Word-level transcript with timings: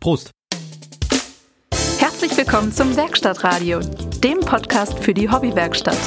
Prost. 0.00 0.30
Herzlich 1.98 2.36
willkommen 2.36 2.70
zum 2.70 2.94
Werkstattradio, 2.96 3.80
dem 4.22 4.38
Podcast 4.38 5.00
für 5.00 5.12
die 5.12 5.28
Hobbywerkstatt. 5.28 5.98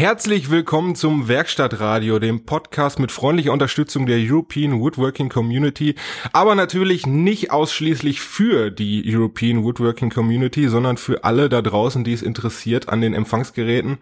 Herzlich 0.00 0.50
willkommen 0.50 0.94
zum 0.94 1.28
Werkstattradio, 1.28 2.18
dem 2.18 2.46
Podcast 2.46 2.98
mit 2.98 3.12
freundlicher 3.12 3.52
Unterstützung 3.52 4.06
der 4.06 4.18
European 4.18 4.80
Woodworking 4.80 5.28
Community, 5.28 5.94
aber 6.32 6.54
natürlich 6.54 7.06
nicht 7.06 7.50
ausschließlich 7.50 8.20
für 8.20 8.70
die 8.70 9.02
European 9.06 9.62
Woodworking 9.62 10.08
Community, 10.08 10.68
sondern 10.68 10.96
für 10.96 11.24
alle 11.24 11.50
da 11.50 11.60
draußen, 11.60 12.02
die 12.04 12.14
es 12.14 12.22
interessiert 12.22 12.88
an 12.88 13.02
den 13.02 13.12
Empfangsgeräten. 13.12 13.98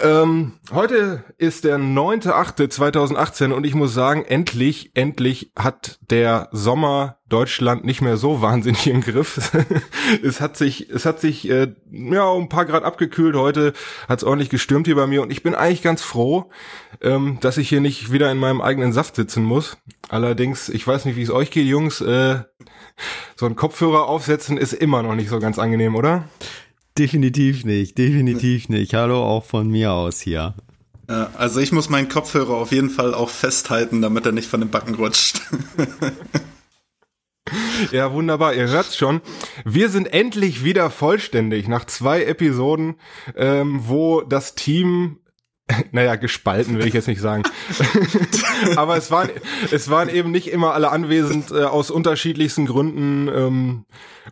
Ähm, 0.00 0.52
heute 0.72 1.24
ist 1.38 1.64
der 1.64 1.78
9.8.2018 1.78 3.52
und 3.52 3.64
ich 3.64 3.74
muss 3.74 3.94
sagen, 3.94 4.24
endlich, 4.24 4.92
endlich 4.94 5.50
hat 5.56 5.98
der 6.10 6.48
Sommer 6.52 7.18
Deutschland 7.28 7.84
nicht 7.84 8.00
mehr 8.00 8.16
so 8.16 8.40
wahnsinnig 8.40 8.86
im 8.86 9.00
Griff. 9.00 9.52
es 10.22 10.40
hat 10.40 10.56
sich, 10.56 10.88
es 10.90 11.04
hat 11.04 11.20
sich 11.20 11.48
äh, 11.50 11.74
ja 11.90 12.24
um 12.24 12.44
ein 12.44 12.48
paar 12.48 12.66
Grad 12.66 12.84
abgekühlt. 12.84 13.34
Heute 13.34 13.72
hat 14.08 14.18
es 14.18 14.24
ordentlich 14.24 14.50
gestürmt 14.50 14.86
hier 14.86 14.96
bei 14.96 15.06
mir 15.06 15.22
und 15.22 15.32
ich 15.32 15.42
bin 15.42 15.54
eigentlich 15.54 15.82
ganz 15.82 16.02
froh, 16.02 16.50
ähm, 17.00 17.38
dass 17.40 17.58
ich 17.58 17.68
hier 17.68 17.80
nicht 17.80 18.12
wieder 18.12 18.30
in 18.30 18.38
meinem 18.38 18.60
eigenen 18.60 18.92
Saft 18.92 19.16
sitzen 19.16 19.42
muss. 19.42 19.78
Allerdings, 20.08 20.68
ich 20.68 20.86
weiß 20.86 21.06
nicht, 21.06 21.16
wie 21.16 21.22
es 21.22 21.30
euch 21.30 21.50
geht, 21.50 21.66
Jungs. 21.66 22.00
Äh, 22.00 22.40
so 23.36 23.46
ein 23.46 23.56
Kopfhörer 23.56 24.06
aufsetzen 24.06 24.56
ist 24.56 24.72
immer 24.72 25.02
noch 25.02 25.14
nicht 25.14 25.28
so 25.28 25.38
ganz 25.38 25.58
angenehm, 25.58 25.96
oder? 25.96 26.24
Definitiv 26.98 27.64
nicht, 27.64 27.96
definitiv 27.96 28.68
nicht. 28.68 28.92
Hallo 28.94 29.22
auch 29.22 29.44
von 29.44 29.68
mir 29.68 29.92
aus 29.92 30.20
hier. 30.20 30.54
Also 31.06 31.60
ich 31.60 31.72
muss 31.72 31.88
meinen 31.88 32.08
Kopfhörer 32.08 32.54
auf 32.54 32.72
jeden 32.72 32.90
Fall 32.90 33.14
auch 33.14 33.30
festhalten, 33.30 34.02
damit 34.02 34.26
er 34.26 34.32
nicht 34.32 34.48
von 34.48 34.60
den 34.60 34.70
Backen 34.70 34.94
rutscht. 34.94 35.40
Ja, 37.92 38.12
wunderbar. 38.12 38.52
Ihr 38.52 38.68
hört's 38.68 38.96
schon. 38.96 39.22
Wir 39.64 39.88
sind 39.88 40.12
endlich 40.12 40.64
wieder 40.64 40.90
vollständig 40.90 41.68
nach 41.68 41.86
zwei 41.86 42.24
Episoden, 42.24 42.96
ähm, 43.36 43.80
wo 43.84 44.20
das 44.20 44.54
Team 44.54 45.18
naja, 45.92 46.16
gespalten 46.16 46.78
will 46.78 46.86
ich 46.86 46.94
jetzt 46.94 47.08
nicht 47.08 47.20
sagen. 47.20 47.42
Aber 48.76 48.96
es 48.96 49.10
waren, 49.10 49.30
es 49.70 49.90
waren 49.90 50.08
eben 50.08 50.30
nicht 50.30 50.48
immer 50.48 50.74
alle 50.74 50.90
anwesend 50.90 51.50
äh, 51.50 51.64
aus 51.64 51.90
unterschiedlichsten 51.90 52.66
Gründen. 52.66 53.28
Ähm, 53.28 53.84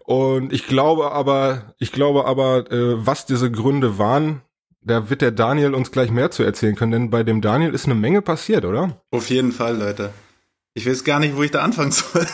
und 0.05 0.53
ich 0.53 0.67
glaube 0.67 1.13
aber, 1.13 1.75
ich 1.79 1.91
glaube 1.91 2.27
aber, 2.27 2.71
äh, 2.71 3.07
was 3.07 3.27
diese 3.27 3.51
Gründe 3.51 3.99
waren, 3.99 4.43
da 4.81 5.11
wird 5.11 5.21
der 5.21 5.33
Daniel 5.33 5.75
uns 5.75 5.91
gleich 5.91 6.11
mehr 6.11 6.31
zu 6.31 6.45
erzählen 6.45 6.77
können, 6.77 6.93
denn 6.93 7.11
bei 7.11 7.25
dem 7.25 7.41
Daniel 7.41 7.75
ist 7.75 7.87
eine 7.87 7.97
Menge 7.97 8.23
passiert, 8.23 8.65
oder? 8.65 9.01
Auf 9.11 9.31
jeden 9.31 9.51
Fall, 9.51 9.77
Leute. 9.77 10.11
Ich 10.75 10.87
weiß 10.87 11.05
gar 11.05 11.19
nicht, 11.19 11.37
wo 11.37 11.43
ich 11.43 11.51
da 11.51 11.63
anfangen 11.63 11.91
soll. 11.91 12.27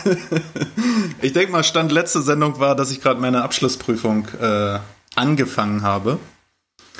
ich 1.21 1.33
denke 1.33 1.51
mal, 1.51 1.63
Stand 1.63 1.91
letzte 1.91 2.21
Sendung 2.21 2.59
war, 2.59 2.75
dass 2.75 2.91
ich 2.91 3.01
gerade 3.01 3.19
meine 3.19 3.41
Abschlussprüfung 3.41 4.27
äh, 4.39 4.79
angefangen 5.15 5.81
habe. 5.81 6.19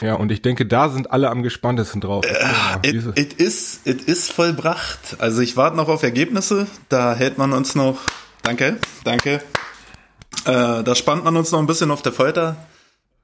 Ja, 0.01 0.15
und 0.15 0.31
ich 0.31 0.41
denke, 0.41 0.65
da 0.65 0.89
sind 0.89 1.11
alle 1.11 1.29
am 1.29 1.43
gespanntesten 1.43 2.01
drauf. 2.01 2.25
Äh, 2.25 2.89
it, 2.89 3.17
it, 3.17 3.33
is, 3.33 3.79
it 3.85 4.01
is 4.03 4.29
vollbracht. 4.29 5.17
Also 5.19 5.41
ich 5.41 5.55
warte 5.55 5.77
noch 5.77 5.87
auf 5.87 6.03
Ergebnisse. 6.03 6.67
Da 6.89 7.15
hält 7.15 7.37
man 7.37 7.53
uns 7.53 7.75
noch. 7.75 7.99
Danke, 8.41 8.77
danke. 9.03 9.41
Äh, 10.45 10.83
da 10.83 10.95
spannt 10.95 11.23
man 11.23 11.37
uns 11.37 11.51
noch 11.51 11.59
ein 11.59 11.67
bisschen 11.67 11.91
auf 11.91 12.01
der 12.01 12.11
Folter. 12.11 12.57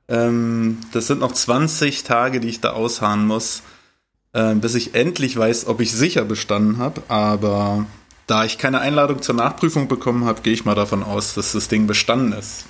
Ähm, 0.08 0.80
das 0.94 1.08
sind 1.08 1.20
noch 1.20 1.34
20 1.34 2.04
Tage, 2.04 2.40
die 2.40 2.50
ich 2.50 2.62
da 2.62 2.72
ausharren 2.72 3.28
muss, 3.28 3.64
äh, 4.34 4.56
bis 4.56 4.76
ich 4.76 4.96
endlich 4.96 5.38
weiß, 5.38 5.68
ob 5.68 5.82
ich 5.82 5.92
sicher 5.92 6.24
bestanden 6.24 6.78
habe. 6.78 7.04
Aber 7.10 7.86
da 8.26 8.46
ich 8.46 8.58
keine 8.58 8.80
Einladung 8.80 9.22
zur 9.22 9.36
Nachprüfung 9.36 9.88
bekommen 9.88 10.26
habe, 10.26 10.42
gehe 10.42 10.54
ich 10.54 10.66
mal 10.66 10.76
davon 10.76 11.04
aus, 11.04 11.34
dass 11.34 11.52
das 11.52 11.68
Ding 11.68 11.88
bestanden 11.88 12.34
ist. 12.34 12.66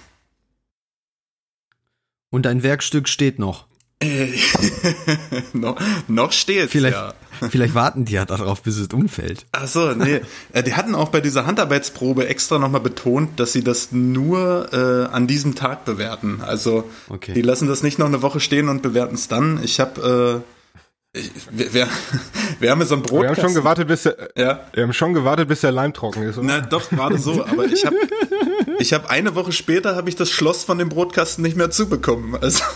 Und 2.29 2.47
ein 2.47 2.63
Werkstück 2.63 3.07
steht 3.07 3.40
noch. 3.40 3.69
Äh, 4.01 4.31
no, 5.53 5.75
noch 6.07 6.31
steht 6.31 6.69
vielleicht, 6.69 6.95
ja. 6.95 7.13
vielleicht 7.49 7.73
warten 7.75 8.05
die 8.05 8.13
ja 8.13 8.23
darauf, 8.25 8.61
bis 8.63 8.77
es 8.77 8.87
umfällt. 8.93 9.45
Ach 9.51 9.67
so, 9.67 9.91
nee. 9.93 10.21
Äh, 10.53 10.63
die 10.63 10.73
hatten 10.75 10.95
auch 10.95 11.09
bei 11.09 11.19
dieser 11.19 11.45
Handarbeitsprobe 11.45 12.27
extra 12.27 12.59
nochmal 12.59 12.79
betont, 12.81 13.39
dass 13.41 13.51
sie 13.51 13.63
das 13.63 13.91
nur 13.91 14.69
äh, 14.71 15.13
an 15.13 15.27
diesem 15.27 15.55
Tag 15.55 15.83
bewerten. 15.83 16.41
Also 16.41 16.89
Okay. 17.09 17.33
die 17.33 17.41
lassen 17.41 17.67
das 17.67 17.83
nicht 17.83 17.99
noch 17.99 18.05
eine 18.07 18.21
Woche 18.21 18.39
stehen 18.39 18.69
und 18.69 18.81
bewerten 18.81 19.15
es 19.15 19.27
dann. 19.27 19.59
Ich 19.63 19.81
habe 19.81 20.43
äh, 21.13 21.19
ich- 21.19 21.31
wir, 21.51 21.73
wir, 21.73 21.87
wir 22.61 22.71
haben 22.71 22.79
ja 22.79 22.85
so 22.85 22.95
ein 22.95 23.01
Brot. 23.01 23.23
Wir 23.23 23.29
haben 23.29 23.41
schon 23.41 23.53
gewartet, 23.53 23.87
bis 23.89 24.03
der, 24.03 24.29
Ja. 24.37 24.61
wir 24.73 24.83
haben 24.83 24.93
schon 24.93 25.13
gewartet, 25.13 25.49
bis 25.49 25.59
der 25.61 25.73
Leim 25.73 25.91
trocken 25.93 26.23
ist. 26.23 26.37
Oder? 26.37 26.47
Na 26.47 26.61
doch, 26.61 26.89
gerade 26.89 27.17
so. 27.17 27.43
Aber 27.43 27.66
ich 27.66 27.85
habe 27.85 27.95
ich 28.79 28.94
hab 28.94 29.09
eine 29.09 29.35
Woche 29.35 29.51
später 29.51 29.95
habe 29.95 30.09
ich 30.09 30.16
das 30.16 30.29
Schloss 30.31 30.63
von 30.63 30.78
dem 30.78 30.90
Brotkasten 30.90 31.44
nicht 31.44 31.57
mehr 31.57 31.72
zubekommen. 31.72 32.35
Also 32.41 32.63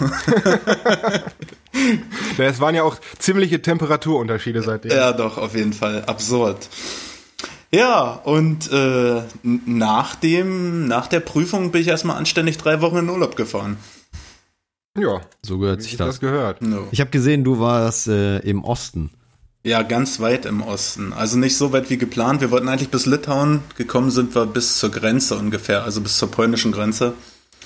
Na, 2.38 2.46
Es 2.46 2.60
waren 2.60 2.76
ja 2.76 2.84
auch 2.84 2.98
ziemliche 3.20 3.62
Temperaturunterschiede 3.62 4.62
seitdem. 4.62 4.92
Ja, 4.92 5.12
doch, 5.14 5.38
auf 5.38 5.56
jeden 5.56 5.74
Fall. 5.74 6.04
Absurd. 6.06 6.70
Ja, 7.72 8.14
und 8.24 8.72
äh, 8.72 9.22
nach 9.42 10.16
dem, 10.16 10.88
nach 10.88 11.08
der 11.08 11.22
Prüfung 11.22 11.72
bin 11.72 11.82
ich 11.82 11.88
erstmal 11.88 12.18
anständig 12.18 12.58
drei 12.60 12.82
Wochen 12.82 12.98
in 12.98 13.10
Urlaub 13.10 13.36
gefahren. 13.36 13.78
Ja, 14.96 15.22
So 15.42 15.58
gehört 15.58 15.82
sich 15.82 15.98
das. 15.98 16.08
das 16.08 16.20
gehört. 16.20 16.62
No. 16.62 16.88
Ich 16.92 17.00
habe 17.02 17.10
gesehen, 17.10 17.44
du 17.44 17.60
warst 17.60 18.08
äh, 18.08 18.38
im 18.40 18.64
Osten. 18.64 19.10
Ja, 19.66 19.82
ganz 19.82 20.20
weit 20.20 20.46
im 20.46 20.62
Osten. 20.62 21.14
Also 21.14 21.38
nicht 21.38 21.58
so 21.58 21.72
weit 21.72 21.90
wie 21.90 21.98
geplant. 21.98 22.42
Wir 22.42 22.52
wollten 22.52 22.68
eigentlich 22.68 22.90
bis 22.90 23.06
Litauen. 23.06 23.62
Gekommen 23.78 24.12
sind 24.12 24.36
wir 24.36 24.46
bis 24.46 24.78
zur 24.78 24.92
Grenze 24.92 25.38
ungefähr, 25.38 25.84
also 25.84 26.02
bis 26.02 26.18
zur 26.18 26.30
polnischen 26.30 26.74
Grenze. 26.74 27.14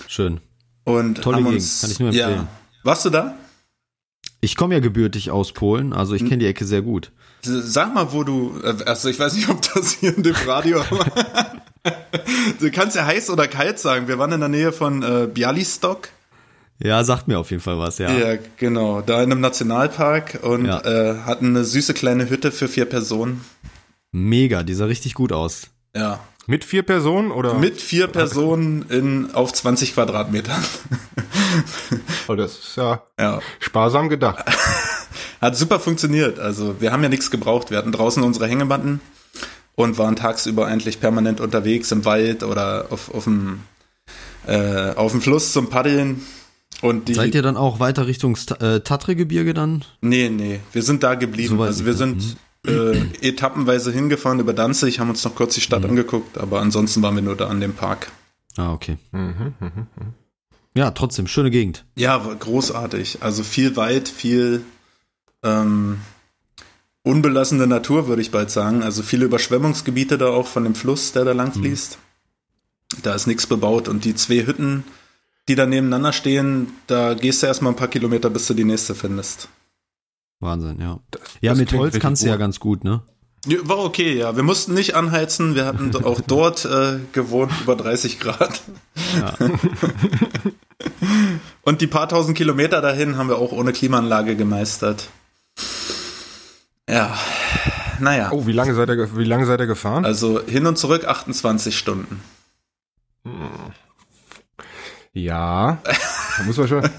Schön. 0.08 0.40
Und 0.84 1.22
Tolle 1.24 1.38
haben 1.38 1.48
uns, 1.48 1.82
kann 1.82 1.92
ich 1.92 2.00
nur 2.00 2.10
empfehlen. 2.10 2.36
Ja. 2.36 2.48
Warst 2.84 3.04
du 3.06 3.10
da? 3.10 3.36
Ich 4.42 4.56
komme 4.56 4.76
ja 4.76 4.80
gebürtig 4.80 5.32
aus 5.32 5.52
Polen, 5.52 5.92
also 5.92 6.14
ich 6.14 6.24
kenne 6.24 6.38
die 6.38 6.46
Ecke 6.46 6.66
sehr 6.66 6.84
gut. 6.84 7.12
Sag 7.42 7.94
mal, 7.96 8.14
wo 8.14 8.24
du, 8.24 8.54
äh, 8.64 8.84
also 8.86 9.10
ich 9.10 9.20
weiß 9.20 9.34
nicht, 9.34 9.50
ob 9.50 9.62
das 9.74 9.94
hier 9.94 10.16
in 10.16 10.22
dem 10.22 10.36
Radio, 10.46 10.84
du 12.60 12.72
kannst 12.72 12.96
ja 12.96 13.06
heiß 13.06 13.30
oder 13.30 13.48
kalt 13.48 13.80
sagen. 13.80 14.08
Wir 14.08 14.20
waren 14.20 14.32
in 14.32 14.40
der 14.40 14.50
Nähe 14.50 14.72
von 14.72 15.04
äh, 15.04 15.28
Bialystok. 15.28 16.10
Ja, 16.80 17.04
sagt 17.04 17.28
mir 17.28 17.40
auf 17.40 17.50
jeden 17.52 17.62
Fall 17.64 17.80
was, 17.80 17.98
ja. 17.98 18.12
Ja, 18.12 18.38
genau. 18.58 19.02
Da 19.02 19.24
in 19.24 19.32
einem 19.32 19.42
Nationalpark 19.42 20.40
und 20.44 20.66
Ja. 20.66 20.82
äh, 20.86 21.20
hatten 21.26 21.48
eine 21.48 21.64
süße 21.64 21.94
kleine 21.94 22.30
Hütte 22.30 22.52
für 22.52 22.68
vier 22.68 22.86
Personen. 22.86 23.42
Mega, 24.12 24.64
die 24.64 24.74
sah 24.74 24.86
richtig 24.86 25.14
gut 25.16 25.32
aus. 25.32 25.68
Ja. 25.96 26.20
Mit 26.46 26.64
vier 26.64 26.84
Personen 26.84 27.32
oder? 27.32 27.56
Mit 27.56 27.82
vier 27.82 28.08
Personen 28.08 28.86
in, 28.90 29.34
auf 29.34 29.52
20 29.54 29.94
Quadratmetern. 29.94 30.64
Oh, 32.28 32.36
das 32.36 32.58
ist 32.60 32.76
ja 32.78 33.02
ja. 33.20 33.40
sparsam 33.60 34.10
gedacht. 34.10 34.44
Hat 35.42 35.56
super 35.56 35.80
funktioniert. 35.80 36.40
Also 36.40 36.80
wir 36.82 36.92
haben 36.92 37.02
ja 37.02 37.10
nichts 37.10 37.32
gebraucht. 37.32 37.72
Wir 37.72 37.78
hatten 37.78 37.92
draußen 37.94 38.22
unsere 38.22 38.48
Hängematten 38.48 39.00
und 39.76 39.98
waren 39.98 40.16
tagsüber 40.18 40.68
eigentlich 40.68 41.00
permanent 41.00 41.40
unterwegs 41.40 41.92
im 41.92 42.04
Wald 42.06 42.44
oder 42.44 42.88
auf, 42.90 43.14
auf, 43.14 43.24
dem, 43.24 43.62
äh, 44.46 44.92
auf 44.96 45.12
dem 45.14 45.22
Fluss 45.22 45.54
zum 45.54 45.70
Paddeln. 45.70 46.22
Und 46.82 47.08
die, 47.08 47.16
Seid 47.16 47.34
ihr 47.34 47.42
dann 47.42 47.58
auch 47.58 47.80
weiter 47.80 48.06
Richtung 48.06 48.38
äh, 48.60 48.80
Tatre-Gebirge 48.82 49.54
dann? 49.54 49.84
Nee, 50.02 50.30
nee, 50.30 50.60
wir 50.74 50.84
sind 50.84 51.04
da 51.04 51.16
geblieben. 51.16 51.58
So 51.58 51.64
also 51.64 51.86
wir 51.86 51.94
sind 51.94 52.38
äh, 52.68 52.98
etappenweise 53.22 53.92
hingefahren 53.92 54.40
über 54.40 54.54
Danzig, 54.54 55.00
haben 55.00 55.10
uns 55.10 55.24
noch 55.24 55.36
kurz 55.36 55.56
die 55.56 55.62
Stadt 55.62 55.86
angeguckt, 55.86 56.38
aber 56.38 56.60
ansonsten 56.60 57.02
waren 57.02 57.16
wir 57.16 57.24
nur 57.24 57.36
da 57.36 57.48
an 57.48 57.62
dem 57.62 57.74
Park. 57.74 58.12
Ah, 58.58 58.74
okay. 58.74 58.98
Ja, 60.76 60.92
trotzdem, 60.92 61.28
schöne 61.28 61.50
Gegend. 61.50 61.86
Ja, 61.96 62.18
großartig. 62.18 63.20
Also 63.22 63.44
viel 63.44 63.76
Wald, 63.76 64.08
viel 64.10 64.64
ähm, 65.44 66.00
unbelassene 67.04 67.66
Natur, 67.68 68.08
würde 68.08 68.22
ich 68.22 68.32
bald 68.32 68.52
sagen. 68.52 68.84
Also 68.84 69.02
viele 69.02 69.26
Überschwemmungsgebiete 69.26 70.18
da 70.18 70.28
auch 70.28 70.48
von 70.48 70.64
dem 70.64 70.76
Fluss, 70.76 71.14
der 71.14 71.26
da 71.26 71.32
lang 71.32 71.54
fließt. 71.54 71.98
Da 73.02 73.16
ist 73.16 73.28
nichts 73.28 73.48
bebaut 73.48 73.88
und 73.88 74.06
die 74.06 74.16
zwei 74.16 74.46
Hütten, 74.46 74.84
die 75.48 75.56
da 75.56 75.66
nebeneinander 75.66 76.14
stehen, 76.14 76.74
da 76.88 77.14
gehst 77.14 77.42
du 77.42 77.48
erstmal 77.48 77.74
ein 77.74 77.78
paar 77.78 77.88
Kilometer, 77.88 78.30
bis 78.30 78.48
du 78.48 78.54
die 78.54 78.66
nächste 78.66 78.96
findest. 78.96 79.50
Wahnsinn, 80.40 80.80
ja. 80.80 81.00
ja, 81.42 81.52
das 81.52 81.60
mit 81.60 81.74
Holz 81.74 82.00
kannst 82.00 82.24
du 82.24 82.28
ja 82.28 82.36
ganz 82.38 82.60
gut, 82.60 82.84
ne? 82.84 83.02
Ja, 83.46 83.58
War 83.64 83.80
okay, 83.80 84.18
ja. 84.18 84.36
Wir 84.36 84.44
mussten 84.44 84.74
nicht 84.74 84.96
anheizen. 84.96 85.56
Wir 85.56 85.66
hatten 85.66 85.96
auch 86.04 86.22
dort 86.22 86.66
äh, 86.66 87.00
gewohnt 87.12 87.52
über 87.62 87.76
30 87.76 88.20
Grad. 88.20 88.62
Ja. 89.20 89.34
Und 91.62 91.82
die 91.82 91.88
paar 91.88 92.10
tausend 92.10 92.38
Kilometer 92.38 92.82
dahin 92.82 93.18
haben 93.18 93.30
wir 93.30 93.38
auch 93.38 93.52
ohne 93.52 93.74
Klimaanlage 93.74 94.36
gemeistert. 94.36 95.10
Ja, 96.90 97.18
naja. 98.00 98.32
Oh, 98.32 98.46
wie 98.48 98.54
lange 98.54 98.74
seid 98.76 98.90
ihr, 98.90 99.18
wie 99.18 99.24
lange 99.24 99.46
seid 99.46 99.60
ihr 99.60 99.68
gefahren? 99.68 100.06
Also 100.06 100.42
hin 100.46 100.66
und 100.66 100.78
zurück 100.78 101.06
28 101.06 101.78
Stunden. 101.78 102.22
Ja, 105.18 105.82
da 106.38 106.44
muss 106.44 106.58
man 106.58 106.68
schon. 106.68 106.84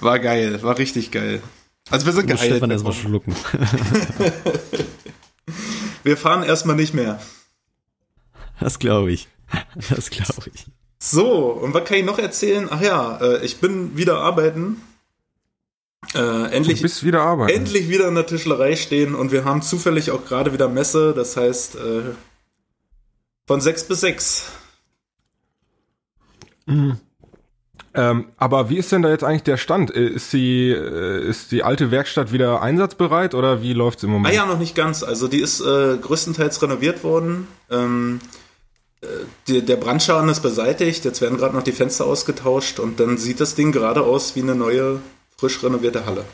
War 0.00 0.18
geil, 0.18 0.62
war 0.62 0.78
richtig 0.78 1.10
geil. 1.10 1.42
Also 1.90 2.06
wir 2.06 2.12
sind 2.12 2.26
geheilt. 2.26 2.52
Stefan 2.52 2.70
erstmal 2.70 2.92
schlucken. 2.92 3.34
wir 6.02 6.16
fahren 6.16 6.42
erstmal 6.42 6.76
nicht 6.76 6.94
mehr. 6.94 7.20
Das 8.60 8.78
glaube 8.78 9.12
ich. 9.12 9.28
Das 9.90 10.10
glaube 10.10 10.50
ich. 10.52 10.66
So, 10.98 11.50
und 11.50 11.74
was 11.74 11.84
kann 11.84 11.98
ich 11.98 12.04
noch 12.04 12.18
erzählen? 12.18 12.68
Ach 12.70 12.80
ja, 12.80 13.18
äh, 13.20 13.44
ich 13.44 13.58
bin 13.58 13.96
wieder 13.96 14.18
arbeiten. 14.18 14.80
Äh, 16.14 16.52
endlich, 16.52 16.78
Du 16.78 16.82
bist 16.82 17.04
wieder 17.04 17.22
arbeiten. 17.22 17.52
endlich 17.52 17.88
wieder 17.88 18.08
in 18.08 18.14
der 18.14 18.26
Tischlerei 18.26 18.76
stehen 18.76 19.14
und 19.14 19.32
wir 19.32 19.44
haben 19.44 19.62
zufällig 19.62 20.10
auch 20.10 20.24
gerade 20.24 20.52
wieder 20.52 20.68
Messe, 20.68 21.12
das 21.14 21.36
heißt 21.36 21.76
äh, 21.76 22.02
von 23.46 23.60
sechs 23.60 23.84
bis 23.84 24.00
sechs. 24.00 24.46
Ähm, 27.96 28.26
aber 28.36 28.68
wie 28.68 28.76
ist 28.76 28.92
denn 28.92 29.02
da 29.02 29.08
jetzt 29.08 29.24
eigentlich 29.24 29.42
der 29.44 29.56
Stand? 29.56 29.94
Äh, 29.94 30.06
Ist 30.08 30.32
die, 30.32 30.70
äh, 30.70 31.26
ist 31.26 31.50
die 31.50 31.62
alte 31.62 31.90
Werkstatt 31.90 32.30
wieder 32.32 32.60
einsatzbereit 32.62 33.34
oder 33.34 33.62
wie 33.62 33.72
läuft's 33.72 34.02
im 34.02 34.10
Ah 34.10 34.12
Moment? 34.14 34.34
ja, 34.34 34.44
noch 34.46 34.58
nicht 34.58 34.74
ganz. 34.74 35.02
Also 35.02 35.28
die 35.28 35.40
ist 35.40 35.60
äh, 35.60 35.96
größtenteils 35.96 36.60
renoviert 36.62 37.02
worden. 37.04 37.48
Ähm, 37.70 38.20
äh, 39.00 39.06
die, 39.48 39.62
der 39.64 39.76
Brandschaden 39.76 40.28
ist 40.28 40.40
beseitigt. 40.40 41.04
Jetzt 41.04 41.20
werden 41.22 41.38
gerade 41.38 41.54
noch 41.56 41.62
die 41.62 41.72
Fenster 41.72 42.04
ausgetauscht 42.06 42.78
und 42.80 43.00
dann 43.00 43.16
sieht 43.18 43.40
das 43.40 43.54
Ding 43.54 43.72
gerade 43.72 44.02
aus 44.02 44.36
wie 44.36 44.42
eine 44.42 44.54
neue, 44.54 45.00
frisch 45.38 45.62
renovierte 45.62 46.04
Halle. 46.06 46.24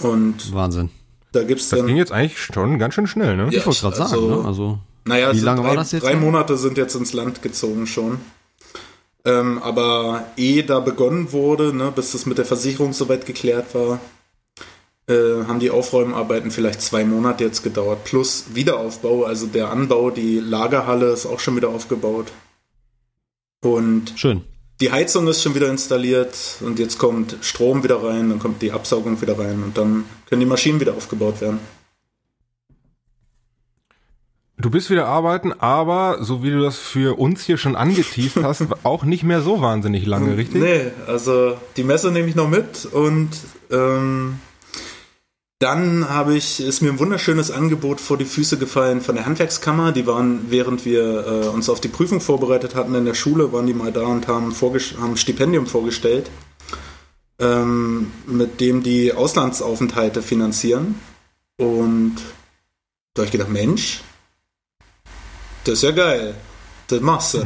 Und 0.00 0.52
Wahnsinn. 0.52 0.90
da 1.32 1.42
gibt's 1.44 1.68
Das 1.68 1.78
dann. 1.78 1.86
ging 1.86 1.96
jetzt 1.96 2.12
eigentlich 2.12 2.38
schon 2.40 2.78
ganz 2.78 2.94
schön 2.94 3.06
schnell, 3.06 3.36
ne? 3.36 3.44
Ja, 3.50 3.58
Ich 3.60 3.66
wollte 3.66 3.80
gerade 3.80 3.96
sagen, 3.96 4.12
also- 4.12 4.42
ne? 4.42 4.46
Also, 4.48 4.78
Naja, 5.04 5.26
Wie 5.28 5.30
es 5.30 5.36
sind 5.36 5.44
lange 5.46 5.60
drei, 5.62 5.68
war 5.68 5.76
das 5.76 5.92
jetzt 5.92 6.02
Drei? 6.04 6.16
Monate 6.16 6.56
sind 6.56 6.76
jetzt 6.76 6.96
ins 6.96 7.12
Land 7.12 7.40
gezogen 7.42 7.86
schon. 7.86 8.18
Ähm, 9.26 9.58
aber 9.60 10.24
ehe 10.36 10.62
da 10.62 10.78
begonnen 10.78 11.32
wurde, 11.32 11.74
ne, 11.74 11.92
bis 11.94 12.12
das 12.12 12.26
mit 12.26 12.38
der 12.38 12.44
Versicherung 12.44 12.92
soweit 12.92 13.26
geklärt 13.26 13.74
war, 13.74 14.00
äh, 15.08 15.44
haben 15.48 15.58
die 15.58 15.70
Aufräumarbeiten 15.70 16.52
vielleicht 16.52 16.80
zwei 16.80 17.04
Monate 17.04 17.42
jetzt 17.42 17.64
gedauert. 17.64 18.04
Plus 18.04 18.46
Wiederaufbau, 18.54 19.24
also 19.24 19.46
der 19.46 19.70
Anbau, 19.70 20.10
die 20.10 20.38
Lagerhalle 20.38 21.10
ist 21.10 21.26
auch 21.26 21.40
schon 21.40 21.56
wieder 21.56 21.70
aufgebaut. 21.70 22.28
Und 23.62 24.12
schön. 24.14 24.42
die 24.80 24.92
Heizung 24.92 25.26
ist 25.26 25.42
schon 25.42 25.56
wieder 25.56 25.68
installiert 25.70 26.36
und 26.60 26.78
jetzt 26.78 26.98
kommt 26.98 27.36
Strom 27.40 27.82
wieder 27.82 28.04
rein, 28.04 28.30
dann 28.30 28.38
kommt 28.38 28.62
die 28.62 28.70
Absaugung 28.70 29.20
wieder 29.20 29.36
rein 29.38 29.62
und 29.64 29.76
dann 29.76 30.04
können 30.28 30.40
die 30.40 30.46
Maschinen 30.46 30.78
wieder 30.78 30.94
aufgebaut 30.94 31.40
werden. 31.40 31.58
Du 34.58 34.70
bist 34.70 34.88
wieder 34.88 35.06
arbeiten, 35.06 35.52
aber 35.52 36.24
so 36.24 36.42
wie 36.42 36.50
du 36.50 36.62
das 36.62 36.78
für 36.78 37.18
uns 37.18 37.44
hier 37.44 37.58
schon 37.58 37.76
angeteased 37.76 38.42
hast, 38.42 38.64
auch 38.84 39.04
nicht 39.04 39.22
mehr 39.22 39.42
so 39.42 39.60
wahnsinnig 39.60 40.06
lange, 40.06 40.36
richtig? 40.36 40.62
Nee, 40.62 40.92
also 41.06 41.58
die 41.76 41.84
Messe 41.84 42.10
nehme 42.10 42.28
ich 42.28 42.34
noch 42.34 42.48
mit 42.48 42.86
und 42.86 43.28
ähm, 43.70 44.38
dann 45.58 46.08
habe 46.08 46.34
ich, 46.34 46.60
ist 46.60 46.80
mir 46.80 46.90
ein 46.90 46.98
wunderschönes 46.98 47.50
Angebot 47.50 48.00
vor 48.00 48.16
die 48.16 48.24
Füße 48.24 48.56
gefallen 48.56 49.02
von 49.02 49.14
der 49.14 49.26
Handwerkskammer. 49.26 49.92
Die 49.92 50.06
waren, 50.06 50.50
während 50.50 50.84
wir 50.84 51.26
äh, 51.26 51.48
uns 51.48 51.68
auf 51.68 51.80
die 51.80 51.88
Prüfung 51.88 52.20
vorbereitet 52.20 52.74
hatten 52.74 52.94
in 52.94 53.06
der 53.06 53.14
Schule, 53.14 53.52
waren 53.52 53.66
die 53.66 53.74
mal 53.74 53.92
da 53.92 54.02
und 54.02 54.26
haben, 54.26 54.54
haben 54.54 55.12
ein 55.12 55.16
Stipendium 55.16 55.66
vorgestellt, 55.66 56.30
ähm, 57.38 58.10
mit 58.26 58.60
dem 58.60 58.82
die 58.82 59.12
Auslandsaufenthalte 59.12 60.22
finanzieren. 60.22 60.94
Und 61.58 62.16
da 63.14 63.20
habe 63.20 63.26
ich 63.26 63.32
gedacht, 63.32 63.50
Mensch, 63.50 64.02
das 65.66 65.74
ist 65.74 65.82
ja 65.82 65.90
geil. 65.90 66.34
Das 66.88 67.00
machst 67.00 67.34
du. 67.34 67.44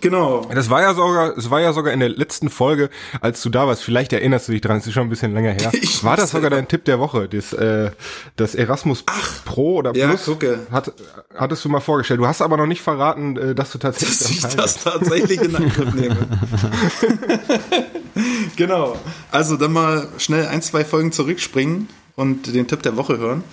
genau. 0.00 0.48
Das 0.54 0.70
war 0.70 0.80
ja 0.80 0.94
sogar, 0.94 1.36
es 1.36 1.50
war 1.50 1.60
ja 1.60 1.74
sogar 1.74 1.92
in 1.92 2.00
der 2.00 2.08
letzten 2.08 2.48
Folge, 2.48 2.88
als 3.20 3.42
du 3.42 3.50
da 3.50 3.66
warst. 3.66 3.82
Vielleicht 3.82 4.14
erinnerst 4.14 4.48
du 4.48 4.52
dich 4.52 4.62
dran, 4.62 4.78
es 4.78 4.86
ist 4.86 4.94
schon 4.94 5.02
ein 5.02 5.10
bisschen 5.10 5.34
länger 5.34 5.52
her. 5.52 5.70
Ich 5.82 6.02
war 6.02 6.16
das 6.16 6.30
sogar 6.30 6.48
dein 6.48 6.66
Tipp 6.66 6.86
der 6.86 6.98
Woche? 6.98 7.28
Das, 7.28 7.52
äh, 7.52 7.90
das 8.36 8.54
Erasmus 8.54 9.04
Pro 9.44 9.76
oder 9.76 9.94
ja, 9.94 10.08
Plus 10.08 10.24
gucke. 10.24 10.60
hat, 10.70 10.92
hattest 11.36 11.62
du 11.64 11.68
mal 11.68 11.80
vorgestellt. 11.80 12.20
Du 12.20 12.26
hast 12.26 12.40
aber 12.40 12.56
noch 12.56 12.66
nicht 12.66 12.80
verraten, 12.80 13.36
äh, 13.36 13.54
dass 13.54 13.72
du 13.72 13.78
tatsächlich 13.78 14.40
dass 14.40 14.50
ich 14.50 14.56
das 14.56 14.82
tatsächlich 14.82 15.42
in 15.42 15.54
Angriff 15.54 15.94
nehme. 15.94 16.16
genau. 18.56 18.96
Also 19.30 19.58
dann 19.58 19.72
mal 19.72 20.08
schnell 20.16 20.46
ein, 20.46 20.62
zwei 20.62 20.84
Folgen 20.86 21.12
zurückspringen 21.12 21.88
und 22.16 22.54
den 22.54 22.66
Tipp 22.66 22.82
der 22.82 22.96
Woche 22.96 23.18
hören. 23.18 23.44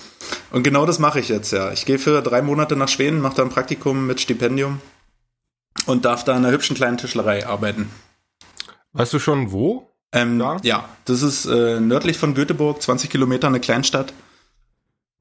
Und 0.51 0.63
genau 0.63 0.85
das 0.85 0.99
mache 0.99 1.19
ich 1.19 1.29
jetzt, 1.29 1.51
ja. 1.51 1.71
Ich 1.71 1.85
gehe 1.85 1.99
für 1.99 2.21
drei 2.21 2.41
Monate 2.41 2.75
nach 2.75 2.89
Schweden, 2.89 3.21
mache 3.21 3.35
da 3.35 3.43
ein 3.43 3.49
Praktikum 3.49 4.07
mit 4.07 4.21
Stipendium 4.21 4.79
und 5.85 6.05
darf 6.05 6.23
da 6.23 6.33
in 6.33 6.45
einer 6.45 6.53
hübschen 6.53 6.75
kleinen 6.75 6.97
Tischlerei 6.97 7.45
arbeiten. 7.47 7.89
Weißt 8.93 9.13
du 9.13 9.19
schon 9.19 9.51
wo? 9.51 9.89
Ähm, 10.11 10.37
Da? 10.37 10.57
Ja, 10.63 10.89
das 11.05 11.21
ist 11.21 11.45
äh, 11.45 11.79
nördlich 11.79 12.17
von 12.17 12.33
Göteborg, 12.33 12.81
20 12.81 13.09
Kilometer, 13.09 13.47
eine 13.47 13.59
Kleinstadt. 13.59 14.13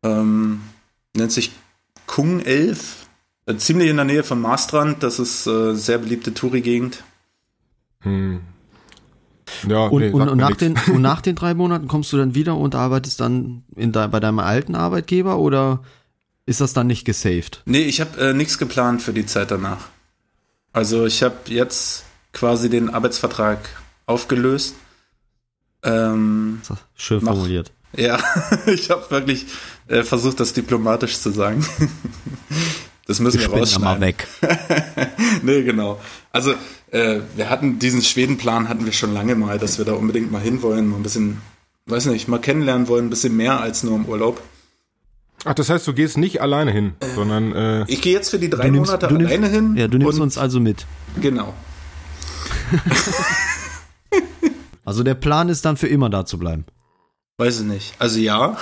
Ähm, 0.03 0.63
nennt 1.15 1.33
sich 1.33 1.53
Kung 2.07 2.41
11. 2.41 3.07
Äh, 3.47 3.57
ziemlich 3.57 3.89
in 3.89 3.97
der 3.97 4.05
Nähe 4.05 4.25
von 4.25 4.41
Maastrand. 4.41 5.03
Das 5.03 5.19
ist 5.19 5.47
äh, 5.47 5.75
sehr 5.75 5.99
beliebte 5.99 6.35
Touri-Gegend. 6.35 7.05
Hm. 8.01 8.41
Ja, 9.69 9.87
Und, 9.87 10.01
nee, 10.03 10.11
und, 10.11 10.29
und, 10.29 10.39
nach 10.39 10.57
den, 10.57 10.79
und 10.93 11.03
nach 11.03 11.21
den 11.21 11.37
drei 11.37 11.55
Monaten 11.55 11.89
kommst 11.89 12.13
du 12.13 12.17
dann 12.17 12.35
wieder 12.35 12.57
und 12.57 12.75
arbeitest 12.75 13.21
dann 13.21 13.65
in 13.77 13.93
de, 13.93 14.09
bei 14.09 14.21
deinem 14.21 14.39
alten 14.39 14.75
Arbeitgeber 14.75 15.39
oder 15.39 15.83
ist 16.47 16.61
das 16.61 16.73
dann 16.73 16.87
nicht 16.87 17.05
gesaved? 17.05 17.63
Nee, 17.65 17.83
ich 17.83 18.01
habe 18.01 18.21
äh, 18.21 18.33
nichts 18.33 18.59
geplant 18.59 19.03
für 19.03 19.13
die 19.13 19.27
Zeit 19.27 19.51
danach. 19.51 19.89
Also 20.73 21.07
ich 21.07 21.23
habe 21.23 21.37
jetzt 21.47 22.05
quasi 22.33 22.69
den 22.71 22.91
Arbeitsvertrag 22.91 23.59
aufgelöst. 24.07 24.75
Ähm, 25.83 26.61
Schön 26.95 27.25
Mach. 27.25 27.33
formuliert. 27.35 27.73
ja, 27.97 28.19
ich 28.67 28.91
habe 28.91 29.11
wirklich 29.11 29.47
äh, 29.89 30.03
versucht, 30.03 30.41
das 30.41 30.53
diplomatisch 30.53 31.19
zu 31.19 31.31
sagen. 31.31 31.65
das 33.11 33.19
müssen 33.21 33.41
Wir 33.41 33.51
wir, 33.53 33.67
spenden 33.67 33.83
mal 33.85 33.91
rausschneiden. 33.95 34.01
weg. 34.01 34.27
nee, 35.43 35.63
genau. 35.63 36.01
Also 36.33 36.55
äh, 36.93 37.21
wir 37.37 37.51
hatten 37.51 37.79
diesen 37.79 38.03
Schwedenplan 38.03 38.69
hatten 38.69 38.85
wir 38.87 38.93
schon 38.93 39.13
lange 39.13 39.35
mal, 39.35 39.59
dass 39.59 39.79
wir 39.79 39.85
da 39.85 39.93
unbedingt 39.95 40.31
mal 40.31 40.41
hinwollen, 40.41 40.89
mal 40.89 40.97
ein 40.97 41.03
bisschen, 41.03 41.41
weiß 41.87 42.07
nicht, 42.07 42.29
mal 42.29 42.41
kennenlernen 42.41 42.87
wollen, 42.89 43.07
ein 43.07 43.11
bisschen 43.11 43.37
mehr 43.37 43.61
als 43.61 43.83
nur 43.83 43.97
im 43.97 44.05
Urlaub. 44.07 44.41
Ach, 45.45 45.55
das 45.55 45.71
heißt, 45.71 45.87
du 45.89 45.93
gehst 45.95 46.19
nicht 46.19 46.41
alleine 46.41 46.71
hin, 46.71 46.93
sondern 47.15 47.53
äh, 47.53 47.85
Ich 47.89 48.01
gehe 48.03 48.13
jetzt 48.13 48.31
für 48.31 48.39
die 48.39 48.49
drei 48.51 48.69
nimmst- 48.71 48.93
Monate 48.93 49.07
nimmst- 49.13 49.27
alleine 49.27 49.49
hin. 49.49 49.75
Ja, 49.77 49.89
du 49.89 49.99
nimmst 49.99 50.17
und, 50.19 50.23
uns 50.23 50.39
also 50.39 50.61
mit. 50.61 50.87
Genau. 51.21 51.53
Also 54.85 55.05
der 55.05 55.15
Plan 55.15 55.49
ist 55.49 55.65
dann 55.65 55.77
für 55.77 55.87
immer 55.87 56.11
da 56.11 56.25
zu 56.27 56.37
bleiben. 56.39 56.65
Weiß 57.39 57.61
ich 57.61 57.67
nicht. 57.67 57.95
Also 58.01 58.19
ja, 58.19 58.57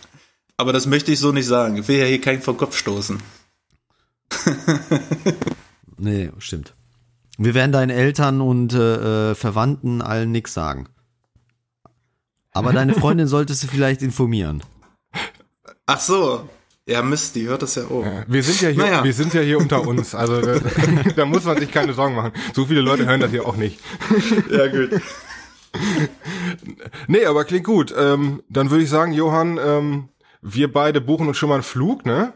aber 0.56 0.72
das 0.72 0.86
möchte 0.86 1.12
ich 1.12 1.20
so 1.20 1.30
nicht 1.30 1.46
sagen. 1.46 1.76
Ich 1.76 1.86
will 1.86 1.98
ja 1.98 2.04
hier 2.06 2.20
keinen 2.20 2.42
vor 2.42 2.54
den 2.54 2.58
Kopf 2.58 2.76
stoßen. 2.76 3.18
Nee, 6.00 6.30
stimmt. 6.38 6.74
Wir 7.38 7.54
werden 7.54 7.72
deinen 7.72 7.90
Eltern 7.90 8.40
und 8.40 8.72
äh, 8.72 9.30
äh, 9.30 9.34
Verwandten 9.34 10.00
allen 10.00 10.30
nix 10.30 10.54
sagen. 10.54 10.88
Aber 12.52 12.72
deine 12.72 12.94
Freundin 12.94 13.26
solltest 13.26 13.64
du 13.64 13.66
vielleicht 13.66 14.02
informieren. 14.02 14.62
Ach 15.86 16.00
so. 16.00 16.48
Ja, 16.86 17.02
Mist, 17.02 17.34
die 17.34 17.46
hört 17.48 17.62
das 17.62 17.74
ja 17.74 17.82
auch. 17.84 18.04
wir 18.28 18.42
sind 18.42 18.60
ja 18.62 18.68
hier, 18.70 18.82
Naja. 18.84 19.04
wir 19.04 19.12
sind 19.12 19.34
ja 19.34 19.40
hier 19.42 19.58
unter 19.58 19.86
uns. 19.86 20.14
Also 20.14 20.40
da, 20.40 20.58
da 21.16 21.26
muss 21.26 21.44
man 21.44 21.58
sich 21.58 21.70
keine 21.70 21.92
Sorgen 21.92 22.14
machen. 22.14 22.32
So 22.54 22.64
viele 22.66 22.80
Leute 22.80 23.04
hören 23.04 23.20
das 23.20 23.30
hier 23.30 23.44
auch 23.46 23.56
nicht. 23.56 23.78
Ja, 24.50 24.66
gut. 24.68 25.00
Nee, 27.08 27.26
aber 27.26 27.44
klingt 27.44 27.66
gut. 27.66 27.94
Ähm, 27.96 28.42
dann 28.48 28.70
würde 28.70 28.82
ich 28.84 28.90
sagen, 28.90 29.12
Johann, 29.12 29.58
ähm, 29.62 30.08
wir 30.40 30.72
beide 30.72 31.00
buchen 31.00 31.28
uns 31.28 31.36
schon 31.36 31.50
mal 31.50 31.56
einen 31.56 31.62
Flug, 31.62 32.06
ne? 32.06 32.32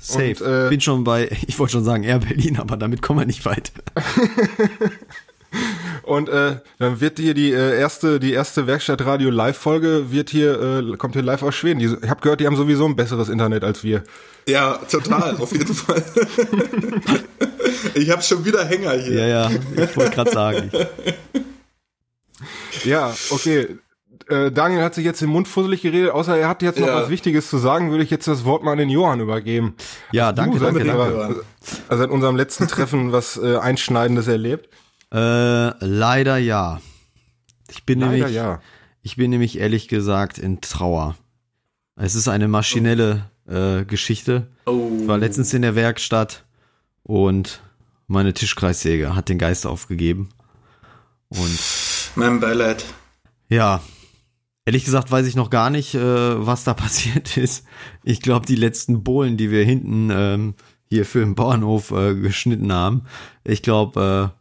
Safe. 0.00 0.30
Und, 0.30 0.66
äh, 0.66 0.68
Bin 0.70 0.80
schon 0.80 1.04
bei, 1.04 1.28
ich 1.46 1.58
wollte 1.58 1.72
schon 1.72 1.84
sagen 1.84 2.02
Air 2.02 2.20
Berlin, 2.20 2.58
aber 2.58 2.76
damit 2.76 3.02
kommen 3.02 3.20
wir 3.20 3.26
nicht 3.26 3.44
weit. 3.44 3.72
Und 6.02 6.28
äh, 6.28 6.56
dann 6.78 7.00
wird 7.00 7.18
hier 7.18 7.34
die 7.34 7.52
äh, 7.52 7.78
erste, 7.78 8.20
die 8.20 8.32
erste 8.32 8.66
Werkstattradio 8.66 9.30
Live-Folge 9.30 10.10
wird 10.10 10.30
hier, 10.30 10.60
äh, 10.60 10.96
kommt 10.96 11.14
hier 11.14 11.22
live 11.22 11.42
aus 11.42 11.54
Schweden. 11.54 11.80
Die, 11.80 11.86
ich 11.86 12.08
habe 12.08 12.20
gehört, 12.20 12.40
die 12.40 12.46
haben 12.46 12.56
sowieso 12.56 12.86
ein 12.86 12.96
besseres 12.96 13.28
Internet 13.28 13.64
als 13.64 13.84
wir. 13.84 14.04
Ja, 14.48 14.78
total, 14.90 15.36
auf 15.36 15.52
jeden 15.52 15.74
Fall. 15.74 16.02
ich 17.94 18.10
habe 18.10 18.22
schon 18.22 18.44
wieder 18.44 18.64
Hänger 18.64 18.92
hier. 18.92 19.26
Ja, 19.26 19.26
ja, 19.26 19.50
ich 19.76 19.96
wollte 19.96 20.14
gerade 20.14 20.30
sagen. 20.30 20.70
Ja, 22.84 23.14
okay. 23.30 23.78
Äh, 24.30 24.52
Daniel 24.52 24.82
hat 24.82 24.94
sich 24.94 25.04
jetzt 25.04 25.20
den 25.20 25.28
Mund 25.28 25.48
fusselig 25.48 25.82
geredet, 25.82 26.10
außer 26.10 26.36
er 26.36 26.48
hat 26.48 26.62
jetzt 26.62 26.78
noch 26.78 26.86
Ja. 26.86 27.02
was 27.02 27.10
Wichtiges 27.10 27.48
zu 27.50 27.58
sagen, 27.58 27.90
würde 27.90 28.04
ich 28.04 28.10
jetzt 28.10 28.26
das 28.28 28.44
Wort 28.44 28.62
mal 28.62 28.72
an 28.72 28.78
den 28.78 28.88
Johann 28.90 29.20
übergeben. 29.20 29.74
Ja, 30.12 30.32
danke, 30.32 30.58
Du, 30.58 30.64
danke, 30.64 30.80
seit, 30.80 30.88
danke. 30.88 31.12
Johann. 31.14 31.36
Also 31.88 32.02
seit 32.02 32.10
unserem 32.10 32.36
letzten 32.36 32.68
Treffen 32.68 33.12
was 33.12 33.36
äh, 33.36 33.56
Einschneidendes 33.56 34.26
erlebt. 34.28 34.68
Äh, 35.12 35.16
leider 35.84 36.36
ja. 36.38 36.80
Ich 37.70 37.84
bin 37.84 38.00
Leider 38.00 38.12
nämlich, 38.12 38.34
ja. 38.34 38.60
ich 39.02 39.16
bin 39.16 39.30
nämlich 39.30 39.58
ehrlich 39.58 39.88
gesagt 39.88 40.38
in 40.38 40.60
Trauer. 40.60 41.16
Es 41.96 42.14
ist 42.14 42.28
eine 42.28 42.48
maschinelle 42.48 43.30
äh, 43.48 43.84
Geschichte. 43.84 44.46
Oh. 44.66 44.90
Ich 45.02 45.08
war 45.08 45.18
letztens 45.18 45.52
in 45.54 45.62
der 45.62 45.74
Werkstatt 45.74 46.44
und 47.02 47.60
meine 48.06 48.32
Tischkreissäge 48.34 49.14
hat 49.14 49.28
den 49.28 49.38
Geist 49.38 49.66
aufgegeben. 49.66 50.30
Und 51.28 51.58
Mein 52.16 52.40
Beileid. 52.40 52.84
ja, 53.48 53.80
Ehrlich 54.70 54.84
gesagt 54.84 55.10
weiß 55.10 55.26
ich 55.26 55.34
noch 55.34 55.50
gar 55.50 55.68
nicht, 55.68 55.96
äh, 55.96 56.46
was 56.46 56.62
da 56.62 56.74
passiert 56.84 57.36
ist. 57.36 57.66
Ich 58.04 58.22
glaube, 58.22 58.46
die 58.46 58.54
letzten 58.54 59.02
Bohlen, 59.02 59.36
die 59.36 59.50
wir 59.50 59.64
hinten 59.64 60.10
ähm, 60.12 60.54
hier 60.88 61.04
für 61.04 61.18
den 61.18 61.34
Bauernhof 61.34 61.90
äh, 61.90 62.14
geschnitten 62.14 62.72
haben, 62.72 63.02
ich 63.42 63.62
glaube, 63.62 64.30
äh, 64.30 64.38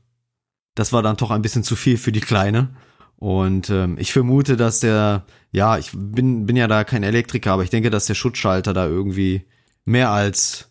das 0.75 0.93
war 0.93 1.01
dann 1.01 1.17
doch 1.17 1.31
ein 1.31 1.41
bisschen 1.41 1.63
zu 1.63 1.75
viel 1.75 1.97
für 1.97 2.11
die 2.11 2.19
Kleine. 2.19 2.69
Und 3.15 3.71
ähm, 3.71 3.97
ich 3.97 4.13
vermute, 4.13 4.55
dass 4.55 4.81
der, 4.81 5.25
ja, 5.51 5.79
ich 5.79 5.89
bin, 5.95 6.45
bin 6.45 6.55
ja 6.55 6.67
da 6.67 6.83
kein 6.83 7.01
Elektriker, 7.01 7.53
aber 7.53 7.63
ich 7.63 7.71
denke, 7.71 7.89
dass 7.89 8.05
der 8.05 8.13
Schutzschalter 8.13 8.71
da 8.71 8.85
irgendwie 8.85 9.47
mehr 9.83 10.11
als 10.11 10.69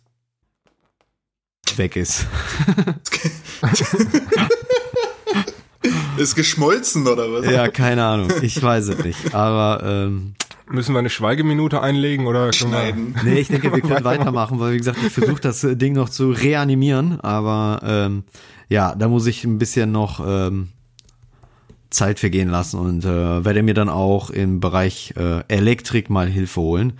weg 1.75 1.97
ist. 1.97 2.27
ist 6.17 6.35
geschmolzen 6.35 7.07
oder 7.07 7.31
was? 7.31 7.45
Ja, 7.49 7.67
keine 7.69 8.03
Ahnung. 8.05 8.31
Ich 8.41 8.61
weiß 8.61 8.87
es 8.89 9.03
nicht. 9.03 9.33
Aber 9.33 9.81
ähm, 9.83 10.35
Müssen 10.71 10.93
wir 10.93 10.99
eine 10.99 11.09
Schweigeminute 11.09 11.81
einlegen 11.81 12.27
oder 12.27 12.51
können 12.51 12.71
wir- 12.71 12.79
Schneiden. 12.79 13.15
nee, 13.23 13.39
ich 13.39 13.47
denke, 13.47 13.73
wir 13.73 13.81
können 13.81 14.03
weitermachen, 14.03 14.59
weil 14.59 14.73
wie 14.73 14.77
gesagt, 14.77 14.99
ich 15.03 15.11
versuche 15.11 15.41
das 15.41 15.61
Ding 15.61 15.93
noch 15.93 16.09
zu 16.09 16.29
reanimieren, 16.31 17.19
aber 17.21 17.79
ähm, 17.83 18.23
ja, 18.67 18.93
da 18.95 19.07
muss 19.07 19.25
ich 19.25 19.43
ein 19.45 19.57
bisschen 19.57 19.91
noch 19.91 20.19
ähm, 20.23 20.69
Zeit 21.89 22.19
vergehen 22.19 22.49
lassen 22.49 22.79
und 22.79 23.03
äh, 23.03 23.43
werde 23.43 23.63
mir 23.63 23.73
dann 23.73 23.89
auch 23.89 24.29
im 24.29 24.59
Bereich 24.59 25.15
äh, 25.17 25.41
Elektrik 25.47 26.09
mal 26.11 26.27
Hilfe 26.27 26.61
holen. 26.61 26.93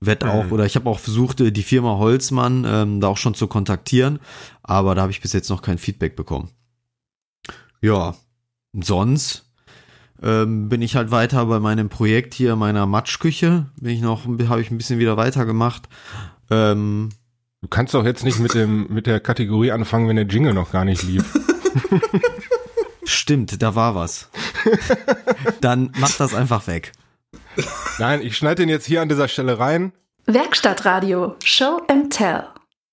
Werd 0.00 0.24
auch, 0.24 0.50
oder 0.50 0.66
ich 0.66 0.74
habe 0.74 0.90
auch 0.90 0.98
versucht, 0.98 1.40
äh, 1.40 1.52
die 1.52 1.62
Firma 1.62 1.98
Holzmann 1.98 2.66
ähm, 2.66 3.00
da 3.00 3.06
auch 3.06 3.16
schon 3.18 3.34
zu 3.34 3.46
kontaktieren, 3.46 4.18
aber 4.64 4.96
da 4.96 5.02
habe 5.02 5.12
ich 5.12 5.20
bis 5.20 5.32
jetzt 5.32 5.48
noch 5.48 5.62
kein 5.62 5.78
Feedback 5.78 6.16
bekommen. 6.16 6.48
Ja, 7.82 8.14
sonst 8.72 9.52
ähm, 10.22 10.70
bin 10.70 10.80
ich 10.80 10.96
halt 10.96 11.10
weiter 11.10 11.44
bei 11.46 11.60
meinem 11.60 11.90
Projekt 11.90 12.32
hier, 12.32 12.56
meiner 12.56 12.86
Matschküche. 12.86 13.66
Bin 13.78 13.92
ich 13.92 14.00
noch, 14.00 14.24
habe 14.24 14.60
ich 14.62 14.70
ein 14.70 14.78
bisschen 14.78 14.98
wieder 14.98 15.16
weitergemacht. 15.18 15.88
Ähm, 16.50 17.10
Du 17.62 17.68
kannst 17.68 17.94
doch 17.94 18.04
jetzt 18.04 18.24
nicht 18.24 18.40
mit 18.40 18.54
dem 18.54 18.88
mit 18.92 19.06
der 19.06 19.20
Kategorie 19.20 19.70
anfangen, 19.70 20.08
wenn 20.08 20.16
der 20.16 20.26
Jingle 20.26 20.52
noch 20.52 20.72
gar 20.72 20.84
nicht 20.84 21.04
lief. 21.04 21.24
stimmt, 23.04 23.62
da 23.62 23.76
war 23.76 23.94
was. 23.94 24.28
Dann 25.60 25.92
mach 25.96 26.10
das 26.16 26.34
einfach 26.34 26.66
weg. 26.66 26.90
Nein, 27.98 28.20
ich 28.20 28.36
schneide 28.36 28.62
den 28.62 28.68
jetzt 28.68 28.86
hier 28.86 29.00
an 29.00 29.08
dieser 29.08 29.28
Stelle 29.28 29.60
rein 29.60 29.92
Werkstattradio 30.26 31.36
Show 31.44 31.80
and 31.88 32.12
Tell. 32.12 32.44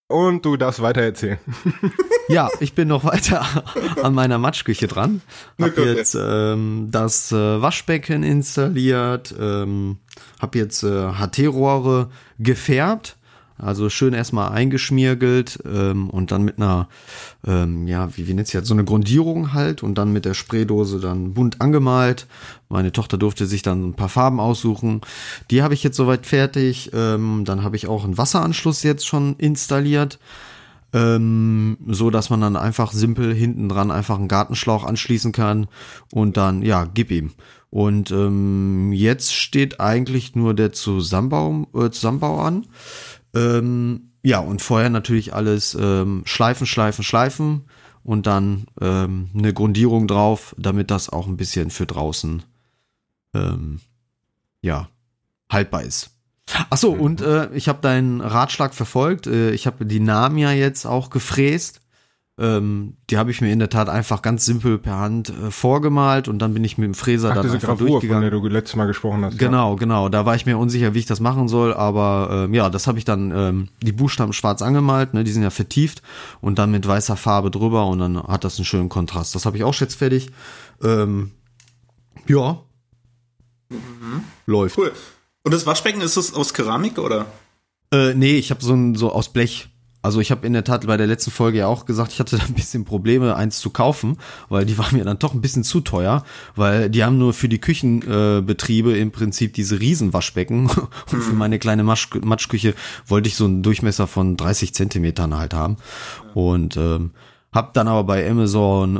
Und 0.09 0.45
du 0.45 0.57
darfst 0.57 0.81
weiter 0.81 1.01
erzählen. 1.01 1.39
Ja, 2.31 2.47
ich 2.59 2.75
bin 2.75 2.87
noch 2.87 3.05
weiter 3.05 3.43
an 4.03 4.13
meiner 4.13 4.37
Matschküche 4.37 4.85
dran. 4.85 5.23
Hab 5.59 5.75
ja. 5.75 5.83
jetzt 5.85 6.15
ähm, 6.15 6.89
das 6.91 7.31
äh, 7.31 7.59
Waschbecken 7.59 8.21
installiert, 8.21 9.33
ähm, 9.39 9.97
hab 10.39 10.53
jetzt 10.53 10.83
äh, 10.83 11.13
HT-Rohre 11.13 12.11
gefärbt, 12.37 13.17
also 13.57 13.89
schön 13.89 14.13
erstmal 14.13 14.51
eingeschmiergelt 14.51 15.59
ähm, 15.65 16.11
und 16.11 16.31
dann 16.31 16.43
mit 16.43 16.59
einer, 16.59 16.87
ähm, 17.47 17.87
ja, 17.87 18.15
wie, 18.15 18.27
wie 18.27 18.35
nennt 18.35 18.45
sich 18.45 18.59
das, 18.59 18.67
so 18.67 18.75
eine 18.75 18.85
Grundierung 18.85 19.53
halt 19.53 19.81
und 19.81 19.97
dann 19.97 20.13
mit 20.13 20.25
der 20.25 20.35
Spraydose 20.35 20.99
dann 20.99 21.33
bunt 21.33 21.61
angemalt. 21.61 22.27
Meine 22.69 22.91
Tochter 22.91 23.17
durfte 23.17 23.45
sich 23.45 23.63
dann 23.63 23.89
ein 23.89 23.93
paar 23.95 24.09
Farben 24.09 24.39
aussuchen. 24.39 25.01
Die 25.49 25.63
habe 25.63 25.73
ich 25.73 25.83
jetzt 25.83 25.97
soweit 25.97 26.25
fertig. 26.25 26.91
Ähm, 26.93 27.43
dann 27.45 27.63
habe 27.63 27.75
ich 27.75 27.87
auch 27.87 28.03
einen 28.03 28.17
Wasseranschluss 28.17 28.83
jetzt 28.83 29.07
schon 29.07 29.35
installiert 29.37 30.19
ähm, 30.93 31.77
so 31.87 32.09
dass 32.09 32.29
man 32.29 32.41
dann 32.41 32.55
einfach 32.55 32.91
simpel 32.91 33.33
hinten 33.33 33.69
dran 33.69 33.91
einfach 33.91 34.17
einen 34.17 34.27
Gartenschlauch 34.27 34.83
anschließen 34.83 35.31
kann 35.31 35.67
und 36.11 36.37
dann 36.37 36.61
ja 36.61 36.85
gib 36.91 37.11
ihm 37.11 37.31
und 37.69 38.11
ähm, 38.11 38.91
jetzt 38.91 39.33
steht 39.33 39.79
eigentlich 39.79 40.35
nur 40.35 40.53
der 40.53 40.71
Zusammenbau 40.71 41.67
äh, 41.75 41.89
Zusammenbau 41.91 42.39
an 42.39 42.65
ähm, 43.35 44.11
ja 44.23 44.39
und 44.39 44.61
vorher 44.61 44.89
natürlich 44.89 45.33
alles 45.33 45.77
ähm, 45.79 46.23
schleifen 46.25 46.65
schleifen 46.65 47.03
schleifen 47.03 47.65
und 48.03 48.25
dann 48.25 48.65
ähm, 48.81 49.29
eine 49.37 49.53
Grundierung 49.53 50.07
drauf 50.07 50.55
damit 50.57 50.89
das 50.89 51.09
auch 51.09 51.27
ein 51.27 51.37
bisschen 51.37 51.69
für 51.69 51.85
draußen 51.85 52.43
ähm, 53.33 53.79
ja 54.61 54.89
haltbar 55.51 55.83
ist 55.83 56.11
Ach 56.69 56.77
so, 56.77 56.91
und 56.91 57.21
äh, 57.21 57.51
ich 57.53 57.67
habe 57.67 57.79
deinen 57.81 58.21
Ratschlag 58.21 58.73
verfolgt. 58.73 59.27
Äh, 59.27 59.51
ich 59.51 59.67
habe 59.67 59.85
die 59.85 59.99
Namen 59.99 60.37
ja 60.37 60.51
jetzt 60.51 60.85
auch 60.85 61.09
gefräst. 61.09 61.81
Ähm, 62.39 62.95
die 63.09 63.17
habe 63.17 63.31
ich 63.31 63.41
mir 63.41 63.51
in 63.51 63.59
der 63.59 63.69
Tat 63.69 63.89
einfach 63.89 64.21
ganz 64.21 64.45
simpel 64.45 64.77
per 64.77 64.97
Hand 64.97 65.29
äh, 65.29 65.51
vorgemalt 65.51 66.29
und 66.29 66.39
dann 66.39 66.53
bin 66.53 66.63
ich 66.63 66.77
mit 66.77 66.85
dem 66.85 66.93
Fräser 66.93 67.31
Ach, 67.31 67.35
dann 67.35 67.43
diese 67.43 67.55
einfach 67.55 67.67
Gravur, 67.67 67.77
von 67.77 67.87
der 67.87 67.91
durchgegangen. 67.99 68.31
du 68.31 68.47
letztes 68.47 68.77
Mal 68.77 68.85
gesprochen 68.85 69.25
hast. 69.25 69.37
Genau, 69.37 69.75
genau. 69.75 70.07
Da 70.07 70.25
war 70.25 70.35
ich 70.35 70.45
mir 70.45 70.57
unsicher, 70.57 70.93
wie 70.93 70.99
ich 70.99 71.05
das 71.05 71.19
machen 71.19 71.49
soll, 71.49 71.73
aber 71.73 72.45
ähm, 72.45 72.53
ja, 72.53 72.69
das 72.69 72.87
habe 72.87 72.97
ich 72.97 73.03
dann 73.03 73.31
ähm, 73.35 73.67
die 73.81 73.91
Buchstaben 73.91 74.31
schwarz 74.31 74.61
angemalt, 74.61 75.13
ne, 75.13 75.25
die 75.25 75.31
sind 75.31 75.43
ja 75.43 75.49
vertieft 75.49 76.01
und 76.39 76.59
dann 76.59 76.71
mit 76.71 76.87
weißer 76.87 77.17
Farbe 77.17 77.51
drüber 77.51 77.87
und 77.87 77.99
dann 77.99 78.23
hat 78.23 78.45
das 78.45 78.57
einen 78.57 78.65
schönen 78.65 78.87
Kontrast. 78.87 79.35
Das 79.35 79.45
habe 79.45 79.57
ich 79.57 79.65
auch 79.65 79.75
jetzt 79.75 79.95
fertig. 79.95 80.31
Ähm, 80.81 81.31
ja. 82.25 82.59
Läuft. 84.45 84.77
Cool. 84.77 84.91
Und 85.43 85.53
das 85.53 85.65
Waschbecken, 85.65 86.01
ist 86.01 86.17
das 86.17 86.33
aus 86.33 86.53
Keramik 86.53 86.97
oder? 86.97 87.27
Äh, 87.91 88.13
nee, 88.13 88.37
ich 88.37 88.51
habe 88.51 88.63
so 88.63 88.73
ein 88.73 88.95
so 88.95 89.11
aus 89.11 89.29
Blech. 89.29 89.69
Also 90.01 90.21
ich 90.21 90.31
habe 90.31 90.47
in 90.47 90.53
der 90.53 90.63
Tat 90.63 90.87
bei 90.87 90.95
der 90.95 91.07
letzten 91.07 91.31
Folge 91.31 91.57
ja 91.59 91.67
auch 91.67 91.85
gesagt, 91.85 92.13
ich 92.13 92.19
hatte 92.19 92.37
da 92.39 92.45
ein 92.45 92.53
bisschen 92.53 92.85
Probleme, 92.85 93.35
eins 93.35 93.59
zu 93.59 93.69
kaufen, 93.69 94.17
weil 94.47 94.65
die 94.65 94.77
waren 94.77 94.95
mir 94.95 95.03
dann 95.03 95.19
doch 95.19 95.33
ein 95.33 95.41
bisschen 95.41 95.63
zu 95.63 95.81
teuer, 95.81 96.23
weil 96.55 96.89
die 96.89 97.03
haben 97.03 97.17
nur 97.17 97.33
für 97.33 97.49
die 97.49 97.59
Küchenbetriebe 97.59 98.93
äh, 98.93 99.01
im 99.01 99.11
Prinzip 99.11 99.53
diese 99.53 99.79
Riesenwaschbecken 99.79 100.69
und 101.11 101.21
für 101.21 101.33
meine 101.33 101.59
kleine 101.59 101.83
Matsch 101.83 102.09
Matschküche 102.21 102.75
wollte 103.07 103.27
ich 103.27 103.35
so 103.35 103.45
einen 103.45 103.63
Durchmesser 103.63 104.07
von 104.07 104.37
30 104.37 104.73
Zentimetern 104.73 105.37
halt 105.37 105.53
haben 105.53 105.77
und 106.33 106.77
ähm, 106.77 107.11
habe 107.51 107.71
dann 107.73 107.87
aber 107.87 108.03
bei 108.03 108.29
Amazon 108.29 108.97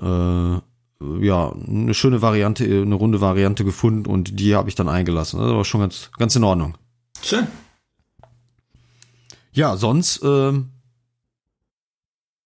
äh, 0.58 0.69
ja 1.02 1.52
eine 1.52 1.94
schöne 1.94 2.22
Variante, 2.22 2.66
eine 2.66 2.96
runde 2.96 3.22
Variante 3.22 3.64
gefunden 3.64 4.06
und 4.10 4.40
die 4.40 4.56
habe 4.56 4.70
ich 4.70 4.76
dann 4.76 4.90
eingelassen. 4.90 5.40
Das 5.40 5.50
war 5.50 5.66
schon 5.66 5.82
ganz 5.82 6.10
ganz 6.18 6.36
in 6.36 6.44
Ordnung. 6.44 6.78
Schön. 7.22 7.48
Ja, 9.52 9.78
sonst 9.78 10.22
ähm, 10.24 10.70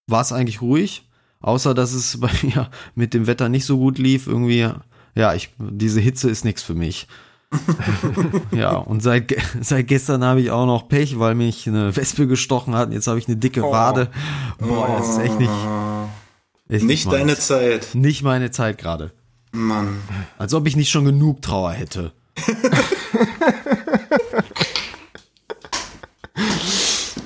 war 0.07 0.21
es 0.21 0.31
eigentlich 0.31 0.61
ruhig, 0.61 1.09
außer 1.41 1.73
dass 1.73 1.93
es 1.93 2.19
bei 2.21 2.29
mir 2.41 2.69
mit 2.95 3.13
dem 3.13 3.27
Wetter 3.27 3.49
nicht 3.49 3.65
so 3.65 3.77
gut 3.77 3.97
lief. 3.97 4.27
Irgendwie, 4.27 4.69
ja, 5.15 5.33
ich 5.33 5.53
diese 5.59 5.99
Hitze 5.99 6.29
ist 6.29 6.45
nichts 6.45 6.61
für 6.63 6.75
mich. 6.75 7.07
ja, 8.51 8.75
und 8.77 9.03
seit, 9.03 9.35
seit 9.61 9.87
gestern 9.87 10.23
habe 10.23 10.41
ich 10.41 10.49
auch 10.49 10.65
noch 10.65 10.87
Pech, 10.87 11.19
weil 11.19 11.35
mich 11.35 11.67
eine 11.67 11.95
Wespe 11.95 12.25
gestochen 12.25 12.73
hat. 12.73 12.91
Jetzt 12.91 13.05
habe 13.05 13.19
ich 13.19 13.27
eine 13.27 13.37
dicke 13.37 13.61
Wade. 13.61 14.09
Boah, 14.57 14.95
das 14.97 15.09
ist 15.09 15.19
echt 15.19 15.39
nicht, 15.39 15.51
echt 16.69 16.83
Nicht 16.83 17.05
meins. 17.05 17.17
deine 17.17 17.37
Zeit. 17.37 17.89
Nicht 17.93 18.23
meine 18.23 18.51
Zeit 18.51 18.77
gerade. 18.77 19.11
Mann. 19.51 20.01
Als 20.37 20.53
ob 20.53 20.65
ich 20.67 20.75
nicht 20.75 20.89
schon 20.89 21.05
genug 21.05 21.41
Trauer 21.41 21.71
hätte. 21.73 22.11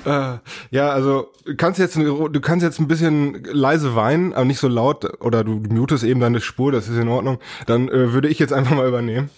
Äh, 0.06 0.38
ja, 0.72 0.90
also 0.90 1.34
du 1.46 1.56
kannst 1.58 1.80
jetzt 1.80 1.98
du 1.98 2.40
kannst 2.40 2.64
jetzt 2.64 2.80
ein 2.80 2.88
bisschen 2.88 3.44
leise 3.44 3.94
weinen, 3.96 4.32
aber 4.34 4.46
nicht 4.46 4.60
so 4.60 4.70
laut 4.70 5.22
oder 5.22 5.44
du 5.44 5.56
mutest 5.70 6.06
eben 6.06 6.22
deine 6.22 6.40
Spur, 6.40 6.72
das 6.72 6.88
ist 6.88 6.98
in 6.98 7.10
Ordnung. 7.10 7.40
Dann 7.66 7.90
äh, 7.90 8.14
würde 8.14 8.30
ich 8.30 8.40
jetzt 8.40 8.54
einfach 8.54 8.74
mal 8.76 8.88
übernehmen. 8.88 9.30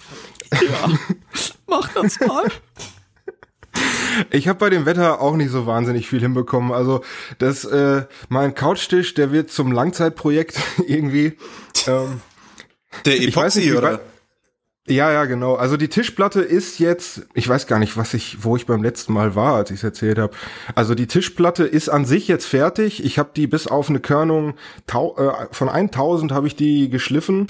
Mach 1.67 1.91
das 1.93 2.19
mal. 2.19 2.45
Ich 4.31 4.47
habe 4.47 4.59
bei 4.59 4.69
dem 4.69 4.85
Wetter 4.85 5.21
auch 5.21 5.35
nicht 5.35 5.51
so 5.51 5.65
wahnsinnig 5.65 6.07
viel 6.07 6.19
hinbekommen. 6.19 6.71
Also 6.71 7.01
das 7.37 7.65
äh, 7.65 8.03
mein 8.29 8.55
Couchtisch, 8.55 9.13
der 9.13 9.31
wird 9.31 9.51
zum 9.51 9.71
Langzeitprojekt 9.71 10.57
irgendwie. 10.87 11.37
Ähm, 11.87 12.21
Der 13.05 13.13
nicht, 13.13 13.29
Epoxy, 13.29 13.63
wie 13.63 13.73
oder? 13.73 13.99
Ja, 14.87 15.11
ja, 15.11 15.25
genau. 15.25 15.53
Also 15.53 15.77
die 15.77 15.87
Tischplatte 15.87 16.41
ist 16.41 16.79
jetzt, 16.79 17.27
ich 17.35 17.47
weiß 17.47 17.67
gar 17.67 17.77
nicht, 17.77 17.95
was 17.95 18.15
ich, 18.15 18.43
wo 18.43 18.55
ich 18.55 18.65
beim 18.65 18.81
letzten 18.81 19.13
Mal 19.13 19.35
war, 19.35 19.53
als 19.53 19.69
ich 19.69 19.77
es 19.77 19.83
erzählt 19.83 20.17
habe. 20.17 20.33
Also 20.73 20.95
die 20.95 21.05
Tischplatte 21.05 21.63
ist 21.63 21.89
an 21.89 22.05
sich 22.05 22.27
jetzt 22.27 22.47
fertig. 22.47 23.05
Ich 23.05 23.19
habe 23.19 23.29
die 23.35 23.45
bis 23.45 23.67
auf 23.67 23.89
eine 23.89 23.99
Körnung 23.99 24.55
tau 24.87 25.15
äh, 25.17 25.47
von 25.51 25.69
1000 25.69 26.31
habe 26.31 26.47
ich 26.47 26.55
die 26.55 26.89
geschliffen 26.89 27.47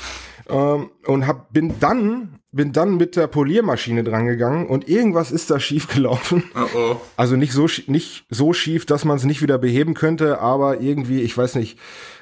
ähm, 0.49 0.89
und 1.05 1.27
hab, 1.27 1.53
bin 1.53 1.79
dann 1.79 2.38
bin 2.51 2.73
dann 2.73 2.97
mit 2.97 3.15
der 3.15 3.27
Poliermaschine 3.27 4.03
drangegangen 4.03 4.67
und 4.67 4.89
irgendwas 4.89 5.31
ist 5.31 5.51
da 5.51 5.59
schief 5.59 5.87
gelaufen. 5.87 6.43
Oh 6.55 6.77
oh. 6.77 6.95
Also 7.15 7.35
nicht 7.35 7.53
so 7.53 7.67
nicht 7.87 8.25
so 8.29 8.53
schief, 8.53 8.85
dass 8.85 9.05
man 9.05 9.17
es 9.17 9.23
nicht 9.23 9.41
wieder 9.41 9.57
beheben 9.57 9.93
könnte, 9.93 10.39
aber 10.39 10.81
irgendwie, 10.81 11.21
ich 11.21 11.37
weiß 11.37 11.55
nicht, 11.55 11.77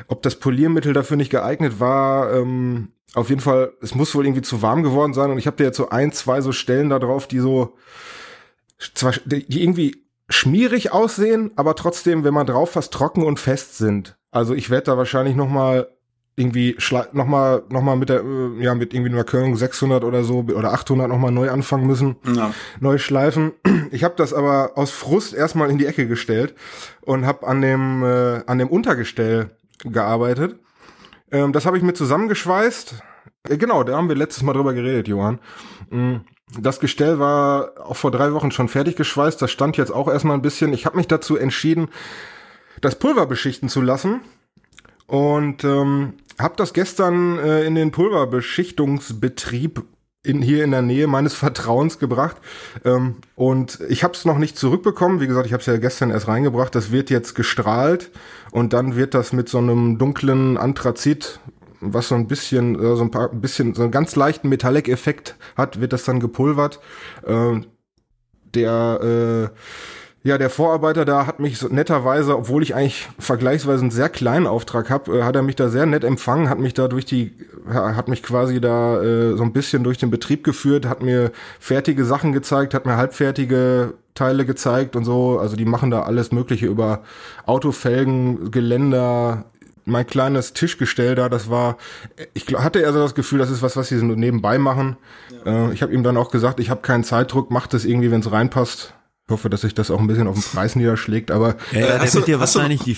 ob 0.07 0.21
das 0.21 0.35
Poliermittel 0.35 0.93
dafür 0.93 1.17
nicht 1.17 1.29
geeignet 1.29 1.79
war. 1.79 2.33
Ähm, 2.33 2.89
auf 3.13 3.29
jeden 3.29 3.41
Fall, 3.41 3.73
es 3.81 3.95
muss 3.95 4.13
wohl 4.15 4.25
irgendwie 4.25 4.41
zu 4.41 4.61
warm 4.61 4.83
geworden 4.83 5.13
sein 5.13 5.31
und 5.31 5.37
ich 5.37 5.47
habe 5.47 5.57
da 5.57 5.63
jetzt 5.63 5.77
so 5.77 5.89
ein, 5.89 6.11
zwei 6.11 6.41
so 6.41 6.51
Stellen 6.51 6.89
da 6.89 6.99
drauf, 6.99 7.27
die 7.27 7.39
so 7.39 7.75
zwar 8.93 9.13
die 9.25 9.47
die 9.47 9.63
irgendwie 9.63 10.03
schmierig 10.29 10.91
aussehen, 10.91 11.51
aber 11.55 11.75
trotzdem, 11.75 12.25
wenn 12.25 12.33
man 12.33 12.47
drauf 12.47 12.71
fasst, 12.71 12.93
trocken 12.93 13.23
und 13.23 13.39
fest 13.39 13.77
sind. 13.77 14.17
Also 14.29 14.53
ich 14.53 14.69
werde 14.69 14.87
da 14.87 14.97
wahrscheinlich 14.97 15.37
noch 15.37 15.47
mal 15.47 15.87
irgendwie 16.37 16.77
nochmal 17.13 17.63
noch 17.69 17.81
mal 17.81 17.95
mit 17.95 18.09
der 18.09 18.21
äh, 18.23 18.63
ja 18.63 18.75
mit 18.75 18.93
irgendwie 18.93 19.11
einer 19.11 19.23
Körnung 19.23 19.55
600 19.55 20.03
oder 20.03 20.23
so 20.23 20.45
oder 20.55 20.71
800 20.71 21.09
nochmal 21.09 21.31
neu 21.31 21.49
anfangen 21.49 21.87
müssen, 21.87 22.15
ja. 22.25 22.53
neu 22.79 22.97
schleifen. 22.97 23.51
Ich 23.89 24.03
habe 24.03 24.15
das 24.17 24.33
aber 24.33 24.71
aus 24.75 24.91
Frust 24.91 25.33
erstmal 25.33 25.69
in 25.69 25.77
die 25.77 25.85
Ecke 25.85 26.07
gestellt 26.07 26.53
und 27.01 27.25
habe 27.25 27.47
an 27.47 27.61
dem 27.61 28.03
äh, 28.03 28.43
an 28.45 28.59
dem 28.59 28.67
Untergestell 28.67 29.49
gearbeitet. 29.79 30.59
Ähm, 31.31 31.53
das 31.53 31.65
habe 31.65 31.77
ich 31.77 31.83
mir 31.83 31.93
zusammengeschweißt. 31.93 33.01
Äh, 33.49 33.57
genau, 33.57 33.83
da 33.83 33.97
haben 33.97 34.09
wir 34.09 34.15
letztes 34.15 34.43
Mal 34.43 34.53
drüber 34.53 34.73
geredet, 34.73 35.07
Johann. 35.07 35.39
Mm, 35.89 36.17
das 36.59 36.79
Gestell 36.79 37.17
war 37.17 37.71
auch 37.83 37.95
vor 37.95 38.11
drei 38.11 38.33
Wochen 38.33 38.51
schon 38.51 38.67
fertig 38.67 38.95
geschweißt. 38.95 39.41
Das 39.41 39.51
stand 39.51 39.77
jetzt 39.77 39.91
auch 39.91 40.07
erstmal 40.07 40.37
ein 40.37 40.41
bisschen. 40.41 40.73
Ich 40.73 40.85
habe 40.85 40.97
mich 40.97 41.07
dazu 41.07 41.35
entschieden, 41.35 41.87
das 42.81 42.99
Pulver 42.99 43.25
beschichten 43.25 43.69
zu 43.69 43.81
lassen 43.81 44.21
und 45.07 45.63
ähm, 45.63 46.13
habe 46.39 46.55
das 46.57 46.73
gestern 46.73 47.39
äh, 47.39 47.63
in 47.65 47.75
den 47.75 47.91
Pulverbeschichtungsbetrieb 47.91 49.83
in, 50.23 50.41
hier 50.41 50.63
in 50.63 50.71
der 50.71 50.81
Nähe 50.81 51.07
meines 51.07 51.33
Vertrauens 51.33 51.99
gebracht. 51.99 52.37
Ähm, 52.83 53.15
und 53.35 53.79
ich 53.87 54.03
habe 54.03 54.13
es 54.13 54.25
noch 54.25 54.37
nicht 54.37 54.57
zurückbekommen. 54.57 55.19
Wie 55.19 55.27
gesagt, 55.27 55.47
ich 55.47 55.53
habe 55.53 55.61
es 55.61 55.67
ja 55.67 55.77
gestern 55.77 56.11
erst 56.11 56.27
reingebracht. 56.27 56.75
Das 56.75 56.91
wird 56.91 57.09
jetzt 57.09 57.33
gestrahlt 57.33 58.11
und 58.51 58.73
dann 58.73 58.95
wird 58.95 59.13
das 59.13 59.33
mit 59.33 59.49
so 59.49 59.57
einem 59.57 59.97
dunklen 59.97 60.57
Anthrazit, 60.57 61.39
was 61.79 62.09
so 62.09 62.15
ein 62.15 62.27
bisschen, 62.27 62.75
äh, 62.75 62.95
so 62.95 63.03
ein 63.03 63.11
paar, 63.11 63.31
ein 63.31 63.41
bisschen, 63.41 63.73
so 63.73 63.83
einen 63.83 63.91
ganz 63.91 64.15
leichten 64.15 64.49
Metallic-Effekt 64.49 65.35
hat, 65.55 65.79
wird 65.79 65.93
das 65.93 66.03
dann 66.03 66.19
gepulvert. 66.19 66.79
Äh, 67.25 67.61
der 68.53 69.51
äh, 69.53 69.57
ja, 70.27 70.37
der 70.37 70.49
Vorarbeiter 70.49 71.05
da 71.05 71.25
hat 71.25 71.39
mich 71.39 71.57
so 71.57 71.69
netterweise, 71.69 72.37
obwohl 72.37 72.61
ich 72.61 72.75
eigentlich 72.75 73.07
vergleichsweise 73.17 73.81
einen 73.81 73.91
sehr 73.91 74.09
kleinen 74.09 74.45
Auftrag 74.45 74.89
habe, 74.89 75.19
äh, 75.19 75.23
hat 75.23 75.37
er 75.37 75.41
mich 75.41 75.55
da 75.55 75.69
sehr 75.69 75.85
nett 75.85 76.03
empfangen, 76.03 76.49
hat 76.49 76.59
mich 76.59 76.73
da 76.73 76.89
durch 76.89 77.05
die, 77.05 77.33
hat 77.69 78.09
mich 78.09 78.23
quasi 78.23 78.59
da 78.59 79.01
äh, 79.01 79.37
so 79.37 79.43
ein 79.43 79.53
bisschen 79.53 79.85
durch 79.85 79.97
den 79.97 80.11
Betrieb 80.11 80.43
geführt, 80.43 80.85
hat 80.85 81.01
mir 81.01 81.31
fertige 81.61 82.03
Sachen 82.03 82.33
gezeigt, 82.33 82.73
hat 82.73 82.85
mir 82.85 82.97
halbfertige 82.97 83.93
Teile 84.15 84.45
gezeigt 84.45 84.97
und 84.97 85.05
so. 85.05 85.39
Also 85.39 85.55
die 85.55 85.63
machen 85.63 85.91
da 85.91 86.03
alles 86.03 86.33
Mögliche 86.33 86.65
über 86.65 87.03
Autofelgen, 87.45 88.51
Geländer, 88.51 89.45
mein 89.85 90.05
kleines 90.05 90.51
Tischgestell 90.51 91.15
da, 91.15 91.29
das 91.29 91.49
war, 91.49 91.77
ich 92.33 92.47
hatte 92.53 92.79
eher 92.79 92.91
so 92.91 92.99
das 92.99 93.15
Gefühl, 93.15 93.39
das 93.39 93.49
ist 93.49 93.61
was, 93.61 93.77
was 93.77 93.87
sie 93.87 93.97
so 93.97 94.05
nebenbei 94.05 94.57
machen. 94.57 94.97
Ja. 95.45 95.69
Äh, 95.69 95.73
ich 95.73 95.81
habe 95.81 95.93
ihm 95.93 96.03
dann 96.03 96.17
auch 96.17 96.31
gesagt, 96.31 96.59
ich 96.59 96.69
habe 96.69 96.81
keinen 96.81 97.05
Zeitdruck, 97.05 97.49
macht 97.49 97.73
das 97.73 97.85
irgendwie, 97.85 98.11
wenn 98.11 98.19
es 98.19 98.29
reinpasst. 98.29 98.93
Ich 99.27 99.31
hoffe, 99.33 99.49
dass 99.49 99.61
sich 99.61 99.75
das 99.75 99.91
auch 99.91 99.99
ein 99.99 100.07
bisschen 100.07 100.27
auf 100.27 100.35
den 100.35 100.43
Preis 100.43 100.77
niederschlägt, 100.77 101.31
aber. 101.31 101.57
Ja, 101.73 101.79
ja, 101.79 101.97
der 101.99 102.13
wird 102.13 102.27
dir 102.27 102.39
wahrscheinlich 102.39 102.81
die. 102.83 102.97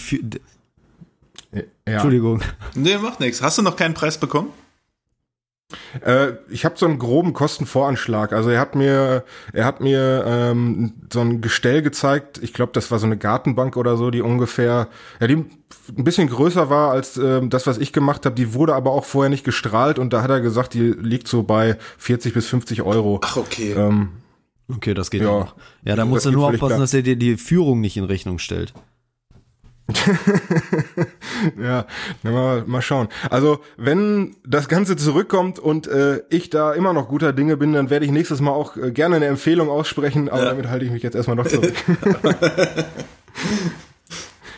Ja. 1.52 1.64
Entschuldigung. 1.86 2.42
Nee, 2.76 3.00
macht 3.00 3.20
nichts. 3.20 3.42
Hast 3.42 3.58
du 3.58 3.64
noch 3.64 3.76
keinen 3.76 3.96
Preis 3.96 4.20
bekommen? 4.20 4.50
Äh, 6.06 6.34
ich 6.50 6.66
habe 6.66 6.76
so 6.78 6.86
einen 6.86 7.00
groben 7.00 7.34
Kostenvoranschlag. 7.34 8.34
Also 8.34 8.52
er 8.52 8.60
hat 8.60 8.76
mir, 8.76 9.24
er 9.54 9.66
hat 9.66 9.82
mir 9.82 10.24
ähm, 10.28 10.94
so 11.12 11.22
ein 11.22 11.42
Gestell 11.42 11.82
gezeigt. 11.82 12.40
Ich 12.44 12.54
glaube, 12.54 12.74
das 12.74 12.92
war 12.92 13.00
so 13.00 13.08
eine 13.08 13.18
Gartenbank 13.18 13.76
oder 13.76 13.98
so, 13.98 14.12
die 14.12 14.22
ungefähr, 14.22 14.88
ja, 15.20 15.28
die 15.28 15.36
ein 15.36 16.04
bisschen 16.04 16.28
größer 16.28 16.70
war 16.70 16.92
als 16.92 17.18
ähm, 17.18 17.50
das, 17.50 17.66
was 17.66 17.78
ich 17.80 17.94
gemacht 17.94 18.26
habe. 18.26 18.36
Die 18.36 18.54
wurde 18.54 18.76
aber 18.76 18.92
auch 18.92 19.06
vorher 19.06 19.30
nicht 19.30 19.44
gestrahlt 19.44 19.98
und 19.98 20.14
da 20.14 20.22
hat 20.22 20.30
er 20.30 20.42
gesagt, 20.42 20.74
die 20.74 20.92
liegt 20.92 21.28
so 21.28 21.44
bei 21.44 21.78
40 21.98 22.34
bis 22.34 22.48
50 22.48 22.84
Euro. 22.84 23.20
Ach 23.24 23.38
okay. 23.38 23.74
Ähm, 23.74 24.10
Okay, 24.76 24.94
das 24.94 25.10
geht 25.10 25.22
ja 25.22 25.30
auch. 25.30 25.56
Ja, 25.84 25.96
da 25.96 26.06
musst 26.06 26.26
du 26.26 26.32
nur 26.32 26.48
aufpassen, 26.48 26.68
klar. 26.68 26.80
dass 26.80 26.94
er 26.94 27.02
dir 27.02 27.16
die 27.16 27.38
Führung 27.38 27.82
nicht 27.82 27.98
in 27.98 28.04
Rechnung 28.04 28.40
stellt. 28.40 28.74
ja, 31.62 31.86
mal, 32.22 32.64
mal 32.66 32.82
schauen. 32.82 33.08
Also, 33.32 33.60
wenn 33.78 34.36
das 34.46 34.68
Ganze 34.68 34.96
zurückkommt 34.96 35.58
und 35.58 35.88
äh, 35.88 36.22
ich 36.30 36.52
da 36.52 36.74
immer 36.74 36.94
noch 36.94 37.08
guter 37.08 37.34
Dinge 37.34 37.58
bin, 37.58 37.74
dann 37.74 37.90
werde 37.90 38.06
ich 38.06 38.12
nächstes 38.12 38.40
Mal 38.42 38.52
auch 38.52 38.78
äh, 38.78 38.92
gerne 38.92 39.16
eine 39.16 39.26
Empfehlung 39.26 39.70
aussprechen, 39.70 40.30
aber 40.30 40.44
ja. 40.44 40.50
damit 40.50 40.68
halte 40.70 40.86
ich 40.86 40.92
mich 40.92 41.02
jetzt 41.02 41.16
erstmal 41.16 41.36
noch 41.36 41.48
zurück. 41.48 41.74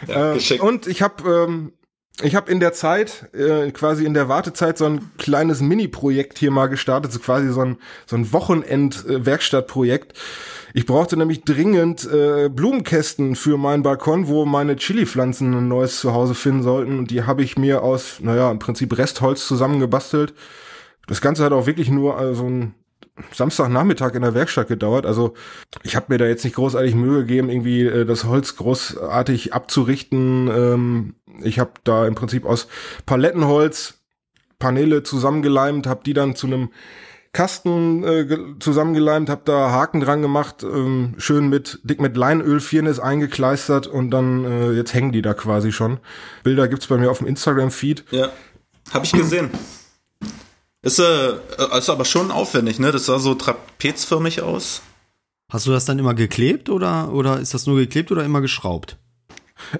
ja, 0.08 0.36
äh, 0.36 0.60
und 0.60 0.88
ich 0.88 1.02
habe 1.02 1.48
ähm, 1.48 1.72
ich 2.24 2.36
habe 2.36 2.52
in 2.52 2.60
der 2.60 2.74
Zeit, 2.74 3.30
äh, 3.34 3.72
quasi 3.72 4.06
in 4.06 4.14
der 4.14 4.30
Wartezeit, 4.30 4.78
so 4.78 4.86
ein 4.86 5.12
kleines 5.18 5.62
Mini-Projekt 5.62 6.38
hier 6.38 6.52
mal 6.52 6.68
gestartet, 6.68 7.12
so 7.12 7.20
quasi 7.20 7.52
so 7.52 7.62
ein, 7.62 7.78
so 8.06 8.16
ein 8.16 8.32
Wochenend-Werkstattprojekt. 8.32 10.14
Ich 10.74 10.86
brauchte 10.86 11.18
nämlich 11.18 11.44
dringend 11.44 12.08
äh, 12.12 12.50
Blumenkästen 12.50 13.36
für 13.36 13.58
meinen 13.58 13.84
Balkon, 13.84 14.28
wo 14.28 14.46
meine 14.46 14.76
Chili-Pflanzen 14.76 15.54
ein 15.54 15.68
neues 15.68 16.00
Zuhause 16.00 16.36
finden 16.36 16.64
sollten. 16.64 17.00
Und 17.00 17.12
die 17.12 17.24
habe 17.24 17.44
ich 17.44 17.58
mir 17.58 17.82
aus, 17.82 18.20
naja, 18.20 18.52
im 18.52 18.60
Prinzip 18.60 18.98
Restholz 18.98 19.48
zusammengebastelt. 19.48 20.34
Das 21.08 21.22
Ganze 21.22 21.44
hat 21.44 21.54
auch 21.54 21.66
wirklich 21.66 21.90
nur 21.90 22.20
äh, 22.20 22.36
so 22.36 22.46
ein 22.46 22.76
Samstagnachmittag 23.34 24.14
in 24.16 24.22
der 24.22 24.34
Werkstatt 24.34 24.68
gedauert. 24.68 25.06
Also 25.06 25.34
ich 25.84 25.96
habe 25.96 26.08
mir 26.10 26.18
da 26.18 26.26
jetzt 26.26 26.44
nicht 26.44 26.56
großartig 26.56 26.96
Mühe 26.96 27.20
gegeben, 27.20 27.50
irgendwie 27.50 27.86
äh, 27.86 28.06
das 28.06 28.26
Holz 28.26 28.56
großartig 28.56 29.54
abzurichten. 29.54 30.48
Ähm, 30.48 31.16
ich 31.44 31.60
habe 31.60 31.72
da 31.84 32.08
im 32.08 32.16
Prinzip 32.16 32.46
aus 32.46 32.68
Palettenholz 33.06 34.00
Paneele 34.60 35.04
zusammengeleimt, 35.04 35.88
habe 35.88 36.04
die 36.06 36.14
dann 36.14 36.36
zu 36.36 36.48
einem 36.48 36.70
Kasten 37.34 38.04
äh, 38.04 38.38
zusammengeleimt, 38.60 39.30
habe 39.30 39.42
da 39.46 39.72
Haken 39.72 40.02
dran 40.02 40.22
gemacht, 40.22 40.64
ähm, 40.64 41.16
schön 41.18 41.50
mit 41.50 41.80
dick 41.84 42.02
mit 42.02 42.18
Leinöl 42.18 42.60
Firnis 42.60 43.00
eingekleistert 43.00 43.88
und 43.88 44.12
dann 44.12 44.44
äh, 44.44 44.72
jetzt 44.72 44.94
hängen 44.94 45.14
die 45.14 45.22
da 45.22 45.34
quasi 45.34 45.72
schon. 45.72 46.00
Bilder 46.44 46.68
gibt's 46.68 46.88
bei 46.88 46.98
mir 46.98 47.10
auf 47.10 47.20
dem 47.20 47.28
Instagram 47.28 47.72
Feed. 47.72 48.04
Ja, 48.12 48.30
habe 48.94 49.06
ich 49.06 49.14
gesehen. 49.14 49.50
Ist, 50.84 51.00
äh, 51.00 51.34
ist 51.78 51.90
aber 51.90 52.06
schon 52.06 52.32
aufwendig, 52.32 52.80
ne? 52.80 52.92
Das 52.92 53.06
sah 53.06 53.20
so 53.20 53.36
trapezförmig 53.36 54.42
aus. 54.42 54.82
Hast 55.52 55.68
du 55.68 55.72
das 55.72 55.86
dann 55.86 56.00
immer 56.00 56.14
geklebt 56.14 56.70
oder, 56.70 57.12
oder 57.14 57.40
ist 57.40 57.54
das 57.54 57.68
nur 57.68 57.78
geklebt 57.78 58.12
oder 58.12 58.24
immer 58.24 58.42
geschraubt? 58.42 58.98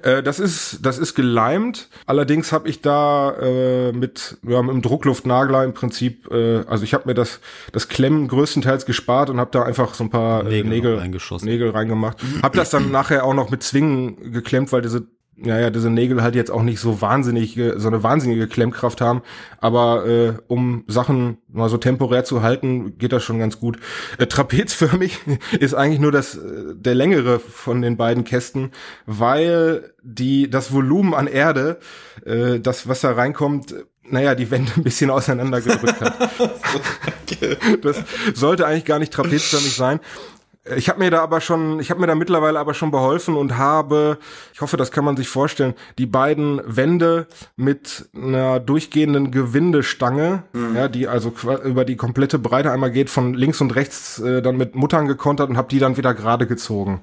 Äh, 0.04 0.22
das 0.24 0.40
ist 0.40 0.80
das 0.86 0.98
ist 0.98 1.16
geleimt. 1.16 1.90
Allerdings 2.06 2.52
habe 2.52 2.70
ich 2.70 2.82
da 2.82 3.32
äh, 3.40 3.92
mit 3.92 4.38
ja, 4.48 4.62
mit 4.62 4.74
dem 4.74 4.82
Druckluftnagler 4.82 5.64
im 5.64 5.74
Prinzip, 5.74 6.30
äh, 6.32 6.64
also 6.68 6.84
ich 6.84 6.94
habe 6.94 7.08
mir 7.08 7.14
das 7.14 7.40
das 7.72 7.88
Klemmen 7.88 8.28
größtenteils 8.28 8.86
gespart 8.86 9.30
und 9.30 9.40
habe 9.40 9.52
da 9.52 9.64
einfach 9.64 9.94
so 9.94 10.04
ein 10.04 10.10
paar 10.10 10.44
Nägel, 10.44 10.70
Nägel, 10.70 11.20
Nägel 11.42 11.70
reingemacht. 11.72 12.18
Hab 12.44 12.54
das 12.54 12.70
dann 12.70 12.92
nachher 12.92 13.26
auch 13.26 13.34
noch 13.34 13.50
mit 13.50 13.64
Zwingen 13.64 14.32
geklemmt, 14.32 14.72
weil 14.72 14.82
diese 14.82 15.08
naja, 15.36 15.70
diese 15.70 15.90
Nägel 15.90 16.22
halt 16.22 16.36
jetzt 16.36 16.52
auch 16.52 16.62
nicht 16.62 16.80
so 16.80 17.02
wahnsinnig, 17.02 17.60
so 17.78 17.88
eine 17.88 18.04
wahnsinnige 18.04 18.48
Klemmkraft 18.48 19.02
haben, 19.02 19.22
aber 19.60 20.06
äh, 20.06 20.34
um 20.48 20.84
Sachen 20.88 21.38
mal 21.48 21.70
so 21.70 21.78
temporär 21.78 22.24
zu 22.24 22.42
halten, 22.42 22.98
geht 22.98 23.12
das 23.12 23.24
schon 23.24 23.40
ganz 23.40 23.60
gut. 23.60 23.80
Äh, 24.18 24.28
trapezförmig 24.28 25.20
ist 25.60 25.74
eigentlich 25.74 26.00
nur 26.00 26.12
das 26.12 26.36
äh, 26.36 26.76
der 26.76 26.96
längere 26.96 27.40
von 27.40 27.82
den 27.82 27.98
beiden 27.98 28.24
Kästen, 28.24 28.72
weil 29.06 29.94
die 30.04 30.50
das 30.50 30.74
Volumen 30.74 31.14
an 31.14 31.28
Erde, 31.28 31.80
äh, 32.26 32.60
das 32.60 32.88
was 32.88 33.02
da 33.02 33.12
reinkommt, 33.12 33.74
naja, 34.04 34.36
die 34.36 34.52
Wände 34.52 34.72
ein 34.76 34.84
bisschen 34.84 35.10
auseinandergedrückt 35.10 36.02
hat. 36.02 36.30
das 37.82 38.04
sollte 38.34 38.68
eigentlich 38.68 38.86
gar 38.86 39.00
nicht 39.00 39.14
trapezförmig 39.14 39.74
sein. 39.74 40.00
Ich 40.78 40.90
habe 40.90 41.00
mir 41.00 41.10
da 41.10 41.24
aber 41.24 41.42
schon, 41.42 41.80
ich 41.80 41.90
habe 41.90 42.00
mir 42.00 42.06
da 42.06 42.14
mittlerweile 42.14 42.60
aber 42.60 42.76
schon 42.76 42.92
beholfen 42.92 43.36
und 43.36 43.58
habe, 43.58 44.20
ich 44.54 44.62
hoffe, 44.62 44.78
das 44.78 44.92
kann 44.92 45.04
man 45.04 45.18
sich 45.18 45.28
vorstellen, 45.28 45.74
die 45.98 46.06
beiden 46.06 46.62
Wände 46.66 47.26
mit 47.56 48.10
einer 48.16 48.60
durchgehenden 48.60 49.32
Gewindestange, 49.32 50.44
mhm. 50.54 50.76
ja, 50.76 50.88
die 50.88 51.08
also 51.08 51.34
über 51.64 51.84
die 51.84 51.96
komplette 51.96 52.38
Breite 52.38 52.72
einmal 52.72 52.92
geht, 52.92 53.10
von 53.10 53.34
links 53.34 53.60
und 53.60 53.76
rechts 53.76 54.20
äh, 54.20 54.44
dann 54.44 54.56
mit 54.56 54.76
Muttern 54.76 55.08
gekontert 55.08 55.50
und 55.50 55.58
habe 55.58 55.68
die 55.68 55.80
dann 55.80 55.98
wieder 55.98 56.14
gerade 56.14 56.46
gezogen. 56.46 57.02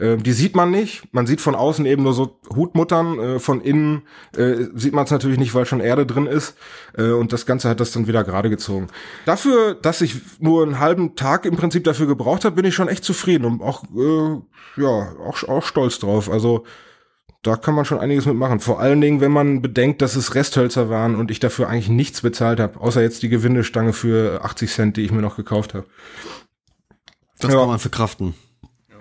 Äh, 0.00 0.16
die 0.16 0.32
sieht 0.32 0.56
man 0.56 0.70
nicht. 0.70 1.02
Man 1.12 1.26
sieht 1.26 1.40
von 1.40 1.54
außen 1.54 1.84
eben 1.86 2.02
nur 2.02 2.14
so 2.14 2.40
Hutmuttern. 2.54 3.18
Äh, 3.18 3.38
von 3.38 3.60
innen 3.60 4.02
äh, 4.36 4.64
sieht 4.74 4.94
man 4.94 5.04
es 5.04 5.10
natürlich 5.10 5.38
nicht, 5.38 5.54
weil 5.54 5.66
schon 5.66 5.80
Erde 5.80 6.06
drin 6.06 6.26
ist. 6.26 6.56
Äh, 6.96 7.10
und 7.10 7.32
das 7.32 7.46
Ganze 7.46 7.68
hat 7.68 7.80
das 7.80 7.92
dann 7.92 8.06
wieder 8.06 8.24
gerade 8.24 8.50
gezogen. 8.50 8.88
Dafür, 9.26 9.74
dass 9.74 10.00
ich 10.00 10.16
nur 10.40 10.62
einen 10.62 10.80
halben 10.80 11.16
Tag 11.16 11.44
im 11.44 11.56
Prinzip 11.56 11.84
dafür 11.84 12.06
gebraucht 12.06 12.44
habe, 12.44 12.56
bin 12.56 12.64
ich 12.64 12.74
schon 12.74 12.88
echt 12.88 13.04
zufrieden 13.04 13.44
und 13.44 13.62
auch, 13.62 13.84
äh, 13.84 14.80
ja, 14.80 15.12
auch, 15.26 15.42
auch 15.48 15.62
stolz 15.62 15.98
drauf. 15.98 16.30
Also 16.30 16.64
da 17.42 17.56
kann 17.56 17.74
man 17.74 17.84
schon 17.84 17.98
einiges 17.98 18.26
mitmachen. 18.26 18.60
Vor 18.60 18.80
allen 18.80 19.00
Dingen, 19.00 19.20
wenn 19.20 19.32
man 19.32 19.62
bedenkt, 19.62 20.02
dass 20.02 20.16
es 20.16 20.34
Resthölzer 20.34 20.90
waren 20.90 21.16
und 21.16 21.30
ich 21.30 21.40
dafür 21.40 21.68
eigentlich 21.68 21.88
nichts 21.88 22.20
bezahlt 22.20 22.60
habe, 22.60 22.80
außer 22.80 23.00
jetzt 23.00 23.22
die 23.22 23.30
Gewindestange 23.30 23.92
für 23.92 24.44
80 24.44 24.70
Cent, 24.70 24.96
die 24.96 25.02
ich 25.02 25.12
mir 25.12 25.22
noch 25.22 25.36
gekauft 25.36 25.74
habe. 25.74 25.86
Das 27.38 27.52
ja. 27.52 27.58
kann 27.58 27.68
man 27.68 27.78
verkraften. 27.78 28.34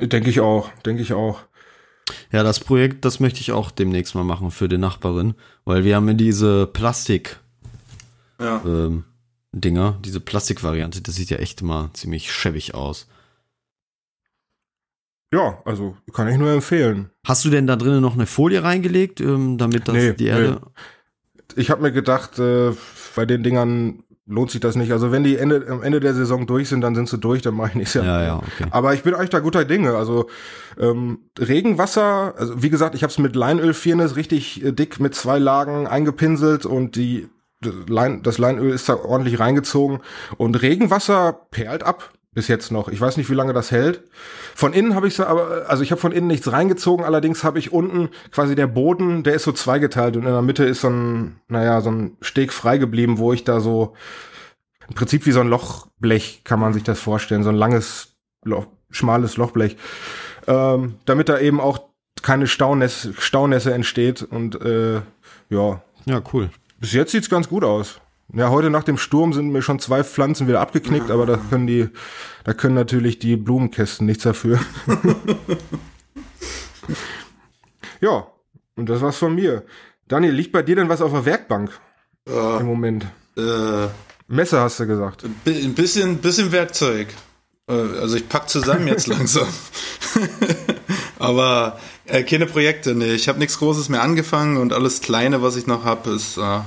Denke 0.02 0.30
ich 0.30 0.40
auch, 0.40 0.72
denke 0.86 1.02
ich 1.02 1.14
auch. 1.14 1.42
Ja, 2.32 2.44
das 2.44 2.60
Projekt, 2.60 3.06
das 3.06 3.20
möchte 3.20 3.42
ich 3.42 3.52
auch 3.52 3.72
demnächst 3.72 4.16
mal 4.16 4.24
machen 4.24 4.52
für 4.52 4.68
die 4.68 4.78
Nachbarin, 4.78 5.36
weil 5.66 5.84
wir 5.84 5.96
haben 5.96 6.18
diese 6.18 6.68
Plastik 6.68 7.40
ja. 8.40 8.62
ähm, 8.66 9.04
Dinger, 9.52 10.00
diese 10.04 10.20
Plastikvariante, 10.20 11.02
das 11.02 11.16
sieht 11.16 11.30
ja 11.30 11.38
echt 11.38 11.62
immer 11.62 11.90
ziemlich 11.94 12.32
schäbig 12.32 12.74
aus. 12.74 13.08
Ja, 15.32 15.62
also 15.66 15.96
kann 16.14 16.28
ich 16.28 16.38
nur 16.38 16.50
empfehlen. 16.50 17.12
Hast 17.24 17.46
du 17.46 17.50
denn 17.50 17.68
da 17.68 17.76
drinnen 17.76 18.02
noch 18.02 18.16
eine 18.16 18.26
Folie 18.26 18.64
reingelegt, 18.64 19.22
ähm, 19.22 19.58
damit 19.58 19.88
das 19.88 19.96
nee, 19.96 20.14
die 20.14 20.26
Erde. 20.26 20.62
ich 21.56 21.70
habe 21.70 21.84
mir 21.84 21.92
gedacht, 21.92 22.40
äh, 22.40 22.72
bei 23.16 23.26
den 23.26 23.44
Dingern 23.44 24.04
lohnt 24.30 24.52
sich 24.52 24.62
das 24.62 24.76
nicht. 24.76 24.92
Also 24.92 25.12
wenn 25.12 25.24
die 25.24 25.38
Ende, 25.38 25.66
am 25.68 25.82
Ende 25.82 26.00
der 26.00 26.14
Saison 26.14 26.46
durch 26.46 26.70
sind, 26.70 26.82
dann 26.82 26.96
sind 26.96 27.10
sie 27.10 27.18
durch, 27.18 27.42
dann 27.42 27.56
mache 27.56 27.70
ich 27.70 27.76
nichts. 27.76 27.96
Ja, 27.96 28.24
ja, 28.24 28.38
okay. 28.38 28.68
Aber 28.70 28.94
ich 28.94 29.04
bin 29.04 29.16
eigentlich 29.16 29.32
da 29.32 29.40
guter 29.40 29.66
Dinge. 29.66 29.96
Also 29.96 30.28
ähm, 30.80 31.20
Regenwasser, 31.38 32.36
also 32.38 32.62
wie 32.62 32.70
gesagt, 32.70 32.96
ich 32.96 33.04
habe 33.04 33.12
es 33.12 33.18
mit 33.18 33.36
Leinölfirnis 33.36 34.16
richtig 34.16 34.64
äh, 34.64 34.72
dick 34.72 35.00
mit 35.00 35.16
zwei 35.16 35.40
Lagen 35.40 35.88
eingepinselt 35.88 36.66
und 36.66 36.96
die 36.96 37.28
das 37.62 38.38
Leinöl 38.38 38.72
ist 38.72 38.88
da 38.88 38.96
ordentlich 38.96 39.38
reingezogen 39.38 40.00
und 40.38 40.62
Regenwasser 40.62 41.34
perlt 41.52 41.84
ab 41.84 42.14
bis 42.34 42.48
jetzt 42.48 42.72
noch. 42.72 42.90
Ich 42.90 43.02
weiß 43.02 43.18
nicht, 43.18 43.30
wie 43.30 43.36
lange 43.36 43.54
das 43.54 43.72
hält. 43.72 44.04
Von 44.56 44.74
innen 44.74 44.94
habe 44.94 45.08
ich 45.08 45.20
aber, 45.20 45.68
also 45.68 45.84
ich 45.84 45.92
habe 45.92 46.00
von 46.00 46.12
innen 46.12 46.28
nichts 46.28 46.52
reingezogen, 46.52 47.06
allerdings 47.06 47.44
habe 47.44 47.60
ich 47.60 47.72
unten 47.72 48.10
quasi 48.32 48.56
der 48.56 48.68
Boden, 48.68 49.24
der 49.24 49.34
ist 49.34 49.44
so 49.44 49.52
zweigeteilt 49.52 50.16
und 50.16 50.24
in 50.24 50.32
der 50.32 50.42
Mitte 50.42 50.66
ist 50.66 50.82
so 50.82 50.90
ein, 50.90 51.40
naja, 51.48 51.82
so 51.82 51.92
ein 51.92 52.18
Steg 52.22 52.54
frei 52.54 52.78
geblieben, 52.78 53.18
wo 53.18 53.34
ich 53.34 53.44
da 53.44 53.60
so, 53.60 53.96
im 54.88 54.96
Prinzip 54.96 55.26
wie 55.26 55.32
so 55.32 55.40
ein 55.40 55.48
Lochblech 55.48 56.44
kann 56.44 56.60
man 56.60 56.74
sich 56.74 56.84
das 56.84 57.00
vorstellen, 57.00 57.44
so 57.44 57.50
ein 57.50 57.56
langes, 57.56 58.16
Loch, 58.44 58.68
schmales 58.92 59.38
Lochblech, 59.38 59.78
ähm, 60.48 60.96
damit 61.06 61.30
da 61.30 61.40
eben 61.40 61.60
auch 61.60 61.80
keine 62.22 62.48
Staunässe, 62.48 63.14
Staunässe 63.18 63.74
entsteht 63.74 64.22
und 64.24 64.62
äh, 64.62 65.02
ja. 65.50 65.82
Ja, 66.06 66.22
cool. 66.34 66.50
Bis 66.80 66.94
jetzt 66.94 67.12
sieht's 67.12 67.30
ganz 67.30 67.50
gut 67.50 67.64
aus. 67.64 68.00
Ja, 68.34 68.50
heute 68.50 68.70
nach 68.70 68.84
dem 68.84 68.98
Sturm 68.98 69.34
sind 69.34 69.50
mir 69.52 69.62
schon 69.64 69.80
zwei 69.80 70.04
Pflanzen 70.04 70.48
wieder 70.48 70.62
abgeknickt, 70.62 71.10
aber 71.10 71.26
da 71.26 71.38
können 71.50 71.66
die, 71.66 71.90
da 72.44 72.54
können 72.54 72.76
natürlich 72.76 73.18
die 73.18 73.36
Blumenkästen 73.36 74.06
nichts 74.06 74.24
dafür. 74.24 74.60
ja, 78.02 78.28
und 78.76 78.88
das 78.90 79.02
war's 79.02 79.18
von 79.18 79.34
mir. 79.36 79.64
Daniel, 80.08 80.34
liegt 80.34 80.52
bei 80.52 80.62
dir 80.62 80.76
denn 80.76 80.90
was 80.90 81.02
auf 81.02 81.12
der 81.12 81.26
Werkbank 81.26 81.72
Ja, 82.28 82.60
im 82.60 82.68
Moment? 82.68 83.08
äh, 83.38 83.88
Messer 84.28 84.62
hast 84.62 84.80
du 84.80 84.86
gesagt. 84.88 85.24
ein 85.24 85.74
bisschen, 85.74 86.18
bisschen 86.18 86.52
Werkzeug. 86.52 87.08
Äh, 87.68 87.74
Also 87.74 88.16
ich 88.16 88.30
pack 88.30 88.48
zusammen 88.48 88.88
jetzt 88.88 89.08
langsam. 89.08 89.48
Aber 91.20 91.80
äh, 92.06 92.24
keine 92.24 92.46
Projekte, 92.46 92.94
nee. 92.96 93.14
Ich 93.14 93.28
habe 93.28 93.40
nichts 93.40 93.58
Großes 93.58 93.90
mehr 93.90 94.04
angefangen 94.04 94.58
und 94.58 94.72
alles 94.72 95.02
Kleine, 95.02 95.42
was 95.42 95.56
ich 95.56 95.66
noch 95.68 95.84
habe, 95.84 96.12
ist, 96.12 96.38
äh, 96.38 96.60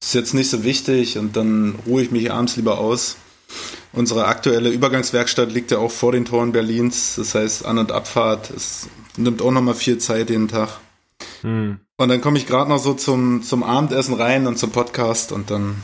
ist 0.00 0.14
jetzt 0.14 0.34
nicht 0.34 0.50
so 0.50 0.64
wichtig 0.64 1.18
und 1.18 1.36
dann 1.36 1.78
ruhe 1.86 2.02
ich 2.02 2.10
mich 2.10 2.32
abends 2.32 2.56
lieber 2.56 2.78
aus. 2.78 3.16
Unsere 3.92 4.26
aktuelle 4.26 4.70
Übergangswerkstatt 4.70 5.52
liegt 5.52 5.70
ja 5.70 5.78
auch 5.78 5.90
vor 5.90 6.12
den 6.12 6.24
Toren 6.24 6.52
Berlins. 6.52 7.16
Das 7.16 7.34
heißt, 7.34 7.66
An- 7.66 7.78
und 7.78 7.92
Abfahrt. 7.92 8.50
Es 8.50 8.88
nimmt 9.16 9.42
auch 9.42 9.50
nochmal 9.50 9.74
viel 9.74 9.98
Zeit 9.98 10.30
jeden 10.30 10.48
Tag. 10.48 10.78
Hm. 11.42 11.80
Und 11.96 12.08
dann 12.08 12.20
komme 12.20 12.38
ich 12.38 12.46
gerade 12.46 12.70
noch 12.70 12.78
so 12.78 12.94
zum, 12.94 13.42
zum 13.42 13.62
Abendessen 13.62 14.14
rein 14.14 14.46
und 14.46 14.58
zum 14.58 14.70
Podcast 14.70 15.32
und 15.32 15.50
dann 15.50 15.76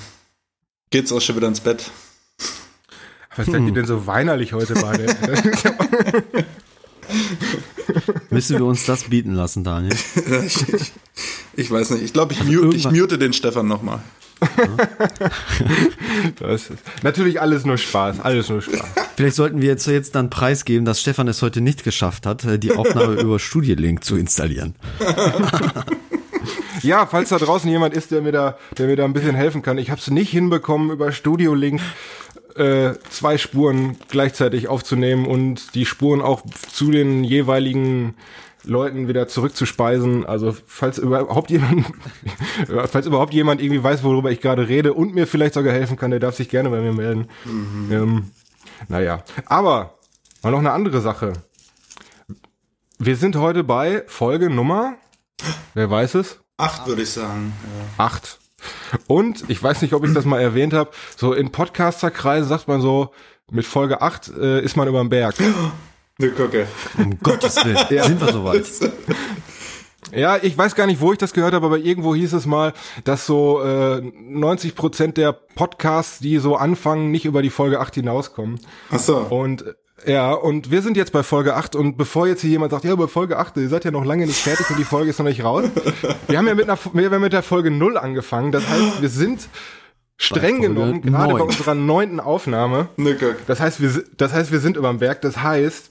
geht's 0.90 1.12
auch 1.12 1.20
schon 1.20 1.36
wieder 1.36 1.48
ins 1.48 1.60
Bett. 1.60 1.90
Was 3.34 3.46
seid 3.46 3.62
ihr 3.62 3.72
denn 3.72 3.84
so 3.84 4.06
weinerlich 4.06 4.54
heute 4.54 4.74
beide? 4.74 5.14
Müssen 8.30 8.58
wir 8.58 8.64
uns 8.64 8.84
das 8.86 9.04
bieten 9.04 9.34
lassen, 9.34 9.64
Daniel? 9.64 9.94
ich, 10.46 10.68
ich, 10.74 10.92
ich 11.54 11.70
weiß 11.70 11.90
nicht. 11.90 12.02
Ich 12.02 12.12
glaube, 12.12 12.32
ich, 12.32 12.40
Also 12.40 12.52
mute, 12.52 12.76
ich 12.76 12.90
mute 12.90 13.18
den 13.18 13.32
Stefan 13.32 13.66
nochmal. 13.68 14.00
das 16.40 16.68
ist 16.68 16.78
natürlich 17.02 17.40
alles 17.40 17.64
nur 17.64 17.78
Spaß, 17.78 18.20
alles 18.20 18.50
nur 18.50 18.60
Spaß. 18.60 18.84
Vielleicht 19.16 19.36
sollten 19.36 19.62
wir 19.62 19.68
jetzt, 19.68 19.86
jetzt 19.86 20.14
dann 20.14 20.28
preisgeben, 20.28 20.84
dass 20.84 21.00
Stefan 21.00 21.26
es 21.28 21.40
heute 21.40 21.62
nicht 21.62 21.84
geschafft 21.84 22.26
hat, 22.26 22.44
äh, 22.44 22.58
die 22.58 22.72
Aufnahme 22.72 23.14
über 23.14 23.38
Studielink 23.38 24.04
zu 24.04 24.16
installieren. 24.16 24.74
Ja, 26.82 27.06
falls 27.06 27.30
da 27.30 27.38
draußen 27.38 27.68
jemand 27.68 27.94
ist, 27.94 28.10
der 28.10 28.20
mir 28.20 28.32
da, 28.32 28.58
der 28.78 28.86
mir 28.86 28.96
da 28.96 29.04
ein 29.04 29.12
bisschen 29.12 29.34
helfen 29.34 29.62
kann. 29.62 29.78
Ich 29.78 29.90
habe 29.90 30.00
es 30.00 30.10
nicht 30.10 30.30
hinbekommen, 30.30 30.90
über 30.90 31.12
Studio 31.12 31.54
Link 31.54 31.80
äh, 32.58 32.98
zwei 33.10 33.38
Spuren 33.38 33.96
gleichzeitig 34.08 34.68
aufzunehmen 34.68 35.26
und 35.26 35.74
die 35.74 35.86
Spuren 35.86 36.20
auch 36.22 36.42
zu 36.70 36.90
den 36.90 37.24
jeweiligen 37.24 38.14
Leuten 38.64 39.08
wieder 39.08 39.28
zurückzuspeisen. 39.28 40.26
Also 40.26 40.54
falls 40.66 40.98
überhaupt 40.98 41.50
jemand, 41.50 41.86
falls 42.86 43.06
überhaupt 43.06 43.32
jemand 43.32 43.60
irgendwie 43.60 43.82
weiß, 43.82 44.02
worüber 44.02 44.30
ich 44.30 44.40
gerade 44.40 44.68
rede 44.68 44.92
und 44.92 45.14
mir 45.14 45.26
vielleicht 45.26 45.54
sogar 45.54 45.72
helfen 45.72 45.96
kann, 45.96 46.10
der 46.10 46.20
darf 46.20 46.36
sich 46.36 46.48
gerne 46.48 46.70
bei 46.70 46.80
mir 46.80 46.92
melden. 46.92 47.28
Ähm, 47.46 48.30
naja, 48.88 49.22
aber 49.46 49.98
mal 50.42 50.50
noch 50.50 50.58
eine 50.58 50.72
andere 50.72 51.00
Sache. 51.00 51.32
Wir 52.98 53.16
sind 53.16 53.36
heute 53.36 53.62
bei 53.62 54.02
Folge 54.06 54.50
Nummer, 54.50 54.96
wer 55.74 55.90
weiß 55.90 56.14
es? 56.16 56.40
Acht, 56.56 56.86
würde 56.86 57.02
ich 57.02 57.10
sagen. 57.10 57.52
Ja. 57.98 58.04
acht. 58.04 58.38
Und 59.06 59.44
ich 59.48 59.62
weiß 59.62 59.82
nicht, 59.82 59.94
ob 59.94 60.04
ich 60.04 60.12
das 60.14 60.24
mal 60.24 60.40
erwähnt 60.40 60.72
habe, 60.72 60.90
so 61.16 61.32
in 61.32 61.50
Podcasterkreisen 61.50 62.48
sagt 62.48 62.68
man 62.68 62.80
so, 62.80 63.10
mit 63.50 63.64
Folge 63.64 64.02
8 64.02 64.32
äh, 64.38 64.60
ist 64.62 64.76
man 64.76 64.88
über 64.88 65.00
dem 65.00 65.08
Berg. 65.08 65.36
Ne, 66.18 66.30
gucke. 66.30 66.66
Um 66.96 67.18
Gottes 67.22 67.62
Willen, 67.62 67.76
sind 68.04 68.18
wir 68.22 68.32
soweit. 68.32 68.64
Ja, 70.12 70.38
ich 70.40 70.56
weiß 70.56 70.74
gar 70.74 70.86
nicht, 70.86 71.00
wo 71.00 71.12
ich 71.12 71.18
das 71.18 71.32
gehört 71.32 71.52
habe, 71.52 71.66
aber 71.66 71.78
irgendwo 71.78 72.14
hieß 72.14 72.32
es 72.32 72.46
mal, 72.46 72.72
dass 73.04 73.26
so 73.26 73.60
äh, 73.62 74.00
90 74.00 74.74
Prozent 74.74 75.16
der 75.16 75.32
Podcasts, 75.32 76.20
die 76.20 76.38
so 76.38 76.56
anfangen, 76.56 77.10
nicht 77.10 77.24
über 77.24 77.42
die 77.42 77.50
Folge 77.50 77.80
8 77.80 77.96
hinauskommen. 77.96 78.60
Ach 78.90 78.98
so. 78.98 79.16
Und 79.18 79.64
ja, 80.06 80.32
und 80.32 80.70
wir 80.70 80.82
sind 80.82 80.96
jetzt 80.96 81.12
bei 81.12 81.22
Folge 81.22 81.54
8 81.54 81.76
und 81.76 81.96
bevor 81.96 82.26
jetzt 82.26 82.40
hier 82.40 82.50
jemand 82.50 82.70
sagt, 82.72 82.84
ja, 82.84 82.94
bei 82.94 83.06
Folge 83.08 83.38
8, 83.38 83.56
ihr 83.56 83.68
seid 83.68 83.84
ja 83.84 83.90
noch 83.90 84.04
lange 84.04 84.26
nicht 84.26 84.38
fertig 84.38 84.68
und 84.70 84.78
die 84.78 84.84
Folge 84.84 85.10
ist 85.10 85.18
noch 85.18 85.26
nicht 85.26 85.42
raus. 85.44 85.64
Wir 86.28 86.38
haben 86.38 86.46
ja 86.46 86.54
mit, 86.54 86.68
einer, 86.68 86.78
wir 86.92 87.10
haben 87.10 87.20
mit 87.20 87.32
der 87.32 87.42
Folge 87.42 87.70
0 87.70 87.96
angefangen. 87.98 88.52
Das 88.52 88.66
heißt, 88.68 89.02
wir 89.02 89.08
sind 89.08 89.48
streng 90.16 90.60
genommen 90.62 91.02
gerade 91.02 91.34
bei 91.34 91.42
unserer 91.42 91.74
neunten 91.74 92.20
Aufnahme. 92.20 92.88
Ne. 92.96 93.16
Das 93.46 93.60
heißt, 93.60 93.80
wir, 93.80 94.04
das 94.16 94.32
heißt, 94.32 94.52
wir 94.52 94.60
sind 94.60 94.76
über 94.76 94.88
dem 94.88 94.98
Berg. 94.98 95.20
Das 95.22 95.36
heißt, 95.38 95.90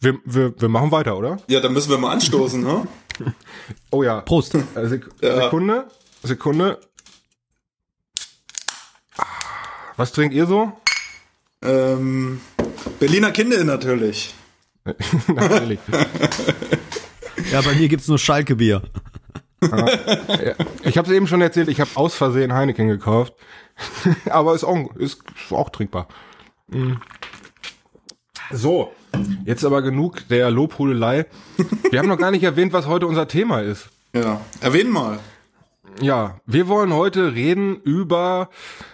wir, 0.00 0.18
wir, 0.24 0.60
wir 0.60 0.68
machen 0.68 0.92
weiter, 0.92 1.16
oder? 1.16 1.38
Ja, 1.48 1.60
dann 1.60 1.72
müssen 1.72 1.90
wir 1.90 1.98
mal 1.98 2.12
anstoßen, 2.12 2.62
ne? 2.62 2.86
Oh 3.90 4.02
ja. 4.02 4.20
Prost. 4.20 4.54
Äh, 4.54 4.86
Sek 4.86 5.08
Ja. 5.22 5.44
Sekunde. 5.44 5.86
Sekunde. 6.22 6.78
Ah, 9.16 9.24
Was 9.96 10.12
trinkt 10.12 10.34
ihr 10.34 10.46
so? 10.46 10.72
Ähm, 11.62 12.40
Berliner 12.98 13.30
Kinder 13.32 13.62
natürlich. 13.64 14.34
Natürlich. 15.28 15.80
Ja, 17.52 17.60
bei 17.60 17.74
mir 17.74 17.86
gibt's 17.88 18.08
nur 18.08 18.18
Schalke-Bier. 18.18 18.82
Ich 20.82 20.98
habe 20.98 21.08
es 21.08 21.14
eben 21.14 21.26
schon 21.26 21.42
erzählt, 21.42 21.68
ich 21.68 21.80
habe 21.80 21.90
aus 21.94 22.14
Versehen 22.14 22.54
Heineken 22.54 22.88
gekauft. 22.88 23.34
Aber 24.30 24.54
ist 24.54 24.64
auch, 24.64 24.96
ist 24.96 25.20
auch 25.50 25.68
trinkbar. 25.70 26.08
Mm. 26.68 26.94
So, 28.52 28.92
jetzt 29.44 29.64
aber 29.64 29.82
genug 29.82 30.28
der 30.28 30.50
Lobhudelei. 30.50 31.26
Wir 31.90 31.98
haben 31.98 32.08
noch 32.08 32.18
gar 32.18 32.30
nicht 32.30 32.44
erwähnt, 32.44 32.72
was 32.72 32.86
heute 32.86 33.06
unser 33.06 33.26
Thema 33.26 33.60
ist. 33.60 33.88
Ja. 34.14 34.40
Erwähnen 34.60 34.92
mal. 34.92 35.18
Ja, 36.00 36.40
wir 36.46 36.68
wollen 36.68 36.92
heute 36.92 37.34
reden 37.34 37.80
über, 37.80 38.50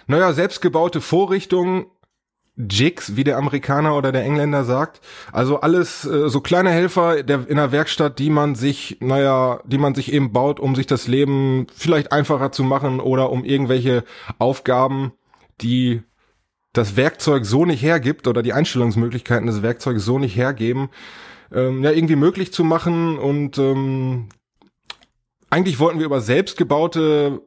naja, 0.07 0.33
selbstgebaute 0.33 1.01
Vorrichtungen, 1.01 1.85
Jigs, 2.55 3.15
wie 3.15 3.23
der 3.23 3.37
Amerikaner 3.37 3.97
oder 3.97 4.11
der 4.11 4.23
Engländer 4.23 4.63
sagt. 4.63 5.01
Also 5.31 5.61
alles 5.61 6.05
äh, 6.05 6.29
so 6.29 6.41
kleine 6.41 6.69
Helfer 6.69 7.23
der, 7.23 7.47
in 7.47 7.57
der 7.57 7.71
Werkstatt, 7.71 8.19
die 8.19 8.29
man 8.29 8.55
sich, 8.55 8.97
naja, 8.99 9.59
die 9.65 9.79
man 9.79 9.95
sich 9.95 10.13
eben 10.13 10.31
baut, 10.31 10.59
um 10.59 10.75
sich 10.75 10.85
das 10.85 11.07
Leben 11.07 11.67
vielleicht 11.75 12.11
einfacher 12.11 12.51
zu 12.51 12.63
machen 12.63 12.99
oder 12.99 13.31
um 13.31 13.43
irgendwelche 13.43 14.03
Aufgaben, 14.37 15.13
die 15.61 16.03
das 16.73 16.95
Werkzeug 16.95 17.45
so 17.45 17.65
nicht 17.65 17.81
hergibt 17.81 18.27
oder 18.27 18.43
die 18.43 18.53
Einstellungsmöglichkeiten 18.53 19.47
des 19.47 19.61
Werkzeugs 19.61 20.05
so 20.05 20.19
nicht 20.19 20.35
hergeben, 20.35 20.89
ähm, 21.51 21.83
ja, 21.83 21.91
irgendwie 21.91 22.15
möglich 22.15 22.51
zu 22.51 22.63
machen 22.63 23.17
und 23.17 23.57
ähm, 23.57 24.29
eigentlich 25.53 25.77
wollten 25.77 25.99
wir 25.99 26.07
über 26.07 26.19
selbstgebaute 26.19 27.41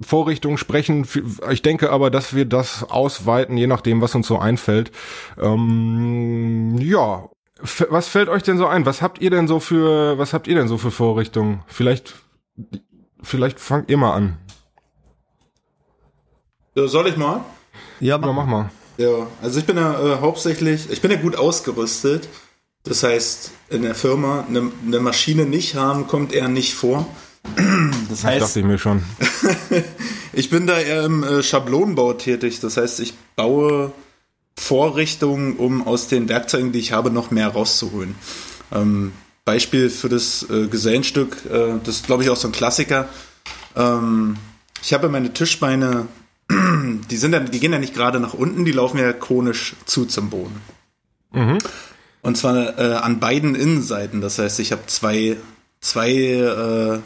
Vorrichtungen 0.00 0.58
sprechen. 0.58 1.04
Ich 1.50 1.60
denke 1.60 1.90
aber, 1.90 2.08
dass 2.08 2.36
wir 2.36 2.44
das 2.44 2.88
ausweiten, 2.88 3.56
je 3.56 3.66
nachdem, 3.66 4.00
was 4.00 4.14
uns 4.14 4.28
so 4.28 4.38
einfällt. 4.38 4.92
Ähm, 5.36 6.78
ja, 6.78 7.28
was 7.88 8.06
fällt 8.06 8.28
euch 8.28 8.44
denn 8.44 8.58
so 8.58 8.66
ein? 8.66 8.86
Was 8.86 9.02
habt 9.02 9.20
ihr 9.20 9.30
denn 9.30 9.48
so 9.48 9.58
für, 9.58 10.18
was 10.18 10.32
habt 10.32 10.46
ihr 10.46 10.54
denn 10.54 10.68
so 10.68 10.78
für 10.78 10.92
Vorrichtungen? 10.92 11.64
Vielleicht, 11.66 12.14
vielleicht 13.22 13.58
fangt 13.58 13.90
ihr 13.90 13.96
mal 13.96 14.14
an. 14.14 14.38
Ja, 16.76 16.86
soll 16.86 17.08
ich 17.08 17.16
mal? 17.16 17.40
Ja, 17.98 18.10
Ja, 18.14 18.18
mach. 18.18 18.32
mach 18.32 18.46
mal. 18.46 18.70
Ja, 18.98 19.26
also 19.42 19.58
ich 19.58 19.66
bin 19.66 19.76
ja 19.76 20.14
äh, 20.14 20.20
hauptsächlich, 20.20 20.88
ich 20.90 21.00
bin 21.00 21.10
ja 21.10 21.16
gut 21.16 21.34
ausgerüstet. 21.34 22.28
Das 22.84 23.02
heißt, 23.02 23.50
in 23.68 23.82
der 23.82 23.94
Firma 23.94 24.44
eine, 24.48 24.70
eine 24.86 25.00
Maschine 25.00 25.44
nicht 25.44 25.74
haben, 25.74 26.06
kommt 26.06 26.32
eher 26.32 26.48
nicht 26.48 26.74
vor. 26.74 27.06
Das 27.56 28.08
Das 28.08 28.24
heißt, 28.24 28.42
dachte 28.42 28.60
ich 28.60 28.66
mir 28.66 28.78
schon. 28.78 29.02
Ich 30.32 30.48
bin 30.48 30.68
da 30.68 30.78
eher 30.78 31.02
im 31.04 31.24
äh, 31.24 31.42
Schablonenbau 31.42 32.12
tätig. 32.12 32.60
Das 32.60 32.76
heißt, 32.76 33.00
ich 33.00 33.14
baue 33.34 33.90
Vorrichtungen, 34.56 35.56
um 35.56 35.84
aus 35.84 36.06
den 36.06 36.28
Werkzeugen, 36.28 36.70
die 36.70 36.78
ich 36.78 36.92
habe, 36.92 37.10
noch 37.10 37.32
mehr 37.32 37.48
rauszuholen. 37.48 38.14
Ähm, 38.70 39.12
Beispiel 39.44 39.90
für 39.90 40.08
das 40.08 40.46
äh, 40.48 40.68
Gesellenstück, 40.68 41.38
äh, 41.50 41.80
das 41.82 41.96
ist 41.96 42.06
glaube 42.06 42.22
ich 42.22 42.30
auch 42.30 42.36
so 42.36 42.46
ein 42.48 42.52
Klassiker. 42.52 43.02
Äh, 43.02 43.06
Ähm, 43.76 44.36
ich 44.82 44.92
habe 44.92 45.08
meine 45.08 45.32
Tischbeine, 45.32 46.06
die 46.50 47.16
sind 47.16 47.32
ja, 47.32 47.40
die 47.40 47.60
gehen 47.60 47.72
ja 47.72 47.78
nicht 47.78 47.94
gerade 47.94 48.18
nach 48.20 48.34
unten, 48.34 48.64
die 48.64 48.72
laufen 48.72 48.98
ja 48.98 49.12
konisch 49.12 49.74
zu 49.84 50.06
zum 50.06 50.30
Boden. 50.30 50.60
Mhm. 51.32 51.58
Und 52.22 52.36
zwar 52.36 52.78
äh, 52.78 52.94
an 52.94 53.20
beiden 53.20 53.54
Innenseiten. 53.54 54.20
Das 54.20 54.38
heißt, 54.38 54.60
ich 54.60 54.72
habe 54.72 54.86
zwei, 54.86 55.36
zwei 55.80 56.10
äh, 56.10 56.98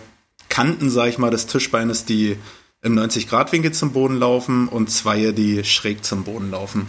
Kanten, 0.49 0.91
sag 0.91 1.09
ich 1.09 1.19
mal, 1.19 1.31
des 1.31 1.47
Tischbeines, 1.47 2.05
die 2.05 2.37
im 2.83 2.99
90-Grad-Winkel 2.99 3.73
zum 3.73 3.93
Boden 3.93 4.19
laufen 4.19 4.69
und 4.69 4.91
zwei, 4.91 5.33
die 5.33 5.65
schräg 5.65 6.05
zum 6.05 6.25
Boden 6.25 6.51
laufen. 6.51 6.87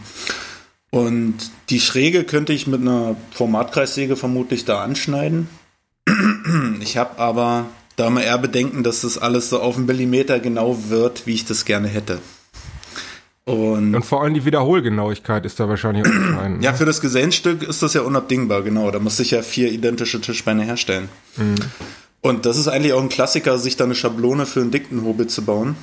Und 0.90 1.36
die 1.70 1.80
Schräge 1.80 2.24
könnte 2.24 2.54
ich 2.54 2.68
mit 2.68 2.82
einer 2.82 3.16
Formatkreissäge 3.32 4.16
vermutlich 4.16 4.66
da 4.66 4.84
anschneiden. 4.84 5.50
Ich 6.80 6.98
habe 6.98 7.18
aber 7.18 7.66
da 7.96 8.12
mal 8.12 8.22
eher 8.22 8.38
Bedenken, 8.38 8.84
dass 8.84 9.02
das 9.02 9.18
alles 9.18 9.50
so 9.50 9.60
auf 9.60 9.78
einen 9.78 9.88
Millimeter 9.88 10.40
genau 10.40 10.78
wird, 10.90 11.26
wie 11.26 11.34
ich 11.34 11.46
das 11.46 11.66
gerne 11.66 11.88
hätte. 11.88 12.20
Und, 13.48 13.94
Und 13.94 14.04
vor 14.04 14.24
allem 14.24 14.34
die 14.34 14.44
Wiederholgenauigkeit 14.44 15.46
ist 15.46 15.60
da 15.60 15.70
wahrscheinlich 15.70 16.04
auch 16.06 16.12
entscheidend. 16.12 16.64
ja, 16.64 16.72
ne? 16.72 16.78
für 16.78 16.86
das 16.86 17.00
Gesellenstück 17.00 17.62
ist 17.62 17.84
das 17.84 17.94
ja 17.94 18.02
unabdingbar, 18.02 18.64
genau. 18.64 18.90
Da 18.90 18.98
muss 19.00 19.20
ich 19.20 19.32
ja 19.32 19.44
vier 19.44 19.72
identische 19.72 20.20
Tischbeine 20.20 20.64
herstellen. 20.64 21.10
Und 22.22 22.46
das 22.48 22.58
ist 22.58 22.68
eigentlich 22.68 22.94
auch 22.94 23.02
ein 23.04 23.10
Klassiker, 23.10 23.60
sich 23.60 23.78
da 23.78 23.84
eine 23.84 23.94
Schablone 23.94 24.48
für 24.48 24.62
einen 24.62 24.72
dicken 24.72 25.04
Hobel 25.04 25.28
zu 25.28 25.44
bauen. 25.44 25.76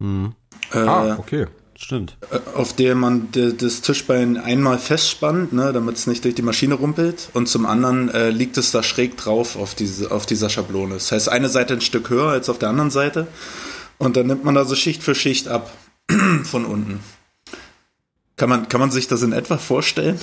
Mhm. 0.00 0.34
Äh, 0.72 0.78
Ah, 0.78 1.16
okay. 1.18 1.46
Stimmt. 1.78 2.18
auf 2.54 2.74
der 2.74 2.94
man 2.94 3.28
das 3.32 3.80
Tischbein 3.80 4.36
einmal 4.36 4.78
festspannt, 4.78 5.54
ne, 5.54 5.72
damit 5.72 5.96
es 5.96 6.06
nicht 6.06 6.24
durch 6.24 6.34
die 6.34 6.42
Maschine 6.42 6.74
rumpelt. 6.74 7.30
Und 7.32 7.48
zum 7.48 7.64
anderen 7.64 8.10
äh, 8.10 8.28
liegt 8.30 8.58
es 8.58 8.70
da 8.70 8.82
schräg 8.82 9.16
drauf 9.16 9.56
auf, 9.56 9.74
diese, 9.74 10.10
auf 10.10 10.26
dieser 10.26 10.50
Schablone. 10.50 10.94
Das 10.94 11.10
heißt, 11.10 11.28
eine 11.30 11.48
Seite 11.48 11.72
ein 11.74 11.80
Stück 11.80 12.10
höher 12.10 12.28
als 12.28 12.50
auf 12.50 12.58
der 12.58 12.68
anderen 12.68 12.90
Seite. 12.90 13.28
Und 13.96 14.16
dann 14.18 14.26
nimmt 14.26 14.44
man 14.44 14.54
da 14.56 14.64
so 14.66 14.74
Schicht 14.74 15.02
für 15.02 15.14
Schicht 15.14 15.48
ab 15.48 15.70
von 16.44 16.64
unten. 16.64 17.00
Kann 18.36 18.48
man, 18.48 18.68
kann 18.68 18.80
man 18.80 18.90
sich 18.90 19.06
das 19.06 19.20
in 19.20 19.32
etwa 19.32 19.58
vorstellen? 19.58 20.18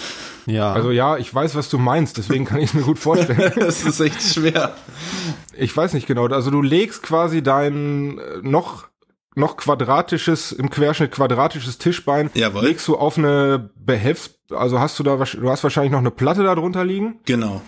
Ja. 0.47 0.73
Also 0.73 0.89
ja, 0.89 1.17
ich 1.17 1.31
weiß, 1.33 1.53
was 1.53 1.69
du 1.69 1.77
meinst, 1.77 2.17
deswegen 2.17 2.45
kann 2.45 2.57
ich 2.57 2.69
es 2.69 2.73
mir 2.73 2.81
gut 2.81 2.97
vorstellen. 2.97 3.53
Es 3.57 3.85
ist 3.85 3.99
echt 3.99 4.21
schwer. 4.23 4.73
Ich 5.55 5.77
weiß 5.77 5.93
nicht 5.93 6.07
genau. 6.07 6.25
Also 6.25 6.49
du 6.49 6.63
legst 6.63 7.03
quasi 7.03 7.43
dein 7.43 8.17
äh, 8.17 8.39
noch 8.41 8.87
noch 9.35 9.55
quadratisches 9.55 10.51
im 10.51 10.71
Querschnitt 10.71 11.11
quadratisches 11.11 11.77
Tischbein 11.77 12.31
Jawohl. 12.33 12.63
legst 12.63 12.87
du 12.87 12.97
auf 12.97 13.19
eine 13.19 13.69
Behelfs 13.75 14.39
also 14.49 14.79
hast 14.79 14.97
du 14.97 15.03
da 15.03 15.17
du 15.17 15.49
hast 15.51 15.63
wahrscheinlich 15.63 15.91
noch 15.91 15.99
eine 15.99 16.09
Platte 16.09 16.41
da 16.43 16.55
drunter 16.55 16.83
liegen. 16.83 17.19
Genau. 17.25 17.61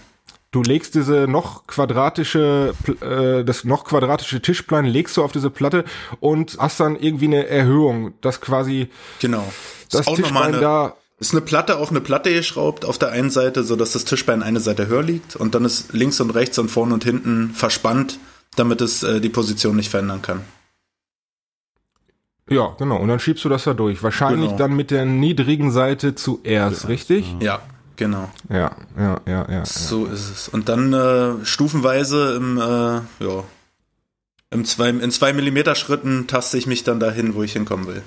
Du 0.51 0.63
legst 0.63 0.95
diese 0.95 1.27
noch 1.27 1.67
quadratische 1.67 2.73
äh, 3.01 3.43
das 3.43 3.65
noch 3.65 3.83
quadratische 3.85 4.41
Tischbein 4.41 4.85
legst 4.85 5.15
du 5.17 5.23
auf 5.23 5.31
diese 5.31 5.49
Platte 5.51 5.83
und 6.19 6.57
hast 6.59 6.79
dann 6.79 6.95
irgendwie 6.95 7.25
eine 7.25 7.45
Erhöhung, 7.47 8.13
dass 8.21 8.41
quasi 8.41 8.89
Genau. 9.19 9.43
das 9.91 10.07
nochmal 10.07 10.15
Tischbein 10.23 10.43
eine, 10.45 10.59
da 10.59 10.93
ist 11.19 11.33
eine 11.33 11.41
Platte 11.41 11.77
auf 11.77 11.91
eine 11.91 12.01
Platte 12.01 12.33
geschraubt 12.33 12.83
auf 12.85 12.97
der 12.97 13.09
einen 13.11 13.29
Seite, 13.29 13.63
so 13.63 13.75
dass 13.75 13.91
das 13.91 14.05
Tischbein 14.05 14.41
eine 14.41 14.59
Seite 14.59 14.87
höher 14.87 15.03
liegt 15.03 15.35
und 15.35 15.53
dann 15.53 15.65
ist 15.65 15.93
links 15.93 16.19
und 16.19 16.31
rechts 16.31 16.57
und 16.57 16.69
vorne 16.69 16.95
und 16.95 17.03
hinten 17.03 17.51
verspannt, 17.53 18.17
damit 18.55 18.81
es 18.81 19.03
äh, 19.03 19.19
die 19.21 19.29
Position 19.29 19.75
nicht 19.75 19.89
verändern 19.91 20.21
kann. 20.23 20.41
ja, 22.49 22.75
genau, 22.79 22.97
und 22.97 23.07
dann 23.09 23.19
schiebst 23.19 23.45
du 23.45 23.49
das 23.49 23.65
da 23.65 23.75
durch. 23.75 24.01
Wahrscheinlich 24.01 24.47
Genau. 24.47 24.57
dann 24.57 24.75
mit 24.75 24.89
der 24.89 25.05
niedrigen 25.05 25.69
Seite 25.71 26.15
zuerst, 26.15 26.87
richtig? 26.87 27.35
Ja, 27.39 27.59
genau. 27.99 28.29
Ja, 28.49 28.71
ja, 28.97 29.21
ja, 29.27 29.45
ja. 29.47 29.51
ja. 29.51 29.65
So 29.65 30.05
ist 30.07 30.29
es. 30.31 30.47
Und 30.49 30.67
dann 30.69 30.91
äh, 30.93 31.45
stufenweise 31.45 32.33
im, 32.35 32.57
äh, 32.57 32.63
ja, 33.23 33.43
im 34.49 34.65
zwei, 34.65 34.89
in 34.89 35.11
zwei 35.11 35.31
Millimeter 35.33 35.75
Schritten 35.75 36.25
taste 36.25 36.57
ich 36.57 36.65
mich 36.65 36.83
dann 36.83 36.99
dahin, 36.99 37.35
wo 37.35 37.43
ich 37.43 37.53
hinkommen 37.53 37.85
will. 37.85 38.01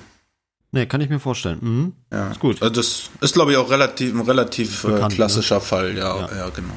Nee, 0.73 0.87
kann 0.87 0.99
ich 1.01 1.09
mir 1.09 1.19
vorstellen. 1.19 1.59
Mhm. 1.61 1.93
Ja. 2.11 2.31
Ist 2.31 2.39
gut. 2.41 2.61
Also 2.61 2.73
das 2.73 3.09
ist, 3.21 3.33
glaube 3.35 3.51
ich, 3.51 3.57
auch 3.57 3.69
relativ, 3.69 4.13
ein 4.13 4.19
relativ 4.21 4.83
äh, 4.83 4.87
Bekannt, 4.87 5.13
klassischer 5.13 5.61
Fall, 5.61 5.95
ja, 5.95 6.19
Ja. 6.21 6.29
ja, 6.35 6.49
genau. 6.49 6.73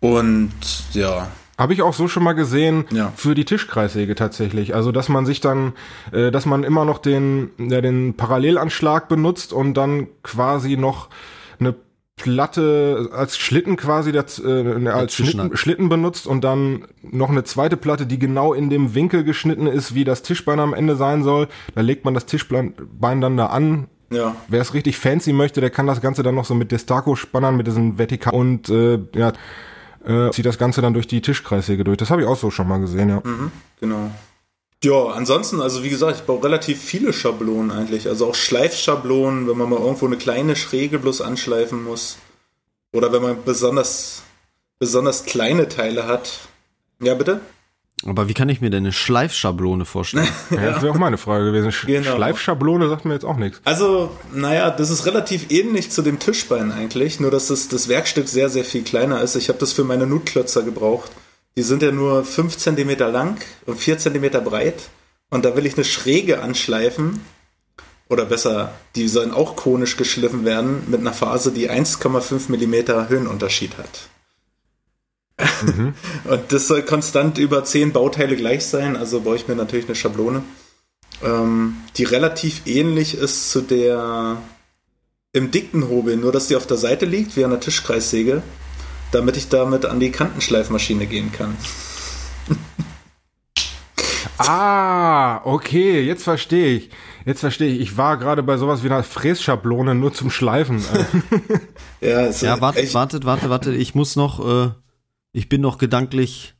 Und 0.00 0.52
ja, 0.94 1.28
Habe 1.58 1.74
ich 1.74 1.82
auch 1.82 1.92
so 1.92 2.08
schon 2.08 2.22
mal 2.24 2.32
gesehen 2.32 2.86
Ja. 2.90 3.12
für 3.14 3.34
die 3.34 3.44
Tischkreissäge 3.44 4.14
tatsächlich. 4.14 4.74
Also 4.74 4.90
dass 4.92 5.10
man 5.10 5.26
sich 5.26 5.42
dann, 5.42 5.74
äh, 6.12 6.30
dass 6.30 6.46
man 6.46 6.64
immer 6.64 6.86
noch 6.86 6.96
den, 6.98 7.50
ja, 7.58 7.82
den 7.82 8.14
Parallelanschlag 8.16 9.08
benutzt 9.10 9.52
und 9.52 9.74
dann 9.74 10.08
quasi 10.22 10.78
noch 10.78 11.10
eine 11.58 11.74
Platte 12.16 13.08
als 13.12 13.38
Schlitten 13.38 13.76
quasi 13.76 14.12
das, 14.12 14.38
äh, 14.38 14.88
als 14.88 15.14
Schlitten. 15.14 15.56
Schlitten 15.56 15.88
benutzt 15.88 16.26
und 16.26 16.44
dann 16.44 16.84
noch 17.02 17.30
eine 17.30 17.44
zweite 17.44 17.76
Platte, 17.78 18.06
die 18.06 18.18
genau 18.18 18.52
in 18.52 18.68
dem 18.68 18.94
Winkel 18.94 19.24
geschnitten 19.24 19.66
ist, 19.66 19.94
wie 19.94 20.04
das 20.04 20.22
Tischbein 20.22 20.60
am 20.60 20.74
Ende 20.74 20.96
sein 20.96 21.22
soll. 21.22 21.48
Da 21.74 21.80
legt 21.80 22.04
man 22.04 22.12
das 22.12 22.26
Tischbein 22.26 22.74
Bein 22.98 23.22
dann 23.22 23.38
da 23.38 23.46
an. 23.46 23.86
ja, 24.12 24.36
Wer 24.48 24.60
es 24.60 24.74
richtig 24.74 24.98
fancy 24.98 25.32
möchte, 25.32 25.62
der 25.62 25.70
kann 25.70 25.86
das 25.86 26.02
Ganze 26.02 26.22
dann 26.22 26.34
noch 26.34 26.44
so 26.44 26.54
mit 26.54 26.72
Destaco-Spannern, 26.72 27.56
mit 27.56 27.66
diesen 27.66 27.96
Vertikal 27.98 28.34
und 28.34 28.68
äh, 28.68 28.98
ja, 29.14 29.32
äh, 30.04 30.30
zieht 30.30 30.44
das 30.46 30.58
Ganze 30.58 30.82
dann 30.82 30.92
durch 30.92 31.06
die 31.06 31.22
Tischkreissäge 31.22 31.84
durch. 31.84 31.96
Das 31.96 32.10
habe 32.10 32.20
ich 32.20 32.28
auch 32.28 32.36
so 32.36 32.50
schon 32.50 32.68
mal 32.68 32.80
gesehen, 32.80 33.08
ja. 33.08 33.22
Genau. 33.80 34.10
Ja, 34.82 35.08
ansonsten, 35.08 35.60
also 35.60 35.82
wie 35.82 35.90
gesagt, 35.90 36.20
ich 36.20 36.22
baue 36.24 36.42
relativ 36.42 36.80
viele 36.80 37.12
Schablonen 37.12 37.70
eigentlich. 37.70 38.08
Also 38.08 38.26
auch 38.28 38.34
Schleifschablonen, 38.34 39.46
wenn 39.46 39.58
man 39.58 39.68
mal 39.68 39.78
irgendwo 39.78 40.06
eine 40.06 40.16
kleine 40.16 40.56
Schräge 40.56 40.98
bloß 40.98 41.20
anschleifen 41.20 41.84
muss. 41.84 42.16
Oder 42.92 43.12
wenn 43.12 43.22
man 43.22 43.44
besonders, 43.44 44.22
besonders 44.78 45.24
kleine 45.26 45.68
Teile 45.68 46.06
hat. 46.06 46.48
Ja, 47.00 47.14
bitte? 47.14 47.40
Aber 48.06 48.28
wie 48.28 48.34
kann 48.34 48.48
ich 48.48 48.62
mir 48.62 48.70
denn 48.70 48.84
eine 48.84 48.92
Schleifschablone 48.92 49.84
vorstellen? 49.84 50.26
ja. 50.50 50.72
Das 50.72 50.82
wäre 50.82 50.94
auch 50.94 50.98
meine 50.98 51.18
Frage 51.18 51.44
gewesen. 51.44 51.70
Sch 51.70 51.84
Genau. 51.84 52.16
Schleifschablone 52.16 52.88
sagt 52.88 53.04
mir 53.04 53.12
jetzt 53.12 53.26
auch 53.26 53.36
nichts. 53.36 53.60
Also, 53.64 54.16
naja, 54.32 54.70
das 54.70 54.88
ist 54.88 55.04
relativ 55.04 55.50
ähnlich 55.50 55.90
zu 55.90 56.00
dem 56.00 56.18
Tischbein 56.18 56.72
eigentlich, 56.72 57.20
nur 57.20 57.30
dass 57.30 57.48
das, 57.48 57.68
das 57.68 57.88
Werkstück 57.88 58.28
sehr, 58.28 58.48
sehr 58.48 58.64
viel 58.64 58.82
kleiner 58.82 59.20
ist. 59.20 59.36
Ich 59.36 59.50
habe 59.50 59.58
das 59.58 59.74
für 59.74 59.84
meine 59.84 60.06
Nutklötzer 60.06 60.62
gebraucht. 60.62 61.10
Die 61.56 61.62
sind 61.62 61.82
ja 61.82 61.92
nur 61.92 62.24
5 62.24 62.56
cm 62.56 62.98
lang 62.98 63.40
und 63.66 63.78
4 63.78 63.98
cm 63.98 64.44
breit. 64.44 64.88
Und 65.30 65.44
da 65.44 65.56
will 65.56 65.66
ich 65.66 65.74
eine 65.74 65.84
Schräge 65.84 66.42
anschleifen. 66.42 67.20
Oder 68.08 68.24
besser, 68.24 68.72
die 68.96 69.06
sollen 69.08 69.30
auch 69.30 69.54
konisch 69.54 69.96
geschliffen 69.96 70.44
werden 70.44 70.84
mit 70.88 71.00
einer 71.00 71.12
Phase, 71.12 71.52
die 71.52 71.70
1,5 71.70 72.48
mm 72.48 73.08
Höhenunterschied 73.08 73.78
hat. 73.78 74.08
und 76.24 76.52
das 76.52 76.66
soll 76.66 76.82
konstant 76.82 77.38
über 77.38 77.64
10 77.64 77.92
Bauteile 77.92 78.36
gleich 78.36 78.66
sein, 78.66 78.96
also 78.96 79.20
baue 79.20 79.36
ich 79.36 79.48
mir 79.48 79.54
natürlich 79.54 79.86
eine 79.86 79.94
Schablone 79.94 80.42
ähm, 81.22 81.76
die 81.96 82.04
relativ 82.04 82.66
ähnlich 82.66 83.14
ist 83.14 83.50
zu 83.50 83.60
der 83.60 84.38
im 85.32 85.50
dicken 85.50 85.88
Hobel, 85.88 86.16
nur 86.16 86.32
dass 86.32 86.48
die 86.48 86.56
auf 86.56 86.66
der 86.66 86.76
Seite 86.76 87.06
liegt, 87.06 87.36
wie 87.36 87.44
an 87.44 87.50
der 87.50 87.60
Tischkreissäge, 87.60 88.42
damit 89.12 89.36
ich 89.36 89.48
damit 89.48 89.84
an 89.86 90.00
die 90.00 90.10
Kantenschleifmaschine 90.10 91.06
gehen 91.06 91.32
kann. 91.32 91.56
Ah, 94.38 95.42
okay, 95.44 96.00
jetzt 96.02 96.24
verstehe 96.24 96.76
ich. 96.76 96.90
Jetzt 97.26 97.40
verstehe 97.40 97.68
ich. 97.74 97.80
Ich 97.80 97.96
war 97.98 98.16
gerade 98.16 98.42
bei 98.42 98.56
sowas 98.56 98.82
wie 98.82 98.86
einer 98.86 99.02
Frässchablone 99.02 99.94
nur 99.94 100.14
zum 100.14 100.30
Schleifen. 100.30 100.82
Ja, 102.00 102.08
ja, 102.22 102.26
ist 102.26 102.42
warte, 102.60 102.78
echt- 102.80 102.94
wartet, 102.94 103.24
warte, 103.26 103.50
warte. 103.50 103.74
Ich 103.74 103.94
muss 103.94 104.16
noch, 104.16 104.46
äh, 104.66 104.70
ich 105.32 105.48
bin 105.48 105.60
noch 105.60 105.76
gedanklich. 105.78 106.54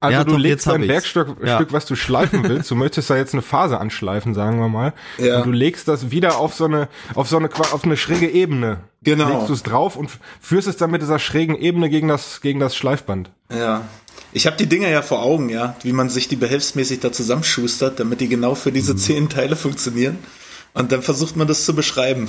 Also 0.00 0.12
Ja, 0.12 0.24
du 0.24 0.32
doch, 0.32 0.38
legst 0.38 0.68
ein. 0.68 0.88
Werkstück, 0.88 1.36
Ja. 1.44 1.56
Stück, 1.56 1.72
was 1.72 1.84
du 1.86 1.94
schleifen 1.94 2.48
willst. 2.48 2.70
Du 2.70 2.74
möchtest 2.74 3.10
da 3.10 3.16
jetzt 3.16 3.34
eine 3.34 3.42
Phase 3.42 3.78
anschleifen, 3.78 4.34
sagen 4.34 4.58
wir 4.58 4.68
mal. 4.68 4.94
Ja. 5.18 5.38
Und 5.38 5.46
du 5.46 5.52
legst 5.52 5.86
das 5.88 6.10
wieder 6.10 6.38
auf 6.38 6.54
so 6.54 6.64
eine, 6.64 6.88
auf 7.14 7.28
so 7.28 7.36
eine, 7.36 7.50
auf 7.54 7.84
eine 7.84 7.96
schräge 7.96 8.28
Ebene. 8.28 8.80
Genau. 9.02 9.28
Legst 9.28 9.48
du 9.48 9.52
es 9.52 9.62
drauf 9.62 9.96
und 9.96 10.10
führst 10.40 10.66
es 10.68 10.76
dann 10.76 10.90
mit 10.90 11.02
dieser 11.02 11.18
schrägen 11.18 11.56
Ebene 11.56 11.90
gegen 11.90 12.08
das, 12.08 12.40
gegen 12.40 12.60
das 12.60 12.74
Schleifband. 12.74 13.30
Ja. 13.52 13.82
Ich 14.32 14.46
habe 14.46 14.56
die 14.56 14.66
Dinger 14.66 14.88
ja 14.88 15.02
vor 15.02 15.22
Augen, 15.22 15.48
ja, 15.48 15.76
wie 15.82 15.92
man 15.92 16.08
sich 16.08 16.28
die 16.28 16.36
behelfsmäßig 16.36 17.00
da 17.00 17.10
zusammenschustert, 17.12 17.98
damit 17.98 18.20
die 18.20 18.28
genau 18.28 18.54
für 18.54 18.72
diese 18.72 18.94
zehn 18.96 19.28
Teile 19.28 19.56
funktionieren. 19.56 20.18
Und 20.72 20.92
dann 20.92 21.02
versucht 21.02 21.36
man 21.36 21.48
das 21.48 21.64
zu 21.64 21.74
beschreiben. 21.74 22.28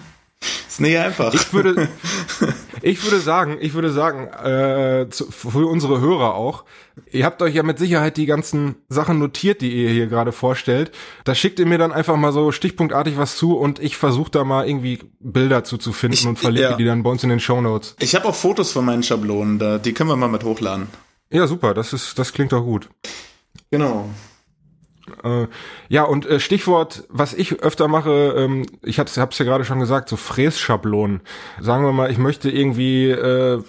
ist 0.68 0.80
nicht 0.80 0.98
einfach. 0.98 1.32
Ich 1.34 1.52
würde, 1.52 1.88
ich 2.86 3.02
würde 3.02 3.18
sagen, 3.18 3.58
ich 3.60 3.74
würde 3.74 3.90
sagen, 3.90 4.28
äh, 4.28 5.08
zu, 5.10 5.28
für 5.30 5.66
unsere 5.66 6.00
Hörer 6.00 6.36
auch, 6.36 6.64
ihr 7.10 7.24
habt 7.24 7.42
euch 7.42 7.56
ja 7.56 7.64
mit 7.64 7.80
Sicherheit 7.80 8.16
die 8.16 8.26
ganzen 8.26 8.76
Sachen 8.88 9.18
notiert, 9.18 9.60
die 9.60 9.72
ihr 9.72 9.90
hier 9.90 10.06
gerade 10.06 10.30
vorstellt. 10.30 10.92
Da 11.24 11.34
schickt 11.34 11.58
ihr 11.58 11.66
mir 11.66 11.78
dann 11.78 11.90
einfach 11.90 12.16
mal 12.16 12.32
so 12.32 12.52
stichpunktartig 12.52 13.16
was 13.16 13.36
zu 13.36 13.56
und 13.58 13.80
ich 13.80 13.96
versuche 13.96 14.30
da 14.30 14.44
mal 14.44 14.68
irgendwie 14.68 15.00
Bilder 15.18 15.64
zuzufinden 15.64 16.20
Ich- 16.20 16.26
und 16.28 16.38
verlinke 16.38 16.70
ja. 16.70 16.76
die 16.76 16.84
dann 16.84 17.02
bei 17.02 17.10
uns 17.10 17.24
in 17.24 17.28
den 17.28 17.40
Show 17.40 17.60
Notes. 17.60 17.96
Ich 17.98 18.14
habe 18.14 18.26
auch 18.26 18.36
Fotos 18.36 18.70
von 18.70 18.84
meinen 18.84 19.02
Schablonen, 19.02 19.58
da, 19.58 19.78
die 19.78 19.92
können 19.92 20.08
wir 20.08 20.16
mal 20.16 20.28
mit 20.28 20.44
hochladen. 20.44 20.86
Ja, 21.28 21.48
super, 21.48 21.74
das 21.74 21.92
ist, 21.92 22.16
das 22.20 22.32
klingt 22.32 22.52
doch 22.52 22.62
gut. 22.62 22.88
Genau. 23.72 24.08
Äh, 25.22 25.46
ja, 25.88 26.04
und 26.04 26.26
äh, 26.26 26.40
Stichwort, 26.40 27.04
was 27.08 27.34
ich 27.34 27.60
öfter 27.60 27.88
mache, 27.88 28.34
ähm, 28.36 28.66
ich 28.82 28.98
hab's, 28.98 29.16
hab's 29.16 29.38
ja 29.38 29.44
gerade 29.44 29.64
schon 29.64 29.80
gesagt, 29.80 30.08
so 30.08 30.16
Frässchablonen. 30.16 31.20
Sagen 31.60 31.84
wir 31.84 31.92
mal, 31.92 32.10
ich 32.10 32.18
möchte 32.18 32.50
irgendwie 32.50 33.10
äh, 33.10 33.62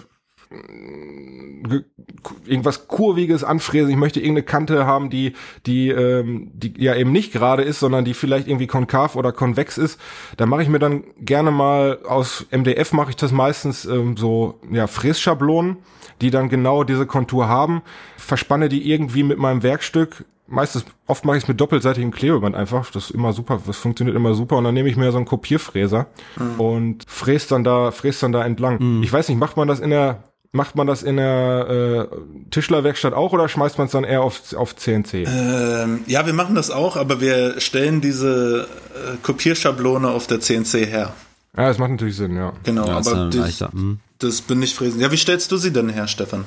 irgendwas 2.46 2.88
kurviges 2.88 3.44
anfräsen, 3.44 3.90
ich 3.90 3.98
möchte 3.98 4.20
irgendeine 4.20 4.44
Kante 4.44 4.86
haben, 4.86 5.10
die 5.10 5.34
die 5.66 5.90
ähm, 5.90 6.52
die 6.54 6.74
ja 6.78 6.96
eben 6.96 7.12
nicht 7.12 7.32
gerade 7.34 7.64
ist, 7.64 7.80
sondern 7.80 8.06
die 8.06 8.14
vielleicht 8.14 8.48
irgendwie 8.48 8.68
konkav 8.68 9.16
oder 9.16 9.32
konvex 9.32 9.78
ist, 9.78 10.00
da 10.38 10.46
mache 10.46 10.64
ich 10.64 10.70
mir 10.70 10.80
dann 10.80 11.04
gerne 11.20 11.52
mal 11.52 12.00
aus 12.08 12.46
MDF 12.52 12.94
mache 12.94 13.12
ich 13.12 13.16
das 13.16 13.32
meistens 13.32 13.86
ähm, 13.86 14.18
so 14.18 14.60
ja 14.72 14.88
Frässchablonen, 14.88 15.78
die 16.22 16.32
dann 16.32 16.50
genau 16.50 16.84
diese 16.84 17.06
Kontur 17.06 17.48
haben, 17.48 17.82
verspanne 18.18 18.70
die 18.70 18.90
irgendwie 18.90 19.24
mit 19.24 19.38
meinem 19.38 19.64
Werkstück 19.64 20.26
meistens, 20.48 20.86
oft 21.06 21.26
mache 21.26 21.38
ich 21.38 21.44
es 21.44 21.48
mit 21.48 21.60
doppelseitigem 21.60 22.12
Klebeband 22.12 22.56
einfach. 22.56 22.90
Das 22.92 23.06
ist 23.06 23.12
immer 23.12 23.34
super, 23.34 23.62
das 23.66 23.78
funktioniert 23.78 24.16
immer 24.16 24.34
super. 24.34 24.58
Und 24.58 24.64
dann 24.64 24.74
nehme 24.74 24.90
ich 24.90 24.98
mir 24.98 25.12
so 25.12 25.18
einen 25.18 25.26
Kopierfräser 25.26 26.08
mhm. 26.38 26.60
und 26.60 27.04
fräst 27.08 27.52
dann 27.52 27.64
da, 27.64 27.92
fräst 27.92 28.24
dann 28.24 28.32
da 28.32 28.46
entlang. 28.46 28.80
Mhm. 28.80 29.04
Ich 29.04 29.12
weiß 29.12 29.30
nicht, 29.30 29.38
macht 29.38 29.58
man 29.58 29.68
das 29.68 29.80
in 29.80 29.90
der 29.90 30.24
Macht 30.54 30.76
man 30.76 30.88
das 30.88 31.04
in 31.04 31.18
der 31.18 32.08
äh, 32.10 32.18
Tischlerwerkstatt 32.52 33.14
auch 33.14 33.34
oder 33.34 33.50
schmeißt 33.50 33.78
man 33.78 33.88
es 33.88 33.92
dann 33.92 34.06
eher 34.06 34.22
auf, 34.22 34.54
auf 34.56 34.76
CNC? 34.76 35.14
Ähm, 35.28 36.00
ja, 36.08 36.26
wir 36.26 36.34
machen 36.34 36.56
das 36.56 36.72
auch, 36.72 36.96
aber 36.96 37.20
wir 37.20 37.60
stellen 37.60 38.00
diese 38.00 38.68
äh, 38.96 39.18
Kopierschablone 39.22 40.10
auf 40.10 40.26
der 40.26 40.40
CNC 40.40 40.88
her. 40.88 41.14
Ja, 41.56 41.68
das 41.68 41.78
macht 41.78 41.92
natürlich 41.92 42.16
Sinn, 42.16 42.36
ja. 42.36 42.54
Genau, 42.64 42.88
ja, 42.88 42.98
aber 42.98 43.30
das, 43.30 43.62
mhm. 43.74 44.00
das 44.20 44.42
bin 44.42 44.62
ich 44.62 44.74
fräsen. 44.74 45.02
Ja, 45.02 45.12
wie 45.12 45.18
stellst 45.18 45.52
du 45.52 45.58
sie 45.58 45.74
denn 45.74 45.90
her, 45.90 46.08
Stefan? 46.08 46.46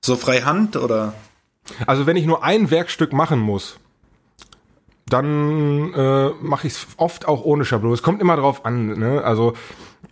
So 0.00 0.16
frei 0.16 0.40
Hand 0.40 0.76
oder? 0.76 1.12
Also 1.86 2.06
wenn 2.06 2.16
ich 2.16 2.26
nur 2.26 2.44
ein 2.44 2.70
Werkstück 2.70 3.12
machen 3.12 3.38
muss, 3.38 3.78
dann 5.06 5.92
äh, 5.94 6.30
mache 6.40 6.66
ich 6.66 6.74
es 6.74 6.86
oft 6.96 7.28
auch 7.28 7.44
ohne 7.44 7.64
Schablone. 7.64 7.94
Es 7.94 8.02
kommt 8.02 8.20
immer 8.20 8.36
drauf 8.36 8.64
an. 8.64 8.98
Ne? 8.98 9.22
Also 9.22 9.52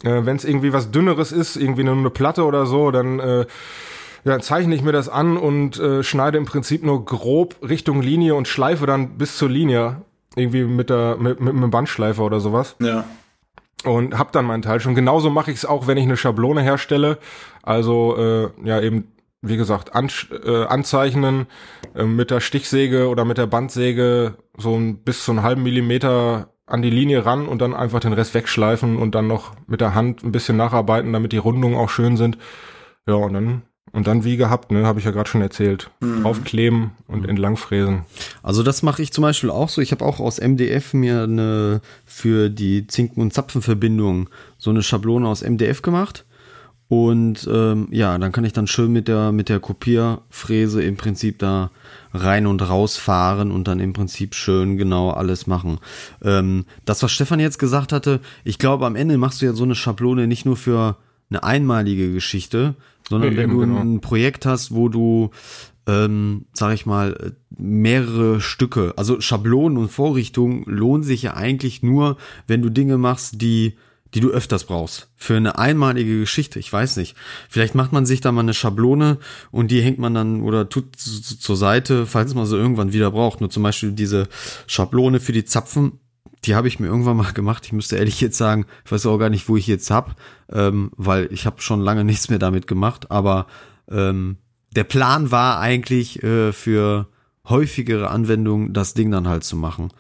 äh, 0.05 0.25
wenn 0.25 0.37
es 0.37 0.45
irgendwie 0.45 0.73
was 0.73 0.91
Dünneres 0.91 1.33
ist, 1.33 1.57
irgendwie 1.57 1.85
nur 1.85 1.97
eine 1.97 2.11
Platte 2.11 2.45
oder 2.45 2.67
so, 2.67 2.91
dann 2.91 3.19
äh, 3.19 3.47
ja, 4.25 4.39
zeichne 4.41 4.75
ich 4.75 4.83
mir 4.83 4.93
das 4.93 5.09
an 5.09 5.37
und 5.37 5.79
äh, 5.79 6.03
schneide 6.03 6.39
im 6.39 6.45
Prinzip 6.45 6.85
nur 6.85 7.05
grob 7.05 7.57
Richtung 7.63 8.03
Linie 8.03 8.35
und 8.35 8.49
schleife 8.49 8.87
dann 8.87 9.17
bis 9.17 9.37
zur 9.39 9.49
Linie 9.49 10.03
irgendwie 10.37 10.65
mit 10.65 10.91
der 10.91 11.17
mit, 11.19 11.41
mit 11.41 11.55
einem 11.55 11.71
Bandschleifer 11.71 12.23
oder 12.23 12.41
sowas. 12.41 12.77
Ja. 12.81 13.05
Und 13.85 14.19
hab 14.19 14.33
dann 14.33 14.45
meinen 14.45 14.61
Teil 14.63 14.81
schon. 14.81 14.95
Genauso 14.95 15.31
mache 15.31 15.51
ich 15.51 15.59
es 15.59 15.65
auch, 15.65 15.87
wenn 15.87 15.97
ich 15.97 16.05
eine 16.05 16.19
Schablone 16.19 16.61
herstelle. 16.61 17.19
Also 17.63 18.17
äh, 18.19 18.51
ja 18.63 18.81
eben 18.81 19.11
wie 19.43 19.57
gesagt 19.57 19.95
an, 19.95 20.11
äh, 20.45 20.65
anzeichnen 20.65 21.47
äh, 21.95 22.05
mit 22.05 22.31
der 22.31 22.41
Stichsäge 22.41 23.09
oder 23.09 23.25
mit 23.25 23.39
der 23.39 23.47
Bandsäge 23.47 24.35
so 24.57 24.75
ein 24.77 24.99
bis 24.99 25.25
zu 25.25 25.33
einen 25.33 25.43
halben 25.43 25.63
Millimeter 25.63 26.53
an 26.67 26.83
die 26.83 26.91
Linie 26.91 27.27
ran 27.27 27.49
und 27.49 27.61
dann 27.61 27.75
einfach 27.75 28.01
den 28.01 28.13
Rest 28.13 28.35
wegschleifen 28.35 28.97
und 28.97 29.15
dann 29.15 29.27
noch 29.27 29.55
mit 29.67 29.81
der 29.81 29.95
Hand 29.95 30.23
ein 30.23 30.33
bisschen 30.33 30.57
nacharbeiten, 30.57 31.13
damit 31.13 31.33
die 31.33 31.39
Rundungen 31.39 31.77
auch 31.77 31.91
schön 31.91 32.17
sind. 32.17 32.39
Ja, 33.07 33.15
und 33.15 33.33
dann 33.33 33.63
und 33.93 34.07
dann 34.07 34.25
wie 34.25 34.37
gehabt, 34.37 34.71
ne, 34.71 34.87
habe 34.87 35.01
ich 35.01 35.05
ja 35.05 35.11
gerade 35.11 35.29
schon 35.29 35.41
erzählt. 35.41 35.91
Mhm. 36.01 36.25
Aufkleben 36.25 36.93
und 37.09 37.29
entlangfräsen. 37.29 38.03
Also 38.43 38.63
das 38.63 38.83
mache 38.83 39.03
ich 39.03 39.13
zum 39.13 39.23
Beispiel 39.23 39.51
auch 39.51 39.69
so. 39.69 39.81
Ich 39.81 39.91
habe 39.91 40.05
auch 40.05 40.21
aus 40.21 40.39
MDF 40.41 40.95
mir 40.95 41.25
eine 41.25 41.81
für 42.05 42.51
die 42.51 42.87
Zinken- 42.87 43.21
und 43.21 43.33
Zapfenverbindung 43.33 44.29
so 44.59 44.71
eine 44.71 44.83
Schablone 44.83 45.27
aus 45.27 45.43
MDF 45.43 45.83
gemacht. 45.83 46.25
Und 46.91 47.49
ähm, 47.49 47.87
ja, 47.93 48.19
dann 48.19 48.33
kann 48.33 48.43
ich 48.43 48.53
dann 48.53 48.67
schön 48.67 48.93
mit 48.93 49.07
der, 49.07 49.31
mit 49.31 49.49
der 49.49 49.61
Kopierfräse 49.61 50.83
im 50.83 50.97
Prinzip 50.97 51.39
da 51.39 51.71
rein 52.13 52.49
und 52.49 52.69
raus 52.69 52.97
fahren 52.97 53.53
und 53.53 53.69
dann 53.69 53.79
im 53.79 53.93
Prinzip 53.93 54.35
schön 54.35 54.77
genau 54.77 55.11
alles 55.11 55.47
machen. 55.47 55.79
Ähm, 56.21 56.65
das, 56.87 57.01
was 57.05 57.13
Stefan 57.13 57.39
jetzt 57.39 57.61
gesagt 57.61 57.93
hatte, 57.93 58.19
ich 58.43 58.59
glaube, 58.59 58.87
am 58.87 58.97
Ende 58.97 59.19
machst 59.19 59.41
du 59.41 59.47
ja 59.47 59.53
so 59.53 59.63
eine 59.63 59.77
Schablone 59.77 60.27
nicht 60.27 60.47
nur 60.47 60.57
für 60.57 60.97
eine 61.31 61.45
einmalige 61.45 62.13
Geschichte, 62.13 62.75
sondern 63.09 63.37
wenn 63.37 63.51
du 63.51 63.59
genau. 63.61 63.79
ein 63.79 64.01
Projekt 64.01 64.45
hast, 64.45 64.75
wo 64.75 64.89
du, 64.89 65.31
ähm, 65.87 66.47
sag 66.55 66.75
ich 66.75 66.87
mal, 66.87 67.37
mehrere 67.57 68.41
Stücke, 68.41 68.95
also 68.97 69.21
Schablonen 69.21 69.79
und 69.79 69.93
Vorrichtungen 69.93 70.65
lohnen 70.67 71.05
sich 71.05 71.23
ja 71.23 71.35
eigentlich 71.35 71.85
nur, 71.85 72.17
wenn 72.49 72.63
du 72.63 72.69
Dinge 72.69 72.99
machst, 72.99 73.41
die 73.41 73.77
die 74.15 74.21
du 74.21 74.31
öfters 74.31 74.65
brauchst. 74.65 75.09
Für 75.17 75.37
eine 75.37 75.59
einmalige 75.59 76.19
Geschichte, 76.19 76.59
ich 76.59 76.73
weiß 76.73 76.97
nicht. 76.97 77.17
Vielleicht 77.49 77.75
macht 77.75 77.93
man 77.93 78.07
sich 78.07 78.21
da 78.21 78.33
mal 78.33 78.41
eine 78.41 78.55
Schablone 78.55 79.19
und 79.51 79.71
die 79.71 79.83
hängt 79.83 79.99
man 79.99 80.15
dann 80.15 80.43
oder 80.43 80.69
tut 80.69 80.97
zur 80.97 81.57
Seite, 81.57 82.07
falls 82.07 82.35
man 82.35 82.47
sie 82.47 82.57
irgendwann 82.57 82.93
wieder 82.93 83.11
braucht. 83.13 83.41
Nur 83.41 83.51
zum 83.51 83.63
Beispiel 83.63 83.93
diese 83.93 84.29
Schablone 84.67 85.21
für 85.21 85.33
die 85.33 85.45
Zapfen, 85.45 86.01
die 86.45 86.55
habe 86.55 86.69
ich 86.69 86.81
mir 86.81 86.87
irgendwann 86.87 87.17
mal 87.17 87.33
gemacht. 87.33 87.67
Ich 87.67 87.73
müsste 87.73 87.97
ehrlich 87.97 88.21
jetzt 88.21 88.39
sagen, 88.39 88.67
ich 88.85 88.93
weiß 88.93 89.07
auch 89.07 89.19
gar 89.19 89.31
nicht, 89.31 89.49
wo 89.49 89.57
ich 89.57 89.67
jetzt 89.67 89.91
hab, 89.91 90.17
ähm, 90.51 90.91
weil 90.97 91.29
ich 91.33 91.47
habe 91.47 91.61
schon 91.61 91.81
lange 91.81 92.05
nichts 92.05 92.31
mehr 92.31 92.39
damit 92.39 92.67
gemacht. 92.67 93.11
Aber 93.11 93.47
ähm, 93.91 94.39
der 94.75 94.85
Plan 94.85 95.31
war 95.31 95.61
eigentlich 95.61 96.23
äh, 96.23 96.53
für 96.53 97.09
häufigere 97.49 98.11
Anwendungen 98.11 98.73
das 98.73 98.95
Ding 98.95 99.11
dann 99.11 99.29
halt 99.29 99.45
zu 99.45 99.57
machen. 99.57 99.93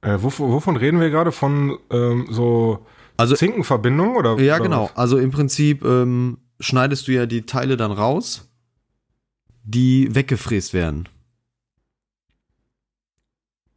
Äh, 0.00 0.18
wovon, 0.20 0.50
wovon 0.50 0.76
reden 0.76 1.00
wir 1.00 1.10
gerade? 1.10 1.32
Von 1.32 1.78
ähm, 1.90 2.26
so 2.30 2.86
also, 3.22 3.36
Zinkenverbindung 3.36 4.16
oder? 4.16 4.38
Ja, 4.38 4.56
oder 4.56 4.64
genau. 4.64 4.84
Was? 4.84 4.96
Also 4.96 5.18
im 5.18 5.30
Prinzip 5.30 5.84
ähm, 5.84 6.38
schneidest 6.60 7.08
du 7.08 7.12
ja 7.12 7.26
die 7.26 7.42
Teile 7.42 7.76
dann 7.76 7.92
raus, 7.92 8.48
die 9.64 10.14
weggefräst 10.14 10.74
werden. 10.74 11.08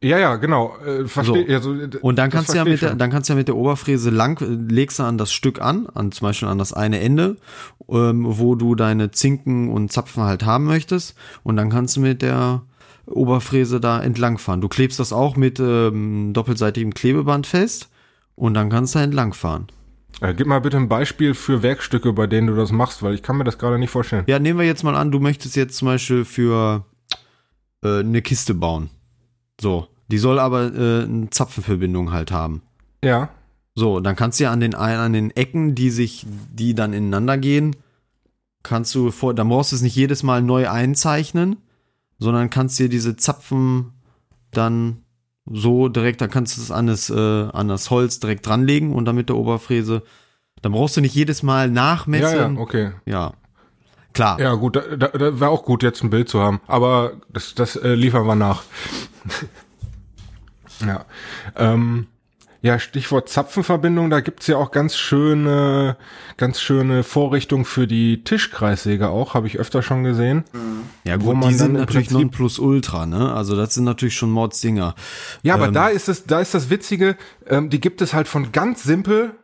Ja, 0.02 0.18
ja, 0.18 0.36
genau. 0.36 0.76
Äh, 0.84 1.06
verstehe. 1.06 1.60
So. 1.60 1.72
Also, 1.72 1.98
und 2.00 2.16
dann 2.16 2.30
kannst 2.30 2.52
du 2.52 2.56
ja 2.56 2.64
mit 2.64 2.82
der, 2.82 2.94
dann 2.94 3.10
kannst 3.10 3.28
du 3.28 3.32
ja 3.32 3.38
mit 3.38 3.48
der 3.48 3.56
Oberfräse 3.56 4.10
lang, 4.10 4.38
legst 4.68 4.98
du 4.98 5.04
an 5.04 5.16
das 5.16 5.32
Stück 5.32 5.60
an, 5.60 5.86
an 5.94 6.12
zum 6.12 6.26
Beispiel 6.26 6.48
an 6.48 6.58
das 6.58 6.72
eine 6.72 7.00
Ende, 7.00 7.36
ähm, 7.88 8.24
wo 8.26 8.54
du 8.54 8.74
deine 8.74 9.10
Zinken 9.10 9.70
und 9.70 9.90
Zapfen 9.90 10.22
halt 10.22 10.44
haben 10.44 10.64
möchtest. 10.64 11.16
Und 11.42 11.56
dann 11.56 11.70
kannst 11.70 11.96
du 11.96 12.00
mit 12.00 12.20
der 12.20 12.62
Oberfräse 13.06 13.80
da 13.80 14.00
entlangfahren. 14.02 14.60
Du 14.60 14.68
klebst 14.68 15.00
das 15.00 15.12
auch 15.12 15.36
mit 15.36 15.60
ähm, 15.60 16.32
doppelseitigem 16.34 16.92
Klebeband 16.92 17.46
fest 17.46 17.88
und 18.36 18.54
dann 18.54 18.70
kannst 18.70 18.94
du 18.94 19.00
entlangfahren. 19.00 19.66
Äh, 20.20 20.34
gib 20.34 20.46
mal 20.46 20.60
bitte 20.60 20.76
ein 20.76 20.88
Beispiel 20.88 21.34
für 21.34 21.62
Werkstücke, 21.62 22.12
bei 22.12 22.26
denen 22.26 22.46
du 22.46 22.54
das 22.54 22.72
machst, 22.72 23.02
weil 23.02 23.14
ich 23.14 23.22
kann 23.22 23.36
mir 23.36 23.44
das 23.44 23.58
gerade 23.58 23.78
nicht 23.78 23.90
vorstellen. 23.90 24.24
Ja, 24.26 24.38
nehmen 24.38 24.58
wir 24.58 24.66
jetzt 24.66 24.84
mal 24.84 24.96
an, 24.96 25.10
du 25.10 25.18
möchtest 25.18 25.56
jetzt 25.56 25.76
zum 25.76 25.86
Beispiel 25.86 26.24
für 26.24 26.86
äh, 27.82 28.00
eine 28.00 28.22
Kiste 28.22 28.54
bauen. 28.54 28.90
So, 29.60 29.88
die 30.08 30.18
soll 30.18 30.38
aber 30.38 30.72
äh, 30.74 31.04
eine 31.04 31.30
Zapfenverbindung 31.30 32.12
halt 32.12 32.30
haben. 32.30 32.62
Ja. 33.04 33.30
So, 33.74 34.00
dann 34.00 34.16
kannst 34.16 34.40
du 34.40 34.44
ja 34.44 34.52
an 34.52 34.60
den 34.60 34.74
an 34.74 35.12
den 35.12 35.30
Ecken, 35.32 35.74
die 35.74 35.90
sich, 35.90 36.26
die 36.50 36.74
dann 36.74 36.94
ineinander 36.94 37.36
gehen, 37.36 37.76
kannst 38.62 38.94
du 38.94 39.10
vor, 39.10 39.34
dann 39.34 39.50
brauchst 39.50 39.72
du 39.72 39.76
es 39.76 39.82
nicht 39.82 39.96
jedes 39.96 40.22
Mal 40.22 40.40
neu 40.40 40.68
einzeichnen, 40.70 41.56
sondern 42.18 42.48
kannst 42.48 42.78
dir 42.78 42.88
diese 42.88 43.16
Zapfen 43.16 43.92
dann 44.50 45.02
so 45.50 45.88
direkt, 45.88 46.20
dann 46.20 46.30
kannst 46.30 46.56
du 46.56 46.62
es 46.62 46.70
an 46.70 46.86
das, 46.86 47.08
äh, 47.10 47.14
an 47.52 47.68
das 47.68 47.90
Holz 47.90 48.20
direkt 48.20 48.46
dranlegen 48.46 48.92
und 48.92 49.04
dann 49.04 49.16
mit 49.16 49.28
der 49.28 49.36
Oberfräse. 49.36 50.02
Dann 50.62 50.72
brauchst 50.72 50.96
du 50.96 51.00
nicht 51.00 51.14
jedes 51.14 51.42
Mal 51.42 51.70
nachmessen. 51.70 52.36
Ja, 52.36 52.48
ja 52.48 52.60
okay. 52.60 52.92
Ja. 53.04 53.32
Klar. 54.12 54.40
Ja, 54.40 54.54
gut, 54.54 54.76
da, 54.76 54.80
da, 54.96 55.08
da 55.08 55.40
wäre 55.40 55.50
auch 55.50 55.64
gut, 55.64 55.82
jetzt 55.82 56.02
ein 56.02 56.10
Bild 56.10 56.28
zu 56.28 56.40
haben. 56.40 56.60
Aber 56.66 57.12
das, 57.28 57.54
das 57.54 57.76
äh, 57.76 57.94
liefern 57.94 58.26
wir 58.26 58.34
nach. 58.34 58.62
ja. 60.86 61.04
Ähm, 61.54 62.06
ja, 62.66 62.80
Stichwort 62.80 63.28
Zapfenverbindung, 63.28 64.10
da 64.10 64.18
gibt's 64.18 64.48
ja 64.48 64.56
auch 64.56 64.72
ganz 64.72 64.96
schöne, 64.96 65.96
ganz 66.36 66.60
schöne 66.60 67.04
Vorrichtungen 67.04 67.64
für 67.64 67.86
die 67.86 68.24
Tischkreissäge 68.24 69.08
auch, 69.08 69.34
habe 69.34 69.46
ich 69.46 69.60
öfter 69.60 69.82
schon 69.82 70.02
gesehen. 70.02 70.42
Ja 71.04 71.16
gut, 71.16 71.44
die 71.44 71.54
sind 71.54 71.74
natürlich 71.74 72.10
non 72.10 72.30
plus 72.30 72.58
ultra, 72.58 73.06
ne? 73.06 73.32
Also 73.32 73.54
das 73.56 73.74
sind 73.74 73.84
natürlich 73.84 74.16
schon 74.16 74.30
Mordsdinger. 74.30 74.96
Ja, 75.44 75.54
aber 75.54 75.68
ähm, 75.68 75.74
da 75.74 75.88
ist 75.88 76.08
es, 76.08 76.26
da 76.26 76.40
ist 76.40 76.54
das 76.54 76.68
Witzige, 76.68 77.16
ähm, 77.46 77.70
die 77.70 77.80
gibt 77.80 78.02
es 78.02 78.12
halt 78.12 78.26
von 78.26 78.50
ganz 78.50 78.82
simpel 78.82 79.36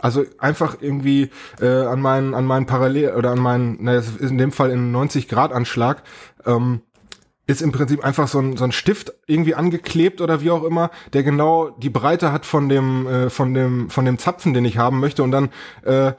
also 0.00 0.24
einfach 0.38 0.76
irgendwie 0.80 1.30
äh, 1.60 1.66
an 1.66 2.00
meinen 2.00 2.34
an 2.34 2.44
meinen 2.44 2.66
Parallel 2.66 3.16
oder 3.16 3.32
an 3.32 3.40
meinen, 3.40 3.78
na, 3.80 3.94
das 3.94 4.08
ist 4.08 4.30
in 4.30 4.38
dem 4.38 4.52
Fall 4.52 4.70
in 4.70 4.92
90 4.92 5.26
Grad 5.26 5.52
Anschlag, 5.52 6.04
ähm, 6.46 6.82
ist 7.48 7.62
im 7.62 7.72
Prinzip 7.72 8.04
einfach 8.04 8.28
so 8.28 8.38
ein, 8.38 8.56
so 8.58 8.64
ein 8.64 8.72
Stift 8.72 9.14
irgendwie 9.26 9.54
angeklebt 9.54 10.20
oder 10.20 10.42
wie 10.42 10.50
auch 10.50 10.64
immer, 10.64 10.90
der 11.14 11.22
genau 11.22 11.70
die 11.70 11.88
Breite 11.88 12.30
hat 12.30 12.44
von 12.44 12.68
dem, 12.68 13.06
äh, 13.06 13.30
von 13.30 13.54
dem, 13.54 13.88
von 13.88 14.04
dem 14.04 14.18
Zapfen, 14.18 14.52
den 14.52 14.66
ich 14.66 14.76
haben 14.76 15.00
möchte. 15.00 15.22
Und 15.22 15.30
dann, 15.30 15.48
äh, 15.82 16.12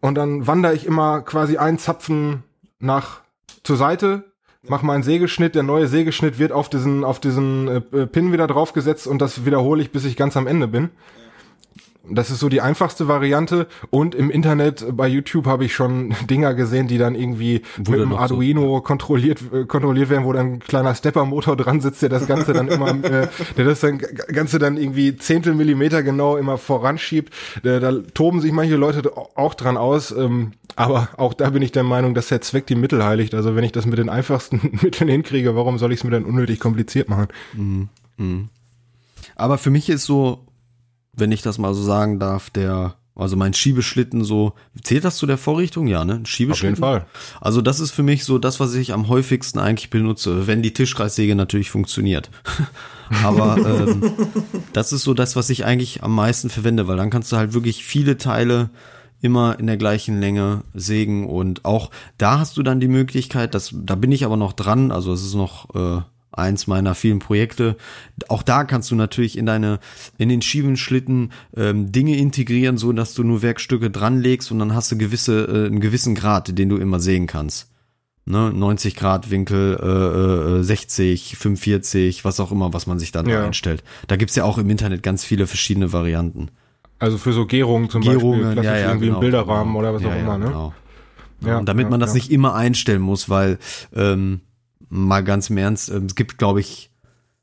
und 0.00 0.16
dann 0.16 0.48
wandere 0.48 0.74
ich 0.74 0.84
immer 0.84 1.22
quasi 1.22 1.56
einen 1.56 1.78
Zapfen 1.78 2.42
nach 2.80 3.20
zur 3.62 3.76
Seite, 3.76 4.24
mache 4.64 4.84
meinen 4.84 5.04
Sägeschnitt, 5.04 5.54
der 5.54 5.62
neue 5.62 5.86
Sägeschnitt 5.86 6.40
wird 6.40 6.50
auf 6.50 6.68
diesen, 6.68 7.04
auf 7.04 7.20
diesen 7.20 7.68
äh, 7.68 8.06
Pin 8.08 8.32
wieder 8.32 8.48
draufgesetzt 8.48 9.06
und 9.06 9.22
das 9.22 9.46
wiederhole 9.46 9.80
ich, 9.82 9.92
bis 9.92 10.04
ich 10.04 10.16
ganz 10.16 10.36
am 10.36 10.48
Ende 10.48 10.66
bin. 10.66 10.90
Das 12.08 12.30
ist 12.30 12.40
so 12.40 12.48
die 12.48 12.60
einfachste 12.60 13.06
Variante. 13.08 13.66
Und 13.90 14.14
im 14.14 14.30
Internet 14.30 14.84
bei 14.96 15.06
YouTube 15.08 15.46
habe 15.46 15.64
ich 15.64 15.74
schon 15.74 16.14
Dinger 16.30 16.54
gesehen, 16.54 16.88
die 16.88 16.98
dann 16.98 17.14
irgendwie 17.14 17.62
Wo 17.78 17.92
mit 17.92 18.00
einem 18.00 18.14
Arduino 18.14 18.76
so- 18.76 18.80
kontrolliert 18.80 19.40
äh, 19.52 19.64
kontrolliert 19.64 20.10
werden, 20.10 20.24
wo 20.24 20.32
dann 20.32 20.54
ein 20.54 20.58
kleiner 20.58 20.94
Stepper-Motor 20.94 21.56
dran 21.56 21.80
sitzt, 21.80 22.02
der 22.02 22.08
das 22.08 22.26
Ganze 22.26 22.52
dann 22.52 22.68
immer, 22.68 22.88
äh, 23.04 23.28
der 23.56 23.64
das 23.64 23.80
dann 23.80 23.98
Ganze 23.98 24.58
dann 24.58 24.76
irgendwie 24.76 25.16
Zehntel 25.16 25.54
Millimeter 25.54 26.02
genau 26.02 26.36
immer 26.36 26.58
voranschiebt. 26.58 27.32
Da, 27.62 27.78
da 27.80 27.92
toben 28.14 28.40
sich 28.40 28.52
manche 28.52 28.76
Leute 28.76 29.12
auch 29.36 29.54
dran 29.54 29.76
aus. 29.76 30.10
Ähm, 30.10 30.52
aber 30.74 31.08
auch 31.18 31.34
da 31.34 31.50
bin 31.50 31.62
ich 31.62 31.70
der 31.72 31.82
Meinung, 31.82 32.14
dass 32.14 32.28
der 32.28 32.40
Zweck 32.40 32.66
die 32.66 32.74
Mittel 32.74 33.04
heiligt. 33.04 33.34
Also 33.34 33.54
wenn 33.54 33.64
ich 33.64 33.72
das 33.72 33.86
mit 33.86 33.98
den 33.98 34.08
einfachsten 34.08 34.78
Mitteln 34.82 35.08
hinkriege, 35.08 35.54
warum 35.54 35.78
soll 35.78 35.92
ich 35.92 36.00
es 36.00 36.04
mir 36.04 36.10
dann 36.10 36.24
unnötig 36.24 36.60
kompliziert 36.60 37.08
machen? 37.08 37.28
Aber 39.36 39.58
für 39.58 39.70
mich 39.70 39.88
ist 39.90 40.04
so, 40.04 40.46
wenn 41.12 41.32
ich 41.32 41.42
das 41.42 41.58
mal 41.58 41.74
so 41.74 41.82
sagen 41.82 42.18
darf, 42.18 42.50
der, 42.50 42.94
also 43.14 43.36
mein 43.36 43.54
Schiebeschlitten 43.54 44.24
so, 44.24 44.54
zählt 44.82 45.04
das 45.04 45.16
zu 45.16 45.26
der 45.26 45.38
Vorrichtung? 45.38 45.86
Ja, 45.86 46.04
ne? 46.04 46.14
Ein 46.14 46.26
Schiebeschlitten. 46.26 46.76
Fall. 46.76 47.06
Also 47.40 47.60
das 47.60 47.80
ist 47.80 47.90
für 47.90 48.02
mich 48.02 48.24
so 48.24 48.38
das, 48.38 48.60
was 48.60 48.74
ich 48.74 48.92
am 48.92 49.08
häufigsten 49.08 49.58
eigentlich 49.58 49.90
benutze, 49.90 50.46
wenn 50.46 50.62
die 50.62 50.72
Tischkreissäge 50.72 51.34
natürlich 51.34 51.70
funktioniert. 51.70 52.30
Aber 53.24 53.58
ähm, 53.58 54.12
das 54.72 54.92
ist 54.92 55.02
so 55.02 55.12
das, 55.12 55.36
was 55.36 55.50
ich 55.50 55.64
eigentlich 55.64 56.02
am 56.02 56.14
meisten 56.14 56.48
verwende, 56.48 56.88
weil 56.88 56.96
dann 56.96 57.10
kannst 57.10 57.30
du 57.32 57.36
halt 57.36 57.52
wirklich 57.52 57.84
viele 57.84 58.16
Teile 58.16 58.70
immer 59.20 59.58
in 59.60 59.68
der 59.68 59.76
gleichen 59.76 60.18
Länge 60.18 60.64
sägen 60.74 61.28
und 61.28 61.64
auch 61.64 61.90
da 62.18 62.40
hast 62.40 62.56
du 62.56 62.62
dann 62.62 62.80
die 62.80 62.88
Möglichkeit, 62.88 63.54
dass 63.54 63.72
da 63.72 63.94
bin 63.94 64.10
ich 64.10 64.24
aber 64.24 64.36
noch 64.36 64.52
dran, 64.52 64.90
also 64.90 65.12
es 65.12 65.22
ist 65.22 65.34
noch 65.34 65.74
äh, 65.76 66.02
eins 66.32 66.66
meiner 66.66 66.94
vielen 66.94 67.18
Projekte. 67.18 67.76
Auch 68.28 68.42
da 68.42 68.64
kannst 68.64 68.90
du 68.90 68.94
natürlich 68.94 69.38
in 69.38 69.46
deine 69.46 69.78
in 70.18 70.28
den 70.28 70.42
Schiebenschlitten 70.42 71.32
ähm, 71.56 71.92
Dinge 71.92 72.16
integrieren, 72.16 72.78
so 72.78 72.92
dass 72.92 73.14
du 73.14 73.22
nur 73.22 73.42
Werkstücke 73.42 73.90
dranlegst 73.90 74.50
und 74.50 74.58
dann 74.58 74.74
hast 74.74 74.92
du 74.92 74.98
gewisse 74.98 75.44
äh, 75.44 75.66
einen 75.66 75.80
gewissen 75.80 76.14
Grad, 76.14 76.56
den 76.56 76.68
du 76.68 76.76
immer 76.76 77.00
sägen 77.00 77.26
kannst. 77.26 77.68
Ne, 78.24 78.52
90 78.54 78.94
Grad 78.94 79.32
Winkel, 79.32 79.78
äh, 79.82 80.60
äh, 80.60 80.62
60, 80.62 81.36
45, 81.36 82.24
was 82.24 82.38
auch 82.38 82.52
immer, 82.52 82.72
was 82.72 82.86
man 82.86 83.00
sich 83.00 83.10
dann 83.10 83.28
Ja. 83.28 83.44
einstellt. 83.44 83.82
Da 84.06 84.14
gibt's 84.14 84.36
ja 84.36 84.44
auch 84.44 84.58
im 84.58 84.70
Internet 84.70 85.02
ganz 85.02 85.24
viele 85.24 85.48
verschiedene 85.48 85.92
Varianten. 85.92 86.48
Also 87.00 87.18
für 87.18 87.32
so 87.32 87.46
Gärungen 87.46 87.90
zum 87.90 88.00
Gärungen, 88.02 88.42
Beispiel, 88.42 88.62
klassisch 88.62 88.84
irgendwie 88.84 89.06
genau, 89.06 89.16
im 89.16 89.20
Bilderrahmen 89.22 89.72
genau. 89.74 89.78
oder 89.80 89.94
was 89.94 90.02
ja, 90.02 90.08
auch 90.08 90.16
immer, 90.16 90.32
ja, 90.32 90.38
ne? 90.38 90.46
Genau. 90.46 90.74
Ja, 91.44 91.58
und 91.58 91.68
damit 91.68 91.86
ja, 91.86 91.90
man 91.90 91.98
das 91.98 92.10
ja. 92.10 92.14
nicht 92.14 92.30
immer 92.30 92.54
einstellen 92.54 93.02
muss, 93.02 93.28
weil 93.28 93.58
ähm, 93.92 94.40
mal 94.92 95.24
ganz 95.24 95.48
im 95.50 95.56
Ernst, 95.56 95.90
ähm, 95.90 96.06
es 96.06 96.14
gibt, 96.14 96.38
glaube 96.38 96.60
ich, 96.60 96.90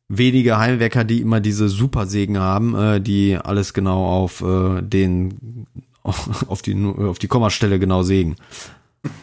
wenige 0.08 0.58
Heimwerker, 0.58 1.04
die 1.04 1.22
immer 1.22 1.40
diese 1.40 1.68
Supersägen 1.70 2.40
haben, 2.40 2.76
äh, 2.76 3.02
die 3.02 3.38
alles 3.38 3.74
genau 3.74 4.06
auf 4.06 4.42
äh, 4.42 4.82
den 4.82 5.66
auf 6.04 6.62
die 6.62 6.76
auf 6.76 7.20
die 7.20 7.28
Kommastelle 7.28 7.80
genau 7.80 8.04
sägen. 8.04 8.36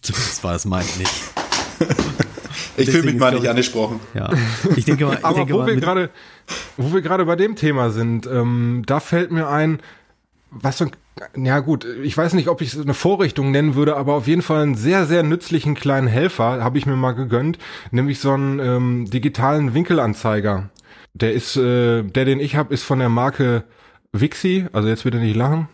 Zumindest 0.00 0.44
war 0.44 0.54
es 0.54 0.64
meint 0.64 0.98
nicht. 0.98 1.12
Ich 2.76 2.90
fühle 2.90 3.04
mich 3.12 3.16
mal 3.20 3.32
nicht 3.32 3.44
ich- 3.44 3.50
angesprochen. 3.50 4.00
Ja, 4.14 4.30
ich 4.76 4.84
denke 4.84 5.06
mal, 5.06 5.18
ich 5.18 5.24
Aber 5.24 5.34
denke 5.38 5.54
wo 5.54 5.58
mal 5.58 5.66
wir 5.66 5.76
gerade, 5.76 6.10
wo 6.76 6.92
wir 6.92 7.02
gerade 7.02 7.24
bei 7.24 7.36
dem 7.36 7.56
Thema 7.56 7.90
sind, 7.90 8.26
ähm, 8.26 8.82
da 8.86 9.00
fällt 9.00 9.30
mir 9.32 9.48
ein, 9.48 9.80
was 10.50 10.78
so 10.78 10.84
ein, 10.86 10.92
ja 11.36 11.60
gut, 11.60 11.84
ich 12.02 12.16
weiß 12.16 12.34
nicht, 12.34 12.48
ob 12.48 12.60
ich 12.60 12.72
es 12.72 12.80
eine 12.80 12.94
Vorrichtung 12.94 13.50
nennen 13.50 13.74
würde, 13.74 13.96
aber 13.96 14.14
auf 14.14 14.26
jeden 14.26 14.42
Fall 14.42 14.62
einen 14.62 14.74
sehr, 14.74 15.06
sehr 15.06 15.22
nützlichen 15.22 15.74
kleinen 15.74 16.06
Helfer 16.06 16.62
habe 16.62 16.78
ich 16.78 16.86
mir 16.86 16.96
mal 16.96 17.12
gegönnt, 17.12 17.58
nämlich 17.90 18.20
so 18.20 18.32
einen 18.32 18.58
ähm, 18.58 19.10
digitalen 19.10 19.74
Winkelanzeiger. 19.74 20.70
Der 21.14 21.32
ist, 21.32 21.56
äh, 21.56 22.02
der, 22.02 22.24
den 22.24 22.40
ich 22.40 22.56
habe, 22.56 22.72
ist 22.72 22.84
von 22.84 22.98
der 22.98 23.08
Marke 23.08 23.64
Vixi, 24.12 24.66
also 24.72 24.88
jetzt 24.88 25.04
bitte 25.04 25.18
nicht 25.18 25.36
lachen. 25.36 25.68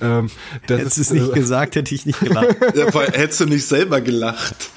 Ähm, 0.00 0.30
das 0.66 0.80
Hättest 0.80 0.96
du 0.96 1.00
es 1.02 1.10
nicht 1.12 1.30
äh, 1.30 1.32
gesagt, 1.34 1.76
hätte 1.76 1.94
ich 1.94 2.06
nicht 2.06 2.20
gelacht. 2.20 2.56
Ja, 2.74 2.90
vor 2.90 3.02
hättest 3.02 3.40
du 3.40 3.46
nicht 3.46 3.66
selber 3.66 4.00
gelacht. 4.00 4.70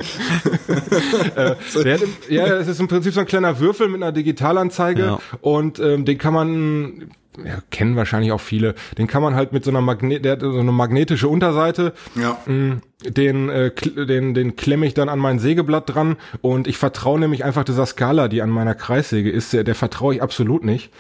Der 1.36 1.94
hat 1.94 2.02
im, 2.02 2.14
ja, 2.30 2.46
es 2.58 2.68
ist 2.68 2.80
im 2.80 2.88
Prinzip 2.88 3.14
so 3.14 3.20
ein 3.22 3.26
kleiner 3.26 3.60
Würfel 3.60 3.88
mit 3.88 4.02
einer 4.02 4.12
Digitalanzeige 4.12 5.02
Ja. 5.02 5.20
und 5.42 5.80
ähm, 5.80 6.06
den 6.06 6.18
kann 6.18 6.34
man, 6.34 7.12
ja, 7.44 7.60
kennen 7.72 7.96
wahrscheinlich 7.96 8.32
auch 8.32 8.42
viele, 8.42 8.76
den 8.98 9.08
kann 9.08 9.22
man 9.22 9.36
halt 9.36 9.52
mit 9.54 9.64
so 9.64 9.72
einer 9.72 9.82
Magne 9.82 10.20
der 10.20 10.34
hat 10.34 10.42
so 10.42 10.58
eine 10.58 10.72
magnetische 10.72 11.28
Unterseite, 11.28 11.94
Ja. 12.16 12.38
mh, 12.46 12.78
den, 13.06 13.50
äh, 13.50 13.72
den, 13.74 14.34
den 14.34 14.56
klemme 14.56 14.86
ich 14.86 14.94
dann 14.94 15.10
an 15.10 15.20
mein 15.20 15.40
Sägeblatt 15.40 15.94
dran 15.94 16.18
und 16.42 16.68
ich 16.68 16.78
vertraue 16.78 17.20
nämlich 17.20 17.44
einfach 17.46 17.64
dieser 17.64 17.86
Skala, 17.86 18.28
die 18.28 18.42
an 18.42 18.50
meiner 18.50 18.76
Kreissäge 18.76 19.30
ist, 19.32 19.54
der, 19.54 19.64
der 19.64 19.76
vertraue 19.76 20.16
ich 20.16 20.22
absolut 20.22 20.64
nicht. 20.66 20.92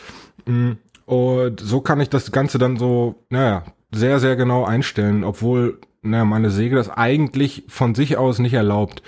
Mm, 0.46 0.72
Und 1.06 1.60
so 1.60 1.82
kann 1.82 2.00
ich 2.00 2.10
das 2.10 2.32
Ganze 2.32 2.58
dann 2.58 2.78
so, 2.78 3.16
naja, 3.30 3.64
sehr, 3.92 4.20
sehr 4.20 4.36
genau 4.36 4.66
einstellen, 4.66 5.24
obwohl, 5.24 5.80
naja, 6.02 6.26
meine 6.26 6.52
Säge 6.52 6.76
das 6.76 6.90
eigentlich 6.90 7.64
von 7.68 7.96
sich 7.96 8.18
aus 8.18 8.40
nicht 8.40 8.54
erlaubt. 8.54 9.02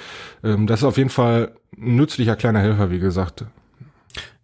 Ähm, 0.44 0.68
das 0.68 0.82
ist 0.82 0.86
auf 0.86 0.98
jeden 0.98 1.10
Fall 1.10 1.56
ein 1.78 1.96
nützlicher 1.96 2.36
kleiner 2.36 2.60
Helfer, 2.60 2.92
wie 2.92 3.00
gesagt. 3.00 3.46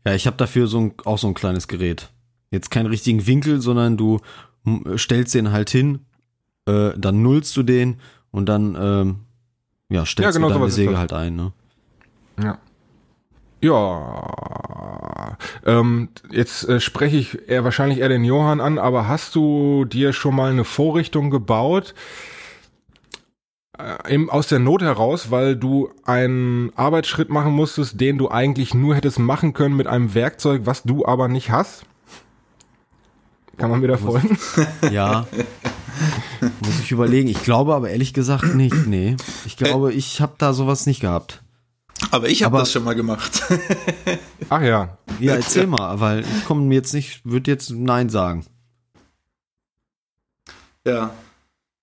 Ja, 0.06 0.14
ich 0.14 0.28
habe 0.28 0.38
dafür 0.38 0.68
so 0.68 0.80
ein, 0.80 0.94
auch 1.06 1.18
so 1.18 1.28
ein 1.28 1.34
kleines 1.34 1.68
Gerät. 1.68 2.10
Jetzt 2.52 2.72
keinen 2.72 2.86
richtigen 2.86 3.28
Winkel, 3.28 3.62
sondern 3.62 3.98
du 3.98 4.20
stellst 4.96 5.34
den 5.36 5.52
halt 5.52 5.70
hin, 5.70 6.06
äh, 6.66 6.92
dann 6.98 7.22
nullst 7.22 7.56
du 7.58 7.64
den 7.64 8.00
und 8.32 8.48
dann 8.48 8.78
ähm, 8.80 9.16
ja, 9.90 10.06
stellst 10.06 10.26
Ja, 10.26 10.32
genau 10.32 10.48
du 10.48 10.54
deine 10.54 10.68
ist 10.68 10.76
Säge 10.76 10.98
halt 10.98 11.14
ein. 11.14 11.36
Ne? 11.36 11.52
Ja. 12.42 12.58
Ja, 13.62 14.67
ähm, 15.66 16.10
jetzt 16.32 16.68
äh, 16.68 16.80
spreche 16.80 17.18
ich 17.18 17.50
eher 17.50 17.64
wahrscheinlich 17.64 18.00
eher 18.00 18.10
den 18.10 18.24
Johann 18.24 18.62
an, 18.62 18.78
aber 18.78 19.08
hast 19.08 19.36
du 19.36 19.86
dir 19.86 20.14
schon 20.14 20.36
mal 20.36 20.52
eine 20.52 20.64
Vorrichtung 20.64 21.30
gebaut, 21.30 21.94
äh, 23.78 24.14
eben 24.14 24.30
aus 24.30 24.48
der 24.48 24.60
Not 24.60 24.82
heraus, 24.82 25.30
weil 25.32 25.56
du 25.56 25.92
einen 26.04 26.72
Arbeitsschritt 26.76 27.30
machen 27.30 27.54
musstest, 27.54 28.02
den 28.02 28.18
du 28.18 28.30
eigentlich 28.30 28.74
nur 28.74 28.96
hättest 28.96 29.20
machen 29.20 29.54
können 29.54 29.76
mit 29.76 29.88
einem 29.88 30.14
Werkzeug, 30.14 30.62
was 30.66 30.84
du 30.84 31.06
aber 31.06 31.28
nicht 31.28 31.52
hast? 31.52 31.84
Kann 33.58 33.72
man 33.72 33.80
mir 33.80 33.88
da 33.88 33.98
folgen? 33.98 34.38
Ja. 34.92 35.28
Muss 36.64 36.80
ich 36.80 36.92
überlegen. 36.92 37.28
Ich 37.28 37.42
glaube 37.44 37.74
aber 37.74 37.90
ehrlich 37.90 38.14
gesagt 38.14 38.54
nicht. 38.54 38.86
Nee. 38.86 39.18
Ich 39.46 39.58
glaube, 39.58 39.94
ich 39.94 40.22
habe 40.22 40.36
da 40.38 40.54
sowas 40.54 40.86
nicht 40.86 41.00
gehabt. 41.00 41.42
Aber 42.12 42.30
ich 42.30 42.44
habe 42.44 42.58
das 42.58 42.72
schon 42.72 42.84
mal 42.84 42.96
gemacht. 42.96 43.42
Ach 44.50 44.62
ja, 44.62 44.98
Ja, 45.20 45.36
erzähl 45.36 45.68
mal, 45.68 46.00
weil 46.00 46.22
ich 46.22 46.46
komme 46.46 46.62
mir 46.62 46.76
jetzt 46.76 46.94
nicht, 46.94 47.22
würde 47.26 47.50
jetzt 47.52 47.72
Nein 47.72 48.10
sagen. 48.10 48.46
ja. 50.86 51.12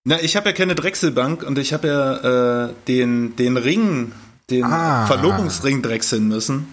Na, 0.07 0.21
ich 0.21 0.37
habe 0.37 0.51
ja 0.51 0.55
keine 0.55 0.75
Drechselbank 0.75 1.43
und 1.45 1.59
ich 1.59 1.73
habe 1.73 1.89
ja 1.89 2.67
äh, 2.67 2.75
den, 2.89 3.37
den 3.37 3.57
Ring, 3.57 4.13
den 4.51 4.65
Ah. 4.65 5.07
Verlobungsring 5.07 5.81
drechseln 5.81 6.29
müssen. 6.29 6.67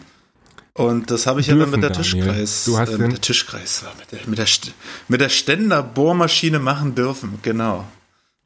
Und 0.73 1.11
das 1.11 1.27
habe 1.27 1.39
ich 1.39 1.47
ja 1.47 1.53
dann 1.53 1.59
Dürfen, 1.71 1.79
mit 1.79 1.83
der 1.83 1.89
Daniel. 1.91 2.03
Tischkreis, 2.25 2.65
Du 2.65 2.77
hast 2.77 2.89
äh, 2.93 2.97
mit 2.97 3.11
der 3.13 3.21
Tischkreis, 3.21 3.85
mit 3.99 4.11
der, 4.11 4.27
mit 4.27 4.37
der, 4.37 4.47
St- 4.47 4.71
mit 5.07 5.21
der 5.21 5.29
Ständerbohrmaschine 5.29 6.59
machen 6.59 6.93
dürfen, 6.93 7.39
genau. 7.41 7.85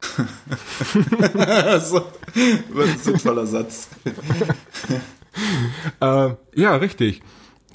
so, 1.80 2.02
ein 2.36 2.98
sinnvoller 2.98 3.46
Satz. 3.46 3.88
Äh, 6.00 6.30
ja, 6.54 6.76
richtig. 6.76 7.22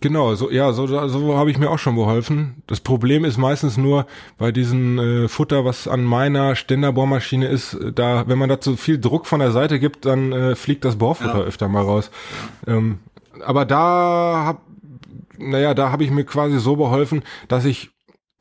Genau, 0.01 0.33
so 0.33 0.49
ja, 0.49 0.73
so, 0.73 0.87
so 0.87 1.37
habe 1.37 1.51
ich 1.51 1.59
mir 1.59 1.69
auch 1.69 1.77
schon 1.77 1.95
geholfen. 1.95 2.63
Das 2.65 2.79
Problem 2.79 3.23
ist 3.23 3.37
meistens 3.37 3.77
nur 3.77 4.07
bei 4.39 4.51
diesem 4.51 4.97
äh, 4.97 5.27
Futter, 5.27 5.63
was 5.63 5.87
an 5.87 6.03
meiner 6.03 6.55
Ständerbohrmaschine 6.55 7.47
ist, 7.47 7.77
da, 7.93 8.27
wenn 8.27 8.39
man 8.39 8.49
dazu 8.49 8.77
viel 8.77 8.99
Druck 8.99 9.27
von 9.27 9.39
der 9.41 9.51
Seite 9.51 9.79
gibt, 9.79 10.05
dann 10.07 10.31
äh, 10.31 10.55
fliegt 10.55 10.85
das 10.85 10.95
Bohrfutter 10.95 11.39
Ja. 11.39 11.43
öfter 11.45 11.67
mal 11.67 11.83
raus. 11.83 12.09
Ähm, 12.65 12.97
aber 13.45 13.65
da 13.65 14.43
hab, 14.47 14.61
naja, 15.37 15.75
da 15.75 15.91
habe 15.91 16.03
ich 16.03 16.09
mir 16.09 16.23
quasi 16.25 16.57
so 16.59 16.77
beholfen, 16.77 17.21
dass 17.47 17.65
ich 17.65 17.91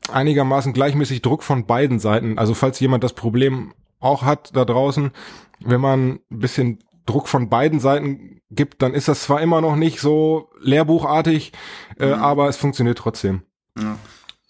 einigermaßen 0.09 0.73
gleichmäßig 0.73 1.21
Druck 1.21 1.43
von 1.43 1.65
beiden 1.65 1.99
Seiten, 1.99 2.37
also 2.37 2.53
falls 2.53 2.79
jemand 2.79 3.03
das 3.03 3.13
Problem 3.13 3.73
auch 3.99 4.23
hat 4.23 4.55
da 4.55 4.65
draußen, 4.65 5.11
wenn 5.59 5.81
man 5.81 6.19
ein 6.31 6.39
bisschen 6.39 6.79
Druck 7.05 7.27
von 7.27 7.49
beiden 7.49 7.79
Seiten 7.79 8.41
gibt, 8.49 8.81
dann 8.81 8.93
ist 8.93 9.07
das 9.07 9.23
zwar 9.23 9.41
immer 9.41 9.61
noch 9.61 9.75
nicht 9.75 9.99
so 9.99 10.49
lehrbuchartig, 10.61 11.51
äh, 11.99 12.11
aber 12.11 12.47
es 12.47 12.57
funktioniert 12.57 12.97
trotzdem. 12.97 13.43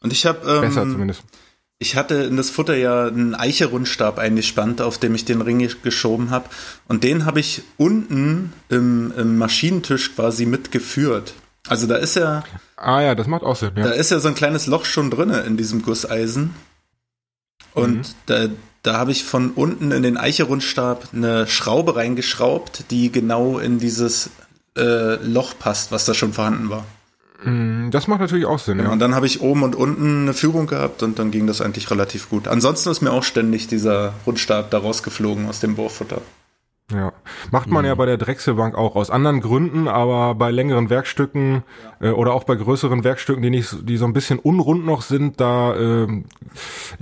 Und 0.02 0.14
ich 0.14 0.26
habe 0.26 0.62
Besser 0.62 0.84
ähm, 0.84 0.92
zumindest. 0.92 1.24
Ich 1.80 1.96
hatte 1.96 2.16
in 2.16 2.38
das 2.38 2.52
Futter 2.52 2.76
ja 2.76 3.08
einen 3.08 3.34
Eicherundstab 3.34 4.20
eingespannt, 4.20 4.82
auf 4.82 5.00
dem 5.00 5.16
ich 5.16 5.26
den 5.26 5.42
Ring 5.42 5.68
geschoben 5.82 6.30
habe. 6.30 6.48
Und 6.88 7.04
den 7.04 7.26
habe 7.26 7.40
ich 7.40 7.64
unten 7.78 8.54
im, 8.70 9.12
im 9.18 9.40
Maschinentisch 9.40 10.14
quasi 10.16 10.46
mitgeführt. 10.46 11.34
Also 11.68 11.88
da 11.88 11.96
ist 11.96 12.16
ja, 12.16 12.44
Ah 12.76 13.02
ja, 13.02 13.16
das 13.16 13.28
macht 13.28 13.44
auch 13.44 13.56
Sinn, 13.56 13.72
da 13.76 13.82
ja. 13.82 13.92
ist 13.92 14.10
ja 14.12 14.20
so 14.20 14.28
ein 14.28 14.36
kleines 14.36 14.66
Loch 14.68 14.86
schon 14.86 15.12
drinne 15.12 15.42
in 15.42 15.58
diesem 15.58 15.84
Gusseisen. 15.84 16.56
Und 17.74 17.98
Mhm. 17.98 18.14
da, 18.26 18.48
da 18.84 18.98
habe 18.98 19.12
ich 19.12 19.24
von 19.24 19.52
unten 19.52 19.92
in 19.92 20.04
den 20.04 20.18
Eicherundstab 20.18 21.10
eine 21.14 21.48
Schraube 21.48 21.96
reingeschraubt, 21.96 22.86
die 22.92 23.12
genau 23.12 23.60
in 23.60 23.80
dieses 23.80 24.32
äh, 24.78 25.16
Loch 25.24 25.54
passt, 25.60 25.92
was 25.92 26.06
da 26.06 26.14
schon 26.14 26.34
vorhanden 26.34 26.70
war. 26.70 26.86
Mm, 27.44 27.92
Das 27.92 28.08
macht 28.08 28.22
natürlich 28.22 28.46
auch 28.46 28.60
Sinn, 28.60 28.80
ja. 28.80 28.90
Und 28.90 29.00
dann 29.00 29.14
habe 29.16 29.28
ich 29.28 29.42
oben 29.42 29.64
und 29.64 29.76
unten 29.76 30.24
eine 30.24 30.34
Führung 30.34 30.66
gehabt 30.68 31.04
und 31.04 31.20
dann 31.20 31.30
ging 31.32 31.46
das 31.48 31.62
eigentlich 31.62 31.92
relativ 31.92 32.30
gut. 32.30 32.48
Ansonsten 32.48 32.90
ist 32.90 33.02
mir 33.02 33.12
auch 33.12 33.24
ständig 33.24 33.68
dieser 33.68 34.14
Rundstab 34.26 34.72
da 34.72 34.80
rausgeflogen 34.80 35.48
aus 35.48 35.60
dem 35.60 35.76
Bohrfutter. 35.76 36.22
Ja, 36.94 37.14
macht 37.52 37.70
man 37.70 37.86
ja 37.86 37.96
bei 37.96 38.06
der 38.06 38.18
Drechselbank 38.18 38.76
auch 38.76 38.96
aus 38.96 39.10
anderen 39.10 39.42
Gründen, 39.42 39.88
aber 39.88 40.36
bei 40.36 40.52
längeren 40.52 40.90
Werkstücken 40.90 41.64
äh, 42.02 42.10
oder 42.10 42.34
auch 42.34 42.44
bei 42.44 42.56
größeren 42.56 43.04
Werkstücken, 43.04 43.42
die 43.42 43.50
nicht, 43.50 43.88
die 43.88 43.98
so 43.98 44.06
ein 44.06 44.14
bisschen 44.14 44.40
unrund 44.40 44.86
noch 44.86 45.02
sind, 45.02 45.40
da 45.40 45.76
ähm, 45.76 46.26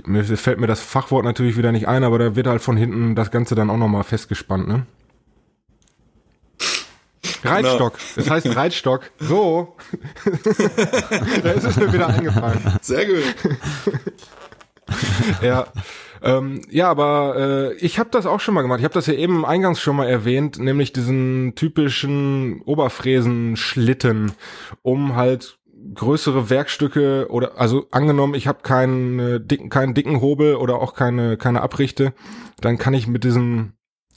mir 0.04 0.24
fällt 0.24 0.60
mir 0.60 0.66
das 0.66 0.80
Fachwort 0.80 1.24
natürlich 1.24 1.56
wieder 1.56 1.72
nicht 1.72 1.88
ein, 1.88 2.04
aber 2.04 2.18
da 2.18 2.36
wird 2.36 2.46
halt 2.46 2.62
von 2.62 2.76
hinten 2.76 3.14
das 3.14 3.30
Ganze 3.30 3.54
dann 3.54 3.70
auch 3.70 3.76
nochmal 3.76 4.04
festgespannt, 4.04 4.68
ne? 4.68 4.86
Reitstock, 7.42 7.98
das 8.16 8.30
heißt 8.30 8.54
Reitstock. 8.54 9.10
So, 9.18 9.76
da 11.42 11.50
ist 11.50 11.64
es 11.64 11.76
mir 11.76 11.92
wieder 11.92 12.08
eingefallen. 12.08 12.60
Sehr 12.82 13.06
gut. 13.06 13.34
ja. 15.42 15.66
Ähm, 16.22 16.62
ja, 16.70 16.90
aber 16.90 17.34
äh, 17.36 17.74
ich 17.74 17.98
habe 17.98 18.10
das 18.10 18.26
auch 18.26 18.40
schon 18.40 18.54
mal 18.54 18.62
gemacht. 18.62 18.80
Ich 18.80 18.84
habe 18.84 18.94
das 18.94 19.06
ja 19.06 19.14
eben 19.14 19.44
eingangs 19.44 19.80
schon 19.80 19.96
mal 19.96 20.08
erwähnt, 20.08 20.58
nämlich 20.58 20.92
diesen 20.92 21.54
typischen 21.54 22.60
Oberfräsenschlitten, 22.62 24.32
um 24.82 25.16
halt 25.16 25.58
größere 25.94 26.50
Werkstücke 26.50 27.28
oder 27.30 27.58
also 27.58 27.86
angenommen, 27.90 28.34
ich 28.34 28.46
habe 28.46 28.60
keinen 28.62 29.46
dicken 29.48 29.70
keinen 29.70 29.94
dicken 29.94 30.20
Hobel 30.20 30.56
oder 30.56 30.76
auch 30.76 30.94
keine 30.94 31.38
keine 31.38 31.62
Abrichte, 31.62 32.12
dann 32.60 32.76
kann 32.76 32.92
ich 32.92 33.06
mit 33.06 33.24
diesem 33.24 33.72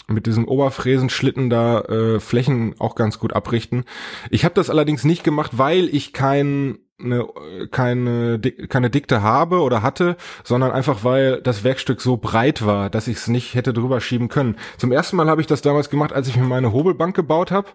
mit 0.08 0.26
diesem 0.26 0.45
Oberfräsenschlitten 0.47 1.49
da 1.49 1.82
äh, 1.82 2.20
Flächen 2.20 2.76
auch 2.80 2.95
ganz 2.95 3.20
gut 3.20 3.34
abrichten. 3.34 3.86
Ich 4.30 4.43
habe 4.43 4.56
das 4.56 4.70
allerdings 4.70 5.06
nicht 5.06 5.24
gemacht, 5.24 5.51
weil 5.58 5.88
ich 5.88 6.12
kein 6.12 6.80
eine, 7.04 7.28
keine, 7.72 8.39
keine 8.39 8.89
Dikte 8.89 9.22
habe 9.22 9.62
oder 9.62 9.82
hatte, 9.82 10.18
sondern 10.43 10.72
einfach 10.72 11.04
weil 11.04 11.41
das 11.41 11.64
Werkstück 11.64 12.01
so 12.01 12.18
breit 12.18 12.66
war, 12.66 12.89
dass 12.89 13.08
ich 13.08 13.18
es 13.18 13.28
nicht 13.28 13.56
hätte 13.56 13.74
drüber 13.74 14.01
schieben 14.01 14.30
können. 14.30 14.58
Zum 14.78 14.91
ersten 14.91 15.16
Mal 15.16 15.30
habe 15.30 15.41
ich 15.41 15.47
das 15.47 15.62
damals 15.62 15.89
gemacht, 15.89 16.14
als 16.14 16.28
ich 16.28 16.38
mir 16.38 16.45
meine 16.45 16.74
Hobelbank 16.74 17.16
gebaut 17.16 17.51
habe. 17.51 17.70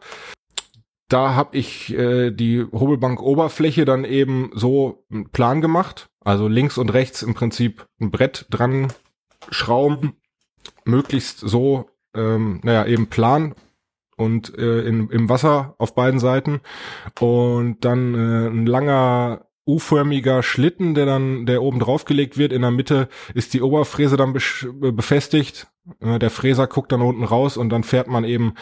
Da 1.09 1.35
habe 1.35 1.57
ich 1.57 1.95
äh, 1.95 2.31
die 2.31 2.65
Hobelbank-Oberfläche 2.71 3.87
dann 3.87 4.05
eben 4.05 4.51
so 4.55 5.05
plan 5.33 5.63
gemacht, 5.63 6.11
also 6.23 6.49
links 6.49 6.77
und 6.77 6.93
rechts 6.93 7.23
im 7.23 7.33
Prinzip 7.35 7.87
ein 7.99 8.11
Brett 8.11 8.47
dran 8.51 8.93
schrauben, 9.51 10.17
möglichst 10.85 11.41
so, 11.41 11.89
ähm, 12.15 12.61
naja, 12.63 12.85
eben 12.85 13.07
plan 13.07 13.55
und 14.19 14.57
äh, 14.59 14.81
in, 14.81 15.09
im 15.11 15.29
Wasser 15.29 15.75
auf 15.79 15.95
beiden 15.95 16.21
Seiten 16.21 16.61
und 17.21 17.85
dann 17.85 18.15
äh, 18.15 18.49
ein 18.49 18.67
langer 18.67 19.47
U-förmiger 19.67 20.43
Schlitten, 20.43 20.95
der 20.95 21.05
dann, 21.05 21.45
der 21.45 21.63
oben 21.63 21.79
draufgelegt 21.79 22.39
wird. 22.39 22.53
In 22.53 22.63
der 22.63 22.71
Mitte 22.71 23.09
ist 23.35 23.53
die 23.53 23.61
Oberfräse 23.61 24.17
dann 24.17 24.35
äh, 24.35 24.93
befestigt. 24.93 25.69
Äh, 26.01 26.19
der 26.19 26.31
Fräser 26.31 26.67
guckt 26.67 26.91
dann 26.91 27.03
unten 27.03 27.25
raus 27.25 27.57
und 27.57 27.69
dann 27.69 27.85
fährt 27.85 28.09
man 28.09 28.25
eben 28.25 28.55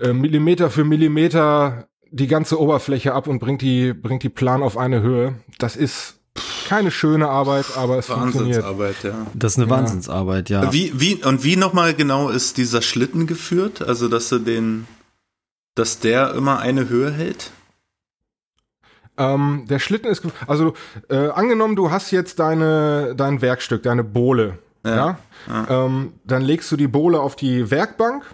äh, 0.00 0.14
Millimeter 0.14 0.70
für 0.70 0.84
Millimeter 0.84 1.88
die 2.10 2.26
ganze 2.26 2.60
Oberfläche 2.60 3.14
ab 3.14 3.26
und 3.26 3.38
bringt 3.40 3.62
die, 3.62 3.92
bringt 3.92 4.22
die 4.22 4.30
Plan 4.30 4.62
auf 4.62 4.78
eine 4.78 5.02
Höhe. 5.02 5.36
Das 5.58 5.76
ist 5.76 6.21
keine 6.66 6.90
schöne 6.90 7.28
Arbeit, 7.28 7.66
aber 7.76 7.98
es 7.98 8.06
funktioniert. 8.06 8.64
Wahnsinnsarbeit, 8.64 9.02
ja. 9.02 9.26
Das 9.34 9.52
ist 9.52 9.58
eine 9.58 9.70
Wahnsinnsarbeit, 9.70 10.50
ja. 10.50 10.72
Wie, 10.72 10.92
wie, 11.00 11.24
und 11.24 11.44
wie 11.44 11.56
nochmal 11.56 11.94
genau 11.94 12.28
ist 12.28 12.56
dieser 12.56 12.82
Schlitten 12.82 13.26
geführt? 13.26 13.82
Also, 13.82 14.08
dass 14.08 14.28
du 14.28 14.38
den, 14.38 14.86
dass 15.74 15.98
der 15.98 16.34
immer 16.34 16.58
eine 16.58 16.88
Höhe 16.88 17.10
hält? 17.10 17.50
Ähm, 19.18 19.66
der 19.68 19.78
Schlitten 19.78 20.10
ist, 20.10 20.22
also 20.46 20.74
äh, 21.10 21.28
angenommen, 21.28 21.76
du 21.76 21.90
hast 21.90 22.10
jetzt 22.12 22.38
deine 22.38 23.14
dein 23.14 23.42
Werkstück, 23.42 23.82
deine 23.82 24.04
Bohle, 24.04 24.58
ja, 24.84 25.18
Ähm, 25.68 26.14
dann 26.24 26.42
legst 26.42 26.70
du 26.72 26.76
die 26.76 26.88
Bohle 26.88 27.20
auf 27.20 27.36
die 27.36 27.70
Werkbank, 27.70 28.24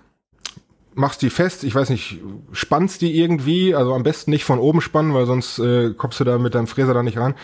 machst 0.94 1.22
die 1.22 1.30
fest, 1.30 1.64
ich 1.64 1.74
weiß 1.74 1.90
nicht, 1.90 2.20
spannst 2.52 3.00
die 3.02 3.18
irgendwie, 3.18 3.74
also 3.74 3.94
am 3.94 4.02
besten 4.02 4.30
nicht 4.30 4.44
von 4.44 4.58
oben 4.58 4.80
spannen, 4.80 5.14
weil 5.14 5.26
sonst 5.26 5.58
äh, 5.58 5.94
kommst 5.94 6.20
du 6.20 6.24
da 6.24 6.38
mit 6.38 6.54
deinem 6.54 6.66
Fräser 6.66 6.94
da 6.94 7.02
nicht 7.02 7.18
ran. 7.18 7.34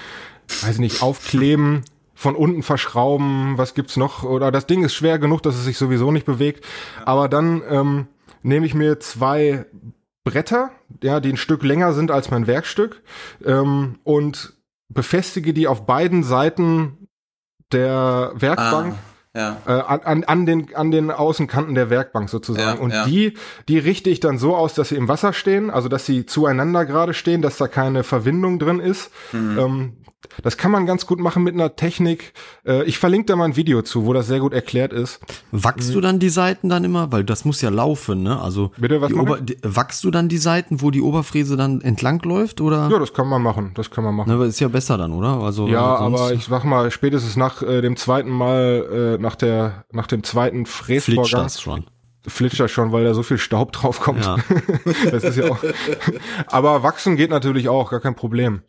Weiß 0.63 0.79
nicht, 0.79 1.03
aufkleben, 1.03 1.85
von 2.15 2.37
unten 2.37 2.63
verschrauben, 2.63 3.59
was 3.59 3.75
gibt's 3.75 3.97
noch? 3.97 4.23
Oder 4.23 4.53
das 4.53 4.67
Ding 4.67 4.85
ist 4.85 4.95
schwer 4.95 5.19
genug, 5.19 5.43
dass 5.43 5.57
es 5.57 5.65
sich 5.65 5.77
sowieso 5.77 6.13
nicht 6.13 6.27
bewegt. 6.27 6.65
Aber 7.05 7.29
dann 7.29 7.63
ähm, 7.69 8.07
nehme 8.43 8.67
ich 8.67 8.75
mir 8.75 9.01
zwei 9.01 9.67
Bretter, 10.23 10.71
ja, 11.03 11.21
die 11.21 11.31
ein 11.31 11.37
Stück 11.37 11.63
länger 11.63 11.93
sind 11.93 12.11
als 12.11 12.31
mein 12.31 12.47
Werkstück, 12.47 13.03
ähm, 13.45 13.99
und 14.05 14.55
befestige 14.89 15.53
die 15.53 15.67
auf 15.67 15.87
beiden 15.87 16.23
Seiten 16.23 17.09
der 17.73 18.33
Werkbank 18.35 18.95
ja. 19.35 19.57
äh, 19.67 19.71
an, 19.71 20.01
an, 20.01 20.25
an, 20.25 20.47
den, 20.47 20.75
an 20.75 20.91
den 20.91 21.11
Außenkanten 21.11 21.75
der 21.75 21.91
Werkbank 21.91 22.31
sozusagen. 22.31 22.79
Ja, 22.79 22.83
und 22.83 22.93
ja. 22.93 23.05
die, 23.05 23.35
die 23.69 23.79
richte 23.79 24.11
ich 24.11 24.21
dann 24.21 24.39
so 24.39 24.57
aus, 24.57 24.75
dass 24.75 24.91
sie 24.91 24.97
im 24.97 25.09
Wasser 25.09 25.33
stehen, 25.33 25.71
also 25.71 25.89
dass 25.89 26.07
sie 26.07 26.25
zueinander 26.27 26.87
gerade 26.87 27.15
stehen, 27.15 27.43
dass 27.43 27.59
da 27.59 27.69
keine 27.69 28.05
Verwindung 28.05 28.59
drin 28.59 28.81
ist. 28.81 29.11
Mhm. 29.33 29.59
Ähm, 29.59 29.93
das 30.43 30.57
kann 30.57 30.71
man 30.71 30.87
ganz 30.87 31.07
gut 31.07 31.21
machen 31.21 31.43
mit 31.43 31.55
einer 31.55 31.77
Technik. 31.77 32.33
Äh, 32.67 32.85
ich 32.85 32.99
verlinke 32.99 33.27
da 33.27 33.37
mal 33.37 33.45
ein 33.45 33.57
Video 33.57 33.83
zu, 33.83 34.07
wo 34.07 34.13
das 34.13 34.27
sehr 34.27 34.41
gut 34.41 34.53
erklärt 34.53 34.93
ist. 34.93 35.21
Wachst 35.53 35.95
du 35.95 36.01
dann 36.01 36.19
die 36.19 36.29
Seiten 36.29 36.69
dann 36.69 36.85
immer? 36.85 37.13
Weil 37.13 37.25
das 37.25 37.45
muss 37.45 37.61
ja 37.61 37.71
laufen, 37.71 38.23
ne? 38.23 38.41
Also 38.41 38.73
Bitte, 38.77 39.01
was 39.01 39.13
Ober 39.13 39.39
wachst 39.63 40.05
du 40.05 40.11
dann 40.11 40.29
die 40.29 40.39
Seiten, 40.39 40.81
wo 40.81 40.91
die 40.91 41.01
Oberfräse 41.01 41.57
dann 41.57 41.81
entlang 41.81 42.21
läuft? 42.23 42.61
Oder? 42.61 42.89
Ja, 42.91 42.99
das 42.99 43.13
kann 43.13 43.29
man 43.29 43.43
machen. 43.43 43.73
Das 43.75 43.91
kann 43.91 44.05
man 44.05 44.15
machen. 44.15 44.37
Ne, 44.37 44.45
ist 44.45 44.61
ja 44.61 44.69
besser 44.69 44.99
dann, 44.99 45.13
oder? 45.13 45.41
Also 45.41 45.69
Ja, 45.69 45.97
aber 45.97 46.33
ich 46.33 46.45
sag 46.45 46.65
mal, 46.65 46.91
spätestens 46.91 47.37
nach 47.37 47.63
äh, 47.63 47.81
dem 47.81 47.97
zweiten 47.97 48.31
Mal, 48.31 49.17
äh, 49.19 49.23
nach 49.23 49.37
der, 49.37 49.85
nach 49.93 50.07
dem 50.07 50.23
zweiten 50.23 50.67
flitscht 50.67 51.07
Fräsvorgang, 51.07 51.45
das 51.45 51.61
schon. 51.61 51.85
flitscht 52.27 52.61
das 52.61 52.71
schon, 52.71 52.93
weil 52.93 53.05
da 53.05 53.15
so 53.15 53.23
viel 53.23 53.39
Staub 53.39 53.73
drauf 53.73 54.01
kommt. 54.01 54.25
Ja. 54.25 54.37
das 55.11 55.25
ist 55.25 55.37
ja 55.37 55.51
auch. 55.51 55.59
aber 56.47 56.83
wachsen 56.83 57.17
geht 57.17 57.31
natürlich 57.31 57.69
auch, 57.69 57.91
gar 57.91 58.01
kein 58.01 58.15
Problem. 58.15 58.63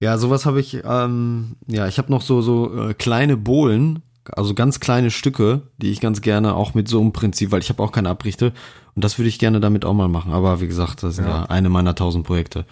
Ja, 0.00 0.16
sowas 0.16 0.46
habe 0.46 0.60
ich, 0.60 0.80
ähm, 0.84 1.56
ja, 1.66 1.88
ich 1.88 1.98
habe 1.98 2.10
noch 2.12 2.22
so, 2.22 2.40
so 2.40 2.88
äh, 2.90 2.94
kleine 2.94 3.36
Bohlen, 3.36 4.02
also 4.30 4.54
ganz 4.54 4.78
kleine 4.78 5.10
Stücke, 5.10 5.62
die 5.78 5.90
ich 5.90 6.00
ganz 6.00 6.20
gerne 6.20 6.54
auch 6.54 6.74
mit 6.74 6.86
so 6.88 7.00
einem 7.00 7.12
Prinzip, 7.12 7.50
weil 7.50 7.60
ich 7.62 7.68
habe 7.68 7.82
auch 7.82 7.90
keine 7.92 8.10
Abrichte 8.10 8.52
und 8.94 9.02
das 9.04 9.18
würde 9.18 9.28
ich 9.28 9.38
gerne 9.38 9.58
damit 9.58 9.84
auch 9.84 9.94
mal 9.94 10.08
machen. 10.08 10.32
Aber 10.32 10.60
wie 10.60 10.68
gesagt, 10.68 11.02
das 11.02 11.14
ist 11.18 11.24
ja, 11.24 11.28
Ja. 11.28 11.42
eine 11.44 11.68
meiner 11.68 11.94
tausend 11.94 12.26
Projekte. 12.26 12.64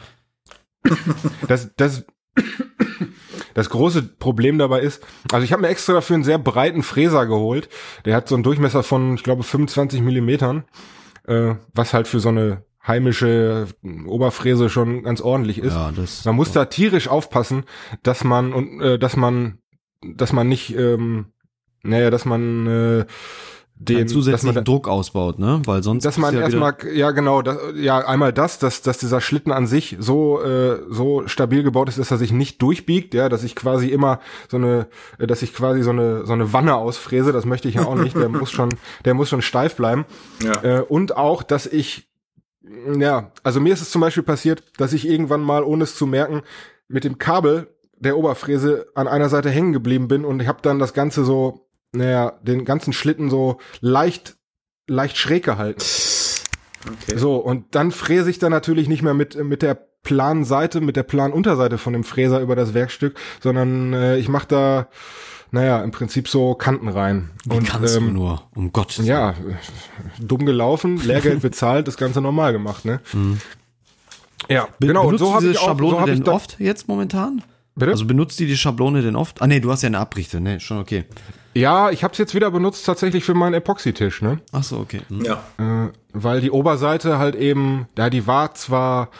Das, 1.48 1.74
das, 1.76 2.04
das 3.54 3.70
große 3.70 4.02
Problem 4.02 4.58
dabei 4.58 4.80
ist, 4.80 5.02
also 5.32 5.42
ich 5.44 5.52
habe 5.52 5.62
mir 5.62 5.68
extra 5.68 5.94
dafür 5.94 6.14
einen 6.14 6.24
sehr 6.24 6.38
breiten 6.38 6.82
Fräser 6.84 7.26
geholt. 7.26 7.68
Der 8.04 8.14
hat 8.14 8.28
so 8.28 8.34
einen 8.36 8.44
Durchmesser 8.44 8.82
von, 8.84 9.14
ich 9.14 9.24
glaube, 9.24 9.42
25 9.42 10.00
Millimetern, 10.02 10.64
äh, 11.26 11.54
was 11.74 11.92
halt 11.92 12.06
für 12.06 12.20
so 12.20 12.28
eine 12.28 12.62
heimische 12.86 13.66
Oberfräse 14.06 14.68
schon 14.68 15.02
ganz 15.02 15.20
ordentlich 15.20 15.58
ist. 15.58 15.74
Ja, 15.74 15.92
das. 15.94 16.24
Man 16.24 16.36
muss 16.36 16.52
da 16.52 16.66
tierisch 16.66 17.08
aufpassen, 17.08 17.64
dass 18.02 18.24
man 18.24 18.52
und 18.52 18.80
äh, 18.80 18.98
dass 18.98 19.16
man, 19.16 19.58
dass 20.02 20.32
man 20.32 20.48
nicht, 20.48 20.76
ähm, 20.76 21.26
naja, 21.82 22.10
dass 22.10 22.24
man 22.24 22.66
äh, 22.66 23.06
den, 23.78 24.08
zusätzlichen 24.08 24.54
man, 24.54 24.64
Druck 24.64 24.88
ausbaut, 24.88 25.38
ne? 25.38 25.60
Weil 25.66 25.82
sonst. 25.82 26.04
dass 26.04 26.16
man 26.16 26.34
ja 26.34 26.40
erstmal, 26.40 26.76
ja 26.94 27.10
genau, 27.10 27.42
das, 27.42 27.58
ja 27.76 27.98
einmal 27.98 28.32
das, 28.32 28.58
dass, 28.58 28.80
dass 28.80 28.96
dieser 28.96 29.20
Schlitten 29.20 29.52
an 29.52 29.66
sich 29.66 29.96
so 29.98 30.42
äh, 30.42 30.80
so 30.88 31.28
stabil 31.28 31.62
gebaut 31.62 31.90
ist, 31.90 31.98
dass 31.98 32.10
er 32.10 32.16
sich 32.16 32.32
nicht 32.32 32.62
durchbiegt, 32.62 33.12
ja, 33.12 33.28
dass 33.28 33.44
ich 33.44 33.54
quasi 33.54 33.88
immer 33.88 34.20
so 34.48 34.56
eine, 34.56 34.86
äh, 35.18 35.26
dass 35.26 35.42
ich 35.42 35.52
quasi 35.52 35.82
so 35.82 35.90
eine 35.90 36.24
so 36.24 36.32
eine 36.32 36.54
Wanne 36.54 36.74
ausfräse, 36.74 37.32
das 37.32 37.44
möchte 37.44 37.68
ich 37.68 37.74
ja 37.74 37.84
auch 37.84 37.96
nicht, 37.96 38.16
der 38.16 38.28
muss 38.30 38.50
schon, 38.50 38.70
der 39.04 39.12
muss 39.12 39.28
schon 39.28 39.42
steif 39.42 39.76
bleiben. 39.76 40.06
Ja. 40.42 40.78
Äh, 40.78 40.80
und 40.80 41.16
auch, 41.16 41.42
dass 41.42 41.66
ich, 41.66 42.08
ja, 42.98 43.30
also 43.42 43.60
mir 43.60 43.72
ist 43.72 43.82
es 43.82 43.90
zum 43.90 44.00
Beispiel 44.00 44.22
passiert, 44.22 44.64
dass 44.76 44.92
ich 44.92 45.06
irgendwann 45.06 45.42
mal, 45.42 45.62
ohne 45.62 45.84
es 45.84 45.94
zu 45.94 46.06
merken, 46.06 46.42
mit 46.88 47.04
dem 47.04 47.18
Kabel 47.18 47.68
der 47.98 48.16
Oberfräse 48.16 48.88
an 48.94 49.08
einer 49.08 49.28
Seite 49.28 49.50
hängen 49.50 49.72
geblieben 49.72 50.08
bin 50.08 50.24
und 50.24 50.40
ich 50.40 50.48
habe 50.48 50.62
dann 50.62 50.78
das 50.78 50.92
Ganze 50.92 51.24
so, 51.24 51.68
naja, 51.92 52.38
den 52.42 52.64
ganzen 52.64 52.92
Schlitten 52.92 53.30
so 53.30 53.58
leicht, 53.80 54.36
leicht 54.86 55.16
schräg 55.16 55.44
gehalten. 55.44 55.82
Okay. 55.82 57.16
So, 57.16 57.36
und 57.36 57.74
dann 57.74 57.90
fräse 57.90 58.30
ich 58.30 58.38
dann 58.38 58.52
natürlich 58.52 58.88
nicht 58.88 59.02
mehr 59.02 59.14
mit, 59.14 59.42
mit 59.42 59.62
der 59.62 59.74
Planseite, 59.74 60.80
mit 60.80 60.96
der 60.96 61.02
Planunterseite 61.02 61.78
von 61.78 61.92
dem 61.92 62.04
Fräser 62.04 62.40
über 62.40 62.54
das 62.54 62.74
Werkstück, 62.74 63.18
sondern 63.40 63.92
äh, 63.92 64.18
ich 64.18 64.28
mache 64.28 64.46
da, 64.46 64.88
naja, 65.50 65.82
im 65.82 65.90
Prinzip 65.90 66.28
so 66.28 66.54
Kanten 66.54 66.88
rein. 66.88 67.30
Wie 67.44 67.58
kannst 67.60 67.94
du 67.94 68.00
ähm, 68.00 68.12
nur? 68.12 68.42
Um 68.54 68.72
Gottes 68.72 68.98
Willen. 68.98 69.08
ja, 69.08 69.34
dumm 70.18 70.44
gelaufen, 70.46 71.00
Lehrgeld 71.04 71.40
bezahlt, 71.42 71.88
das 71.88 71.96
Ganze 71.96 72.20
normal 72.20 72.52
gemacht, 72.52 72.84
ne? 72.84 73.00
Ja, 74.48 74.68
Be 74.78 74.88
genau. 74.88 75.00
Und 75.00 75.06
benutzt 75.06 75.20
so 75.20 75.26
du 75.26 75.32
habe 75.32 75.40
diese 75.40 75.52
ich 75.52 75.58
auch, 75.58 75.66
Schablone 75.66 75.94
so 75.94 76.00
hab 76.00 76.08
ich 76.08 76.14
denn 76.14 76.24
da, 76.24 76.32
oft 76.32 76.60
jetzt 76.60 76.88
momentan? 76.88 77.42
Bitte? 77.74 77.90
Also 77.90 78.04
benutzt 78.06 78.38
die 78.38 78.46
die 78.46 78.56
Schablone 78.56 79.02
denn 79.02 79.16
oft? 79.16 79.42
Ah 79.42 79.46
nee, 79.46 79.60
du 79.60 79.70
hast 79.70 79.82
ja 79.82 79.88
eine 79.88 79.98
Abrichte, 79.98 80.40
ne? 80.40 80.60
Schon 80.60 80.78
okay. 80.78 81.04
Ja, 81.54 81.90
ich 81.90 82.04
habe 82.04 82.12
es 82.12 82.18
jetzt 82.18 82.34
wieder 82.34 82.50
benutzt 82.50 82.84
tatsächlich 82.84 83.24
für 83.24 83.34
meinen 83.34 83.54
Epoxy-Tisch, 83.54 84.22
ne? 84.22 84.40
Ach 84.52 84.62
so, 84.62 84.78
okay. 84.78 85.00
Hm. 85.08 85.24
Ja. 85.24 85.42
Äh, 85.58 85.90
weil 86.12 86.40
die 86.40 86.50
Oberseite 86.50 87.18
halt 87.18 87.34
eben, 87.34 87.86
ja, 87.96 88.10
die 88.10 88.26
war 88.26 88.54
zwar 88.54 89.10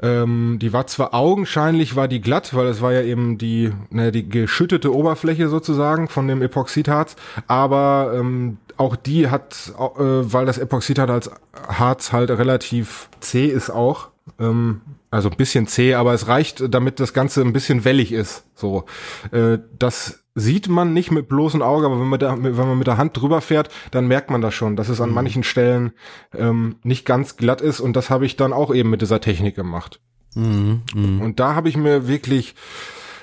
Ähm, 0.00 0.58
die 0.60 0.72
war 0.72 0.86
zwar 0.86 1.14
augenscheinlich 1.14 1.96
war 1.96 2.08
die 2.08 2.20
glatt, 2.20 2.54
weil 2.54 2.66
es 2.68 2.80
war 2.80 2.92
ja 2.92 3.02
eben 3.02 3.36
die, 3.38 3.72
ne, 3.90 4.12
die 4.12 4.28
geschüttete 4.28 4.94
Oberfläche 4.94 5.48
sozusagen 5.48 6.08
von 6.08 6.28
dem 6.28 6.40
Epoxidharz, 6.42 7.16
aber 7.46 8.12
ähm, 8.14 8.58
auch 8.76 8.94
die 8.94 9.28
hat, 9.28 9.72
äh, 9.76 10.00
weil 10.00 10.46
das 10.46 10.58
Epoxidharz 10.58 11.10
als 11.10 11.30
Harz 11.68 12.12
halt 12.12 12.30
relativ 12.30 13.08
zäh 13.20 13.46
ist 13.46 13.70
auch, 13.70 14.08
ähm, 14.38 14.82
also 15.10 15.30
ein 15.30 15.36
bisschen 15.36 15.66
zäh, 15.66 15.94
aber 15.94 16.14
es 16.14 16.28
reicht, 16.28 16.62
damit 16.72 17.00
das 17.00 17.12
Ganze 17.12 17.40
ein 17.40 17.52
bisschen 17.52 17.84
wellig 17.84 18.12
ist. 18.12 18.44
So, 18.54 18.84
äh, 19.32 19.58
das 19.78 20.22
sieht 20.38 20.68
man 20.68 20.92
nicht 20.92 21.10
mit 21.10 21.28
bloßem 21.28 21.62
Auge, 21.62 21.86
aber 21.86 22.00
wenn 22.00 22.08
man 22.08 22.20
da, 22.20 22.36
wenn 22.40 22.54
man 22.54 22.78
mit 22.78 22.86
der 22.86 22.96
Hand 22.96 23.16
drüber 23.16 23.40
fährt, 23.40 23.70
dann 23.90 24.06
merkt 24.06 24.30
man 24.30 24.40
das 24.40 24.54
schon, 24.54 24.76
dass 24.76 24.88
es 24.88 25.00
an 25.00 25.10
mhm. 25.10 25.14
manchen 25.14 25.42
Stellen 25.42 25.92
ähm, 26.34 26.76
nicht 26.82 27.04
ganz 27.04 27.36
glatt 27.36 27.60
ist 27.60 27.80
und 27.80 27.94
das 27.94 28.10
habe 28.10 28.26
ich 28.26 28.36
dann 28.36 28.52
auch 28.52 28.74
eben 28.74 28.90
mit 28.90 29.02
dieser 29.02 29.20
Technik 29.20 29.54
gemacht. 29.54 30.00
Mhm, 30.34 30.82
mh. 30.94 31.24
Und 31.24 31.40
da 31.40 31.54
habe 31.54 31.68
ich 31.68 31.76
mir 31.76 32.06
wirklich 32.06 32.54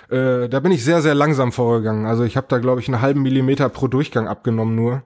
äh, 0.10 0.50
da 0.50 0.60
bin 0.60 0.72
ich 0.72 0.84
sehr, 0.84 1.02
sehr 1.02 1.16
langsam 1.16 1.52
vorgegangen. 1.52 2.06
Also 2.06 2.24
ich 2.24 2.38
habe 2.38 2.48
da, 2.50 2.60
glaube 2.60 2.82
ich, 2.82 2.88
einen 2.88 3.02
halben 3.02 3.22
Millimeter 3.22 3.70
pro 3.70 3.88
Durchgang 3.88 4.28
abgenommen 4.28 4.76
nur. 4.76 5.04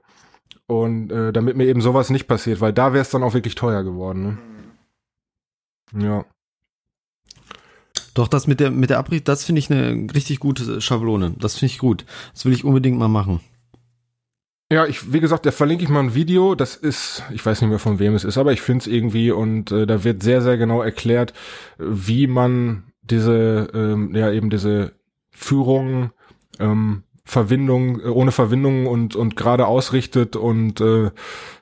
Und 0.67 1.11
äh, 1.11 1.33
damit 1.33 1.57
mir 1.57 1.65
eben 1.65 1.81
sowas 1.81 2.09
nicht 2.11 2.27
passiert, 2.27 2.61
weil 2.61 2.73
da 2.73 2.93
wäre 2.93 3.01
es 3.01 3.09
dann 3.09 3.23
auch 3.23 3.33
wirklich 3.33 3.55
teuer 3.55 3.83
geworden. 3.83 4.39
Ne? 5.93 6.05
Ja. 6.05 6.25
Doch, 8.13 8.27
das 8.27 8.47
mit 8.47 8.59
der, 8.59 8.71
mit 8.71 8.89
der 8.89 8.99
Abrieb, 8.99 9.25
das 9.25 9.43
finde 9.43 9.59
ich 9.59 9.71
eine 9.71 10.07
richtig 10.13 10.39
gute 10.39 10.81
Schablone. 10.81 11.35
Das 11.39 11.57
finde 11.57 11.73
ich 11.73 11.79
gut. 11.79 12.05
Das 12.33 12.45
will 12.45 12.53
ich 12.53 12.63
unbedingt 12.63 12.97
mal 12.97 13.07
machen. 13.07 13.39
Ja, 14.71 14.85
ich, 14.85 15.11
wie 15.11 15.19
gesagt, 15.19 15.45
da 15.45 15.51
verlinke 15.51 15.83
ich 15.83 15.89
mal 15.89 16.01
ein 16.01 16.13
Video. 16.13 16.53
Das 16.53 16.75
ist, 16.75 17.23
ich 17.31 17.43
weiß 17.43 17.61
nicht 17.61 17.69
mehr 17.69 17.79
von 17.79 17.97
wem 17.97 18.13
es 18.13 18.23
ist, 18.23 18.37
aber 18.37 18.51
ich 18.53 18.61
finde 18.61 18.83
es 18.83 18.87
irgendwie 18.87 19.31
und 19.31 19.71
äh, 19.71 19.87
da 19.87 20.03
wird 20.03 20.21
sehr, 20.21 20.41
sehr 20.41 20.57
genau 20.57 20.81
erklärt, 20.81 21.33
wie 21.79 22.27
man 22.27 22.83
diese, 23.01 23.69
ähm, 23.73 24.13
ja, 24.13 24.31
eben 24.31 24.51
diese 24.51 24.93
Führung 25.31 26.11
ähm, 26.59 27.03
Verwindung, 27.29 27.99
äh, 27.99 28.07
ohne 28.07 28.31
Verwindung 28.31 28.87
und, 28.87 29.15
und 29.15 29.35
gerade 29.35 29.67
ausrichtet 29.67 30.35
und 30.35 30.81
äh, 30.81 31.11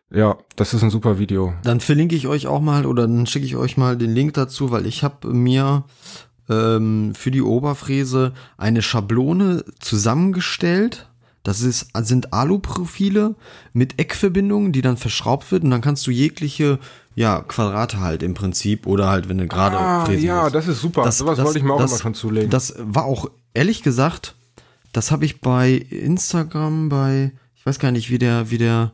ja, 0.09 0.37
das 0.55 0.73
ist 0.73 0.83
ein 0.83 0.89
super 0.89 1.19
Video. 1.19 1.53
Dann 1.63 1.81
verlinke 1.81 2.15
ich 2.15 2.27
euch 2.27 2.47
auch 2.47 2.61
mal 2.61 2.85
oder 2.85 3.07
dann 3.07 3.25
schicke 3.25 3.45
ich 3.45 3.57
euch 3.57 3.75
mal 3.75 3.97
den 3.97 4.13
Link 4.13 4.33
dazu, 4.33 4.71
weil 4.71 4.85
ich 4.85 5.03
habe 5.03 5.27
mir 5.27 5.83
ähm, 6.49 7.13
für 7.15 7.31
die 7.31 7.41
Oberfräse 7.41 8.33
eine 8.57 8.81
Schablone 8.81 9.63
zusammengestellt. 9.79 11.07
Das 11.43 11.61
ist, 11.61 11.87
sind 11.99 12.33
Aluprofile 12.33 13.35
mit 13.71 13.99
Eckverbindungen, 13.99 14.73
die 14.73 14.81
dann 14.81 14.97
verschraubt 14.97 15.51
wird 15.51 15.63
und 15.63 15.71
dann 15.71 15.81
kannst 15.81 16.05
du 16.05 16.11
jegliche 16.11 16.79
ja, 17.15 17.41
Quadrate 17.41 17.99
halt 17.99 18.21
im 18.21 18.33
Prinzip 18.33 18.85
oder 18.85 19.09
halt, 19.09 19.29
wenn 19.29 19.37
du 19.37 19.47
gerade 19.47 19.77
ah, 19.77 20.11
Ja, 20.11 20.43
musst. 20.43 20.55
das 20.55 20.67
ist 20.67 20.81
super. 20.81 21.03
Das, 21.03 21.17
Sowas 21.17 21.37
das, 21.37 21.45
wollte 21.45 21.59
ich 21.59 21.65
mir 21.65 21.73
auch 21.73 21.79
das, 21.79 21.91
immer 21.91 21.99
schon 22.01 22.13
zulegen. 22.13 22.49
Das 22.49 22.75
war 22.77 23.05
auch 23.05 23.29
ehrlich 23.53 23.81
gesagt 23.81 24.35
das 24.97 25.11
habe 25.11 25.25
ich 25.25 25.41
bei 25.41 25.73
Instagram, 25.73 26.89
bei, 26.89 27.31
ich 27.55 27.65
weiß 27.65 27.77
gar 27.79 27.91
nicht, 27.91 28.09
wie 28.09 28.17
der, 28.17 28.49
wie 28.49 28.57
der 28.57 28.93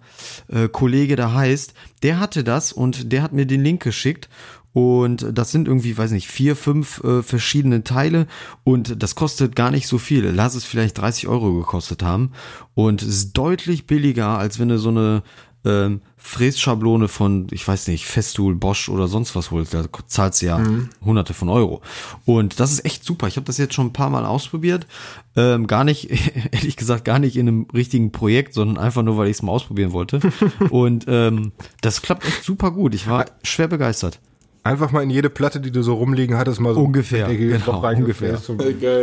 äh, 0.50 0.68
Kollege 0.68 1.16
da 1.16 1.34
heißt, 1.34 1.74
der 2.04 2.20
hatte 2.20 2.44
das 2.44 2.74
und 2.74 3.14
der 3.14 3.22
hat 3.22 3.32
mir 3.32 3.46
den 3.46 3.64
Link 3.64 3.82
geschickt. 3.82 4.28
Und 4.74 5.28
das 5.32 5.52
sind 5.52 5.68
irgendwie, 5.68 5.98
weiß 5.98 6.12
nicht, 6.12 6.28
vier, 6.28 6.56
fünf 6.56 7.04
äh, 7.04 7.22
verschiedene 7.22 7.84
Teile 7.84 8.28
und 8.64 9.02
das 9.02 9.16
kostet 9.16 9.56
gar 9.56 9.70
nicht 9.70 9.88
so 9.88 10.00
viel. 10.00 10.26
Lass 10.26 10.56
es 10.56 10.66
vielleicht 10.66 10.98
30 10.98 11.28
Euro 11.28 11.54
gekostet 11.54 12.02
haben. 12.02 12.32
Und 12.74 13.04
es 13.04 13.10
ist 13.10 13.34
deutlich 13.34 13.86
billiger, 13.86 14.38
als 14.40 14.60
wenn 14.60 14.70
du 14.70 14.80
so 14.80 14.90
eine 14.90 15.22
ähm, 15.66 16.02
Frässchablone 16.18 17.08
von, 17.08 17.48
ich 17.52 17.68
weiß 17.68 17.88
nicht, 17.88 18.06
Festool, 18.06 18.56
Bosch 18.56 18.90
oder 18.90 19.08
sonst 19.08 19.36
was 19.36 19.52
holst, 19.52 19.74
da 19.74 19.86
zahlst 20.08 20.42
du 20.42 20.46
ja 20.48 20.58
mhm. 20.58 20.90
hunderte 21.04 21.34
von 21.34 21.50
Euro. 21.50 21.82
Und 22.26 22.60
das 22.60 22.72
ist 22.72 22.86
echt 22.86 23.04
super. 23.04 23.28
Ich 23.28 23.36
habe 23.36 23.46
das 23.46 23.58
jetzt 23.58 23.74
schon 23.74 23.88
ein 23.88 23.94
paar 23.94 24.10
Mal 24.10 24.26
ausprobiert. 24.26 24.88
Ähm, 25.36 25.68
gar 25.68 25.84
nicht, 25.84 26.10
ehrlich 26.52 26.78
gesagt, 26.78 27.06
gar 27.06 27.20
nicht 27.20 27.38
in 27.38 27.48
einem 27.48 27.68
richtigen 27.74 28.12
Projekt, 28.12 28.54
sondern 28.54 28.78
einfach 28.78 29.04
nur, 29.04 29.18
weil 29.18 29.28
ich 29.28 29.38
es 29.38 29.42
mal 29.42 29.52
ausprobieren 29.52 29.92
wollte. 29.92 30.20
Und 30.70 31.06
ähm, 31.08 31.52
das 31.82 32.02
klappt 32.02 32.26
echt 32.26 32.44
super 32.44 32.72
gut. 32.72 32.94
Ich 32.96 33.08
war 33.08 33.26
schwer 33.44 33.68
begeistert. 33.68 34.20
Einfach 34.64 34.92
mal 34.92 35.04
in 35.04 35.10
jede 35.10 35.30
Platte, 35.30 35.60
die 35.60 35.72
du 35.72 35.84
so 35.84 35.96
rumliegen 35.96 36.38
hattest, 36.38 36.62
mal 36.62 36.74
so 36.74 36.82
ungefähr, 36.82 37.28
genau, 37.36 37.86
ungefähr. 37.86 38.40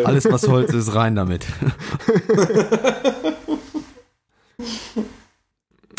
Alles 0.05 0.25
was 0.31 0.49
Holz 0.49 0.73
ist 0.73 0.95
rein 0.95 1.17
damit. 1.17 1.45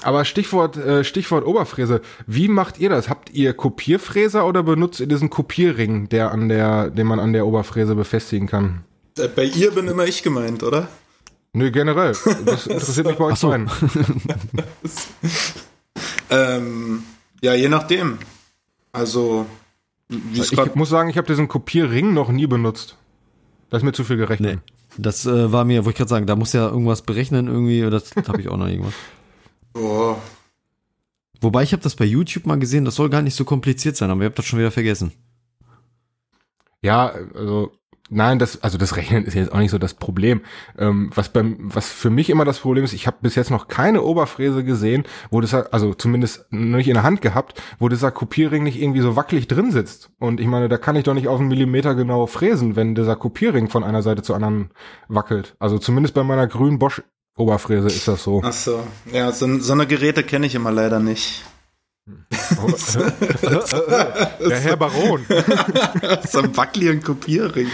Aber 0.03 0.26
Stichwort, 0.26 0.78
äh, 0.78 1.03
Stichwort 1.03 1.45
Oberfräse. 1.45 2.01
Wie 2.26 2.47
macht 2.47 2.80
ihr 2.80 2.89
das? 2.89 3.07
Habt 3.07 3.30
ihr 3.32 3.53
Kopierfräser 3.53 4.47
oder 4.47 4.64
benutzt 4.64 4.99
ihr 4.99 5.05
diesen 5.05 5.30
Kopierring, 5.30 6.09
der 6.09 6.32
an 6.32 6.49
der, 6.49 6.89
den 6.89 7.05
man 7.05 7.20
an 7.20 7.34
der 7.34 7.45
Oberfräse 7.45 7.93
befestigen 7.93 8.47
kann? 8.47 8.84
Äh, 9.18 9.28
bei 9.28 9.43
ihr 9.43 9.72
bin 9.72 9.88
immer 9.88 10.05
ich 10.05 10.24
gemeint, 10.24 10.64
oder? 10.64 10.88
Nö, 11.53 11.70
generell. 11.70 12.16
Das 12.45 12.66
interessiert 12.66 13.07
mich 13.07 13.18
bei 13.18 13.26
euch 13.26 13.36
so. 13.36 13.53
ähm, 16.30 17.03
ja, 17.41 17.53
je 17.53 17.68
nachdem. 17.70 18.18
Also, 18.91 19.45
ich 20.09 20.75
muss 20.75 20.89
sagen, 20.89 21.09
ich 21.09 21.17
habe 21.17 21.27
diesen 21.27 21.47
Kopierring 21.47 22.13
noch 22.13 22.29
nie 22.29 22.47
benutzt. 22.47 22.97
Das 23.69 23.81
ist 23.81 23.85
mir 23.85 23.93
zu 23.93 24.03
viel 24.03 24.17
gerechnet. 24.17 24.55
Nee. 24.55 24.73
Das 24.97 25.25
äh, 25.25 25.51
war 25.51 25.63
mir, 25.63 25.85
wollte 25.85 25.91
ich 25.91 25.97
gerade 25.97 26.09
sagen, 26.09 26.25
da 26.27 26.35
muss 26.35 26.51
ja 26.51 26.67
irgendwas 26.67 27.03
berechnen 27.03 27.47
irgendwie, 27.47 27.81
das 27.89 28.13
habe 28.27 28.41
ich 28.41 28.49
auch 28.49 28.57
noch 28.57 28.67
irgendwas. 28.67 28.93
Oh. 29.73 30.17
Wobei 31.39 31.63
ich 31.63 31.71
habe 31.71 31.81
das 31.81 31.95
bei 31.95 32.03
YouTube 32.03 32.45
mal 32.45 32.59
gesehen, 32.59 32.83
das 32.83 32.95
soll 32.95 33.09
gar 33.09 33.21
nicht 33.21 33.35
so 33.35 33.45
kompliziert 33.45 33.95
sein, 33.95 34.11
aber 34.11 34.19
ihr 34.19 34.25
habt 34.25 34.37
das 34.37 34.45
schon 34.45 34.59
wieder 34.59 34.69
vergessen. 34.69 35.13
Ja, 36.81 37.07
also 37.33 37.71
nein, 38.12 38.38
das 38.38 38.62
also 38.62 38.78
das 38.78 38.95
Rechnen 38.95 39.26
ist 39.26 39.34
jetzt 39.34 39.51
auch 39.51 39.57
nicht 39.57 39.72
so 39.72 39.80
das 39.80 39.95
Problem. 39.95 40.41
Ähm, 40.78 41.09
was 41.16 41.30
beim 41.30 41.57
was 41.59 41.89
für 41.89 42.09
mich 42.09 42.30
immer 42.30 42.45
das 42.45 42.59
Problem 42.59 42.84
ist, 42.84 42.93
ich 42.93 43.07
habe 43.07 43.18
bis 43.22 43.36
jetzt 43.36 43.49
noch 43.49 43.68
keine 43.68 44.03
Oberfräse 44.03 44.64
gesehen, 44.64 45.03
wo 45.32 45.41
das 45.41 45.53
also 45.53 45.93
zumindest 45.93 46.45
nicht 46.51 46.88
in 46.88 46.93
der 46.93 47.03
Hand 47.03 47.22
gehabt, 47.22 47.62
wo 47.80 47.89
dieser 47.89 48.12
Kopierring 48.12 48.64
nicht 48.64 48.80
irgendwie 48.80 49.01
so 49.01 49.16
wackelig 49.16 49.47
drin 49.47 49.72
sitzt. 49.72 50.12
Und 50.20 50.39
ich 50.39 50.47
meine, 50.47 50.70
da 50.70 50.78
kann 50.78 50.95
ich 50.95 51.03
doch 51.03 51.14
nicht 51.14 51.28
auf 51.28 51.39
einen 51.39 51.49
Millimeter 51.49 51.95
genau 51.95 52.28
fräsen, 52.28 52.76
wenn 52.76 52.93
dieser 52.93 53.16
Kopierring 53.16 53.70
von 53.70 53.84
einer 53.84 54.03
Seite 54.03 54.22
zur 54.22 54.36
anderen 54.36 54.72
wackelt. 55.07 55.55
Also 55.59 55.80
zumindest 55.80 56.14
bei 56.14 56.24
meiner 56.24 56.47
grünen 56.47 56.78
Bosch 56.78 57.01
Oberfräse 57.38 57.88
ist 57.88 58.07
das 58.07 58.24
so. 58.24 58.41
Ach 58.43 58.53
so. 58.53 58.84
Ja, 59.12 59.32
so, 59.32 59.59
so 59.59 59.74
eine 59.74 59.88
Geräte 59.88 60.24
kenne 60.24 60.45
ich 60.45 60.55
immer 60.55 60.72
leider 60.72 60.99
nicht. 60.99 61.43
Der 64.39 64.59
Herr 64.59 64.78
Baron. 64.78 65.26
so 66.30 66.39
ein 66.39 66.55
wackeligen 66.55 67.03
Kopierring. 67.03 67.68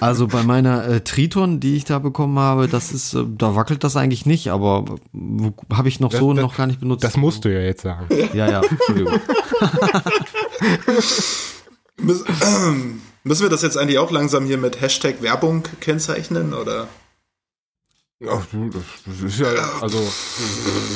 Also 0.00 0.26
bei 0.26 0.42
meiner 0.42 0.86
äh, 0.86 1.00
Triton, 1.00 1.60
die 1.60 1.76
ich 1.76 1.84
da 1.84 1.98
bekommen 1.98 2.38
habe, 2.38 2.68
das 2.68 2.92
ist, 2.92 3.14
äh, 3.14 3.24
da 3.26 3.54
wackelt 3.54 3.84
das 3.84 3.96
eigentlich 3.96 4.26
nicht, 4.26 4.48
aber 4.48 4.84
äh, 5.14 5.74
habe 5.74 5.88
ich 5.88 6.00
noch 6.00 6.10
das, 6.10 6.20
so 6.20 6.32
das, 6.32 6.42
noch 6.42 6.56
gar 6.56 6.66
nicht 6.66 6.80
benutzt. 6.80 7.04
Das 7.04 7.16
musst 7.16 7.44
du 7.44 7.52
ja 7.52 7.60
jetzt 7.60 7.82
sagen. 7.82 8.06
Ja, 8.32 8.50
ja, 8.50 8.62
Entschuldigung. 8.62 9.20
Müssen, 11.98 13.02
müssen 13.24 13.42
wir 13.42 13.50
das 13.50 13.62
jetzt 13.62 13.76
eigentlich 13.76 13.98
auch 13.98 14.10
langsam 14.10 14.46
hier 14.46 14.58
mit 14.58 14.80
Hashtag 14.80 15.22
Werbung 15.22 15.64
kennzeichnen, 15.80 16.54
oder? 16.54 16.88
Ach 18.28 18.46
du, 18.46 18.70
das, 18.70 18.82
das 19.06 19.20
ist 19.20 19.40
ja, 19.40 19.48
also 19.80 19.98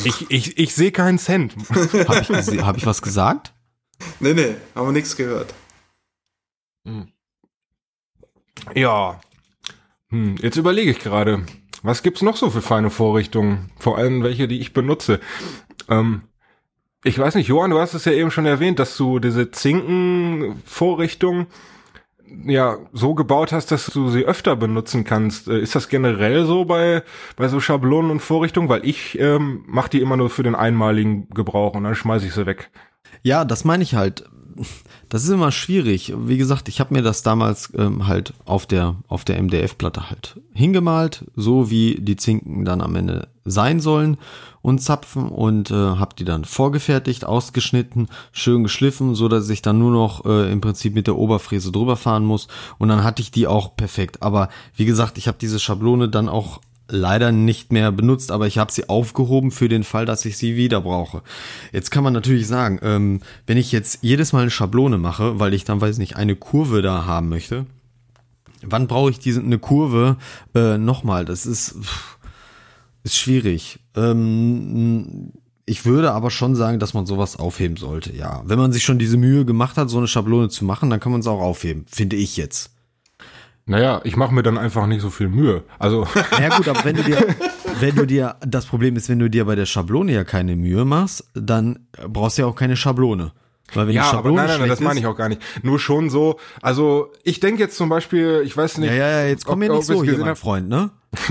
ich, 0.04 0.30
ich, 0.30 0.58
ich 0.58 0.74
sehe 0.74 0.92
keinen 0.92 1.18
Cent. 1.18 1.56
Habe 1.70 2.20
ich, 2.20 2.62
hab 2.62 2.76
ich 2.76 2.86
was 2.86 3.02
gesagt? 3.02 3.52
Nee, 4.20 4.34
nee, 4.34 4.54
haben 4.74 4.88
wir 4.88 4.92
nichts 4.92 5.16
gehört. 5.16 5.52
Hm. 6.84 7.08
Ja. 8.74 9.20
Hm, 10.10 10.36
jetzt 10.40 10.56
überlege 10.56 10.90
ich 10.90 11.00
gerade, 11.00 11.44
was 11.82 12.02
gibt's 12.02 12.22
noch 12.22 12.36
so 12.36 12.50
für 12.50 12.62
feine 12.62 12.90
Vorrichtungen? 12.90 13.70
Vor 13.78 13.98
allem 13.98 14.22
welche, 14.22 14.46
die 14.48 14.60
ich 14.60 14.72
benutze. 14.72 15.20
Ähm, 15.88 16.22
ich 17.02 17.18
weiß 17.18 17.34
nicht, 17.34 17.48
Johann, 17.48 17.70
du 17.70 17.78
hast 17.78 17.94
es 17.94 18.04
ja 18.04 18.12
eben 18.12 18.30
schon 18.30 18.46
erwähnt, 18.46 18.78
dass 18.78 18.96
du 18.96 19.18
diese 19.18 19.50
Zinken-Vorrichtung 19.50 21.46
ja 22.44 22.78
so 22.92 23.14
gebaut 23.14 23.52
hast, 23.52 23.70
dass 23.70 23.86
du 23.86 24.08
sie 24.08 24.24
öfter 24.24 24.56
benutzen 24.56 25.04
kannst. 25.04 25.48
Äh, 25.48 25.60
ist 25.60 25.74
das 25.74 25.88
generell 25.88 26.44
so 26.46 26.64
bei 26.64 27.02
bei 27.36 27.48
so 27.48 27.60
Schablonen 27.60 28.10
und 28.10 28.20
Vorrichtungen? 28.20 28.68
Weil 28.68 28.84
ich 28.84 29.18
ähm, 29.18 29.64
mache 29.66 29.90
die 29.90 30.00
immer 30.00 30.16
nur 30.16 30.30
für 30.30 30.42
den 30.42 30.54
einmaligen 30.54 31.28
Gebrauch 31.30 31.74
und 31.74 31.84
dann 31.84 31.94
schmeiße 31.94 32.26
ich 32.26 32.34
sie 32.34 32.46
weg. 32.46 32.70
Ja, 33.22 33.44
das 33.44 33.64
meine 33.64 33.82
ich 33.82 33.94
halt. 33.94 34.24
Das 35.08 35.22
ist 35.22 35.30
immer 35.30 35.52
schwierig. 35.52 36.14
Wie 36.16 36.38
gesagt, 36.38 36.68
ich 36.68 36.80
habe 36.80 36.94
mir 36.94 37.02
das 37.02 37.22
damals 37.22 37.72
ähm, 37.76 38.06
halt 38.06 38.32
auf 38.44 38.66
der 38.66 38.96
auf 39.06 39.24
der 39.24 39.40
MDF-Platte 39.42 40.08
halt 40.10 40.40
hingemalt, 40.54 41.26
so 41.36 41.70
wie 41.70 41.96
die 42.00 42.16
Zinken 42.16 42.64
dann 42.64 42.80
am 42.80 42.96
Ende 42.96 43.28
sein 43.44 43.80
sollen 43.80 44.16
und 44.62 44.80
Zapfen 44.80 45.28
und 45.28 45.70
äh, 45.70 45.74
habe 45.74 46.16
die 46.18 46.24
dann 46.24 46.44
vorgefertigt, 46.44 47.24
ausgeschnitten, 47.24 48.08
schön 48.32 48.64
geschliffen, 48.64 49.14
so 49.14 49.28
dass 49.28 49.48
ich 49.48 49.62
dann 49.62 49.78
nur 49.78 49.92
noch 49.92 50.24
äh, 50.24 50.50
im 50.50 50.60
Prinzip 50.60 50.94
mit 50.94 51.06
der 51.06 51.16
Oberfräse 51.16 51.70
drüber 51.70 51.96
fahren 51.96 52.24
muss 52.24 52.48
und 52.78 52.88
dann 52.88 53.04
hatte 53.04 53.22
ich 53.22 53.30
die 53.30 53.46
auch 53.46 53.76
perfekt. 53.76 54.22
Aber 54.22 54.48
wie 54.74 54.86
gesagt, 54.86 55.18
ich 55.18 55.28
habe 55.28 55.38
diese 55.40 55.60
Schablone 55.60 56.08
dann 56.08 56.28
auch 56.28 56.60
leider 56.88 57.32
nicht 57.32 57.72
mehr 57.72 57.90
benutzt, 57.92 58.30
aber 58.30 58.46
ich 58.46 58.58
habe 58.58 58.72
sie 58.72 58.88
aufgehoben 58.88 59.50
für 59.50 59.68
den 59.68 59.84
Fall, 59.84 60.06
dass 60.06 60.24
ich 60.24 60.38
sie 60.38 60.56
wieder 60.56 60.80
brauche. 60.80 61.22
Jetzt 61.72 61.90
kann 61.90 62.04
man 62.04 62.12
natürlich 62.12 62.46
sagen, 62.46 62.78
ähm, 62.82 63.20
wenn 63.46 63.56
ich 63.56 63.72
jetzt 63.72 63.98
jedes 64.02 64.32
Mal 64.32 64.42
eine 64.42 64.50
Schablone 64.50 64.98
mache, 64.98 65.40
weil 65.40 65.54
ich 65.54 65.64
dann, 65.64 65.80
weiß 65.80 65.98
nicht, 65.98 66.16
eine 66.16 66.36
Kurve 66.36 66.82
da 66.82 67.04
haben 67.04 67.28
möchte, 67.28 67.66
wann 68.62 68.86
brauche 68.86 69.10
ich 69.10 69.18
diese 69.18 69.40
eine 69.40 69.58
Kurve 69.58 70.16
äh, 70.54 70.78
nochmal? 70.78 71.24
Das 71.24 71.46
ist, 71.46 71.76
ist 73.02 73.16
schwierig. 73.16 73.80
Ähm, 73.96 75.32
ich 75.64 75.84
würde 75.84 76.12
aber 76.12 76.30
schon 76.30 76.54
sagen, 76.54 76.78
dass 76.78 76.94
man 76.94 77.06
sowas 77.06 77.36
aufheben 77.36 77.76
sollte, 77.76 78.14
ja. 78.14 78.42
Wenn 78.46 78.58
man 78.58 78.72
sich 78.72 78.84
schon 78.84 79.00
diese 79.00 79.16
Mühe 79.16 79.44
gemacht 79.44 79.76
hat, 79.76 79.90
so 79.90 79.98
eine 79.98 80.06
Schablone 80.06 80.48
zu 80.48 80.64
machen, 80.64 80.90
dann 80.90 81.00
kann 81.00 81.10
man 81.10 81.20
es 81.20 81.26
auch 81.26 81.40
aufheben, 81.40 81.84
finde 81.88 82.14
ich 82.14 82.36
jetzt. 82.36 82.75
Naja, 83.68 84.00
ich 84.04 84.16
mache 84.16 84.32
mir 84.32 84.44
dann 84.44 84.58
einfach 84.58 84.86
nicht 84.86 85.02
so 85.02 85.10
viel 85.10 85.28
Mühe. 85.28 85.64
Also. 85.78 86.06
Ja 86.40 86.56
gut, 86.56 86.68
aber 86.68 86.84
wenn 86.84 86.96
du 86.96 87.02
dir, 87.02 87.18
wenn 87.80 87.96
du 87.96 88.06
dir, 88.06 88.36
das 88.40 88.66
Problem 88.66 88.94
ist, 88.96 89.08
wenn 89.08 89.18
du 89.18 89.28
dir 89.28 89.44
bei 89.44 89.56
der 89.56 89.66
Schablone 89.66 90.12
ja 90.12 90.22
keine 90.22 90.54
Mühe 90.54 90.84
machst, 90.84 91.24
dann 91.34 91.80
brauchst 92.08 92.38
du 92.38 92.42
ja 92.42 92.48
auch 92.48 92.54
keine 92.54 92.76
Schablone. 92.76 93.32
Weil 93.74 93.88
wenn 93.88 93.94
ja, 93.94 94.02
die 94.02 94.08
Schablone 94.08 94.40
aber 94.40 94.48
nein, 94.48 94.48
nein, 94.48 94.60
nein, 94.60 94.68
das 94.68 94.80
meine 94.80 95.00
ich 95.00 95.06
auch 95.06 95.16
gar 95.16 95.28
nicht. 95.28 95.42
Nur 95.64 95.80
schon 95.80 96.10
so, 96.10 96.38
also 96.62 97.12
ich 97.24 97.40
denke 97.40 97.60
jetzt 97.60 97.76
zum 97.76 97.88
Beispiel, 97.88 98.42
ich 98.44 98.56
weiß 98.56 98.78
nicht. 98.78 98.90
Ja, 98.90 98.96
ja, 98.96 99.08
ja 99.22 99.26
jetzt 99.26 99.44
komm 99.44 99.58
mir 99.58 99.72
nicht 99.72 99.84
so 99.84 100.04
hier, 100.04 100.18
mein 100.18 100.36
Freund, 100.36 100.68
ne? 100.68 100.90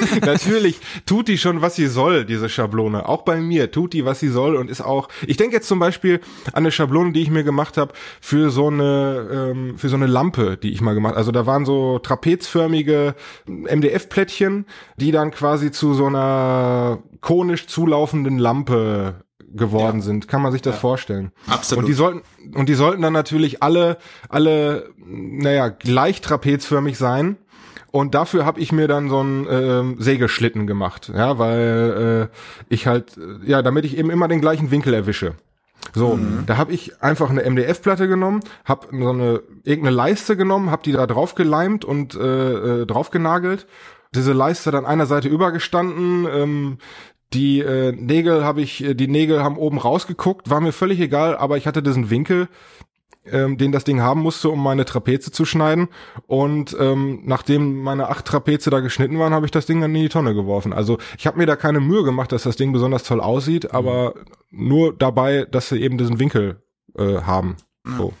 Natürlich 0.24 0.80
tut 1.06 1.28
die 1.28 1.38
schon, 1.38 1.62
was 1.62 1.76
sie 1.76 1.86
soll, 1.86 2.24
diese 2.24 2.48
Schablone. 2.48 3.08
Auch 3.08 3.22
bei 3.22 3.40
mir 3.40 3.70
tut 3.70 3.92
die, 3.92 4.04
was 4.04 4.20
sie 4.20 4.28
soll 4.28 4.56
und 4.56 4.70
ist 4.70 4.80
auch. 4.80 5.08
Ich 5.26 5.36
denke 5.36 5.56
jetzt 5.56 5.68
zum 5.68 5.78
Beispiel 5.78 6.20
an 6.48 6.64
eine 6.64 6.70
Schablone, 6.70 7.12
die 7.12 7.22
ich 7.22 7.30
mir 7.30 7.44
gemacht 7.44 7.76
habe 7.76 7.92
für 8.20 8.50
so 8.50 8.68
eine 8.68 9.28
ähm, 9.50 9.78
für 9.78 9.88
so 9.88 9.96
eine 9.96 10.06
Lampe, 10.06 10.56
die 10.56 10.72
ich 10.72 10.80
mal 10.80 10.94
gemacht. 10.94 11.16
Also 11.16 11.32
da 11.32 11.46
waren 11.46 11.64
so 11.64 11.98
trapezförmige 11.98 13.14
MDF-Plättchen, 13.46 14.66
die 14.96 15.12
dann 15.12 15.30
quasi 15.30 15.70
zu 15.70 15.94
so 15.94 16.06
einer 16.06 17.02
konisch 17.20 17.66
zulaufenden 17.66 18.38
Lampe 18.38 19.24
geworden 19.52 19.98
ja. 19.98 20.04
sind. 20.04 20.28
Kann 20.28 20.42
man 20.42 20.52
sich 20.52 20.62
das 20.62 20.76
ja. 20.76 20.80
vorstellen? 20.80 21.32
Absolut. 21.46 21.84
Und 21.84 21.88
die 21.88 21.94
sollten 21.94 22.22
und 22.54 22.68
die 22.68 22.74
sollten 22.74 23.02
dann 23.02 23.12
natürlich 23.12 23.62
alle 23.62 23.98
alle 24.28 24.90
naja 24.96 25.68
gleich 25.68 26.20
trapezförmig 26.20 26.96
sein. 26.98 27.36
Und 27.90 28.14
dafür 28.14 28.46
habe 28.46 28.60
ich 28.60 28.72
mir 28.72 28.88
dann 28.88 29.08
so 29.08 29.18
einen 29.18 29.46
äh, 29.46 30.02
Sägeschlitten 30.02 30.66
gemacht, 30.66 31.10
ja, 31.14 31.38
weil 31.38 32.30
äh, 32.30 32.36
ich 32.68 32.86
halt 32.86 33.18
ja, 33.44 33.62
damit 33.62 33.84
ich 33.84 33.96
eben 33.98 34.10
immer 34.10 34.28
den 34.28 34.40
gleichen 34.40 34.70
Winkel 34.70 34.94
erwische. 34.94 35.34
So, 35.94 36.16
mhm. 36.16 36.44
da 36.46 36.56
habe 36.56 36.72
ich 36.72 37.02
einfach 37.02 37.30
eine 37.30 37.48
MDF-Platte 37.48 38.06
genommen, 38.06 38.40
habe 38.64 38.88
so 38.92 39.10
eine 39.10 39.42
irgendeine 39.64 39.96
Leiste 39.96 40.36
genommen, 40.36 40.70
habe 40.70 40.82
die 40.84 40.92
da 40.92 41.06
drauf 41.06 41.34
geleimt 41.34 41.84
und 41.84 42.14
äh, 42.14 42.82
äh, 42.82 42.86
drauf 42.86 43.10
genagelt. 43.10 43.66
Diese 44.14 44.32
Leiste 44.32 44.70
dann 44.70 44.86
einer 44.86 45.06
Seite 45.06 45.28
übergestanden, 45.28 46.26
ähm, 46.32 46.78
die 47.32 47.60
äh, 47.60 47.92
Nägel 47.92 48.44
habe 48.44 48.60
ich, 48.60 48.84
äh, 48.84 48.94
die 48.94 49.08
Nägel 49.08 49.42
haben 49.42 49.56
oben 49.56 49.78
rausgeguckt, 49.78 50.50
war 50.50 50.60
mir 50.60 50.72
völlig 50.72 51.00
egal, 51.00 51.36
aber 51.36 51.56
ich 51.56 51.66
hatte 51.66 51.82
diesen 51.82 52.10
Winkel, 52.10 52.48
ähm, 53.32 53.58
den 53.58 53.72
das 53.72 53.84
Ding 53.84 54.00
haben 54.00 54.20
musste, 54.20 54.50
um 54.50 54.62
meine 54.62 54.84
Trapeze 54.84 55.30
zu 55.30 55.44
schneiden. 55.44 55.88
Und 56.26 56.76
ähm, 56.78 57.22
nachdem 57.24 57.82
meine 57.82 58.08
acht 58.08 58.24
Trapeze 58.24 58.70
da 58.70 58.80
geschnitten 58.80 59.18
waren, 59.18 59.32
habe 59.32 59.46
ich 59.46 59.52
das 59.52 59.66
Ding 59.66 59.80
dann 59.80 59.94
in 59.94 60.02
die 60.02 60.08
Tonne 60.08 60.34
geworfen. 60.34 60.72
Also 60.72 60.98
ich 61.18 61.26
habe 61.26 61.38
mir 61.38 61.46
da 61.46 61.56
keine 61.56 61.80
Mühe 61.80 62.04
gemacht, 62.04 62.32
dass 62.32 62.42
das 62.42 62.56
Ding 62.56 62.72
besonders 62.72 63.04
toll 63.04 63.20
aussieht, 63.20 63.72
aber 63.72 64.14
nur 64.50 64.92
dabei, 64.96 65.46
dass 65.50 65.68
sie 65.68 65.80
eben 65.80 65.98
diesen 65.98 66.18
Winkel 66.18 66.62
äh, 66.96 67.22
haben. 67.22 67.56
So. 67.98 68.12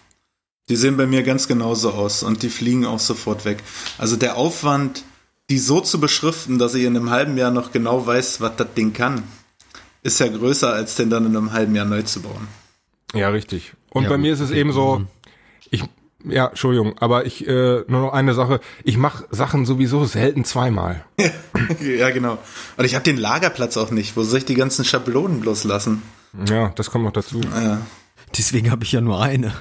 Die 0.68 0.76
sehen 0.76 0.96
bei 0.96 1.06
mir 1.06 1.22
ganz 1.22 1.48
genauso 1.48 1.90
aus 1.90 2.22
und 2.22 2.42
die 2.42 2.48
fliegen 2.48 2.86
auch 2.86 3.00
sofort 3.00 3.44
weg. 3.44 3.58
Also 3.98 4.16
der 4.16 4.36
Aufwand 4.36 5.02
die 5.50 5.58
so 5.58 5.80
zu 5.80 6.00
beschriften, 6.00 6.58
dass 6.58 6.74
ich 6.74 6.84
in 6.84 6.96
einem 6.96 7.10
halben 7.10 7.36
Jahr 7.36 7.50
noch 7.50 7.72
genau 7.72 8.06
weiß, 8.06 8.40
was 8.40 8.56
das 8.56 8.72
Ding 8.74 8.92
kann, 8.92 9.24
ist 10.02 10.20
ja 10.20 10.28
größer, 10.28 10.72
als 10.72 10.94
den 10.94 11.10
dann 11.10 11.26
in 11.26 11.36
einem 11.36 11.52
halben 11.52 11.74
Jahr 11.74 11.84
neu 11.84 12.02
zu 12.02 12.22
bauen. 12.22 12.46
Ja, 13.12 13.28
richtig. 13.30 13.74
Und 13.90 14.04
ja, 14.04 14.08
bei 14.08 14.18
mir 14.18 14.32
ist 14.32 14.40
es 14.40 14.50
eben 14.50 14.72
so, 14.72 15.02
ich, 15.70 15.84
ja, 16.24 16.46
Entschuldigung, 16.46 16.96
aber 16.98 17.26
ich, 17.26 17.46
äh, 17.46 17.84
nur 17.88 18.00
noch 18.00 18.12
eine 18.12 18.34
Sache, 18.34 18.60
ich 18.84 18.96
mache 18.96 19.26
Sachen 19.30 19.66
sowieso 19.66 20.04
selten 20.04 20.44
zweimal. 20.44 21.04
ja, 21.80 22.10
genau. 22.10 22.38
Und 22.76 22.84
ich 22.84 22.94
habe 22.94 23.04
den 23.04 23.16
Lagerplatz 23.16 23.76
auch 23.76 23.90
nicht. 23.90 24.16
Wo 24.16 24.22
soll 24.22 24.38
ich 24.38 24.44
die 24.44 24.54
ganzen 24.54 24.84
Schablonen 24.84 25.40
bloß 25.40 25.64
lassen? 25.64 26.02
Ja, 26.48 26.68
das 26.76 26.90
kommt 26.90 27.04
noch 27.04 27.12
dazu. 27.12 27.40
Ja. 27.40 27.80
Deswegen 28.36 28.70
habe 28.70 28.84
ich 28.84 28.92
ja 28.92 29.00
nur 29.00 29.20
eine. 29.20 29.52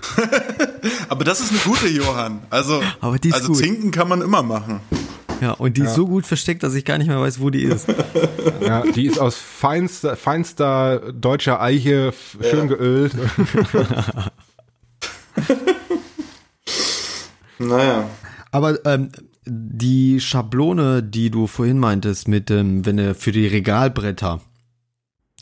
aber 1.09 1.23
das 1.23 1.39
ist 1.39 1.51
eine 1.51 1.59
gute, 1.59 1.87
Johann. 1.87 2.41
Also, 2.51 2.83
aber 3.01 3.17
die 3.17 3.29
ist 3.29 3.35
also 3.35 3.47
gut. 3.47 3.57
Zinken 3.57 3.89
kann 3.91 4.07
man 4.07 4.21
immer 4.21 4.43
machen. 4.43 4.79
Ja, 5.41 5.51
und 5.53 5.77
die 5.77 5.81
ja. 5.81 5.87
ist 5.87 5.95
so 5.95 6.05
gut 6.07 6.25
versteckt, 6.25 6.63
dass 6.63 6.75
ich 6.75 6.85
gar 6.85 6.97
nicht 6.97 7.07
mehr 7.07 7.19
weiß, 7.19 7.39
wo 7.39 7.49
die 7.49 7.63
ist. 7.63 7.87
Ja, 8.61 8.83
die 8.83 9.05
ist 9.05 9.19
aus 9.19 9.35
feinster, 9.37 10.15
feinster 10.15 11.11
deutscher 11.13 11.61
Eiche, 11.61 12.13
schön 12.41 12.59
ja. 12.69 12.75
geölt. 12.75 13.13
naja. 17.57 18.07
Aber 18.51 18.85
ähm, 18.85 19.11
die 19.45 20.19
Schablone, 20.19 21.01
die 21.01 21.31
du 21.31 21.47
vorhin 21.47 21.79
meintest, 21.79 22.27
mit 22.27 22.49
dem, 22.49 22.85
wenn 22.85 22.97
du 22.97 23.15
für 23.15 23.31
die 23.31 23.47
Regalbretter 23.47 24.41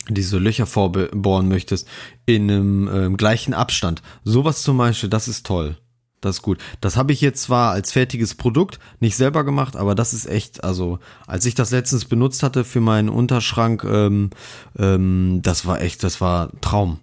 diese 0.10 0.38
Löcher 0.38 0.66
vorbohren 0.66 1.48
möchtest, 1.48 1.88
in 2.26 2.50
einem 2.50 2.89
ähm, 2.93 3.18
gleichen 3.18 3.54
Abstand. 3.54 4.02
Sowas 4.24 4.62
zum 4.62 4.78
Beispiel, 4.78 5.10
das 5.10 5.28
ist 5.28 5.45
toll. 5.45 5.78
Das 6.22 6.38
ist 6.38 6.41
gut. 6.41 6.59
Das 6.82 6.97
habe 6.97 7.13
ich 7.13 7.22
jetzt 7.22 7.43
zwar 7.43 7.72
als 7.72 7.91
fertiges 7.91 8.34
Produkt 8.34 8.80
nicht 8.99 9.15
selber 9.15 9.43
gemacht, 9.43 9.76
aber 9.76 9.93
das 9.93 10.13
ist 10.13 10.26
echt, 10.26 10.63
also 10.63 10.99
als 11.28 11.45
ich 11.45 11.53
das 11.53 11.72
letztens 11.72 12.05
benutzt 12.05 12.41
hatte 12.41 12.63
für 12.63 12.82
meinen 12.82 13.09
Unterschrank, 13.09 13.84
ähm, 13.84 14.32
ähm, 14.78 15.41
das 15.43 15.65
war 15.68 15.82
echt, 15.82 16.03
das 16.03 16.20
war 16.20 16.49
Traum. 16.61 16.99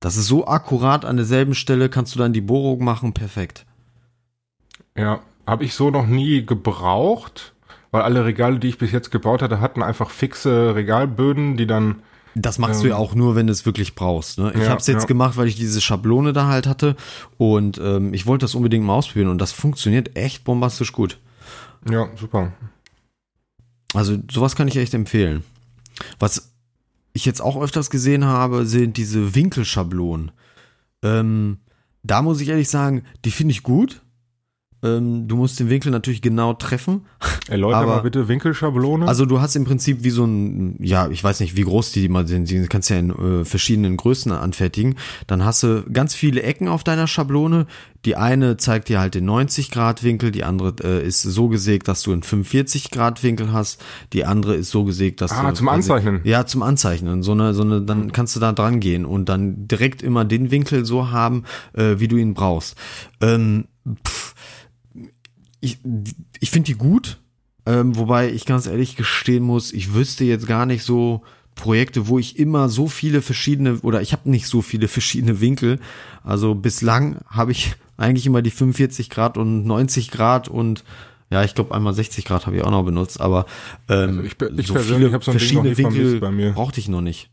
Das 0.00 0.16
ist 0.16 0.26
so 0.28 0.46
akkurat 0.46 1.04
an 1.04 1.16
derselben 1.16 1.54
Stelle, 1.54 1.90
kannst 1.90 2.14
du 2.14 2.18
dann 2.18 2.32
die 2.32 2.40
Bohrung 2.40 2.82
machen, 2.82 3.12
perfekt. 3.12 3.66
Ja, 4.96 5.20
habe 5.46 5.64
ich 5.64 5.74
so 5.74 5.90
noch 5.90 6.06
nie 6.06 6.44
gebraucht, 6.46 7.52
weil 7.90 8.00
alle 8.00 8.24
Regale, 8.24 8.58
die 8.58 8.68
ich 8.68 8.78
bis 8.78 8.92
jetzt 8.92 9.10
gebaut 9.10 9.42
hatte, 9.42 9.60
hatten 9.60 9.82
einfach 9.82 10.10
fixe 10.10 10.74
Regalböden, 10.74 11.58
die 11.58 11.66
dann 11.66 12.02
das 12.34 12.58
machst 12.58 12.76
ähm, 12.76 12.82
du 12.82 12.88
ja 12.90 12.96
auch 12.96 13.14
nur, 13.14 13.34
wenn 13.34 13.46
du 13.46 13.52
es 13.52 13.66
wirklich 13.66 13.94
brauchst. 13.94 14.38
Ne? 14.38 14.52
Ich 14.54 14.62
ja, 14.62 14.68
habe 14.68 14.80
es 14.80 14.86
jetzt 14.86 15.02
ja. 15.02 15.06
gemacht, 15.06 15.36
weil 15.36 15.48
ich 15.48 15.56
diese 15.56 15.80
Schablone 15.80 16.32
da 16.32 16.46
halt 16.46 16.66
hatte 16.66 16.96
und 17.38 17.78
ähm, 17.78 18.14
ich 18.14 18.26
wollte 18.26 18.44
das 18.44 18.54
unbedingt 18.54 18.84
mal 18.84 18.94
ausprobieren 18.94 19.28
und 19.28 19.38
das 19.38 19.52
funktioniert 19.52 20.16
echt 20.16 20.44
bombastisch 20.44 20.92
gut. 20.92 21.18
Ja, 21.90 22.08
super. 22.16 22.52
Also 23.94 24.16
sowas 24.30 24.54
kann 24.54 24.68
ich 24.68 24.76
echt 24.76 24.94
empfehlen. 24.94 25.42
Was 26.18 26.52
ich 27.12 27.24
jetzt 27.24 27.40
auch 27.40 27.60
öfters 27.60 27.90
gesehen 27.90 28.24
habe, 28.24 28.66
sind 28.66 28.96
diese 28.96 29.34
Winkelschablonen. 29.34 30.30
Ähm, 31.02 31.58
da 32.02 32.22
muss 32.22 32.40
ich 32.40 32.48
ehrlich 32.48 32.68
sagen, 32.68 33.04
die 33.24 33.30
finde 33.30 33.52
ich 33.52 33.62
gut. 33.62 34.02
Ähm, 34.82 35.28
du 35.28 35.36
musst 35.36 35.60
den 35.60 35.68
Winkel 35.68 35.92
natürlich 35.92 36.22
genau 36.22 36.54
treffen. 36.54 37.06
Erläuter 37.48 37.84
mal 37.84 38.00
bitte 38.00 38.28
Winkelschablone. 38.28 39.06
Also 39.06 39.26
du 39.26 39.40
hast 39.40 39.54
im 39.56 39.64
Prinzip 39.64 40.04
wie 40.04 40.10
so 40.10 40.24
ein, 40.24 40.76
ja, 40.82 41.08
ich 41.08 41.22
weiß 41.22 41.40
nicht, 41.40 41.56
wie 41.56 41.62
groß 41.62 41.92
die 41.92 42.08
mal 42.08 42.26
sind, 42.26 42.48
die 42.48 42.66
kannst 42.66 42.88
du 42.88 42.94
ja 42.94 43.00
in 43.00 43.10
äh, 43.10 43.44
verschiedenen 43.44 43.96
Größen 43.96 44.32
anfertigen. 44.32 44.96
Dann 45.26 45.44
hast 45.44 45.62
du 45.62 45.84
ganz 45.92 46.14
viele 46.14 46.42
Ecken 46.42 46.68
auf 46.68 46.82
deiner 46.84 47.06
Schablone. 47.06 47.66
Die 48.06 48.16
eine 48.16 48.56
zeigt 48.56 48.88
dir 48.88 49.00
halt 49.00 49.14
den 49.14 49.26
90 49.26 49.70
Grad 49.70 50.02
Winkel, 50.02 50.30
die 50.30 50.44
andere 50.44 50.74
äh, 50.82 51.06
ist 51.06 51.22
so 51.22 51.48
gesägt, 51.48 51.86
dass 51.86 52.02
du 52.02 52.12
einen 52.12 52.22
45 52.22 52.90
Grad 52.90 53.22
Winkel 53.22 53.52
hast. 53.52 53.82
Die 54.14 54.24
andere 54.24 54.54
ist 54.54 54.70
so 54.70 54.84
gesägt, 54.84 55.20
dass 55.20 55.32
ah, 55.32 55.42
du 55.42 55.48
Ah, 55.48 55.54
zum 55.54 55.68
Anzeichnen. 55.68 56.20
Ja, 56.24 56.46
zum 56.46 56.62
Anzeichnen. 56.62 57.22
So 57.22 57.32
eine, 57.32 57.52
so 57.52 57.62
eine, 57.62 57.82
dann 57.82 58.12
kannst 58.12 58.34
du 58.36 58.40
da 58.40 58.52
dran 58.52 58.80
gehen 58.80 59.04
und 59.04 59.28
dann 59.28 59.68
direkt 59.68 60.02
immer 60.02 60.24
den 60.24 60.50
Winkel 60.50 60.86
so 60.86 61.10
haben, 61.10 61.44
äh, 61.74 61.96
wie 61.98 62.08
du 62.08 62.16
ihn 62.16 62.32
brauchst. 62.32 62.76
Ähm, 63.20 63.66
pff, 64.06 64.29
ich, 65.60 65.78
ich 66.40 66.50
finde 66.50 66.66
die 66.66 66.74
gut, 66.74 67.18
ähm, 67.66 67.96
wobei 67.96 68.30
ich 68.30 68.46
ganz 68.46 68.66
ehrlich 68.66 68.96
gestehen 68.96 69.44
muss, 69.44 69.72
ich 69.72 69.94
wüsste 69.94 70.24
jetzt 70.24 70.46
gar 70.46 70.66
nicht 70.66 70.82
so 70.82 71.22
Projekte, 71.54 72.08
wo 72.08 72.18
ich 72.18 72.38
immer 72.38 72.68
so 72.68 72.88
viele 72.88 73.22
verschiedene 73.22 73.80
oder 73.80 74.00
ich 74.00 74.12
habe 74.12 74.30
nicht 74.30 74.46
so 74.46 74.62
viele 74.62 74.88
verschiedene 74.88 75.40
Winkel. 75.40 75.78
Also 76.24 76.54
bislang 76.54 77.18
habe 77.26 77.52
ich 77.52 77.74
eigentlich 77.96 78.26
immer 78.26 78.42
die 78.42 78.50
45 78.50 79.10
Grad 79.10 79.36
und 79.36 79.64
90 79.64 80.10
Grad 80.10 80.48
und 80.48 80.84
ja, 81.30 81.44
ich 81.44 81.54
glaube 81.54 81.74
einmal 81.74 81.94
60 81.94 82.24
Grad 82.24 82.46
habe 82.46 82.56
ich 82.56 82.64
auch 82.64 82.70
noch 82.70 82.84
benutzt, 82.84 83.20
aber 83.20 83.46
ähm, 83.88 84.18
also 84.18 84.22
ich, 84.22 84.36
ich 84.58 84.66
so 84.66 84.74
viele 84.74 85.10
so 85.10 85.20
verschiedene 85.20 85.76
Winkel 85.76 86.20
brauchte 86.52 86.80
ich 86.80 86.88
noch 86.88 87.02
nicht. 87.02 87.30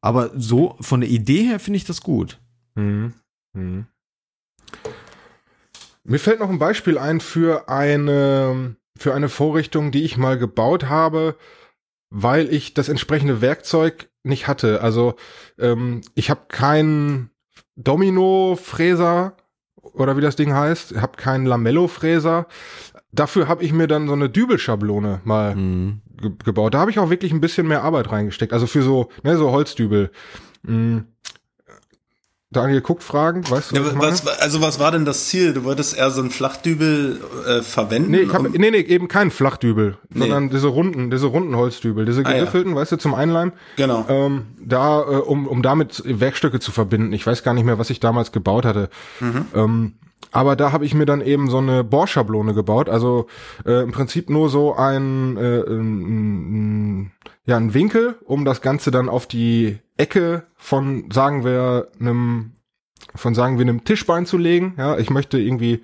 Aber 0.00 0.30
so 0.36 0.76
von 0.80 1.00
der 1.00 1.10
Idee 1.10 1.42
her 1.44 1.58
finde 1.58 1.78
ich 1.78 1.84
das 1.84 2.00
gut. 2.00 2.38
Mhm. 2.74 3.12
Mhm. 3.52 3.86
Mir 6.04 6.18
fällt 6.18 6.40
noch 6.40 6.48
ein 6.50 6.58
Beispiel 6.58 6.98
ein 6.98 7.20
für 7.20 7.68
eine, 7.68 8.76
für 8.98 9.14
eine 9.14 9.28
Vorrichtung, 9.28 9.90
die 9.90 10.02
ich 10.04 10.16
mal 10.16 10.38
gebaut 10.38 10.88
habe, 10.88 11.36
weil 12.10 12.52
ich 12.52 12.74
das 12.74 12.88
entsprechende 12.88 13.40
Werkzeug 13.40 14.08
nicht 14.22 14.48
hatte. 14.48 14.82
Also 14.82 15.14
ähm, 15.58 16.00
ich 16.14 16.30
habe 16.30 16.42
keinen 16.48 17.30
Domino-Fräser 17.76 19.36
oder 19.82 20.16
wie 20.16 20.20
das 20.20 20.36
Ding 20.36 20.52
heißt, 20.54 20.96
habe 21.00 21.16
keinen 21.16 21.46
Lamello-Fräser. 21.46 22.46
dafür 23.12 23.48
habe 23.48 23.64
ich 23.64 23.72
mir 23.72 23.88
dann 23.88 24.06
so 24.06 24.12
eine 24.12 24.28
Dübelschablone 24.30 25.20
mal 25.24 25.56
Mhm. 25.56 26.00
ge 26.16 26.30
gebaut. 26.44 26.74
Da 26.74 26.78
habe 26.80 26.90
ich 26.90 26.98
auch 26.98 27.10
wirklich 27.10 27.32
ein 27.32 27.40
bisschen 27.40 27.66
mehr 27.66 27.82
Arbeit 27.82 28.10
reingesteckt. 28.12 28.52
Also 28.52 28.66
für 28.66 28.82
so, 28.82 29.08
ne, 29.24 29.36
so 29.36 29.50
Holzdübel. 29.50 30.10
Mhm. 30.62 31.06
Daniel 32.52 32.80
guckt 32.80 33.04
Fragen, 33.04 33.48
weißt 33.48 33.70
du? 33.70 33.76
Ja, 33.76 33.82
was 33.94 34.26
also 34.26 34.60
was 34.60 34.80
war 34.80 34.90
denn 34.90 35.04
das 35.04 35.28
Ziel? 35.28 35.52
Du 35.54 35.62
wolltest 35.62 35.96
eher 35.96 36.10
so 36.10 36.20
einen 36.20 36.30
Flachdübel 36.30 37.20
äh, 37.46 37.62
verwenden? 37.62 38.10
Nee, 38.10 38.22
ich 38.22 38.32
hab, 38.32 38.40
um- 38.40 38.50
nee, 38.50 38.70
nee, 38.72 38.78
eben 38.80 39.06
keinen 39.06 39.30
Flachdübel, 39.30 39.98
Nee. 40.08 40.18
sondern 40.18 40.50
diese 40.50 40.66
runden, 40.66 41.12
diese 41.12 41.26
runden 41.28 41.54
Holzdübel, 41.54 42.04
diese 42.06 42.22
Ah, 42.26 42.30
ja. 42.32 42.38
geriffelten, 42.38 42.74
weißt 42.74 42.90
du, 42.90 42.96
zum 42.96 43.14
Einleimen. 43.14 43.52
Genau. 43.76 44.04
Ähm, 44.08 44.46
da, 44.60 45.00
äh, 45.00 45.04
um, 45.18 45.46
um 45.46 45.62
damit 45.62 46.02
Werkstücke 46.04 46.58
zu 46.58 46.72
verbinden. 46.72 47.12
Ich 47.12 47.24
weiß 47.24 47.44
gar 47.44 47.54
nicht 47.54 47.64
mehr, 47.64 47.78
was 47.78 47.88
ich 47.88 48.00
damals 48.00 48.32
gebaut 48.32 48.64
hatte. 48.64 48.90
Mhm. 49.20 49.46
Ähm, 49.54 49.92
aber 50.32 50.56
da 50.56 50.72
habe 50.72 50.84
ich 50.84 50.94
mir 50.94 51.06
dann 51.06 51.20
eben 51.20 51.48
so 51.48 51.58
eine 51.58 51.82
Bohrschablone 51.82 52.54
gebaut. 52.54 52.88
Also 52.88 53.26
äh, 53.66 53.82
im 53.82 53.92
Prinzip 53.92 54.30
nur 54.30 54.48
so 54.48 54.74
ein, 54.74 55.36
äh, 55.36 55.60
ein, 55.60 57.02
ein, 57.02 57.12
ja, 57.46 57.56
ein 57.56 57.74
Winkel, 57.74 58.16
um 58.24 58.44
das 58.44 58.60
Ganze 58.60 58.90
dann 58.90 59.08
auf 59.08 59.26
die 59.26 59.78
Ecke 59.96 60.44
von, 60.56 61.10
sagen 61.10 61.44
wir, 61.44 61.88
einem, 61.98 62.52
von 63.14 63.34
sagen 63.34 63.58
wir, 63.58 63.64
einem 63.64 63.84
Tischbein 63.84 64.26
zu 64.26 64.38
legen. 64.38 64.74
Ja, 64.78 64.98
ich 64.98 65.10
möchte 65.10 65.38
irgendwie 65.38 65.82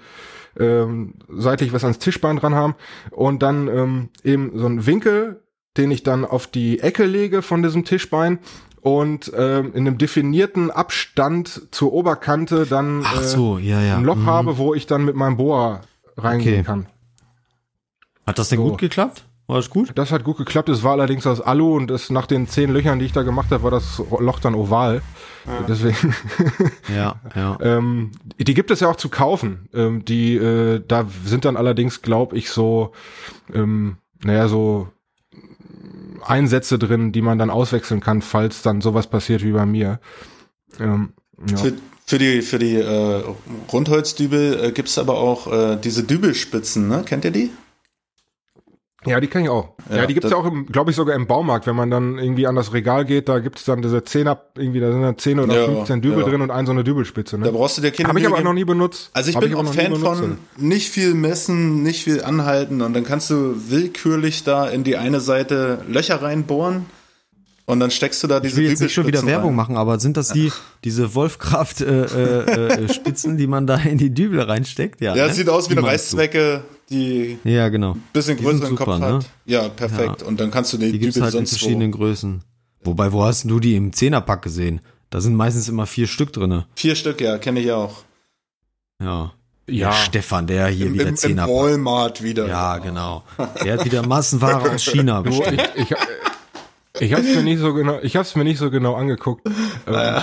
ähm, 0.59 1.15
seitlich 1.29 1.73
was 1.73 1.85
ans 1.85 1.99
Tischbein 1.99 2.37
dran 2.37 2.55
haben 2.55 2.77
und 3.11 3.43
dann 3.43 3.69
ähm, 3.69 4.09
eben 4.23 4.53
so 4.59 4.67
einen 4.67 4.87
Winkel, 4.87 5.43
den 5.77 5.91
ich 5.91 6.03
dann 6.03 6.25
auf 6.25 6.47
die 6.47 6.81
Ecke 6.81 7.05
lege 7.05 7.43
von 7.43 7.63
diesem 7.63 7.85
Tischbein 7.85 8.39
und 8.87 9.33
ähm, 9.37 9.73
in 9.75 9.85
einem 9.89 9.99
definierten 9.99 10.71
Abstand 10.71 11.63
zur 11.73 11.93
Oberkante 11.93 12.67
dann 12.67 13.03
äh, 13.03 13.21
so, 13.25 13.59
ja, 13.59 13.81
ja. 13.83 13.97
ein 13.97 14.05
Loch 14.05 14.15
Mhm. 14.15 14.27
habe, 14.27 14.59
wo 14.59 14.75
ich 14.75 14.87
dann 14.87 15.05
mit 15.05 15.17
meinem 15.17 15.37
Bohrer 15.37 15.81
reingehen 16.17 16.61
Okay. 16.61 16.63
kann. 16.63 16.87
Hat 18.25 18.39
das 18.39 18.49
denn 18.51 18.59
So. 18.61 18.69
gut 18.71 18.79
geklappt? 18.79 19.25
War 19.49 19.57
das 19.57 19.71
gut? 19.71 19.91
Das 19.97 20.13
hat 20.13 20.23
gut 20.23 20.37
geklappt. 20.39 20.69
Es 20.69 20.85
war 20.85 20.93
allerdings 20.93 21.27
aus 21.27 21.41
Alu 21.41 21.75
und 21.77 21.91
es, 21.91 22.11
nach 22.11 22.27
den 22.27 22.47
zehn 22.47 22.71
Löchern, 22.73 23.01
die 23.01 23.07
ich 23.07 23.13
da 23.13 23.23
gemacht 23.25 23.51
habe, 23.51 23.65
war 23.65 23.71
das 23.73 24.01
Loch 24.21 24.39
dann 24.39 24.55
oval. 24.55 25.03
Deswegen, 25.69 26.15
Ja, 26.95 27.17
ja. 27.35 27.59
ähm, 27.61 28.13
die 28.39 28.55
gibt 28.55 28.71
es 28.71 28.79
ja 28.81 28.89
auch 28.89 28.97
zu 28.97 29.09
kaufen. 29.09 29.69
Ähm, 29.75 30.05
die, 30.05 30.37
äh, 30.37 30.81
da 30.87 31.07
sind 31.25 31.45
dann 31.45 31.57
allerdings, 31.57 32.03
glaube 32.03 32.37
ich, 32.37 32.51
so, 32.51 32.93
ähm, 33.53 33.97
naja, 34.25 34.47
so 34.49 34.89
Einsätze 36.25 36.79
drin, 36.79 37.13
die 37.13 37.23
man 37.23 37.39
dann 37.39 37.51
auswechseln 37.51 38.01
kann, 38.01 38.23
falls 38.23 38.63
dann 38.63 38.81
sowas 38.81 39.07
passiert 39.07 39.43
wie 39.45 39.53
bei 39.53 39.67
mir. 39.67 40.01
Ähm, 40.81 41.13
ja. 41.49 41.57
Für, 41.57 41.73
für 42.07 42.19
die, 42.19 42.43
für 42.43 42.59
die 42.59 42.77
äh, 42.77 43.23
Rundholzdübel 43.73 44.65
äh, 44.65 44.73
gibt's 44.73 44.99
aber 44.99 45.19
auch 45.19 45.53
äh, 45.53 45.77
diese 45.77 46.05
Dübelspitzen, 46.05 46.89
ne? 46.89 47.03
Kennt 47.05 47.25
ihr 47.25 47.31
die? 47.31 47.51
Ja, 49.07 49.21
die 49.21 49.27
kann 49.29 49.43
ich 49.43 49.49
auch. 49.49 49.71
Ja, 49.91 49.97
Ja, 49.99 50.07
die 50.07 50.15
gibt's 50.15 50.31
ja 50.31 50.37
auch, 50.37 50.45
im, 50.47 50.67
glaube 50.67 50.91
ich, 50.91 50.97
sogar 50.97 51.15
im 51.15 51.27
Baumarkt. 51.27 51.67
Wenn 51.67 51.77
man 51.77 51.91
dann 51.91 52.19
irgendwie 52.19 52.47
an 52.47 52.55
das 52.57 52.73
Regal 52.73 53.05
geht, 53.05 53.29
da 53.29 53.39
gibt's 53.39 53.65
dann 53.65 53.83
diese 53.83 54.03
Zehner, 54.05 54.41
irgendwie, 54.57 54.81
da 54.81 54.91
sind 54.93 55.03
dann 55.03 55.17
10 55.19 55.41
oder 55.41 55.55
Ja, 55.61 55.65
15 55.67 56.01
Dübel 56.03 56.21
ja. 56.21 56.29
drin 56.29 56.41
und 56.43 56.51
ein 56.51 56.67
so 56.67 56.73
eine 56.73 56.85
Dübelspitze. 56.85 57.39
Da 57.39 57.45
Ne? 57.47 57.53
brauchst 57.53 57.79
du 57.79 57.83
dir 57.83 57.91
keine 57.93 58.09
Habe 58.09 58.21
ich 58.21 58.27
aber 58.27 58.41
noch 58.41 58.53
nie 58.53 58.65
benutzt. 58.65 59.11
Also 59.13 59.31
ich 59.31 59.37
Hab 59.37 59.43
bin 59.43 59.55
auch 59.55 59.61
auch 59.61 59.63
nie 59.65 59.77
Fan 59.81 59.95
von 59.97 60.39
nicht 60.57 60.91
viel 60.91 61.15
messen, 61.15 61.83
nicht 61.83 62.05
viel 62.05 62.23
anhalten 62.23 62.83
und 62.83 62.93
dann 62.95 63.05
kannst 63.05 63.31
du 63.31 63.55
willkürlich 63.69 64.45
da 64.45 64.67
in 64.69 64.85
die 64.85 64.97
eine 64.97 65.21
Seite 65.21 65.79
Löcher 65.89 66.23
reinbohren 66.23 66.87
und 67.69 67.81
dann 67.81 67.91
steckst 67.91 68.23
du 68.23 68.29
da 68.29 68.39
diese 68.41 68.55
Ich 68.55 68.59
will 68.63 68.71
jetzt 68.71 68.81
nicht 68.81 68.93
schon 68.95 69.07
wieder 69.09 69.25
Werbung 69.27 69.51
rein. 69.51 69.57
machen, 69.57 69.77
aber 69.77 69.99
sind 69.99 70.17
das 70.17 70.29
die, 70.29 70.53
diese 70.85 71.15
Wolfkraft 71.15 71.81
äh, 71.81 72.05
äh, 72.05 72.85
äh, 72.85 72.89
Spitzen, 72.93 73.37
die 73.37 73.47
man 73.49 73.67
da 73.67 73.77
in 73.77 73.99
die 73.99 74.11
Dübel 74.15 74.41
reinsteckt? 74.41 75.01
Ja, 75.01 75.15
Ja, 75.17 75.25
ne? 75.25 75.31
es 75.31 75.37
sieht 75.37 75.49
aus 75.49 75.69
wie 75.69 75.75
Die 75.75 75.79
eine? 75.79 75.89
Reißzwecke, 75.89 76.63
die 76.91 77.39
Ja, 77.45 77.69
genau. 77.69 77.97
bisschen 78.13 78.37
größeren 78.39 78.71
super, 78.71 78.85
Kopf 78.85 78.99
ne? 78.99 79.07
hat. 79.15 79.27
Ja, 79.45 79.69
perfekt. 79.69 80.23
Und 80.23 80.39
dann 80.41 80.51
kannst 80.51 80.73
du 80.73 80.79
die, 80.79 80.93
Die 80.93 80.99
gibt's 80.99 81.21
halt 81.21 81.35
in 81.35 81.47
verschiedenen 81.47 81.93
wo. 81.93 81.99
Größen. 81.99 82.43
Wobei, 82.85 83.13
wo 83.13 83.25
hast 83.25 83.45
du 83.45 83.59
die 83.61 83.75
im 83.77 83.93
Zehnerpack 83.93 84.43
gesehen? 84.43 84.81
Da 85.11 85.21
sind 85.21 85.35
meistens 85.35 85.69
immer 85.69 85.87
vier 85.87 86.07
Stück 86.07 86.33
drinne. 86.33 86.67
Vier 86.75 86.95
Stück, 86.95 87.21
ja, 87.21 87.39
kenne 87.39 87.61
ich 87.61 87.73
auch. 87.73 88.03
Ja. 89.03 89.33
Ja. 89.69 89.91
Der 89.91 89.93
Stefan, 89.97 90.47
der 90.47 90.69
hier 90.69 90.87
Im, 90.87 90.95
wieder 90.95 91.03
im, 91.05 91.09
im 91.11 91.17
Zehnerpack. 91.17 91.55
Walmart 91.55 92.23
wieder. 92.23 92.47
Ja, 92.47 92.79
genau. 92.79 93.25
Der 93.65 93.75
hat 93.79 93.85
wieder 93.85 94.07
Massenware 94.07 94.71
aus 94.71 94.85
China 94.85 95.21
bestellt. 95.23 95.73
ich, 95.75 95.91
ich, 95.91 95.97
ich 97.01 97.13
habe 97.13 97.23
es 97.23 97.35
mir 97.35 97.43
nicht 97.43 97.61
so 97.61 97.75
genau, 97.75 97.99
ich 98.03 98.17
habe 98.17 98.23
es 98.25 98.35
mir 98.37 98.45
nicht 98.45 98.59
so 98.59 98.71
genau 98.71 98.95
angeguckt. 98.95 99.47
Ähm, 99.87 99.95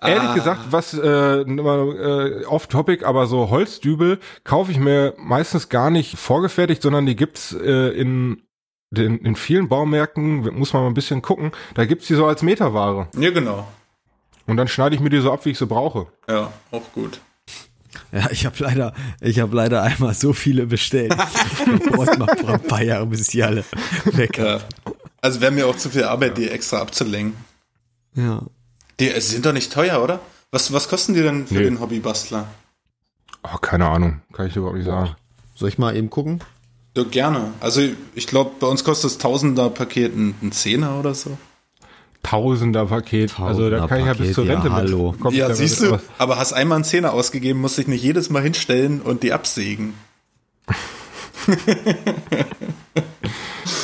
ehrlich 0.00 0.34
gesagt, 0.34 0.60
was 0.70 0.94
äh, 0.94 1.40
äh, 1.42 2.44
off 2.46 2.66
Topic, 2.66 3.04
aber 3.04 3.26
so 3.26 3.50
Holzdübel 3.50 4.18
kaufe 4.44 4.70
ich 4.72 4.78
mir 4.78 5.14
meistens 5.18 5.68
gar 5.68 5.90
nicht 5.90 6.16
vorgefertigt, 6.18 6.82
sondern 6.82 7.06
die 7.06 7.16
gibt's 7.16 7.52
äh, 7.52 7.88
in 7.90 8.42
den, 8.90 9.18
in 9.18 9.36
vielen 9.36 9.68
Baumärkten 9.68 10.56
muss 10.56 10.72
man 10.72 10.82
mal 10.82 10.88
ein 10.88 10.94
bisschen 10.94 11.20
gucken. 11.22 11.52
Da 11.74 11.84
gibt's 11.84 12.06
die 12.06 12.14
so 12.14 12.26
als 12.26 12.42
Meterware 12.42 13.08
Ja, 13.18 13.30
genau. 13.30 13.66
und 14.46 14.56
dann 14.56 14.68
schneide 14.68 14.94
ich 14.94 15.00
mir 15.00 15.10
die 15.10 15.20
so 15.20 15.32
ab, 15.32 15.44
wie 15.44 15.50
ich 15.50 15.58
sie 15.58 15.66
brauche. 15.66 16.06
Ja, 16.28 16.52
auch 16.70 16.92
gut. 16.92 17.20
Ja, 18.12 18.30
ich 18.30 18.46
habe 18.46 18.56
leider, 18.60 18.94
ich 19.20 19.40
habe 19.40 19.56
leider 19.56 19.82
einmal 19.82 20.14
so 20.14 20.32
viele 20.32 20.66
bestellt. 20.66 21.14
Ich 21.14 21.90
brauche 21.90 22.16
noch 22.18 22.28
ein 22.28 22.62
paar 22.62 22.82
Jahre, 22.82 23.06
bis 23.06 23.26
die 23.28 23.42
alle 23.42 23.64
weg 24.04 24.38
Ja. 24.38 24.60
Also 25.24 25.40
wäre 25.40 25.52
mir 25.52 25.66
auch 25.66 25.76
zu 25.76 25.88
viel 25.88 26.04
Arbeit, 26.04 26.36
die 26.36 26.50
extra 26.50 26.80
abzulenken. 26.82 27.42
Ja. 28.14 28.42
Die 29.00 29.08
sind 29.22 29.46
doch 29.46 29.54
nicht 29.54 29.72
teuer, 29.72 30.02
oder? 30.02 30.20
Was, 30.50 30.70
was 30.74 30.86
kosten 30.86 31.14
die 31.14 31.22
denn 31.22 31.46
für 31.46 31.54
Nee. 31.54 31.62
den 31.62 31.80
Hobbybastler? 31.80 32.46
Oh, 33.42 33.56
keine 33.56 33.88
Ahnung, 33.88 34.20
kann 34.34 34.48
ich 34.48 34.56
überhaupt 34.56 34.76
nicht 34.76 34.84
sagen. 34.84 35.16
Soll 35.54 35.70
ich 35.70 35.78
mal 35.78 35.96
eben 35.96 36.10
gucken? 36.10 36.40
Ja, 36.94 37.04
gerne. 37.04 37.54
Also 37.60 37.80
ich 38.14 38.26
glaube, 38.26 38.50
bei 38.60 38.66
uns 38.66 38.84
kostet 38.84 39.12
das 39.12 39.16
Tausender-Paket 39.18 40.14
ein, 40.14 40.52
Zehner 40.52 40.98
oder 41.00 41.14
so. 41.14 41.38
Tausender 42.22 42.84
Paket, 42.84 43.40
also 43.40 43.70
da 43.70 43.86
kann 43.86 44.00
ich 44.00 44.06
ja 44.06 44.12
bis 44.12 44.34
Tausender-Paket, 44.34 44.34
zur 44.34 44.44
ja, 44.44 44.52
Rente 44.52 44.72
hallo. 44.72 45.12
mit. 45.12 45.20
kommt 45.22 45.36
ja, 45.38 45.54
siehst 45.54 45.80
du, 45.80 45.98
aber 46.18 46.36
hast 46.38 46.52
einmal 46.52 46.76
einen 46.76 46.84
Zehner 46.84 47.14
ausgegeben, 47.14 47.62
musst 47.62 47.78
dich 47.78 47.86
nicht 47.86 48.02
jedes 48.02 48.28
Mal 48.28 48.42
hinstellen 48.42 49.00
und 49.00 49.22
die 49.22 49.32
absägen. 49.32 49.94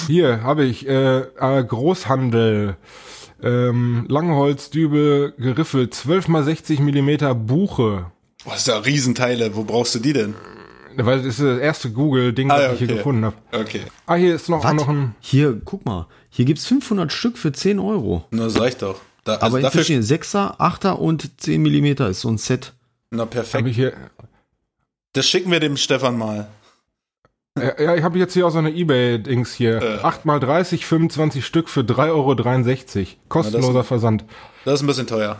Hier 0.07 0.43
habe 0.43 0.65
ich 0.65 0.87
äh, 0.89 1.21
äh, 1.21 1.65
Großhandel, 1.65 2.77
ähm, 3.43 4.07
Langholzdübel 4.09 5.33
geriffelt, 5.39 5.95
12 5.95 6.29
mal 6.29 6.43
60 6.45 6.81
Millimeter 6.81 7.35
Buche. 7.35 8.07
Boah, 8.45 8.53
das 8.53 8.61
ist 8.63 8.69
ja 8.69 8.79
Riesenteile. 8.79 9.55
Wo 9.55 9.65
brauchst 9.65 9.95
du 9.95 9.99
die 9.99 10.13
denn? 10.13 10.35
Weil 10.97 11.19
das 11.19 11.27
ist 11.27 11.41
das 11.41 11.59
erste 11.61 11.91
Google-Ding, 11.93 12.51
Ah, 12.51 12.57
das 12.59 12.67
ja, 12.67 12.73
ich 12.73 12.79
hier 12.81 12.89
okay. 12.89 12.97
gefunden 12.97 13.25
habe. 13.25 13.37
Okay. 13.53 13.83
Ah, 14.07 14.17
hier 14.17 14.35
ist 14.35 14.49
noch, 14.49 14.65
Was? 14.65 14.73
noch 14.75 14.89
ein. 14.89 15.15
Hier, 15.21 15.61
guck 15.65 15.85
mal. 15.87 16.07
Hier 16.31 16.45
gibt's 16.45 16.67
500 16.67 17.13
Stück 17.13 17.39
für 17.39 17.53
10 17.53 17.79
Euro. 17.79 18.25
Na, 18.31 18.49
sag 18.51 18.69
ich 18.69 18.77
doch. 18.77 19.01
Da, 19.25 19.35
also 19.35 19.47
Aber 19.47 19.57
in 19.59 19.63
dafür, 19.65 19.79
verschiedenen 19.85 20.07
6er, 20.07 20.59
8er 20.59 20.93
und 20.93 21.41
10 21.41 21.63
Millimeter 21.63 22.09
ist 22.09 22.23
so 22.23 22.29
ein 22.29 22.39
Set. 22.39 22.73
na 23.11 23.27
perfekt. 23.27 23.69
ich 23.69 23.77
hier. 23.77 23.93
Das 25.13 25.27
schicken 25.27 25.51
wir 25.51 25.61
dem 25.61 25.77
Stefan 25.77 26.19
mal. 26.19 26.49
Äh, 27.61 27.85
ja, 27.85 27.95
ich 27.97 28.03
habe 28.03 28.19
jetzt 28.19 28.35
hier 28.35 28.47
auch 28.47 28.51
so 28.51 28.59
eine 28.59 28.71
Ebay-Dings 28.71 29.53
hier. 29.55 29.81
Äh. 29.83 29.99
8 30.03 30.25
mal 30.25 30.41
30, 30.41 30.85
25 30.87 31.45
Stück 31.45 31.69
für 31.69 31.81
3,63 31.81 32.09
Euro. 32.11 33.07
Kostenloser 33.29 33.73
Na, 33.73 33.79
das- 33.81 33.87
Versand. 33.89 34.25
Das 34.65 34.75
ist 34.75 34.81
ein 34.83 34.87
bisschen 34.87 35.07
teuer. 35.07 35.37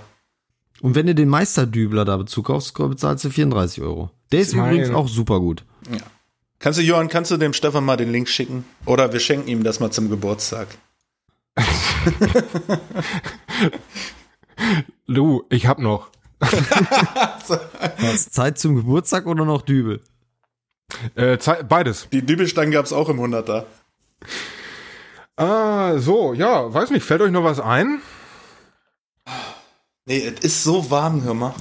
Und 0.81 0.95
wenn 0.95 1.07
du 1.07 1.15
den 1.15 1.29
Meisterdübler 1.29 2.05
da 2.05 2.17
dazu 2.17 2.43
kaufst, 2.43 2.75
bezahlst 2.75 3.25
du 3.25 3.31
34 3.31 3.83
Euro. 3.83 4.11
Der 4.33 4.41
ist 4.41 4.55
Meine- 4.55 4.73
übrigens 4.77 4.95
auch 4.95 5.09
super 5.09 5.41
gut. 5.41 5.65
Kannst 6.59 6.79
du, 6.79 6.83
Johann, 6.83 7.09
kannst 7.09 7.31
du 7.31 7.37
dem 7.39 7.53
Stefan 7.55 7.85
mal 7.85 7.97
den 7.97 8.13
Link 8.13 8.29
schicken? 8.29 8.65
Oder 8.87 9.13
wir 9.13 9.21
schenken 9.21 9.49
ihm 9.49 9.63
das 9.65 9.81
mal 9.81 9.91
zum 9.91 10.09
Geburtstag. 10.11 10.69
Lu, 15.07 15.43
ich 15.51 15.67
hab 15.67 15.79
noch. 15.79 16.09
Was, 16.41 18.31
Zeit 18.31 18.59
zum 18.59 18.77
Geburtstag 18.77 19.27
oder 19.27 19.45
noch 19.45 19.63
Dübel? 19.63 20.01
Äh, 21.15 21.39
beides. 21.69 22.09
Die 22.13 22.25
Dübelstangen 22.25 22.73
gab's 22.73 22.93
auch 22.93 23.09
im 23.09 23.21
100er. 23.21 23.65
Ah, 25.37 25.99
so, 25.99 26.35
ja, 26.35 26.73
weiß 26.73 26.91
nicht, 26.91 27.05
fällt 27.05 27.23
euch 27.23 27.31
noch 27.31 27.45
was 27.45 27.61
ein? 27.61 28.01
Nee, 30.05 30.27
es 30.27 30.45
ist 30.45 30.65
so 30.65 30.91
warm, 30.91 31.23
hör 31.23 31.35
mal. 31.35 31.55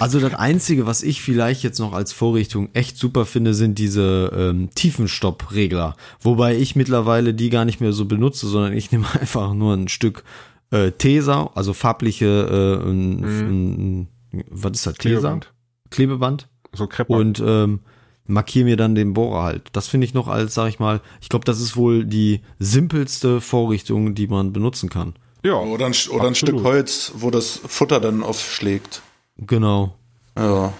Also 0.00 0.18
das 0.18 0.34
Einzige, 0.34 0.86
was 0.86 1.02
ich 1.02 1.22
vielleicht 1.22 1.62
jetzt 1.62 1.78
noch 1.78 1.92
als 1.92 2.12
Vorrichtung 2.12 2.68
echt 2.72 2.96
super 2.96 3.26
finde, 3.26 3.54
sind 3.54 3.78
diese 3.78 4.32
ähm, 4.36 4.70
Tiefenstoppregler. 4.74 5.96
Wobei 6.20 6.56
ich 6.56 6.74
mittlerweile 6.74 7.34
die 7.34 7.50
gar 7.50 7.64
nicht 7.64 7.80
mehr 7.80 7.92
so 7.92 8.04
benutze, 8.04 8.48
sondern 8.48 8.72
ich 8.72 8.92
nehme 8.92 9.06
einfach 9.20 9.54
nur 9.54 9.74
ein 9.74 9.88
Stück 9.88 10.24
äh, 10.70 10.90
Tesa, 10.92 11.50
also 11.54 11.72
farbliche, 11.72 12.80
äh, 12.82 12.88
ein, 12.88 13.24
ein, 13.24 14.08
was 14.50 14.72
ist 14.72 14.86
das? 14.86 14.98
Klebeband. 14.98 15.52
Klebeband. 15.90 16.48
So 16.74 16.86
Krepper. 16.86 17.14
Und 17.14 17.42
ähm, 17.44 17.80
markiere 18.26 18.64
mir 18.64 18.76
dann 18.76 18.94
den 18.94 19.12
Bohrer 19.14 19.42
halt. 19.42 19.68
Das 19.72 19.88
finde 19.88 20.06
ich 20.06 20.14
noch 20.14 20.28
als, 20.28 20.54
sag 20.54 20.68
ich 20.68 20.78
mal, 20.78 21.00
ich 21.20 21.28
glaube, 21.28 21.44
das 21.44 21.60
ist 21.60 21.76
wohl 21.76 22.04
die 22.04 22.40
simpelste 22.58 23.40
Vorrichtung, 23.40 24.14
die 24.14 24.26
man 24.26 24.52
benutzen 24.52 24.88
kann. 24.88 25.14
ja, 25.42 25.54
Oder 25.54 25.86
ein, 25.86 25.94
oder 26.10 26.26
ein. 26.26 26.34
Stück 26.34 26.62
Holz, 26.62 27.12
wo 27.16 27.30
das 27.30 27.60
Futter 27.66 28.00
dann 28.00 28.22
aufschlägt. 28.22 29.02
Genau. 29.36 29.94
Ja. 30.38 30.72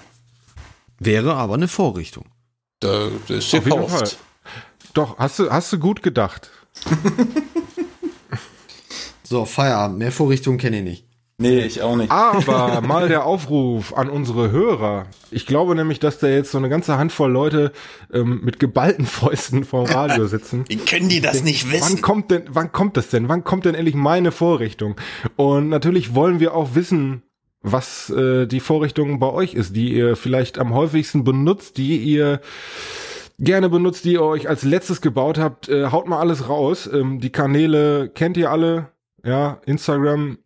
Wäre 0.99 1.35
aber 1.35 1.55
eine 1.55 1.69
Vorrichtung. 1.69 2.27
Da, 2.81 3.09
das 3.29 3.47
ist 3.47 3.55
Auf 3.55 3.67
jeden 3.67 3.89
Fall. 3.89 4.11
Doch, 4.95 5.19
hast 5.19 5.39
du, 5.39 5.51
hast 5.51 5.73
du 5.73 5.79
gut 5.79 6.03
gedacht. 6.03 6.51
So, 9.27 9.47
Feierabend. 9.47 9.99
Mehr 9.99 10.13
Vorrichtungen 10.13 10.59
kenne 10.59 10.79
ich 10.79 10.85
nicht. 10.85 11.04
Nee, 11.37 11.61
ich 11.61 11.83
auch 11.83 11.97
nicht. 11.97 12.13
Aber 12.13 12.81
mal 12.87 13.09
der 13.09 13.25
Aufruf 13.27 13.93
an 13.93 14.09
unsere 14.09 14.53
Hörer. 14.53 15.07
Ich 15.33 15.47
glaube 15.47 15.75
nämlich, 15.75 15.99
dass 15.99 16.19
da 16.19 16.29
jetzt 16.29 16.53
so 16.53 16.59
eine 16.59 16.69
ganze 16.69 16.97
Handvoll 16.97 17.31
Leute 17.33 17.73
ähm, 18.13 18.41
mit 18.45 18.61
geballten 18.61 19.05
Fäusten 19.07 19.65
vorm 19.65 19.87
Radio 19.87 20.27
sitzen. 20.27 20.65
Wie 20.69 20.77
können 20.77 21.09
die 21.09 21.21
das 21.21 21.43
nicht 21.43 21.67
Wann 21.67 21.73
wissen? 21.73 22.03
kommt 22.03 22.31
denn, 22.31 22.45
wann 22.51 22.71
kommt 22.71 22.97
das 22.97 23.09
denn? 23.09 23.29
Wann 23.29 23.43
kommt 23.43 23.65
denn 23.65 23.75
endlich 23.75 23.97
meine 23.97 24.31
Vorrichtung? 24.31 24.95
Und 25.35 25.69
natürlich 25.71 26.15
wollen 26.15 26.39
wir 26.39 26.55
auch 26.55 26.75
wissen, 26.75 27.23
was 27.63 28.11
äh, 28.11 28.47
die 28.47 28.61
Vorrichtung 28.61 29.19
bei 29.19 29.31
euch 29.33 29.55
ist, 29.55 29.75
die 29.75 29.93
ihr 29.93 30.15
vielleicht 30.17 30.59
am 30.59 30.73
häufigsten 30.73 31.25
benutzt, 31.25 31.79
die 31.79 31.97
ihr 31.97 32.41
gerne 33.41 33.69
benutzt, 33.69 34.05
die 34.05 34.13
ihr 34.13 34.23
euch 34.23 34.49
als 34.49 34.63
letztes 34.63 35.01
gebaut 35.01 35.39
habt. 35.39 35.69
Äh, 35.69 35.87
haut 35.91 36.07
mal 36.07 36.21
alles 36.21 36.49
raus. 36.49 36.89
Ähm, 36.93 37.21
die 37.21 37.31
Kanäle 37.31 38.09
kennt 38.09 38.37
ihr 38.37 38.53
alle. 38.53 38.91
Ja, 39.25 39.61
Instagram, 39.65 40.37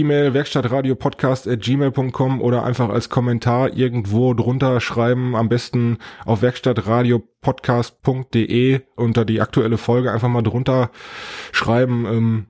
E-Mail 0.00 0.34
werkstattradiopodcast 0.34 1.48
at 1.48 1.60
gmail.com 1.60 2.40
oder 2.40 2.64
einfach 2.64 2.88
als 2.88 3.08
Kommentar 3.08 3.76
irgendwo 3.76 4.34
drunter 4.34 4.80
schreiben, 4.80 5.34
am 5.34 5.48
besten 5.48 5.98
auf 6.24 6.42
werkstattradiopodcast.de 6.42 8.82
unter 8.96 9.24
die 9.24 9.40
aktuelle 9.40 9.78
Folge 9.78 10.12
einfach 10.12 10.28
mal 10.28 10.42
drunter 10.42 10.90
schreiben. 11.52 12.06
Ähm, 12.06 12.46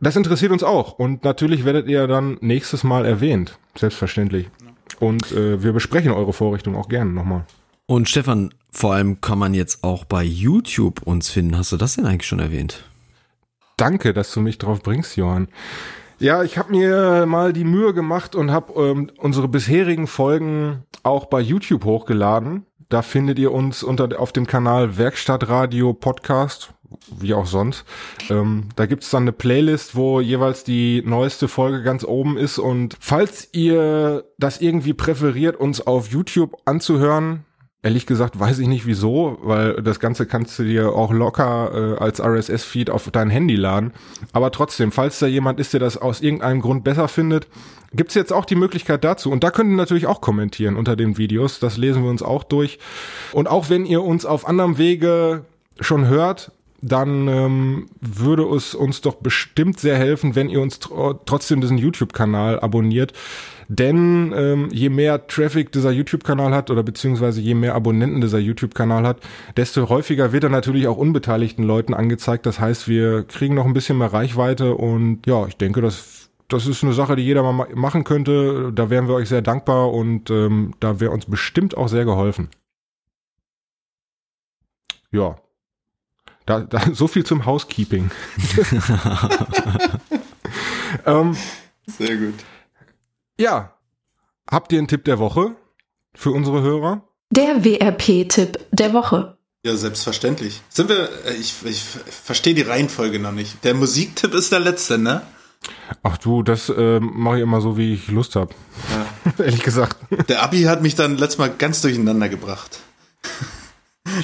das 0.00 0.16
interessiert 0.16 0.52
uns 0.52 0.64
auch 0.64 0.98
und 0.98 1.24
natürlich 1.24 1.64
werdet 1.64 1.88
ihr 1.88 2.06
dann 2.08 2.38
nächstes 2.40 2.82
Mal 2.82 3.06
erwähnt, 3.06 3.58
selbstverständlich. 3.76 4.50
Und 4.98 5.30
äh, 5.32 5.62
wir 5.62 5.72
besprechen 5.72 6.10
eure 6.12 6.32
Vorrichtung 6.32 6.74
auch 6.76 6.88
gerne 6.88 7.12
nochmal. 7.12 7.44
Und 7.86 8.08
Stefan, 8.08 8.54
vor 8.70 8.94
allem 8.94 9.20
kann 9.20 9.38
man 9.38 9.52
jetzt 9.54 9.84
auch 9.84 10.04
bei 10.04 10.24
YouTube 10.24 11.02
uns 11.02 11.30
finden. 11.30 11.56
Hast 11.56 11.70
du 11.72 11.76
das 11.76 11.94
denn 11.96 12.06
eigentlich 12.06 12.26
schon 12.26 12.40
erwähnt? 12.40 12.84
Danke, 13.76 14.12
dass 14.12 14.32
du 14.32 14.40
mich 14.40 14.58
drauf 14.58 14.82
bringst, 14.82 15.16
Johann. 15.16 15.48
Ja, 16.22 16.44
ich 16.44 16.56
habe 16.56 16.70
mir 16.70 17.26
mal 17.26 17.52
die 17.52 17.64
Mühe 17.64 17.92
gemacht 17.92 18.36
und 18.36 18.52
habe 18.52 18.80
ähm, 18.80 19.10
unsere 19.18 19.48
bisherigen 19.48 20.06
Folgen 20.06 20.84
auch 21.02 21.24
bei 21.24 21.40
YouTube 21.40 21.84
hochgeladen. 21.84 22.64
Da 22.88 23.02
findet 23.02 23.40
ihr 23.40 23.50
uns 23.50 23.82
unter 23.82 24.20
auf 24.20 24.30
dem 24.30 24.46
Kanal 24.46 24.96
Werkstattradio 24.98 25.94
Podcast, 25.94 26.74
wie 27.10 27.34
auch 27.34 27.46
sonst. 27.46 27.84
Ähm, 28.30 28.68
da 28.76 28.86
gibt's 28.86 29.10
dann 29.10 29.24
eine 29.24 29.32
Playlist, 29.32 29.96
wo 29.96 30.20
jeweils 30.20 30.62
die 30.62 31.02
neueste 31.04 31.48
Folge 31.48 31.82
ganz 31.82 32.04
oben 32.04 32.38
ist. 32.38 32.60
Und 32.60 32.96
falls 33.00 33.48
ihr 33.50 34.22
das 34.38 34.60
irgendwie 34.60 34.92
präferiert, 34.92 35.56
uns 35.56 35.84
auf 35.84 36.06
YouTube 36.06 36.56
anzuhören, 36.66 37.44
Ehrlich 37.84 38.06
gesagt 38.06 38.38
weiß 38.38 38.60
ich 38.60 38.68
nicht 38.68 38.86
wieso, 38.86 39.38
weil 39.42 39.82
das 39.82 39.98
Ganze 39.98 40.24
kannst 40.24 40.56
du 40.56 40.62
dir 40.62 40.92
auch 40.92 41.12
locker 41.12 41.96
äh, 41.98 42.00
als 42.00 42.20
RSS-Feed 42.20 42.90
auf 42.90 43.10
dein 43.10 43.28
Handy 43.28 43.56
laden. 43.56 43.92
Aber 44.32 44.52
trotzdem, 44.52 44.92
falls 44.92 45.18
da 45.18 45.26
jemand 45.26 45.58
ist, 45.58 45.72
der 45.72 45.80
das 45.80 45.96
aus 45.96 46.20
irgendeinem 46.20 46.60
Grund 46.60 46.84
besser 46.84 47.08
findet, 47.08 47.48
gibt's 47.92 48.14
jetzt 48.14 48.32
auch 48.32 48.44
die 48.44 48.54
Möglichkeit 48.54 49.02
dazu. 49.02 49.32
Und 49.32 49.42
da 49.42 49.50
könnt 49.50 49.70
ihr 49.70 49.76
natürlich 49.76 50.06
auch 50.06 50.20
kommentieren 50.20 50.76
unter 50.76 50.94
den 50.94 51.18
Videos. 51.18 51.58
Das 51.58 51.76
lesen 51.76 52.04
wir 52.04 52.10
uns 52.10 52.22
auch 52.22 52.44
durch. 52.44 52.78
Und 53.32 53.48
auch 53.48 53.68
wenn 53.68 53.84
ihr 53.84 54.02
uns 54.02 54.26
auf 54.26 54.46
anderem 54.46 54.78
Wege 54.78 55.44
schon 55.80 56.06
hört, 56.06 56.52
dann 56.82 57.26
ähm, 57.26 57.86
würde 58.00 58.44
es 58.54 58.74
uns 58.74 59.00
doch 59.00 59.14
bestimmt 59.14 59.78
sehr 59.78 59.96
helfen, 59.96 60.34
wenn 60.34 60.48
ihr 60.48 60.60
uns 60.60 60.80
tr 60.80 61.18
trotzdem 61.24 61.60
diesen 61.60 61.78
YouTube-Kanal 61.78 62.60
abonniert. 62.60 63.12
Denn 63.74 64.34
ähm, 64.36 64.68
je 64.70 64.90
mehr 64.90 65.26
Traffic 65.26 65.72
dieser 65.72 65.90
YouTube-Kanal 65.92 66.54
hat 66.54 66.70
oder 66.70 66.82
beziehungsweise 66.82 67.40
je 67.40 67.54
mehr 67.54 67.74
Abonnenten 67.74 68.20
dieser 68.20 68.38
YouTube-Kanal 68.38 69.06
hat, 69.06 69.20
desto 69.56 69.88
häufiger 69.88 70.32
wird 70.32 70.44
er 70.44 70.50
natürlich 70.50 70.86
auch 70.88 70.98
unbeteiligten 70.98 71.64
Leuten 71.64 71.94
angezeigt. 71.94 72.44
Das 72.44 72.60
heißt, 72.60 72.86
wir 72.86 73.22
kriegen 73.24 73.54
noch 73.54 73.64
ein 73.64 73.72
bisschen 73.72 73.96
mehr 73.96 74.12
Reichweite 74.12 74.74
und 74.74 75.26
ja, 75.26 75.46
ich 75.46 75.56
denke, 75.56 75.80
das, 75.80 76.28
das 76.48 76.66
ist 76.66 76.84
eine 76.84 76.92
Sache, 76.92 77.16
die 77.16 77.22
jeder 77.22 77.42
mal 77.42 77.52
ma- 77.54 77.68
machen 77.74 78.04
könnte. 78.04 78.72
Da 78.74 78.90
wären 78.90 79.08
wir 79.08 79.14
euch 79.14 79.30
sehr 79.30 79.40
dankbar 79.40 79.90
und 79.92 80.28
ähm, 80.28 80.74
da 80.80 81.00
wäre 81.00 81.12
uns 81.12 81.24
bestimmt 81.24 81.74
auch 81.74 81.88
sehr 81.88 82.04
geholfen. 82.04 82.50
Ja. 85.12 85.36
Da, 86.44 86.60
da, 86.60 86.80
so 86.92 87.06
viel 87.08 87.24
zum 87.24 87.46
Housekeeping. 87.46 88.10
ähm, 91.06 91.36
Sehr 91.86 92.16
gut. 92.18 92.34
Ja. 93.42 93.74
Habt 94.50 94.72
ihr 94.72 94.78
einen 94.78 94.88
Tipp 94.88 95.04
der 95.04 95.18
Woche 95.18 95.56
für 96.14 96.30
unsere 96.30 96.62
Hörer? 96.62 97.08
Der 97.30 97.64
WRP-Tipp 97.64 98.58
der 98.72 98.92
Woche. 98.92 99.36
Ja, 99.64 99.76
selbstverständlich. 99.76 100.60
Sind 100.68 100.88
wir, 100.88 101.08
äh, 101.24 101.34
ich, 101.34 101.54
ich 101.64 101.82
verstehe 101.82 102.54
die 102.54 102.62
Reihenfolge 102.62 103.18
noch 103.20 103.32
nicht. 103.32 103.62
Der 103.64 103.74
Musiktipp 103.74 104.34
ist 104.34 104.50
der 104.52 104.60
letzte, 104.60 104.98
ne? 104.98 105.22
Ach 106.02 106.18
du, 106.18 106.42
das 106.42 106.68
äh, 106.68 106.98
mache 106.98 107.36
ich 107.36 107.42
immer 107.42 107.60
so, 107.60 107.76
wie 107.76 107.94
ich 107.94 108.08
Lust 108.08 108.34
habe. 108.34 108.52
Ehrlich 109.38 109.62
gesagt. 109.62 109.96
Der 110.28 110.42
Abi 110.42 110.62
hat 110.62 110.82
mich 110.82 110.96
dann 110.96 111.16
letztes 111.16 111.38
Mal 111.38 111.50
ganz 111.50 111.80
durcheinander 111.80 112.28
gebracht. 112.28 112.80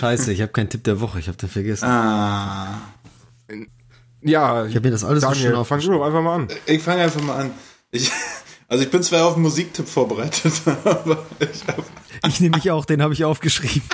Scheiße, 0.01 0.33
ich 0.33 0.43
habe 0.43 0.51
keinen 0.53 0.69
Tipp 0.69 0.83
der 0.85 1.01
Woche. 1.01 1.21
Ich 1.21 1.29
habe 1.29 1.39
den 1.39 1.49
vergessen. 1.49 1.85
Ah. 1.87 2.81
Ja, 4.21 4.67
Ich 4.67 4.75
habe 4.75 4.89
mir 4.89 4.91
das 4.93 5.05
alles 5.05 5.23
so 5.23 5.29
Daniel, 5.29 5.43
schön 5.43 5.53
fang 5.53 5.61
aufgeschrieben. 5.61 5.93
du 5.93 5.99
doch 6.01 6.07
einfach 6.07 6.23
mal 6.23 6.35
an. 6.35 6.49
Ich 6.67 6.83
fange 6.83 7.03
einfach 7.03 7.23
mal 7.23 7.37
an. 7.43 7.51
Ich, 7.93 8.11
also 8.69 8.85
ich 8.85 8.91
bin 8.91 9.03
zwar 9.03 9.27
auf 9.27 9.35
einen 9.35 9.43
Musiktipp 9.43 9.89
vorbereitet, 9.89 10.53
aber 10.85 11.27
ich 11.41 11.67
hab, 11.67 11.83
Ich 12.27 12.41
nehme 12.41 12.57
mich 12.57 12.71
auch, 12.71 12.85
den 12.85 13.03
habe 13.03 13.15
ich 13.15 13.25
aufgeschrieben. 13.25 13.89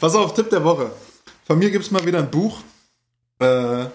Pass 0.00 0.14
auf, 0.14 0.34
Tipp 0.34 0.48
der 0.50 0.62
Woche. 0.62 0.92
Von 1.44 1.58
mir 1.58 1.70
gibt's 1.70 1.90
mal 1.90 2.06
wieder 2.06 2.18
ein 2.20 2.30
Buch, 2.30 2.60
äh, 3.40 3.86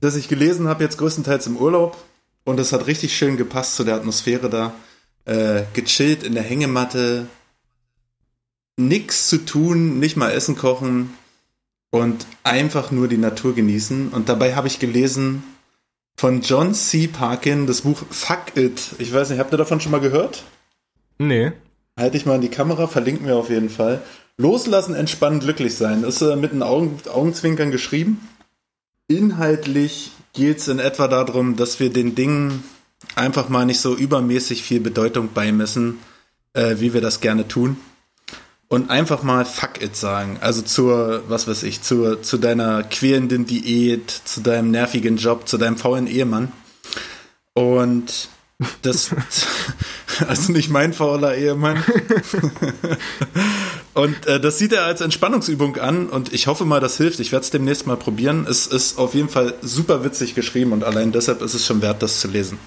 das 0.00 0.16
ich 0.16 0.28
gelesen 0.28 0.68
habe, 0.68 0.82
jetzt 0.82 0.96
größtenteils 0.96 1.46
im 1.46 1.56
Urlaub. 1.56 2.02
Und 2.44 2.58
es 2.58 2.72
hat 2.72 2.86
richtig 2.86 3.16
schön 3.16 3.36
gepasst 3.36 3.76
zu 3.76 3.84
der 3.84 3.94
Atmosphäre 3.94 4.48
da. 4.48 4.72
Äh, 5.24 5.64
gechillt 5.74 6.22
in 6.22 6.34
der 6.34 6.42
Hängematte. 6.42 7.26
Nix 8.76 9.28
zu 9.28 9.44
tun, 9.44 10.00
nicht 10.00 10.16
mal 10.16 10.30
Essen 10.32 10.56
kochen. 10.56 11.12
Und 11.90 12.26
einfach 12.42 12.90
nur 12.90 13.06
die 13.06 13.18
Natur 13.18 13.54
genießen. 13.54 14.08
Und 14.08 14.30
dabei 14.30 14.54
habe 14.54 14.66
ich 14.66 14.78
gelesen 14.78 15.44
von 16.16 16.40
John 16.40 16.74
C. 16.74 17.08
Parkin 17.08 17.66
das 17.66 17.82
Buch 17.82 18.02
Fuck 18.10 18.56
It. 18.56 18.80
Ich 18.98 19.12
weiß 19.12 19.30
nicht, 19.30 19.38
habt 19.38 19.52
ihr 19.52 19.58
davon 19.58 19.80
schon 19.80 19.92
mal 19.92 20.00
gehört? 20.00 20.44
Nee. 21.18 21.52
Halte 21.96 22.16
ich 22.16 22.26
mal 22.26 22.36
in 22.36 22.40
die 22.40 22.48
Kamera, 22.48 22.86
verlinken 22.86 23.26
wir 23.26 23.36
auf 23.36 23.50
jeden 23.50 23.70
Fall. 23.70 24.02
Loslassen, 24.38 24.94
entspannen, 24.94 25.40
glücklich 25.40 25.74
sein. 25.74 26.04
Ist 26.04 26.22
äh, 26.22 26.36
mit 26.36 26.52
einem 26.52 26.62
Augen, 26.62 26.98
Augenzwinkern 27.12 27.70
geschrieben. 27.70 28.28
Inhaltlich 29.08 30.12
geht 30.32 30.58
es 30.58 30.68
in 30.68 30.78
etwa 30.78 31.08
darum, 31.08 31.56
dass 31.56 31.80
wir 31.80 31.92
den 31.92 32.14
Dingen 32.14 32.64
einfach 33.14 33.48
mal 33.48 33.66
nicht 33.66 33.80
so 33.80 33.94
übermäßig 33.94 34.62
viel 34.62 34.80
Bedeutung 34.80 35.30
beimessen, 35.34 35.98
äh, 36.54 36.76
wie 36.78 36.94
wir 36.94 37.00
das 37.00 37.20
gerne 37.20 37.46
tun. 37.46 37.76
Und 38.72 38.88
einfach 38.88 39.22
mal 39.22 39.44
fuck 39.44 39.82
it 39.82 39.96
sagen. 39.96 40.38
Also 40.40 40.62
zur, 40.62 41.24
was 41.28 41.46
weiß 41.46 41.62
ich, 41.64 41.82
zur, 41.82 42.22
zu 42.22 42.38
deiner 42.38 42.82
quälenden 42.82 43.44
Diät, 43.44 44.10
zu 44.10 44.40
deinem 44.40 44.70
nervigen 44.70 45.18
Job, 45.18 45.46
zu 45.46 45.58
deinem 45.58 45.76
faulen 45.76 46.06
Ehemann. 46.06 46.50
Und 47.52 48.30
das, 48.80 49.10
also 50.26 50.52
nicht 50.52 50.70
mein 50.70 50.94
fauler 50.94 51.36
Ehemann. 51.36 51.84
Und 53.92 54.24
äh, 54.24 54.40
das 54.40 54.56
sieht 54.56 54.72
er 54.72 54.86
als 54.86 55.02
Entspannungsübung 55.02 55.76
an 55.76 56.08
und 56.08 56.32
ich 56.32 56.46
hoffe 56.46 56.64
mal, 56.64 56.80
das 56.80 56.96
hilft. 56.96 57.20
Ich 57.20 57.30
werde 57.30 57.44
es 57.44 57.50
demnächst 57.50 57.86
mal 57.86 57.98
probieren. 57.98 58.46
Es 58.48 58.66
ist 58.66 58.96
auf 58.96 59.12
jeden 59.12 59.28
Fall 59.28 59.52
super 59.60 60.02
witzig 60.02 60.34
geschrieben 60.34 60.72
und 60.72 60.82
allein 60.82 61.12
deshalb 61.12 61.42
ist 61.42 61.52
es 61.52 61.66
schon 61.66 61.82
wert, 61.82 62.02
das 62.02 62.20
zu 62.20 62.28
lesen. 62.28 62.58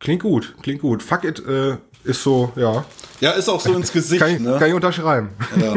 Klingt 0.00 0.22
gut, 0.22 0.54
klingt 0.62 0.80
gut. 0.80 1.02
Fuck 1.02 1.24
it 1.24 1.46
äh, 1.46 1.76
ist 2.04 2.22
so, 2.22 2.52
ja. 2.56 2.84
Ja, 3.20 3.32
ist 3.32 3.50
auch 3.50 3.60
so 3.60 3.74
ins 3.74 3.92
Gesicht, 3.92 4.20
Kann 4.22 4.34
ich, 4.34 4.40
ne? 4.40 4.56
kann 4.58 4.68
ich 4.68 4.74
unterschreiben. 4.74 5.28
Ja. 5.60 5.74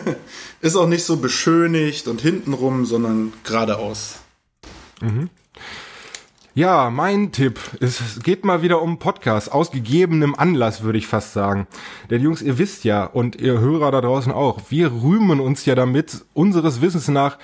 ist 0.60 0.76
auch 0.76 0.86
nicht 0.86 1.04
so 1.04 1.16
beschönigt 1.16 2.06
und 2.06 2.20
hintenrum, 2.20 2.84
sondern 2.84 3.32
geradeaus. 3.42 4.16
Ja, 6.52 6.90
mein 6.90 7.32
Tipp. 7.32 7.58
Es 7.80 8.20
geht 8.22 8.44
mal 8.44 8.62
wieder 8.62 8.82
um 8.82 8.98
Podcast. 8.98 9.50
Aus 9.50 9.70
gegebenem 9.70 10.34
Anlass, 10.34 10.82
würde 10.82 10.98
ich 10.98 11.06
fast 11.06 11.32
sagen. 11.32 11.66
Denn 12.10 12.22
Jungs, 12.22 12.42
ihr 12.42 12.58
wisst 12.58 12.84
ja, 12.84 13.04
und 13.04 13.36
ihr 13.36 13.58
Hörer 13.58 13.90
da 13.90 14.02
draußen 14.02 14.30
auch, 14.30 14.60
wir 14.68 14.92
rühmen 14.92 15.40
uns 15.40 15.64
ja 15.64 15.74
damit, 15.74 16.24
unseres 16.34 16.82
Wissens 16.82 17.08
nach, 17.08 17.38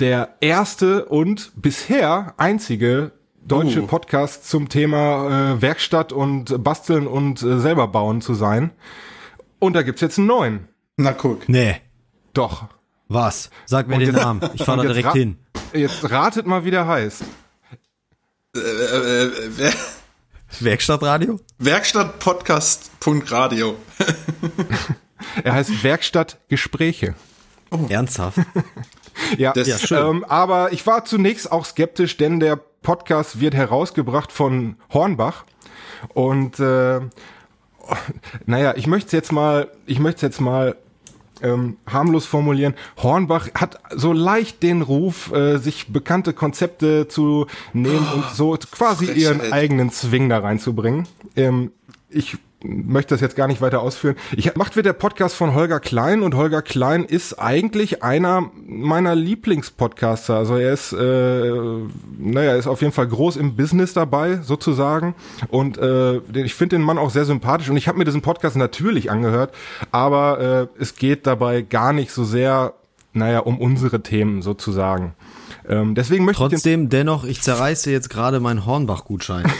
der 0.00 0.36
erste 0.40 1.04
und 1.04 1.52
bisher 1.56 2.34
einzige 2.38 3.12
deutsche 3.48 3.82
Uh. 3.82 3.86
Podcast 3.86 4.48
zum 4.48 4.68
Thema 4.68 5.54
äh, 5.54 5.62
Werkstatt 5.62 6.12
und 6.12 6.62
Basteln 6.62 7.06
und 7.06 7.42
äh, 7.42 7.58
selber 7.58 7.88
bauen 7.88 8.20
zu 8.20 8.34
sein. 8.34 8.70
Und 9.58 9.72
da 9.74 9.82
gibt's 9.82 10.00
jetzt 10.02 10.18
einen 10.18 10.26
neuen. 10.28 10.68
Na 10.96 11.12
guck. 11.12 11.48
Nee. 11.48 11.76
Doch. 12.34 12.66
Was? 13.08 13.50
Sag 13.66 13.88
mir 13.88 13.94
Und 13.94 14.00
den 14.00 14.10
jetzt- 14.14 14.22
Namen. 14.22 14.48
Ich 14.54 14.64
fahre 14.64 14.86
da 14.86 14.92
direkt 14.92 15.12
hin. 15.14 15.38
Jetzt 15.72 16.08
ratet 16.10 16.46
mal, 16.46 16.64
wie 16.64 16.70
der 16.70 16.86
heißt. 16.86 17.22
Äh, 18.54 18.58
äh, 18.60 19.30
wer, 19.56 19.72
Werkstattradio? 20.60 21.40
Werkstattpodcast.radio. 21.58 23.76
Er 25.44 25.52
heißt 25.52 25.82
Werkstattgespräche. 25.82 27.14
Ernsthaft? 27.88 28.38
Ja, 29.36 29.52
Das- 29.52 29.66
ja 29.66 29.78
schön. 29.78 30.18
Ähm, 30.18 30.24
aber 30.24 30.72
ich 30.72 30.86
war 30.86 31.04
zunächst 31.04 31.50
auch 31.50 31.64
skeptisch, 31.64 32.16
denn 32.18 32.38
der 32.38 32.60
Podcast 32.82 33.40
wird 33.40 33.54
herausgebracht 33.54 34.32
von 34.32 34.76
Hornbach. 34.92 35.44
Und 36.14 36.60
äh, 36.60 37.00
naja, 38.46 38.74
ich 38.76 38.86
möchte 38.86 39.06
es 39.06 39.12
jetzt 39.12 39.32
mal, 39.32 39.70
ich 39.86 39.98
möchte 39.98 40.26
jetzt 40.26 40.40
mal 40.40 40.76
ähm, 41.42 41.76
harmlos 41.86 42.26
formulieren. 42.26 42.74
Hornbach 42.96 43.48
hat 43.54 43.80
so 43.94 44.12
leicht 44.12 44.62
den 44.62 44.82
Ruf, 44.82 45.32
äh, 45.32 45.58
sich 45.58 45.88
bekannte 45.88 46.32
Konzepte 46.32 47.08
zu 47.08 47.46
nehmen 47.72 48.06
und 48.14 48.24
so 48.34 48.56
quasi 48.70 49.06
ihren 49.12 49.52
eigenen 49.52 49.90
Swing 49.90 50.28
da 50.28 50.38
reinzubringen. 50.38 51.06
Ähm, 51.36 51.72
ich 52.10 52.38
möchte 52.62 53.14
das 53.14 53.20
jetzt 53.20 53.36
gar 53.36 53.46
nicht 53.46 53.60
weiter 53.60 53.80
ausführen. 53.80 54.16
Ich 54.36 54.54
macht 54.56 54.74
wird 54.74 54.86
der 54.86 54.92
Podcast 54.92 55.36
von 55.36 55.54
Holger 55.54 55.78
Klein 55.78 56.22
und 56.22 56.34
Holger 56.34 56.62
Klein 56.62 57.04
ist 57.04 57.34
eigentlich 57.34 58.02
einer 58.02 58.50
meiner 58.66 59.14
Lieblingspodcaster. 59.14 60.36
Also 60.36 60.56
er 60.56 60.72
ist, 60.72 60.92
äh, 60.92 61.52
naja, 62.18 62.56
ist 62.56 62.66
auf 62.66 62.80
jeden 62.80 62.92
Fall 62.92 63.06
groß 63.06 63.36
im 63.36 63.54
Business 63.54 63.92
dabei 63.92 64.38
sozusagen 64.42 65.14
und 65.48 65.78
äh, 65.78 66.18
ich 66.32 66.54
finde 66.54 66.76
den 66.76 66.82
Mann 66.82 66.98
auch 66.98 67.10
sehr 67.10 67.24
sympathisch 67.24 67.70
und 67.70 67.76
ich 67.76 67.86
habe 67.86 67.98
mir 67.98 68.04
diesen 68.04 68.22
Podcast 68.22 68.56
natürlich 68.56 69.10
angehört, 69.10 69.54
aber 69.92 70.68
äh, 70.76 70.82
es 70.82 70.96
geht 70.96 71.26
dabei 71.26 71.62
gar 71.62 71.92
nicht 71.92 72.10
so 72.10 72.24
sehr, 72.24 72.74
naja, 73.12 73.40
um 73.40 73.58
unsere 73.58 74.02
Themen 74.02 74.42
sozusagen. 74.42 75.14
Ähm, 75.68 75.94
deswegen 75.94 76.24
möchte 76.24 76.42
ich 76.42 76.48
den 76.48 76.56
Trotzdem, 76.56 76.88
dennoch, 76.88 77.24
ich 77.24 77.42
zerreiße 77.42 77.90
jetzt 77.90 78.08
gerade 78.08 78.40
meinen 78.40 78.64
Hornbach-Gutschein. 78.64 79.44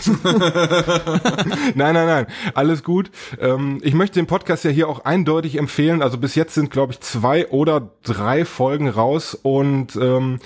Nein, 1.75 1.95
nein, 1.95 2.07
nein, 2.07 2.27
alles 2.55 2.83
gut. 2.83 3.11
Ähm, 3.39 3.79
ich 3.83 3.95
möchte 3.95 4.19
den 4.19 4.27
Podcast 4.27 4.65
ja 4.65 4.71
hier 4.71 4.89
auch 4.89 5.05
eindeutig 5.05 5.57
empfehlen. 5.59 6.03
Also 6.03 6.19
bis 6.19 6.35
jetzt 6.35 6.55
sind, 6.55 6.71
glaube 6.71 6.93
ich, 6.93 7.01
zwei 7.01 7.49
oder 7.49 7.91
drei 8.03 8.45
Folgen 8.45 8.89
raus 8.89 9.35
und 9.35 9.97
ähm, 9.97 10.41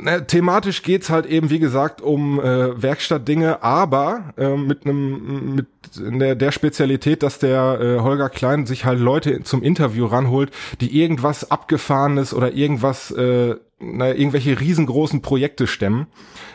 na, 0.00 0.20
thematisch 0.20 0.82
geht's 0.82 1.10
halt 1.10 1.26
eben, 1.26 1.50
wie 1.50 1.58
gesagt, 1.58 2.00
um 2.00 2.40
äh, 2.40 2.80
Werkstattdinge, 2.80 3.62
aber 3.62 4.32
äh, 4.36 4.56
mit 4.56 4.84
einem 4.84 5.54
mit 5.54 5.66
der, 5.96 6.34
der 6.34 6.52
Spezialität, 6.52 7.22
dass 7.22 7.38
der 7.38 7.78
äh, 7.80 8.00
Holger 8.00 8.28
Klein 8.28 8.66
sich 8.66 8.84
halt 8.84 9.00
Leute 9.00 9.42
zum 9.42 9.62
Interview 9.62 10.06
ranholt, 10.06 10.50
die 10.80 10.98
irgendwas 10.98 11.50
abgefahrenes 11.50 12.32
oder 12.32 12.52
irgendwas, 12.52 13.10
äh, 13.10 13.56
naja, 13.80 14.14
irgendwelche 14.14 14.58
riesengroßen 14.60 15.22
Projekte 15.22 15.66
stemmen. 15.66 16.06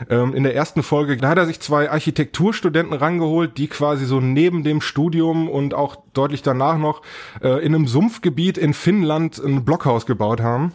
Ähm, 0.10 0.34
in 0.34 0.44
der 0.44 0.56
ersten 0.56 0.82
Folge, 0.82 1.18
da 1.18 1.30
hat 1.30 1.38
er 1.38 1.46
sich 1.46 1.60
zwei 1.60 1.92
Architekturstudenten 1.92 2.94
rangeholt, 2.94 3.58
die 3.58 3.68
quasi 3.68 4.06
so 4.06 4.20
neben 4.20 4.64
dem 4.64 4.82
Studium 4.82 5.50
und 5.50 5.74
auch 5.74 5.98
deutlich 6.14 6.42
danach 6.42 6.78
noch 6.78 7.02
äh, 7.42 7.64
in 7.64 7.76
einem 7.76 7.88
Sumpfgebiet 7.88 8.58
in 8.58 8.74
Finnland 8.74 9.38
ein 9.40 9.66
Blockhaus 9.66 10.06
gebaut 10.06 10.42
haben 10.42 10.72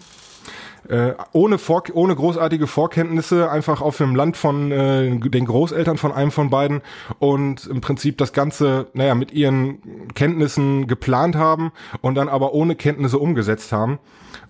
äh, 0.88 1.12
ohne, 1.32 1.58
Vor 1.58 1.84
ohne 1.92 2.14
großartige 2.14 2.66
Vorkenntnisse, 2.66 3.50
einfach 3.50 3.80
auf 3.80 3.96
dem 3.96 4.14
Land 4.14 4.36
von 4.36 4.72
äh, 4.72 5.18
den 5.18 5.46
Großeltern 5.46 5.96
von 5.96 6.12
einem 6.12 6.30
von 6.30 6.50
beiden 6.50 6.82
und 7.18 7.66
im 7.66 7.80
Prinzip 7.80 8.18
das 8.18 8.32
Ganze, 8.32 8.86
naja, 8.92 9.14
mit 9.14 9.32
ihren 9.32 9.78
Kenntnissen 10.14 10.86
geplant 10.86 11.36
haben 11.36 11.72
und 12.00 12.14
dann 12.14 12.28
aber 12.28 12.52
ohne 12.54 12.74
Kenntnisse 12.74 13.18
umgesetzt 13.18 13.72
haben 13.72 13.98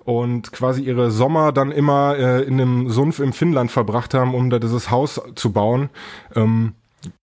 und 0.05 0.53
quasi 0.53 0.83
ihre 0.83 1.11
Sommer 1.11 1.53
dann 1.53 1.70
immer 1.70 2.16
äh, 2.16 2.43
in 2.43 2.61
einem 2.61 2.91
Sumpf 2.91 3.20
im 3.20 3.33
Finnland 3.33 3.70
verbracht 3.70 4.14
haben, 4.14 4.35
um 4.35 4.51
da 4.51 4.59
dieses 4.59 4.91
Haus 4.91 5.20
zu 5.35 5.53
bauen. 5.53 5.91
Ähm, 6.35 6.74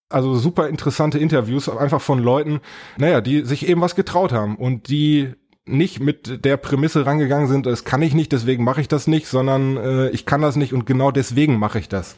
also 0.09 0.35
super 0.35 0.67
interessante 0.67 1.19
Interviews, 1.19 1.69
einfach 1.69 2.01
von 2.01 2.19
Leuten, 2.19 2.61
naja, 2.97 3.21
die 3.21 3.41
sich 3.41 3.67
eben 3.67 3.81
was 3.81 3.95
getraut 3.95 4.31
haben 4.31 4.55
und 4.55 4.89
die 4.89 5.33
nicht 5.69 5.99
mit 5.99 6.43
der 6.45 6.57
Prämisse 6.57 7.05
rangegangen 7.05 7.47
sind, 7.47 7.65
das 7.65 7.83
kann 7.83 8.01
ich 8.01 8.13
nicht, 8.13 8.31
deswegen 8.31 8.63
mache 8.63 8.81
ich 8.81 8.87
das 8.87 9.07
nicht, 9.07 9.27
sondern 9.27 9.77
äh, 9.77 10.09
ich 10.09 10.25
kann 10.25 10.41
das 10.41 10.55
nicht 10.55 10.73
und 10.73 10.85
genau 10.85 11.11
deswegen 11.11 11.57
mache 11.57 11.79
ich 11.79 11.89
das. 11.89 12.15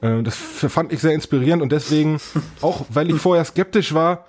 Äh, 0.00 0.22
das 0.22 0.36
fand 0.36 0.92
ich 0.92 1.00
sehr 1.00 1.12
inspirierend 1.12 1.62
und 1.62 1.72
deswegen, 1.72 2.18
auch 2.60 2.86
weil 2.88 3.10
ich 3.10 3.20
vorher 3.20 3.44
skeptisch 3.44 3.94
war, 3.94 4.26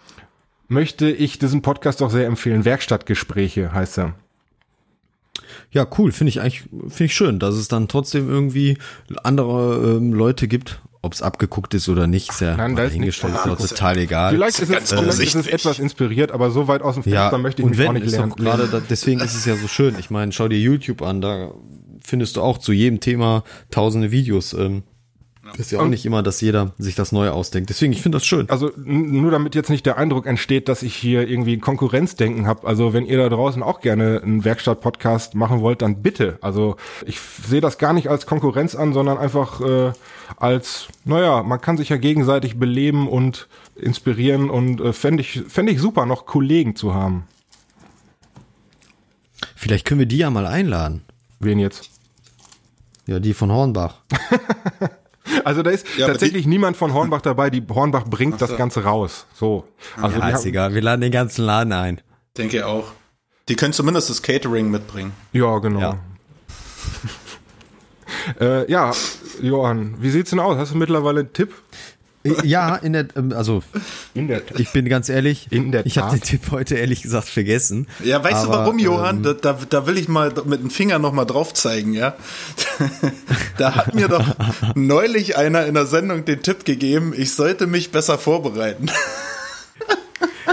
möchte 0.67 1.09
ich 1.09 1.39
diesen 1.39 1.61
Podcast 1.61 2.01
auch 2.01 2.09
sehr 2.09 2.27
empfehlen. 2.27 2.65
Werkstattgespräche 2.65 3.73
heißt 3.73 3.99
er. 3.99 4.15
Ja, 5.71 5.85
cool, 5.97 6.11
finde 6.11 6.29
ich 6.29 6.39
eigentlich, 6.39 6.61
finde 6.61 7.03
ich 7.05 7.13
schön, 7.13 7.39
dass 7.39 7.55
es 7.55 7.67
dann 7.67 7.87
trotzdem 7.87 8.29
irgendwie 8.29 8.77
andere 9.23 9.97
ähm, 9.97 10.13
Leute 10.13 10.47
gibt, 10.47 10.81
ob 11.05 11.13
es 11.13 11.21
abgeguckt 11.21 11.73
ist 11.73 11.87
oder 11.87 12.07
nicht, 12.07 12.31
ist 12.31 12.41
ja 12.41 12.57
Nein, 12.57 12.75
da 12.75 12.83
ist 12.83 12.97
nichts 12.97 13.17
ist 13.17 13.25
auch 13.25 13.57
total 13.57 13.97
egal. 13.99 14.31
Vielleicht 14.33 14.59
ist, 14.59 14.69
es, 14.69 14.89
vielleicht 14.91 15.19
ist 15.19 15.35
es 15.35 15.47
etwas 15.47 15.79
inspiriert, 15.79 16.31
aber 16.31 16.49
so 16.49 16.67
weit 16.67 16.81
aus 16.81 16.95
dem 16.95 17.03
Fenster 17.03 17.31
ja, 17.31 17.37
möchte 17.37 17.61
ich 17.61 17.65
und 17.65 17.77
mich 17.77 17.79
auch 17.79 17.93
wenn, 17.93 18.01
nicht 18.01 18.07
ist 18.07 18.13
lernen. 18.13 18.33
gerade, 18.35 18.67
da, 18.67 18.81
deswegen 18.81 19.21
ist 19.21 19.35
es 19.35 19.45
ja 19.45 19.55
so 19.55 19.67
schön. 19.67 19.95
Ich 19.99 20.09
meine, 20.09 20.31
schau 20.31 20.47
dir 20.47 20.59
YouTube 20.59 21.03
an, 21.03 21.21
da 21.21 21.51
findest 22.03 22.35
du 22.35 22.41
auch 22.41 22.57
zu 22.57 22.71
jedem 22.71 22.99
Thema 22.99 23.43
tausende 23.69 24.11
Videos. 24.11 24.53
Ähm, 24.53 24.83
ist 25.57 25.71
ja 25.71 25.79
auch 25.79 25.83
Und- 25.83 25.89
nicht 25.91 26.05
immer, 26.05 26.21
dass 26.23 26.41
jeder 26.41 26.73
sich 26.77 26.95
das 26.95 27.11
neu 27.11 27.29
ausdenkt. 27.29 27.69
Deswegen, 27.69 27.93
ich 27.93 28.01
finde 28.01 28.17
das 28.17 28.25
schön. 28.25 28.49
Also 28.49 28.71
nur 28.75 29.31
damit 29.31 29.55
jetzt 29.55 29.69
nicht 29.69 29.85
der 29.85 29.97
Eindruck 29.97 30.25
entsteht, 30.27 30.67
dass 30.67 30.83
ich 30.83 30.95
hier 30.95 31.27
irgendwie 31.27 31.57
Konkurrenzdenken 31.59 32.47
habe. 32.47 32.67
Also 32.67 32.93
wenn 32.93 33.05
ihr 33.05 33.17
da 33.17 33.29
draußen 33.29 33.63
auch 33.63 33.79
gerne 33.81 34.21
einen 34.23 34.43
Werkstatt-Podcast 34.45 35.35
machen 35.35 35.61
wollt, 35.61 35.81
dann 35.81 36.01
bitte. 36.01 36.37
Also 36.41 36.75
ich 37.05 37.19
sehe 37.19 37.61
das 37.61 37.77
gar 37.77 37.93
nicht 37.93 38.09
als 38.09 38.25
Konkurrenz 38.25 38.75
an, 38.75 38.93
sondern 38.93 39.17
einfach 39.17 39.61
äh, 39.61 39.91
als, 40.37 40.87
naja, 41.03 41.43
man 41.43 41.61
kann 41.61 41.77
sich 41.77 41.89
ja 41.89 41.97
gegenseitig 41.97 42.57
beleben 42.59 43.07
und 43.07 43.47
inspirieren 43.75 44.49
und 44.49 44.81
äh, 44.81 44.93
fände 44.93 45.21
ich, 45.21 45.43
fänd 45.47 45.69
ich 45.69 45.79
super, 45.79 46.05
noch 46.05 46.25
Kollegen 46.25 46.75
zu 46.75 46.93
haben. 46.93 47.23
Vielleicht 49.55 49.85
können 49.85 49.99
wir 49.99 50.05
die 50.07 50.17
ja 50.17 50.29
mal 50.29 50.45
einladen. 50.45 51.01
Wen 51.39 51.59
jetzt? 51.59 51.89
Ja, 53.07 53.19
die 53.19 53.33
von 53.33 53.51
Hornbach. 53.51 54.01
Also 55.43 55.63
da 55.63 55.71
ist 55.71 55.85
Ja, 55.97 56.07
tatsächlich 56.07 56.45
niemand 56.45 56.77
von 56.77 56.93
Hornbach 56.93 57.21
dabei. 57.21 57.49
Die 57.49 57.63
Hornbach 57.67 58.05
bringt 58.05 58.41
das 58.41 58.55
Ganze 58.57 58.83
raus. 58.83 59.25
So. 59.33 59.65
Also 60.01 60.19
Ja, 60.19 60.27
die 60.27 60.33
ist 60.35 60.45
egal. 60.45 60.73
Wir 60.73 60.81
laden 60.81 61.01
den 61.01 61.11
ganzen 61.11 61.45
Laden 61.45 61.73
ein. 61.73 62.01
Denke 62.37 62.65
auch. 62.67 62.91
Die 63.47 63.55
können 63.55 63.73
zumindest 63.73 64.09
das 64.09 64.21
Catering 64.21 64.71
mitbringen. 64.71 65.13
Ja, 65.31 65.59
genau. 65.59 65.79
Ja. 65.79 65.99
äh, 68.39 68.71
ja, 68.71 68.91
Johann, 69.41 69.95
wie 69.99 70.09
sieht's 70.09 70.31
denn 70.31 70.39
aus? 70.39 70.57
Hast 70.57 70.73
du 70.73 70.77
mittlerweile 70.77 71.21
einen 71.21 71.33
Tipp? 71.33 71.53
Ja, 72.43 72.75
in 72.75 72.93
der, 72.93 73.07
ähm, 73.15 73.33
also 73.33 73.61
In 74.15 74.27
der 74.27 74.41
ich 74.57 74.71
bin 74.71 74.89
ganz 74.89 75.09
ehrlich, 75.09 75.47
In 75.51 75.71
der 75.71 75.85
ich 75.85 75.99
habe 75.99 76.17
den 76.17 76.21
Tipp 76.21 76.41
heute 76.51 76.75
ehrlich 76.75 77.03
gesagt 77.03 77.27
vergessen. 77.27 77.87
Ja, 78.03 78.23
weißt 78.23 78.45
du 78.45 78.47
Aber, 78.47 78.59
warum, 78.59 78.79
Johann? 78.79 79.23
ähm, 79.23 79.37
Da, 79.41 79.57
da, 79.69 79.87
will 79.87 79.97
ich 79.97 80.07
mal 80.07 80.33
mit 80.45 80.61
dem 80.61 80.69
Finger 80.71 80.97
noch 80.97 81.13
mal 81.13 81.25
drauf 81.25 81.53
zeigen, 81.53 81.93
ja. 81.93 82.15
da 83.57 83.75
hat 83.75 83.93
mir 83.93 84.07
doch 84.07 84.25
neulich 84.73 85.37
einer 85.37 85.65
in 85.65 85.75
der 85.75 85.85
Sendung 85.85 86.25
den 86.25 86.41
Tipp 86.41 86.65
gegeben, 86.65 87.13
ich 87.15 87.33
sollte 87.33 87.67
mich 87.67 87.91
besser 87.91 88.17
vorbereiten. 88.17 88.87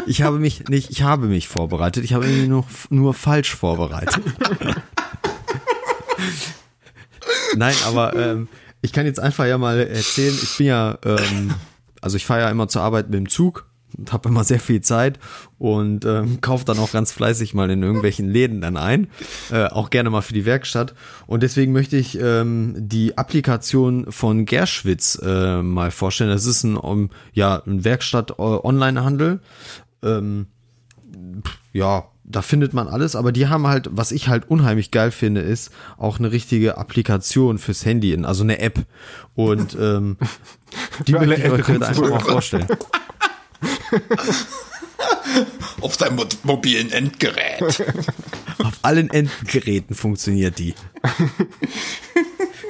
Ich 0.07 0.23
habe 0.23 0.39
mich 0.39 0.69
nicht, 0.69 0.91
ich 0.91 1.03
habe 1.03 1.27
mich 1.27 1.49
vorbereitet. 1.49 2.03
Ich 2.03 2.15
habe 2.15 2.27
mich 2.27 2.49
nur, 2.49 2.65
nur 2.89 3.15
falsch 3.15 3.55
vorbereitet. 3.55 4.23
Nein, 7.57 7.75
aber 7.87 8.17
ähm, 8.17 8.49
ich 8.83 8.93
kann 8.93 9.07
jetzt 9.07 9.21
einfach 9.21 9.47
ja 9.47 9.59
mal 9.59 9.79
erzählen. 9.79 10.35
Ich 10.43 10.59
bin 10.59 10.67
ja, 10.67 10.99
ähm, 11.05 11.55
also 12.01 12.17
ich 12.17 12.27
fahre 12.27 12.41
ja 12.41 12.51
immer 12.51 12.69
zur 12.69 12.83
Arbeit 12.83 13.09
mit 13.09 13.19
dem 13.19 13.29
Zug 13.29 13.67
und 13.97 14.13
habe 14.13 14.29
immer 14.29 14.45
sehr 14.45 14.61
viel 14.61 14.81
Zeit 14.81 15.19
und 15.59 16.05
ähm, 16.05 16.41
kaufe 16.41 16.65
dann 16.65 16.79
auch 16.79 16.93
ganz 16.93 17.13
fleißig 17.13 17.55
mal 17.55 17.71
in 17.71 17.83
irgendwelchen 17.83 18.29
Läden 18.29 18.61
dann 18.61 18.77
ein, 18.77 19.09
äh, 19.51 19.67
auch 19.67 19.91
gerne 19.91 20.11
mal 20.11 20.23
für 20.23 20.35
die 20.35 20.45
Werkstatt. 20.45 20.95
Und 21.27 21.43
deswegen 21.43 21.73
möchte 21.73 21.97
ich 21.97 22.19
ähm, 22.21 22.75
die 22.77 23.17
Applikation 23.17 24.11
von 24.11 24.45
Gerschwitz 24.47 25.21
äh, 25.23 25.63
mal 25.63 25.91
vorstellen. 25.91 26.31
Das 26.31 26.47
ist 26.47 26.65
ein, 26.65 26.77
um, 26.77 27.11
ja, 27.33 27.63
ein 27.67 27.85
Werkstatt-Online-Handel. 27.85 29.41
Ähm, 30.03 30.47
ja, 31.73 32.05
da 32.33 32.43
findet 32.43 32.75
man 32.75 32.89
alles, 32.89 33.15
aber 33.17 33.33
die 33.33 33.49
haben 33.49 33.67
halt, 33.67 33.89
was 33.91 34.13
ich 34.13 34.29
halt 34.29 34.49
unheimlich 34.49 34.91
geil 34.91 35.11
finde, 35.11 35.41
ist 35.41 35.71
auch 35.99 36.19
eine 36.19 36.33
richtige 36.33 36.79
Applikation 36.79 37.59
fürs 37.59 37.85
Handy, 37.85 38.17
also 38.25 38.43
eine 38.43 38.59
App. 38.59 38.85
Und 39.35 39.77
ähm, 39.81 40.17
die 41.07 41.13
möchte 41.13 41.35
ich 41.35 41.51
euch 41.51 41.69
heute 41.69 41.87
einfach 41.87 42.09
mal 42.09 42.21
vorstellen. 42.21 42.67
Auf 45.81 45.97
deinem 45.97 46.17
mo 46.17 46.25
mobilen 46.43 46.91
Endgerät. 46.93 47.63
Auf 48.63 48.79
allen 48.83 49.11
Endgeräten 49.11 49.97
funktioniert 49.97 50.59
die. 50.59 50.75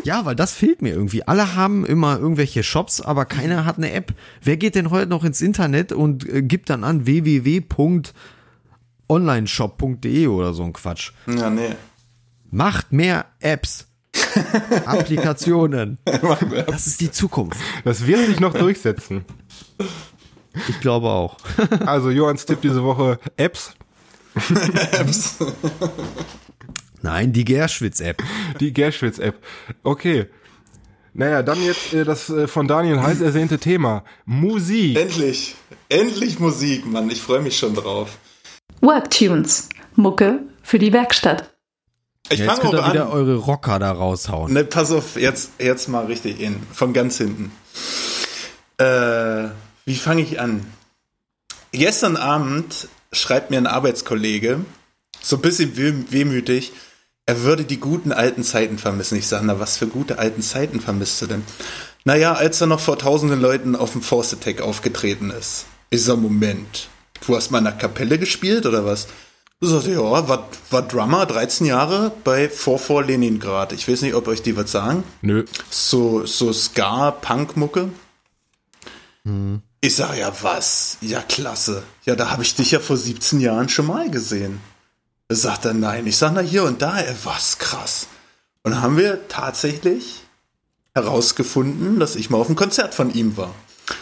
Ja, 0.04 0.24
weil 0.24 0.34
das 0.34 0.52
fehlt 0.52 0.82
mir 0.82 0.90
irgendwie. 0.94 1.22
Alle 1.26 1.54
haben 1.54 1.86
immer 1.86 2.18
irgendwelche 2.18 2.62
Shops, 2.62 3.00
aber 3.00 3.24
keiner 3.24 3.64
hat 3.64 3.78
eine 3.78 3.92
App. 3.92 4.14
Wer 4.42 4.56
geht 4.56 4.74
denn 4.74 4.90
heute 4.90 5.08
noch 5.08 5.24
ins 5.24 5.40
Internet 5.40 5.92
und 5.92 6.28
äh, 6.28 6.42
gibt 6.42 6.70
dann 6.70 6.84
an 6.84 7.06
www.onlineshop.de 9.12 10.26
oder 10.26 10.54
so 10.54 10.62
ein 10.64 10.72
Quatsch? 10.72 11.12
ja, 11.26 11.50
nee. 11.50 11.74
Macht 12.50 12.92
mehr 12.92 13.26
Apps. 13.40 13.86
Applikationen. 14.84 15.98
Das 16.66 16.86
ist 16.86 17.00
die 17.00 17.10
Zukunft. 17.10 17.58
Das 17.84 18.06
wird 18.06 18.26
sich 18.26 18.40
noch 18.40 18.52
durchsetzen. 18.52 19.24
Ich 20.68 20.80
glaube 20.80 21.08
auch. 21.08 21.38
Also 21.86 22.10
Johanns 22.10 22.44
Tipp 22.44 22.60
diese 22.60 22.82
Woche 22.84 23.18
Apps. 23.36 23.74
Nein, 27.00 27.32
die 27.32 27.44
Gerschwitz-App. 27.44 28.22
Die 28.60 28.72
Gerschwitz-App. 28.72 29.36
Okay. 29.82 30.26
Naja, 31.14 31.42
dann 31.42 31.62
jetzt 31.62 31.92
äh, 31.92 32.04
das 32.04 32.30
äh, 32.30 32.46
von 32.46 32.68
Daniel 32.68 33.00
heiß 33.00 33.20
ersehnte 33.20 33.58
Thema. 33.58 34.04
Musik. 34.24 34.98
Endlich. 34.98 35.54
Endlich 35.88 36.38
Musik, 36.38 36.86
Mann. 36.86 37.10
Ich 37.10 37.20
freue 37.20 37.40
mich 37.40 37.58
schon 37.58 37.74
drauf. 37.74 38.18
Worktunes. 38.82 39.68
Mucke 39.96 40.40
für 40.62 40.78
die 40.78 40.92
Werkstatt. 40.92 41.50
Ich 42.28 42.38
Ja, 42.40 42.46
jetzt 42.46 42.60
fange 42.60 42.70
könnt 42.76 42.86
ihr 42.86 42.92
wieder 42.92 43.10
eure 43.12 43.36
Rocker 43.36 43.78
da 43.78 43.92
raushauen. 43.92 44.52
Ne, 44.52 44.64
pass 44.64 44.90
auf, 44.90 45.16
jetzt, 45.16 45.52
jetzt 45.58 45.88
mal 45.88 46.06
richtig 46.06 46.40
in. 46.40 46.56
Von 46.72 46.92
ganz 46.92 47.16
hinten. 47.18 47.52
Äh, 48.78 49.48
wie 49.84 49.96
fange 49.96 50.22
ich 50.22 50.40
an? 50.40 50.64
Gestern 51.72 52.16
Abend 52.16 52.88
schreibt 53.12 53.50
mir 53.50 53.58
ein 53.58 53.66
Arbeitskollege, 53.66 54.60
so 55.22 55.36
ein 55.36 55.42
bisschen 55.42 55.76
weh- 55.76 56.04
wehmütig, 56.10 56.72
er 57.26 57.42
würde 57.42 57.64
die 57.64 57.78
guten 57.80 58.12
alten 58.12 58.42
Zeiten 58.44 58.78
vermissen. 58.78 59.16
Ich 59.16 59.26
sage, 59.28 59.44
na, 59.46 59.60
was 59.60 59.76
für 59.76 59.86
gute 59.86 60.18
alten 60.18 60.42
Zeiten 60.42 60.80
vermisst 60.80 61.22
du 61.22 61.26
denn? 61.26 61.42
Naja, 62.04 62.32
als 62.34 62.60
er 62.60 62.66
noch 62.66 62.80
vor 62.80 62.98
tausenden 62.98 63.40
Leuten 63.40 63.76
auf 63.76 63.92
dem 63.92 64.02
Force 64.02 64.32
Attack 64.34 64.60
aufgetreten 64.60 65.30
ist. 65.30 65.66
Ich 65.90 66.02
sag, 66.02 66.16
Moment, 66.18 66.88
du 67.26 67.36
hast 67.36 67.50
mal 67.50 67.58
in 67.58 67.64
der 67.64 67.72
Kapelle 67.74 68.18
gespielt 68.18 68.66
oder 68.66 68.84
was? 68.84 69.08
Du 69.60 69.68
sagst, 69.68 69.86
ja, 69.86 70.00
war, 70.00 70.48
war 70.70 70.82
Drummer 70.82 71.24
13 71.24 71.66
Jahre 71.66 72.10
bei 72.24 72.48
44 72.48 73.06
Leningrad. 73.06 73.72
Ich 73.72 73.88
weiß 73.88 74.02
nicht, 74.02 74.14
ob 74.14 74.26
euch 74.26 74.42
die 74.42 74.56
was 74.56 74.72
sagen 74.72 75.04
Nö. 75.20 75.44
so, 75.70 76.26
so 76.26 76.52
Ska-Punk-Mucke. 76.52 77.90
Ich 79.80 79.94
sag 79.94 80.16
ja, 80.16 80.32
was? 80.42 80.98
Ja, 81.00 81.22
klasse. 81.22 81.84
Ja, 82.04 82.16
da 82.16 82.30
habe 82.30 82.42
ich 82.42 82.56
dich 82.56 82.72
ja 82.72 82.80
vor 82.80 82.96
17 82.96 83.40
Jahren 83.40 83.68
schon 83.68 83.86
mal 83.86 84.10
gesehen. 84.10 84.60
Da 85.28 85.36
sagt 85.36 85.64
er, 85.64 85.74
nein. 85.74 86.08
Ich 86.08 86.16
sag, 86.16 86.32
na 86.34 86.40
hier 86.40 86.64
und 86.64 86.82
da, 86.82 86.98
ey, 86.98 87.14
was 87.22 87.58
krass. 87.58 88.08
Und 88.64 88.72
dann 88.72 88.82
haben 88.82 88.96
wir 88.96 89.28
tatsächlich 89.28 90.22
herausgefunden, 90.94 92.00
dass 92.00 92.16
ich 92.16 92.30
mal 92.30 92.38
auf 92.38 92.48
einem 92.48 92.56
Konzert 92.56 92.94
von 92.94 93.14
ihm 93.14 93.36
war. 93.36 93.54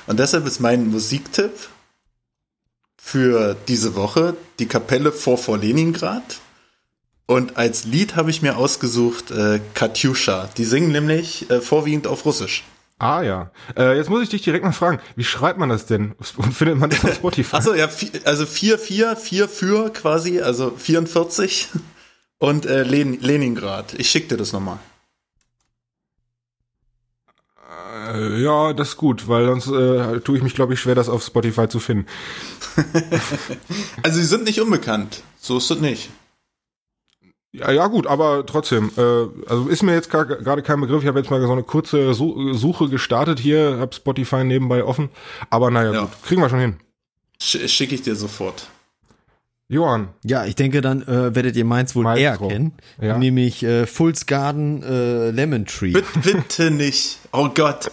Und 0.07 0.19
deshalb 0.19 0.47
ist 0.47 0.61
mein 0.61 0.89
Musiktipp 0.89 1.53
für 3.03 3.57
diese 3.69 3.95
Woche 3.95 4.37
die 4.59 4.67
Kapelle 4.67 5.13
vor 5.13 5.39
vor 5.39 5.59
Leningrad. 5.59 6.41
Und 7.27 7.57
als 7.57 7.85
Lied 7.85 8.17
habe 8.17 8.31
ich 8.31 8.43
mir 8.43 8.57
ausgesucht 8.57 9.31
äh, 9.31 9.61
Katyusha. 9.75 10.49
Die 10.57 10.65
singen 10.65 10.91
nämlich 10.91 11.49
äh, 11.51 11.61
vorwiegend 11.61 12.07
auf 12.07 12.25
Russisch. 12.25 12.65
Ah 12.99 13.23
ja. 13.23 13.51
Äh, 13.77 13.97
jetzt 13.97 14.11
muss 14.11 14.23
ich 14.23 14.29
dich 14.29 14.43
direkt 14.43 14.65
mal 14.65 14.73
fragen, 14.73 15.01
wie 15.17 15.25
schreibt 15.25 15.59
man 15.59 15.71
das 15.71 15.87
denn? 15.87 16.15
Und 16.37 16.53
findet 16.53 16.79
man 16.79 16.91
das 16.91 17.05
auf 17.05 17.15
Spotify? 17.15 17.57
Achso, 17.57 17.75
ja, 17.75 17.89
also 18.25 18.47
4, 18.47 18.79
4, 18.79 19.17
4 19.17 19.49
für 19.49 19.91
quasi, 19.91 20.41
also 20.41 20.73
44 20.77 21.69
und 22.39 22.67
äh, 22.67 22.83
Len 22.83 23.21
Leningrad. 23.21 23.95
Ich 23.95 24.11
schick 24.11 24.29
dir 24.29 24.37
das 24.37 24.53
nochmal. 24.53 24.79
Äh, 28.13 28.43
ja, 28.43 28.73
das 28.73 28.91
ist 28.91 28.97
gut, 28.97 29.29
weil 29.29 29.47
sonst 29.47 29.69
äh, 29.69 30.21
tue 30.21 30.37
ich 30.37 30.43
mich, 30.43 30.55
glaube 30.55 30.75
ich, 30.75 30.81
schwer, 30.81 30.95
das 30.95 31.09
auf 31.09 31.23
Spotify 31.25 31.69
zu 31.69 31.79
finden. 31.81 32.07
Also 34.03 34.19
sie 34.19 34.25
sind 34.27 34.45
nicht 34.45 34.61
unbekannt. 34.61 35.23
So 35.39 35.59
ist 35.59 35.71
es 35.71 35.81
nicht. 35.81 36.11
Ja, 37.53 37.71
ja 37.73 37.87
gut, 37.89 38.07
aber 38.07 38.47
trotzdem, 38.47 38.91
äh, 38.97 39.51
also 39.51 39.69
ist 39.69 39.83
mir 39.83 39.95
jetzt 39.95 40.09
gerade 40.11 40.63
kein 40.63 40.81
Begriff. 40.81 41.03
Ich 41.03 41.09
habe 41.09 41.19
jetzt 41.19 41.31
mal 41.31 41.41
so 41.45 41.51
eine 41.53 41.65
kurze 41.65 42.15
Su 42.15 42.53
Suche 42.55 42.89
gestartet 42.89 43.41
hier, 43.41 43.79
habe 43.81 43.95
Spotify 43.95 44.45
nebenbei 44.45 44.85
offen. 44.85 45.09
Aber 45.51 45.71
naja, 45.71 45.93
Ja. 45.93 46.01
gut, 46.03 46.11
kriegen 46.25 46.41
wir 46.43 46.49
schon 46.49 46.61
hin. 46.61 46.77
Sch 47.43 47.69
Schicke 47.69 47.95
ich 47.97 48.03
dir 48.03 48.15
sofort. 48.15 48.69
Johann, 49.73 50.09
Ja, 50.25 50.45
ich 50.47 50.57
denke, 50.57 50.81
dann 50.81 51.03
äh, 51.03 51.33
werdet 51.35 51.55
ihr 51.55 51.65
meins 51.65 51.95
wohl 51.95 52.03
Maestro. 52.03 52.23
eher 52.49 52.53
kennen. 52.53 52.73
Ja. 53.01 53.17
Nämlich 53.17 53.63
äh, 53.63 53.87
Fulls 53.87 54.27
Garden 54.27 54.83
äh, 54.83 55.31
Lemon 55.31 55.65
Tree. 55.65 55.93
Bitte, 55.93 56.07
bitte 56.25 56.71
nicht. 56.73 57.19
Oh 57.33 57.49
Gott. 57.55 57.89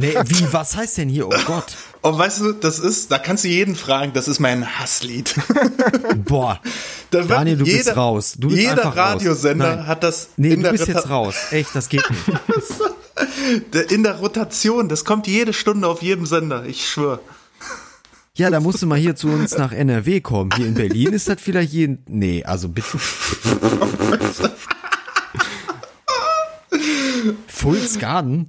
nee, 0.00 0.14
wie, 0.26 0.52
was 0.52 0.76
heißt 0.76 0.98
denn 0.98 1.08
hier? 1.08 1.26
Oh 1.26 1.32
Gott. 1.46 1.74
Oh, 2.04 2.16
weißt 2.16 2.40
du, 2.42 2.52
das 2.52 2.78
ist, 2.78 3.10
da 3.10 3.18
kannst 3.18 3.42
du 3.44 3.48
jeden 3.48 3.74
fragen, 3.74 4.12
das 4.12 4.28
ist 4.28 4.38
mein 4.38 4.78
Hasslied. 4.78 5.34
Boah. 6.24 6.60
Da 7.10 7.18
wird 7.18 7.30
Daniel, 7.30 7.56
du 7.58 7.64
bist 7.64 7.96
raus. 7.96 8.34
Du 8.38 8.48
bist 8.48 8.60
jeder 8.60 8.72
einfach 8.72 8.96
raus. 8.96 9.14
Radiosender 9.16 9.76
Nein. 9.76 9.86
hat 9.88 10.02
das 10.04 10.28
Nee, 10.36 10.50
in, 10.50 10.56
du 10.58 10.62
der 10.62 10.70
bist 10.72 10.84
Rota- 10.88 10.98
jetzt 10.98 11.10
raus. 11.10 11.34
Echt, 11.50 11.74
das 11.74 11.88
geht 11.88 12.04
nicht. 12.08 13.90
in 13.92 14.02
der 14.04 14.14
Rotation. 14.16 14.88
Das 14.88 15.04
kommt 15.04 15.26
jede 15.26 15.52
Stunde 15.52 15.86
auf 15.88 16.02
jedem 16.02 16.26
Sender. 16.26 16.64
Ich 16.66 16.88
schwöre. 16.88 17.20
Ja, 18.34 18.48
da 18.50 18.60
musst 18.60 18.80
du 18.80 18.86
mal 18.86 18.98
hier 18.98 19.14
zu 19.14 19.28
uns 19.28 19.58
nach 19.58 19.72
NRW 19.72 20.20
kommen. 20.22 20.50
Hier 20.56 20.66
in 20.66 20.74
Berlin 20.74 21.12
ist 21.12 21.28
das 21.28 21.36
vielleicht 21.40 21.72
jeden. 21.72 22.02
Nee, 22.08 22.42
also 22.44 22.68
bitte. 22.70 22.98
Fulls 27.46 27.98
Garden? 27.98 28.48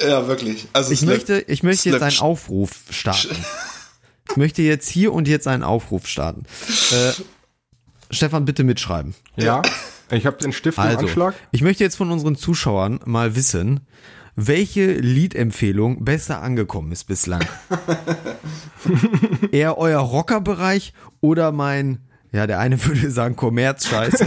Ja, 0.00 0.28
wirklich. 0.28 0.68
Also 0.74 0.92
Ich 0.92 1.02
möchte, 1.02 1.40
ich 1.40 1.62
möchte 1.62 1.88
jetzt 1.90 2.02
einen 2.02 2.18
Aufruf 2.18 2.70
starten. 2.90 3.36
Ich 4.28 4.36
möchte 4.36 4.60
jetzt 4.60 4.88
hier 4.88 5.12
und 5.14 5.28
jetzt 5.28 5.46
einen 5.46 5.62
Aufruf 5.62 6.08
starten. 6.08 6.42
Äh, 6.90 7.12
Stefan, 8.10 8.44
bitte 8.44 8.64
mitschreiben. 8.64 9.14
ja, 9.36 9.62
ich 10.10 10.26
habe 10.26 10.36
den 10.38 10.52
Stift 10.52 10.76
im 10.78 10.84
Also, 10.84 10.98
Anschlag. 11.06 11.34
ich 11.52 11.62
möchte 11.62 11.84
jetzt 11.84 11.94
von 11.94 12.10
unseren 12.10 12.34
Zuschauern 12.34 12.98
mal 13.04 13.36
wissen, 13.36 13.86
welche 14.36 14.92
Liedempfehlung 14.92 16.04
besser 16.04 16.42
angekommen 16.42 16.92
ist 16.92 17.04
bislang. 17.04 17.44
Eher 19.52 19.78
euer 19.78 20.00
Rockerbereich 20.00 20.92
oder 21.20 21.52
mein, 21.52 22.00
ja, 22.32 22.46
der 22.46 22.58
eine 22.60 22.82
würde 22.84 23.10
sagen 23.10 23.34
Kommerzscheiß. 23.36 24.12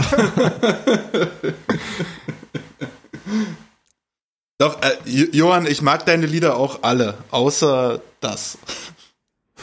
Doch, 4.58 4.82
äh, 4.82 4.90
Jo- 5.06 5.28
Johann, 5.32 5.66
ich 5.66 5.80
mag 5.80 6.04
deine 6.06 6.26
Lieder 6.26 6.56
auch 6.56 6.82
alle, 6.82 7.16
außer 7.30 8.00
das. 8.20 8.58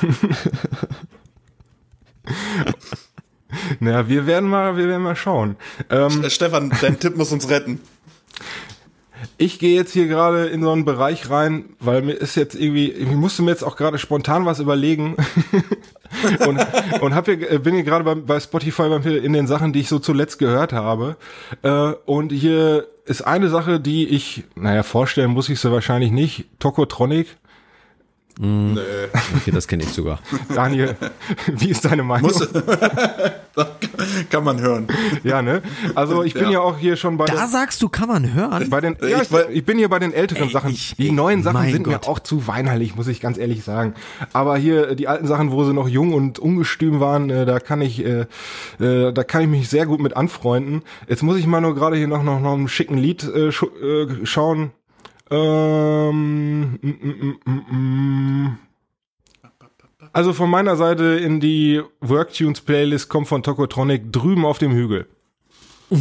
Naja, 3.80 4.10
wir 4.10 4.28
werden 4.28 4.50
mal, 4.50 4.76
wir 4.76 4.88
werden 4.90 5.04
mal 5.04 5.16
schauen. 5.16 5.56
Ähm, 5.90 6.24
Äh, 6.24 6.30
Stefan, 6.30 6.72
dein 6.82 7.00
Tipp 7.00 7.16
muss 7.16 7.32
uns 7.32 7.48
retten. 7.50 7.80
Ich 9.38 9.60
gehe 9.60 9.76
jetzt 9.76 9.94
hier 9.94 10.08
gerade 10.08 10.46
in 10.46 10.62
so 10.62 10.72
einen 10.72 10.86
Bereich 10.86 11.30
rein, 11.30 11.66
weil 11.80 12.02
mir 12.02 12.14
ist 12.14 12.36
jetzt 12.36 12.56
irgendwie, 12.56 12.92
ich 12.92 13.08
musste 13.10 13.44
mir 13.44 13.52
jetzt 13.52 13.64
auch 13.64 13.76
gerade 13.76 13.98
spontan 13.98 14.46
was 14.46 14.60
überlegen 14.60 15.16
und, 16.48 16.60
und 17.02 17.16
hab 17.16 17.26
hier, 17.26 17.52
äh, 17.52 17.60
bin 17.60 17.76
hier 17.76 17.84
gerade 17.84 18.04
bei, 18.04 18.16
bei 18.16 18.40
Spotify 18.40 18.84
in 18.84 19.34
den 19.34 19.48
Sachen, 19.48 19.74
die 19.74 19.82
ich 19.82 19.90
so 19.90 20.00
zuletzt 20.00 20.40
gehört 20.40 20.74
habe. 20.74 21.18
Äh, 21.62 21.94
und 22.06 22.32
hier 22.32 22.88
ist 23.06 23.22
eine 23.22 23.50
Sache, 23.50 23.80
die 23.80 24.08
ich, 24.08 24.44
naja, 24.56 24.84
vorstellen 24.84 25.32
muss 25.32 25.50
ich 25.50 25.60
sie 25.60 25.72
wahrscheinlich 25.72 26.12
nicht. 26.12 26.46
Tokotronic. 26.60 27.38
Okay, 28.40 29.52
das 29.52 29.68
kenne 29.68 29.84
ich 29.84 29.90
sogar. 29.90 30.20
Daniel, 30.54 30.96
wie 31.48 31.70
ist 31.70 31.84
deine 31.86 32.04
Meinung? 32.04 32.30
Muss, 32.32 32.48
kann 34.30 34.44
man 34.44 34.60
hören. 34.62 34.88
Ja, 35.24 35.42
ne? 35.42 35.62
Also 35.96 36.24
ich 36.24 36.34
bin 36.34 36.44
ja, 36.46 36.52
Ja. 36.52 36.60
auch 36.62 36.78
hier 36.78 36.96
schon 36.98 37.18
bei 37.18 37.26
Da 37.26 37.34
den, 37.34 37.48
sagst 37.50 37.82
du, 37.82 37.90
kann 37.90 38.08
man 38.08 38.34
hören. 38.34 38.70
bei 38.70 38.80
den 38.82 38.96
Ich 39.02 39.10
ja, 39.10 39.22
ich, 39.22 39.32
ich 39.52 39.66
bin 39.66 39.78
hier 39.80 39.90
bei 39.90 40.00
den 40.00 40.14
älteren 40.14 40.44
Ey, 40.48 40.50
Sachen. 40.54 40.70
ich- 40.72 40.96
die 40.98 41.12
neuen 41.12 41.42
Sachen 41.44 41.72
sind 41.72 41.84
Gott. 41.84 41.94
mir 42.06 42.08
auch 42.10 42.20
zu 42.20 42.46
weinerlich, 42.48 42.96
muss 42.96 43.08
ich 43.08 43.20
ganz 43.22 43.38
ehrlich 43.38 43.64
sagen. 43.64 43.96
Aber 44.34 44.58
hier 44.58 44.90
äh, 44.90 44.96
die 44.96 45.08
alten 45.08 45.26
Sachen, 45.28 45.52
wo 45.52 45.64
sie 45.64 45.74
noch 45.74 45.88
jung 45.88 46.14
und 46.14 46.38
ungestüm 46.40 47.00
waren, 47.00 47.30
äh, 47.30 47.46
da 47.46 47.60
kann 47.60 47.82
ich, 47.82 48.06
äh, 48.06 48.26
äh, 48.80 49.12
da 49.14 49.24
kann 49.24 49.42
ich 49.42 49.48
mich 49.48 49.68
sehr 49.70 49.86
gut 49.88 50.00
mit 50.00 50.16
anfreunden. 50.16 50.84
Jetzt 51.08 51.24
muss 51.24 51.38
ich 51.38 51.48
mal 51.48 51.62
nur 51.62 51.74
gerade 51.76 51.96
hier 51.98 52.08
noch 52.08 52.24
noch 52.24 52.40
noch 52.40 52.54
einen 52.54 52.68
schicken 52.68 52.98
Lied 52.98 53.24
äh, 53.24 53.48
äh, 53.50 54.26
schauen. 54.26 54.72
Ähm, 55.30 56.80
mm, 56.82 56.88
mm, 56.90 57.40
mm, 57.46 57.76
mm. 57.76 58.58
Also 60.14 60.34
von 60.34 60.50
meiner 60.50 60.76
Seite 60.78 61.04
in 61.04 61.40
die 61.40 61.82
Worktunes 62.02 62.62
Playlist 62.62 63.10
kommt 63.10 63.28
von 63.28 63.44
Tokotronic 63.44 64.12
drüben 64.12 64.46
auf 64.46 64.58
dem 64.58 64.72
Hügel. 64.72 65.08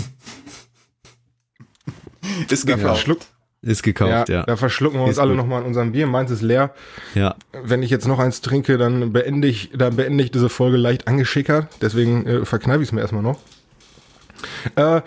Ist 2.49 2.67
gekauft. 2.67 3.29
Ist 3.63 3.83
gekauft, 3.83 4.29
ja. 4.29 4.45
Da 4.45 4.57
verschlucken 4.57 5.01
wir 5.01 5.05
uns 5.05 5.13
Ist 5.13 5.19
alle 5.19 5.35
nochmal 5.35 5.63
in 5.63 5.67
unserem 5.67 5.93
Bier. 5.93 6.07
Meins 6.07 6.31
ist 6.31 6.43
leer. 6.43 6.73
Ja. 7.15 7.35
Wenn 7.53 7.83
ich 7.83 7.91
jetzt 7.91 8.07
noch 8.07 8.19
eins 8.19 8.41
trinke, 8.41 8.79
dann 8.79 9.13
beende 9.13 9.49
ich, 9.49 9.71
dann 9.75 9.97
beende 9.97 10.23
ich 10.23 10.31
diese 10.31 10.49
Folge 10.49 10.77
leicht 10.77 11.09
angeschickert. 11.09 11.69
Deswegen 11.81 12.27
äh, 12.27 12.45
verkneife 12.45 12.83
ich 12.83 12.89
es 12.89 12.93
mir 12.93 13.01
erstmal 13.01 13.23
noch. 13.23 13.41
Äh, 14.77 15.01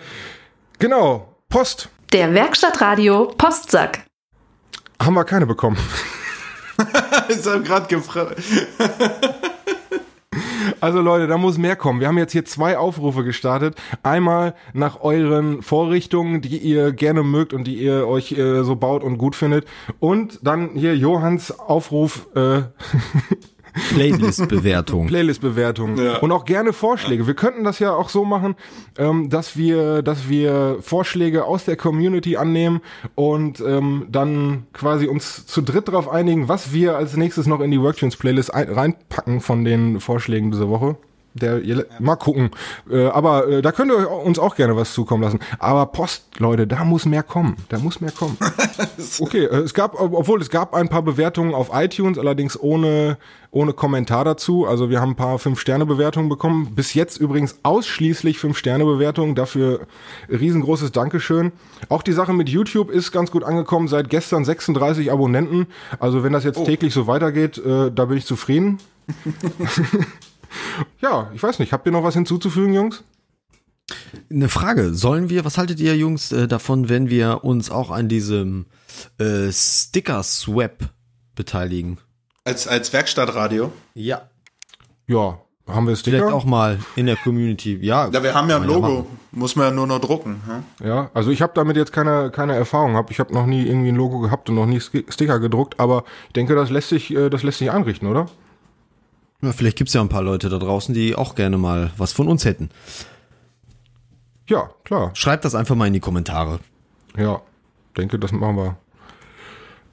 genau. 0.78 1.36
Post 1.48 1.88
Der 2.12 2.34
Werkstattradio 2.34 3.32
Postsack. 3.38 4.09
Haben 5.00 5.14
wir 5.14 5.24
keine 5.24 5.46
bekommen. 5.46 5.76
Ich 7.28 7.46
habe 7.46 7.62
gerade 7.62 7.86
gefragt. 7.86 8.40
Also 10.80 11.00
Leute, 11.02 11.26
da 11.26 11.36
muss 11.36 11.58
mehr 11.58 11.76
kommen. 11.76 12.00
Wir 12.00 12.08
haben 12.08 12.16
jetzt 12.16 12.32
hier 12.32 12.46
zwei 12.46 12.78
Aufrufe 12.78 13.22
gestartet. 13.22 13.76
Einmal 14.02 14.54
nach 14.72 15.02
euren 15.02 15.60
Vorrichtungen, 15.62 16.40
die 16.40 16.56
ihr 16.56 16.92
gerne 16.92 17.22
mögt 17.22 17.52
und 17.52 17.64
die 17.64 17.74
ihr 17.74 18.06
euch 18.06 18.32
äh, 18.32 18.62
so 18.62 18.76
baut 18.76 19.04
und 19.04 19.18
gut 19.18 19.36
findet. 19.36 19.66
Und 19.98 20.38
dann 20.42 20.70
hier 20.70 20.96
Johanns 20.96 21.50
Aufruf. 21.58 22.28
Äh, 22.34 22.62
Playlist-Bewertung. 23.88 25.06
Playlist-Bewertung. 25.06 25.96
Ja. 25.96 26.18
Und 26.18 26.32
auch 26.32 26.44
gerne 26.44 26.72
Vorschläge. 26.72 27.26
Wir 27.26 27.34
könnten 27.34 27.64
das 27.64 27.78
ja 27.78 27.92
auch 27.94 28.08
so 28.08 28.24
machen, 28.24 28.54
ähm, 28.98 29.28
dass 29.30 29.56
wir, 29.56 30.02
dass 30.02 30.28
wir 30.28 30.78
Vorschläge 30.80 31.44
aus 31.44 31.64
der 31.64 31.76
Community 31.76 32.36
annehmen 32.36 32.80
und 33.14 33.60
ähm, 33.60 34.06
dann 34.10 34.64
quasi 34.72 35.06
uns 35.06 35.46
zu 35.46 35.62
dritt 35.62 35.88
darauf 35.88 36.08
einigen, 36.08 36.48
was 36.48 36.72
wir 36.72 36.96
als 36.96 37.16
nächstes 37.16 37.46
noch 37.46 37.60
in 37.60 37.70
die 37.70 37.80
Worktunes-Playlist 37.80 38.52
ein- 38.54 38.68
reinpacken 38.72 39.40
von 39.40 39.64
den 39.64 40.00
Vorschlägen 40.00 40.50
dieser 40.50 40.68
Woche. 40.68 40.96
Der, 41.32 41.60
ihr, 41.60 41.86
mal 42.00 42.16
gucken. 42.16 42.50
Äh, 42.90 43.06
aber 43.06 43.46
äh, 43.46 43.62
da 43.62 43.70
könnt 43.70 43.92
ihr 43.92 44.10
uns 44.10 44.38
auch 44.40 44.56
gerne 44.56 44.74
was 44.76 44.92
zukommen 44.92 45.22
lassen. 45.22 45.38
Aber 45.60 45.86
Post, 45.86 46.24
Leute, 46.38 46.66
da 46.66 46.82
muss 46.84 47.06
mehr 47.06 47.22
kommen. 47.22 47.56
Da 47.68 47.78
muss 47.78 48.00
mehr 48.00 48.10
kommen. 48.10 48.36
Okay, 49.20 49.44
äh, 49.44 49.56
es 49.58 49.72
gab, 49.74 49.98
ob- 49.98 50.12
obwohl 50.12 50.40
es 50.40 50.50
gab 50.50 50.74
ein 50.74 50.88
paar 50.88 51.02
Bewertungen 51.02 51.54
auf 51.54 51.70
iTunes, 51.72 52.18
allerdings 52.18 52.58
ohne, 52.60 53.16
ohne 53.50 53.72
Kommentar 53.72 54.24
dazu. 54.24 54.66
Also 54.66 54.90
wir 54.90 55.00
haben 55.00 55.12
ein 55.12 55.16
paar 55.16 55.38
Fünf-Sterne-Bewertungen 55.38 56.28
bekommen. 56.28 56.74
Bis 56.74 56.92
jetzt 56.94 57.16
übrigens 57.18 57.56
ausschließlich 57.62 58.38
Fünf-Sterne-Bewertungen. 58.38 59.34
Dafür 59.34 59.86
riesengroßes 60.28 60.92
Dankeschön. 60.92 61.52
Auch 61.88 62.02
die 62.02 62.12
Sache 62.12 62.32
mit 62.32 62.48
YouTube 62.48 62.90
ist 62.90 63.12
ganz 63.12 63.30
gut 63.30 63.44
angekommen. 63.44 63.88
Seit 63.88 64.10
gestern 64.10 64.44
36 64.44 65.10
Abonnenten. 65.12 65.66
Also 65.98 66.22
wenn 66.22 66.32
das 66.32 66.44
jetzt 66.44 66.64
täglich 66.64 66.92
so 66.92 67.06
weitergeht, 67.06 67.58
äh, 67.58 67.90
da 67.90 68.04
bin 68.06 68.18
ich 68.18 68.26
zufrieden. 68.26 68.78
ja, 71.00 71.30
ich 71.34 71.42
weiß 71.42 71.58
nicht. 71.58 71.72
Habt 71.72 71.86
ihr 71.86 71.92
noch 71.92 72.04
was 72.04 72.14
hinzuzufügen, 72.14 72.72
Jungs? 72.74 73.04
Eine 74.30 74.48
Frage, 74.48 74.94
sollen 74.94 75.30
wir, 75.30 75.44
was 75.44 75.58
haltet 75.58 75.80
ihr 75.80 75.96
Jungs 75.96 76.30
äh, 76.32 76.46
davon, 76.46 76.88
wenn 76.88 77.10
wir 77.10 77.42
uns 77.44 77.70
auch 77.70 77.90
an 77.90 78.08
diesem 78.08 78.66
äh, 79.18 79.50
Sticker-Swap 79.50 80.90
beteiligen? 81.34 81.98
Als, 82.44 82.68
als 82.68 82.92
Werkstattradio. 82.92 83.72
Ja. 83.94 84.22
Ja, 85.08 85.40
haben 85.66 85.88
wir 85.88 85.96
Sticker? 85.96 86.18
Vielleicht 86.18 86.32
auch 86.32 86.44
mal 86.44 86.78
in 86.94 87.06
der 87.06 87.16
Community. 87.16 87.78
Ja, 87.82 88.08
Ja, 88.08 88.22
wir 88.22 88.32
haben 88.34 88.48
ja 88.48 88.56
ein 88.56 88.64
Logo. 88.64 88.80
machen. 88.80 89.06
Muss 89.32 89.56
man 89.56 89.66
ja 89.66 89.70
nur 89.72 89.86
noch 89.88 90.00
drucken. 90.00 90.40
Ja? 90.80 90.86
Ja, 90.86 91.10
also 91.14 91.30
ich 91.32 91.42
habe 91.42 91.52
damit 91.56 91.76
jetzt 91.76 91.92
keine, 91.92 92.30
keine 92.30 92.54
Erfahrung 92.54 92.92
gehabt. 92.92 93.10
Ich 93.10 93.18
habe 93.18 93.34
noch 93.34 93.46
nie 93.46 93.66
irgendwie 93.66 93.88
ein 93.90 93.96
Logo 93.96 94.20
gehabt 94.20 94.48
und 94.48 94.54
noch 94.54 94.66
nie 94.66 94.78
Sti- 94.78 95.10
Sticker 95.12 95.40
gedruckt, 95.40 95.78
aber 95.80 96.04
ich 96.28 96.32
denke, 96.34 96.54
das 96.54 96.70
lässt 96.70 96.88
sich, 96.90 97.12
äh, 97.14 97.28
das 97.28 97.42
lässt 97.42 97.58
sich 97.58 97.70
einrichten, 97.72 98.08
oder? 98.08 98.26
Ja, 99.42 99.52
vielleicht 99.52 99.78
gibt's 99.78 99.94
ja 99.94 100.00
ein 100.00 100.08
paar 100.08 100.22
Leute 100.22 100.48
da 100.48 100.58
draußen, 100.58 100.94
die 100.94 101.14
auch 101.14 101.34
gerne 101.34 101.56
mal 101.56 101.90
was 101.96 102.12
von 102.12 102.28
uns 102.28 102.44
hätten. 102.44 102.70
Ja, 104.48 104.70
klar. 104.84 105.10
Schreibt 105.14 105.44
das 105.44 105.54
einfach 105.54 105.76
mal 105.76 105.86
in 105.86 105.92
die 105.92 106.00
Kommentare. 106.00 106.60
Ja, 107.16 107.40
denke, 107.96 108.18
das 108.18 108.32
machen 108.32 108.56
wir. 108.56 108.76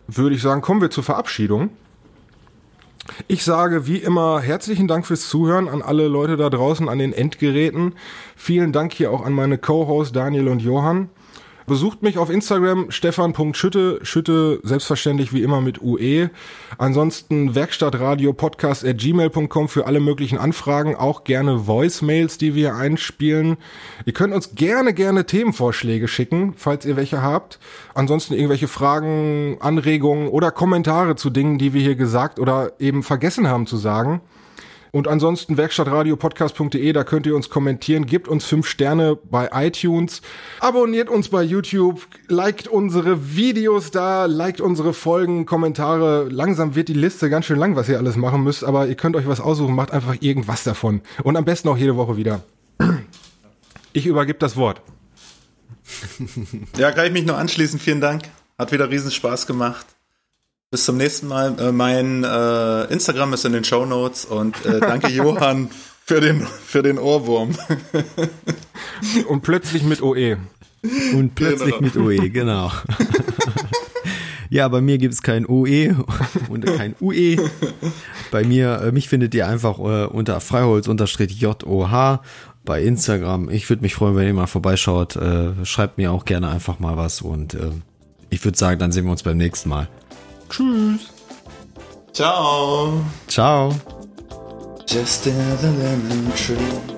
Würde 0.07 0.35
ich 0.35 0.41
sagen, 0.41 0.61
kommen 0.61 0.81
wir 0.81 0.89
zur 0.89 1.03
Verabschiedung. 1.03 1.69
Ich 3.27 3.43
sage 3.43 3.87
wie 3.87 3.97
immer 3.97 4.41
herzlichen 4.41 4.87
Dank 4.87 5.05
fürs 5.05 5.29
Zuhören 5.29 5.69
an 5.69 5.81
alle 5.81 6.07
Leute 6.07 6.35
da 6.35 6.49
draußen 6.49 6.89
an 6.89 6.99
den 6.99 7.13
Endgeräten. 7.13 7.93
Vielen 8.35 8.73
Dank 8.73 8.93
hier 8.93 9.11
auch 9.11 9.25
an 9.25 9.33
meine 9.33 9.57
Co-Hosts 9.57 10.11
Daniel 10.11 10.49
und 10.49 10.61
Johann. 10.61 11.09
Besucht 11.69 12.01
mich 12.01 12.17
auf 12.17 12.29
Instagram 12.29 12.91
stefan.schütte, 12.91 13.99
Schütte 14.01 14.61
selbstverständlich 14.63 15.33
wie 15.33 15.43
immer 15.43 15.59
mit 15.59 15.81
UE. 15.81 16.29
Ansonsten 16.77 17.55
Werkstattradio 17.55 18.31
Podcast 18.31 18.85
at 18.85 18.99
gmail.com 18.99 19.67
für 19.67 19.85
alle 19.85 19.99
möglichen 19.99 20.37
Anfragen, 20.37 20.95
auch 20.95 21.25
gerne 21.25 21.67
Voicemails, 21.67 22.37
die 22.37 22.55
wir 22.55 22.75
einspielen. 22.75 23.57
Ihr 24.05 24.13
könnt 24.13 24.33
uns 24.33 24.55
gerne, 24.55 24.93
gerne 24.93 25.25
Themenvorschläge 25.25 26.07
schicken, 26.07 26.53
falls 26.55 26.85
ihr 26.85 26.95
welche 26.95 27.21
habt. 27.21 27.59
Ansonsten 27.93 28.33
irgendwelche 28.33 28.69
Fragen, 28.69 29.57
Anregungen 29.59 30.29
oder 30.29 30.51
Kommentare 30.51 31.17
zu 31.17 31.29
Dingen, 31.29 31.57
die 31.57 31.73
wir 31.73 31.81
hier 31.81 31.95
gesagt 31.95 32.39
oder 32.39 32.79
eben 32.79 33.03
vergessen 33.03 33.49
haben 33.49 33.67
zu 33.67 33.75
sagen. 33.75 34.21
Und 34.91 35.07
ansonsten 35.07 35.57
werkstattradiopodcast.de, 35.57 36.93
da 36.93 37.03
könnt 37.03 37.25
ihr 37.25 37.35
uns 37.35 37.49
kommentieren, 37.49 38.05
gebt 38.05 38.27
uns 38.27 38.45
fünf 38.45 38.67
Sterne 38.67 39.15
bei 39.15 39.49
iTunes, 39.53 40.21
abonniert 40.59 41.09
uns 41.09 41.29
bei 41.29 41.43
YouTube, 41.43 42.07
liked 42.27 42.67
unsere 42.67 43.35
Videos 43.35 43.91
da, 43.91 44.25
liked 44.25 44.61
unsere 44.61 44.93
Folgen, 44.93 45.45
Kommentare. 45.45 46.27
Langsam 46.29 46.75
wird 46.75 46.87
die 46.87 46.93
Liste 46.93 47.29
ganz 47.29 47.45
schön 47.45 47.59
lang, 47.59 47.75
was 47.75 47.89
ihr 47.89 47.97
alles 47.97 48.15
machen 48.15 48.43
müsst, 48.43 48.63
aber 48.63 48.87
ihr 48.87 48.95
könnt 48.95 49.15
euch 49.15 49.27
was 49.27 49.41
aussuchen, 49.41 49.75
macht 49.75 49.91
einfach 49.91 50.15
irgendwas 50.19 50.63
davon. 50.63 51.01
Und 51.23 51.37
am 51.37 51.45
besten 51.45 51.69
auch 51.69 51.77
jede 51.77 51.95
Woche 51.95 52.17
wieder. 52.17 52.43
Ich 53.93 54.05
übergebe 54.05 54.37
das 54.37 54.55
Wort. 54.55 54.81
ja, 56.77 56.91
kann 56.91 57.07
ich 57.07 57.13
mich 57.13 57.25
nur 57.25 57.37
anschließen. 57.37 57.79
Vielen 57.79 58.01
Dank. 58.01 58.23
Hat 58.57 58.71
wieder 58.71 58.89
riesen 58.89 59.11
Spaß 59.11 59.47
gemacht. 59.47 59.96
Bis 60.69 60.83
zum 60.83 60.97
nächsten 60.97 61.27
Mal. 61.27 61.57
Äh, 61.59 61.71
mein 61.71 62.25
äh, 62.25 62.83
Instagram 62.91 63.33
ist 63.33 63.45
in 63.45 63.53
den 63.53 63.63
Show 63.63 63.85
Notes 63.85 64.25
und 64.25 64.65
äh, 64.65 64.81
danke 64.81 65.07
Johann 65.07 65.69
für 66.05 66.19
den, 66.19 66.41
für 66.45 66.83
den 66.83 66.99
Ohrwurm. 66.99 67.55
Und 69.27 69.43
plötzlich 69.43 69.83
mit 69.83 70.01
OE. 70.01 70.37
Und 71.13 71.35
plötzlich 71.35 71.75
Genau. 71.77 71.81
mit 71.81 71.95
OE, 71.95 72.29
genau. 72.29 72.71
ja, 74.49 74.67
bei 74.67 74.81
mir 74.81 74.97
gibt's 74.97 75.21
kein 75.21 75.45
OE 75.45 75.95
und 76.49 76.65
kein 76.65 76.95
UE. 76.99 77.37
Bei 78.31 78.43
mir, 78.43 78.81
äh, 78.81 78.91
mich 78.91 79.07
findet 79.07 79.35
ihr 79.35 79.47
einfach 79.47 79.79
äh, 79.79 80.05
unter 80.05 80.39
freiholz-joh 80.39 82.19
bei 82.65 82.81
Instagram. 82.81 83.49
Ich 83.49 83.69
würde 83.69 83.83
mich 83.83 83.93
freuen, 83.95 84.15
wenn 84.15 84.27
ihr 84.27 84.33
mal 84.33 84.47
vorbeischaut. 84.47 85.15
Äh, 85.15 85.65
schreibt 85.65 85.97
mir 85.97 86.11
auch 86.11 86.25
gerne 86.25 86.49
einfach 86.49 86.79
mal 86.79 86.97
was 86.97 87.21
und 87.21 87.53
äh, 87.53 87.71
ich 88.29 88.43
würde 88.43 88.57
sagen, 88.57 88.79
dann 88.79 88.91
sehen 88.91 89.05
wir 89.05 89.11
uns 89.11 89.23
beim 89.23 89.37
nächsten 89.37 89.69
Mal. 89.69 89.87
Tschüss. 90.49 91.09
Ciao. 92.13 93.03
Ciao. 93.27 93.71
Just 94.87 95.27
another 95.27 95.71
lemon 95.71 96.31
tree. 96.35 96.96